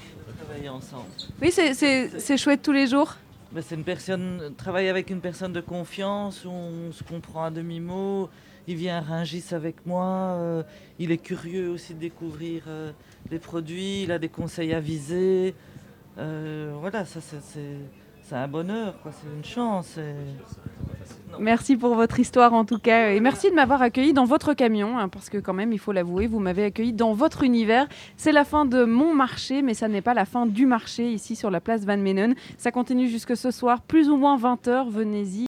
Travailler 0.45 0.69
ensemble. 0.69 1.03
Oui, 1.41 1.51
c'est- 1.51 1.73
c'est 1.73 2.17
c'est 2.21 2.37
chouette 2.37 2.61
tous 2.61 2.71
les 2.71 2.87
jours. 2.87 3.13
Ben, 3.51 3.61
c'est 3.61 3.75
une 3.75 3.83
personne, 3.83 4.53
travailler 4.55 4.87
avec 4.87 5.09
une 5.09 5.19
personne 5.19 5.51
de 5.51 5.59
confiance, 5.59 6.45
où 6.45 6.49
on 6.49 6.93
se 6.93 7.03
comprend 7.03 7.43
à 7.43 7.51
demi-mot. 7.51 8.29
Il 8.65 8.77
vient 8.77 8.97
à 8.97 9.01
Rungis 9.01 9.43
avec 9.51 9.85
moi. 9.85 10.05
euh, 10.39 10.63
il 10.97 11.11
est 11.11 11.17
curieux 11.17 11.69
aussi 11.71 11.93
de 11.93 11.99
découvrir 11.99 12.63
euh, 12.69 12.91
des 13.29 13.39
produits. 13.39 14.03
Il 14.03 14.13
a 14.13 14.17
des 14.17 14.29
conseils 14.29 14.73
avisés. 14.73 15.55
Euh, 16.17 16.73
voilà, 16.79 17.03
ça 17.03 17.19
c'est- 17.19 17.41
c'est 17.43 17.75
c'est 18.27 18.35
un 18.35 18.47
bonheur, 18.47 18.99
quoi. 19.03 19.11
C'est 19.11 19.27
une 19.37 19.43
chance. 19.45 19.97
et- 19.97 20.15
Merci 21.39 21.75
pour 21.75 21.95
votre 21.95 22.19
histoire 22.19 22.53
en 22.53 22.63
tout 22.63 22.79
cas 22.79 23.09
et 23.11 23.19
merci 23.19 23.49
de 23.49 23.55
m'avoir 23.55 23.81
accueilli 23.81 24.13
dans 24.13 24.23
votre 24.23 24.53
camion 24.53 24.97
hein, 24.97 25.09
parce 25.09 25.29
que 25.29 25.37
quand 25.37 25.53
même 25.53 25.73
il 25.73 25.79
faut 25.79 25.91
l'avouer 25.91 26.27
vous 26.27 26.39
m'avez 26.39 26.63
accueilli 26.63 26.93
dans 26.93 27.13
votre 27.13 27.43
univers. 27.43 27.87
C'est 28.15 28.31
la 28.31 28.45
fin 28.45 28.65
de 28.65 28.85
mon 28.85 29.13
marché 29.13 29.61
mais 29.61 29.73
ça 29.73 29.87
n'est 29.87 30.01
pas 30.01 30.13
la 30.13 30.25
fin 30.25 30.45
du 30.45 30.65
marché 30.65 31.11
ici 31.11 31.35
sur 31.35 31.51
la 31.51 31.59
place 31.59 31.85
Van 31.85 31.97
Menen. 31.97 32.35
Ça 32.57 32.71
continue 32.71 33.09
jusque 33.09 33.35
ce 33.35 33.51
soir 33.51 33.81
plus 33.81 34.09
ou 34.09 34.15
moins 34.15 34.37
20h 34.37 34.89
venez-y. 34.89 35.43